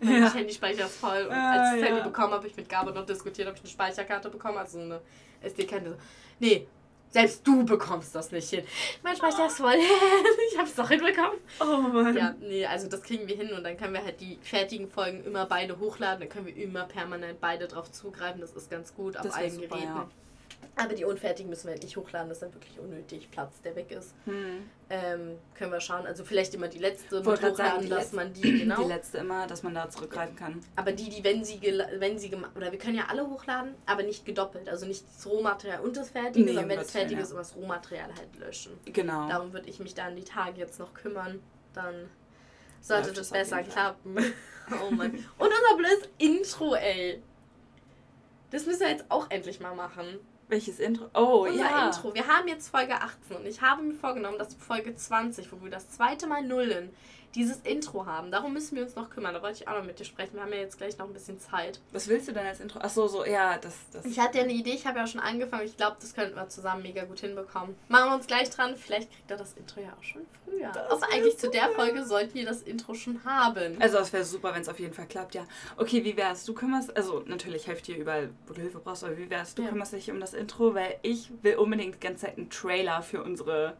mein 0.00 0.22
ja. 0.22 0.32
Handyspeicher 0.32 0.84
ist 0.84 0.98
voll. 0.98 1.24
Und 1.24 1.32
äh, 1.32 1.34
als 1.34 1.74
ich 1.74 1.80
das 1.80 1.88
ja. 1.90 1.96
Handy 1.96 2.08
bekommen 2.08 2.32
habe, 2.32 2.46
ich 2.46 2.56
mit 2.56 2.68
Gabe 2.68 2.92
noch 2.92 3.04
diskutiert, 3.04 3.48
ob 3.48 3.54
ich 3.54 3.60
eine 3.62 3.70
Speicherkarte 3.70 4.30
bekomme, 4.30 4.60
also 4.60 4.78
eine 4.78 5.00
SD-Karte. 5.42 5.98
Nee, 6.38 6.68
selbst 7.10 7.44
du 7.44 7.64
bekommst 7.64 8.14
das 8.14 8.30
nicht 8.30 8.50
hin. 8.50 8.64
Mein 9.02 9.16
Speicher 9.16 9.46
ist 9.46 9.56
voll. 9.56 9.74
ich 10.52 10.58
hab's 10.58 10.76
doch 10.76 10.88
hinbekommen. 10.88 11.40
Oh 11.60 11.78
Mann. 11.88 12.16
Ja, 12.16 12.36
nee, 12.38 12.64
also 12.66 12.88
das 12.88 13.02
kriegen 13.02 13.26
wir 13.26 13.34
hin 13.34 13.52
und 13.52 13.64
dann 13.64 13.76
können 13.76 13.94
wir 13.94 14.04
halt 14.04 14.20
die 14.20 14.38
fertigen 14.42 14.88
Folgen 14.88 15.24
immer 15.24 15.46
beide 15.46 15.80
hochladen. 15.80 16.20
Dann 16.20 16.28
können 16.28 16.46
wir 16.46 16.56
immer 16.56 16.84
permanent 16.84 17.40
beide 17.40 17.66
drauf 17.66 17.90
zugreifen. 17.90 18.40
Das 18.40 18.52
ist 18.52 18.70
ganz 18.70 18.94
gut 18.94 19.16
auf 19.16 19.34
allen 19.34 19.56
Geräten. 19.56 19.82
Ja. 19.82 20.08
Aber 20.76 20.94
die 20.94 21.04
unfertigen 21.04 21.50
müssen 21.50 21.64
wir 21.64 21.72
halt 21.72 21.82
nicht 21.82 21.96
hochladen, 21.96 22.28
das 22.28 22.38
ist 22.38 22.42
dann 22.42 22.54
wirklich 22.54 22.78
unnötig 22.78 23.30
Platz, 23.30 23.60
der 23.62 23.76
weg 23.76 23.90
ist. 23.90 24.14
Hm. 24.24 24.68
Ähm, 24.90 25.38
können 25.54 25.72
wir 25.72 25.80
schauen. 25.80 26.06
Also 26.06 26.24
vielleicht 26.24 26.54
immer 26.54 26.68
die 26.68 26.78
letzte 26.78 27.16
mit 27.16 27.26
hochladen, 27.26 27.56
sagen, 27.56 27.88
dass 27.88 28.12
man 28.12 28.32
die, 28.32 28.60
genau. 28.60 28.82
Die 28.82 28.88
letzte 28.88 29.18
immer, 29.18 29.46
dass 29.46 29.62
man 29.62 29.74
da 29.74 29.88
zurückgreifen 29.88 30.36
kann. 30.36 30.60
Aber 30.76 30.92
die, 30.92 31.08
die, 31.08 31.24
wenn 31.24 31.44
sie, 31.44 31.60
wenn 31.98 32.18
sie 32.18 32.30
gemacht, 32.30 32.52
oder 32.56 32.70
wir 32.70 32.78
können 32.78 32.96
ja 32.96 33.06
alle 33.08 33.28
hochladen, 33.28 33.74
aber 33.86 34.02
nicht 34.02 34.24
gedoppelt. 34.24 34.68
Also 34.68 34.86
nicht 34.86 35.04
das 35.06 35.26
Rohmaterial 35.26 35.80
und 35.80 35.96
das 35.96 36.10
Fertige, 36.10 36.44
nee, 36.44 36.52
sondern 36.52 36.70
wenn 36.70 36.80
es 36.80 36.90
fertig 36.90 37.18
ist, 37.18 37.30
ja. 37.30 37.38
das 37.38 37.56
Rohmaterial 37.56 38.08
halt 38.08 38.38
löschen. 38.38 38.72
Genau. 38.84 39.28
Darum 39.28 39.52
würde 39.52 39.68
ich 39.68 39.78
mich 39.80 39.94
dann 39.94 40.16
die 40.16 40.24
Tage 40.24 40.58
jetzt 40.60 40.78
noch 40.78 40.94
kümmern. 40.94 41.40
Dann 41.72 42.08
sollte 42.80 43.08
Läuft 43.08 43.20
das 43.20 43.30
besser 43.30 43.62
klappen. 43.62 44.16
oh 44.70 44.90
Mann. 44.90 45.12
Und 45.12 45.24
unser 45.38 45.76
blödes 45.76 46.08
Intro, 46.18 46.74
ey. 46.74 47.22
Das 48.50 48.66
müssen 48.66 48.80
wir 48.80 48.90
jetzt 48.90 49.06
auch 49.08 49.30
endlich 49.30 49.60
mal 49.60 49.74
machen. 49.74 50.20
Welches 50.54 50.78
Intro? 50.78 51.06
Oh, 51.14 51.46
Unser 51.48 51.64
ja. 51.64 51.86
Intro. 51.86 52.14
Wir 52.14 52.28
haben 52.28 52.46
jetzt 52.46 52.68
Folge 52.68 52.94
18 52.94 53.38
und 53.38 53.44
ich 53.44 53.60
habe 53.60 53.82
mir 53.82 53.92
vorgenommen, 53.92 54.38
dass 54.38 54.54
Folge 54.54 54.94
20, 54.94 55.50
wo 55.50 55.60
wir 55.64 55.68
das 55.68 55.90
zweite 55.90 56.28
Mal 56.28 56.44
nullen, 56.44 56.90
dieses 57.34 57.58
Intro 57.62 58.06
haben. 58.06 58.30
Darum 58.30 58.52
müssen 58.52 58.76
wir 58.76 58.84
uns 58.84 58.94
noch 58.94 59.10
kümmern. 59.10 59.34
Da 59.34 59.42
wollte 59.42 59.62
ich 59.62 59.68
auch 59.68 59.76
noch 59.76 59.84
mit 59.84 59.98
dir 59.98 60.04
sprechen. 60.04 60.34
Wir 60.34 60.42
haben 60.42 60.52
ja 60.52 60.58
jetzt 60.58 60.78
gleich 60.78 60.96
noch 60.98 61.06
ein 61.06 61.12
bisschen 61.12 61.40
Zeit. 61.40 61.80
Was 61.92 62.08
willst 62.08 62.28
du 62.28 62.32
denn 62.32 62.46
als 62.46 62.60
Intro? 62.60 62.78
Ach 62.82 62.90
so, 62.90 63.06
so, 63.06 63.24
ja, 63.24 63.58
das. 63.58 63.74
das 63.92 64.04
ich 64.04 64.18
hatte 64.18 64.38
ja 64.38 64.44
eine 64.44 64.52
Idee, 64.52 64.72
ich 64.72 64.86
habe 64.86 64.98
ja 64.98 65.06
schon 65.06 65.20
angefangen. 65.20 65.64
Ich 65.64 65.76
glaube, 65.76 65.96
das 66.00 66.14
könnten 66.14 66.36
wir 66.36 66.48
zusammen 66.48 66.82
mega 66.82 67.04
gut 67.04 67.20
hinbekommen. 67.20 67.74
Machen 67.88 68.10
wir 68.10 68.14
uns 68.16 68.26
gleich 68.26 68.50
dran. 68.50 68.76
Vielleicht 68.76 69.10
kriegt 69.10 69.30
er 69.30 69.36
das 69.36 69.54
Intro 69.54 69.80
ja 69.80 69.94
auch 69.98 70.04
schon 70.04 70.22
früher. 70.44 70.70
Das 70.72 70.90
Aber 70.90 71.12
eigentlich 71.12 71.38
zu 71.38 71.50
der 71.50 71.70
Folge 71.70 72.04
sollten 72.04 72.34
wir 72.34 72.46
das 72.46 72.62
Intro 72.62 72.94
schon 72.94 73.24
haben. 73.24 73.80
Also, 73.80 73.98
es 73.98 74.12
wäre 74.12 74.24
super, 74.24 74.54
wenn 74.54 74.62
es 74.62 74.68
auf 74.68 74.78
jeden 74.78 74.94
Fall 74.94 75.06
klappt, 75.06 75.34
ja. 75.34 75.44
Okay, 75.76 76.04
wie 76.04 76.16
wär's? 76.16 76.44
Du 76.44 76.54
kümmerst, 76.54 76.96
also 76.96 77.22
natürlich 77.26 77.66
helft 77.66 77.86
dir 77.86 77.96
überall, 77.96 78.30
wo 78.46 78.54
du 78.54 78.60
Hilfe 78.60 78.78
brauchst, 78.78 79.04
aber 79.04 79.16
wie 79.18 79.28
wär's? 79.30 79.54
Du 79.54 79.62
ja. 79.62 79.68
kümmerst 79.68 79.92
dich 79.92 80.10
um 80.10 80.20
das 80.20 80.34
Intro, 80.34 80.74
weil 80.74 80.96
ich 81.02 81.30
will 81.42 81.56
unbedingt 81.56 81.96
die 81.96 82.00
ganze 82.00 82.26
Zeit 82.26 82.38
einen 82.38 82.50
Trailer 82.50 83.02
für 83.02 83.22
unsere 83.22 83.76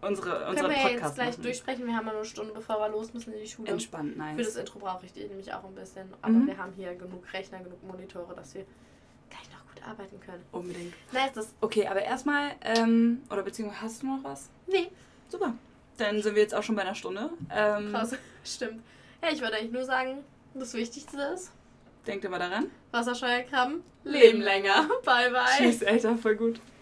unsere, 0.00 0.48
unsere 0.48 0.68
Können 0.68 0.84
wir 0.84 0.92
jetzt 0.92 1.14
gleich 1.14 1.30
machen. 1.30 1.42
durchsprechen? 1.42 1.86
Wir 1.86 1.96
haben 1.96 2.06
ja 2.06 2.12
nur 2.12 2.20
eine 2.22 2.28
Stunde, 2.28 2.52
bevor 2.52 2.78
wir 2.78 2.88
los 2.88 3.12
müssen 3.14 3.32
in 3.32 3.40
die 3.40 3.48
Schule. 3.48 3.70
Entspannt, 3.70 4.16
nice. 4.16 4.36
Für 4.36 4.44
das 4.44 4.56
Intro 4.56 4.78
brauche 4.78 5.06
ich 5.06 5.12
die 5.12 5.24
nämlich 5.24 5.52
auch 5.52 5.64
ein 5.64 5.74
bisschen. 5.74 6.12
Aber 6.22 6.32
mhm. 6.32 6.46
wir 6.46 6.56
haben 6.56 6.72
hier 6.76 6.94
genug 6.94 7.24
Rechner, 7.32 7.58
genug 7.58 7.82
Monitore, 7.84 8.34
dass 8.34 8.54
wir 8.54 8.64
gleich 9.28 9.50
noch 9.50 9.66
gut 9.74 9.82
arbeiten 9.86 10.20
können. 10.20 10.44
Unbedingt. 10.52 10.94
Nice, 11.12 11.32
das. 11.34 11.54
Okay, 11.60 11.86
aber 11.86 12.02
erstmal, 12.02 12.52
ähm, 12.62 13.22
oder 13.30 13.42
beziehungsweise 13.42 13.82
hast 13.82 14.02
du 14.02 14.06
noch 14.06 14.24
was? 14.24 14.48
Nee, 14.66 14.90
Super. 15.28 15.54
Dann 15.98 16.22
sind 16.22 16.34
wir 16.34 16.42
jetzt 16.42 16.54
auch 16.54 16.62
schon 16.62 16.76
bei 16.76 16.82
einer 16.82 16.94
Stunde. 16.94 17.30
Ähm, 17.50 17.90
krass. 17.92 18.14
Stimmt. 18.44 18.82
Ja, 19.22 19.30
ich 19.32 19.40
wollte 19.40 19.56
eigentlich 19.56 19.72
nur 19.72 19.84
sagen, 19.84 20.24
das 20.54 20.74
Wichtigste 20.74 21.20
ist, 21.34 21.52
Denkt 22.06 22.24
immer 22.24 22.38
daran. 22.38 22.70
Wasserscheuerkrabben 22.92 23.82
leben 24.04 24.40
länger. 24.40 24.88
Bye, 25.04 25.30
bye. 25.30 25.44
Tschüss, 25.58 25.84
Alter, 25.84 26.16
voll 26.16 26.36
gut. 26.36 26.60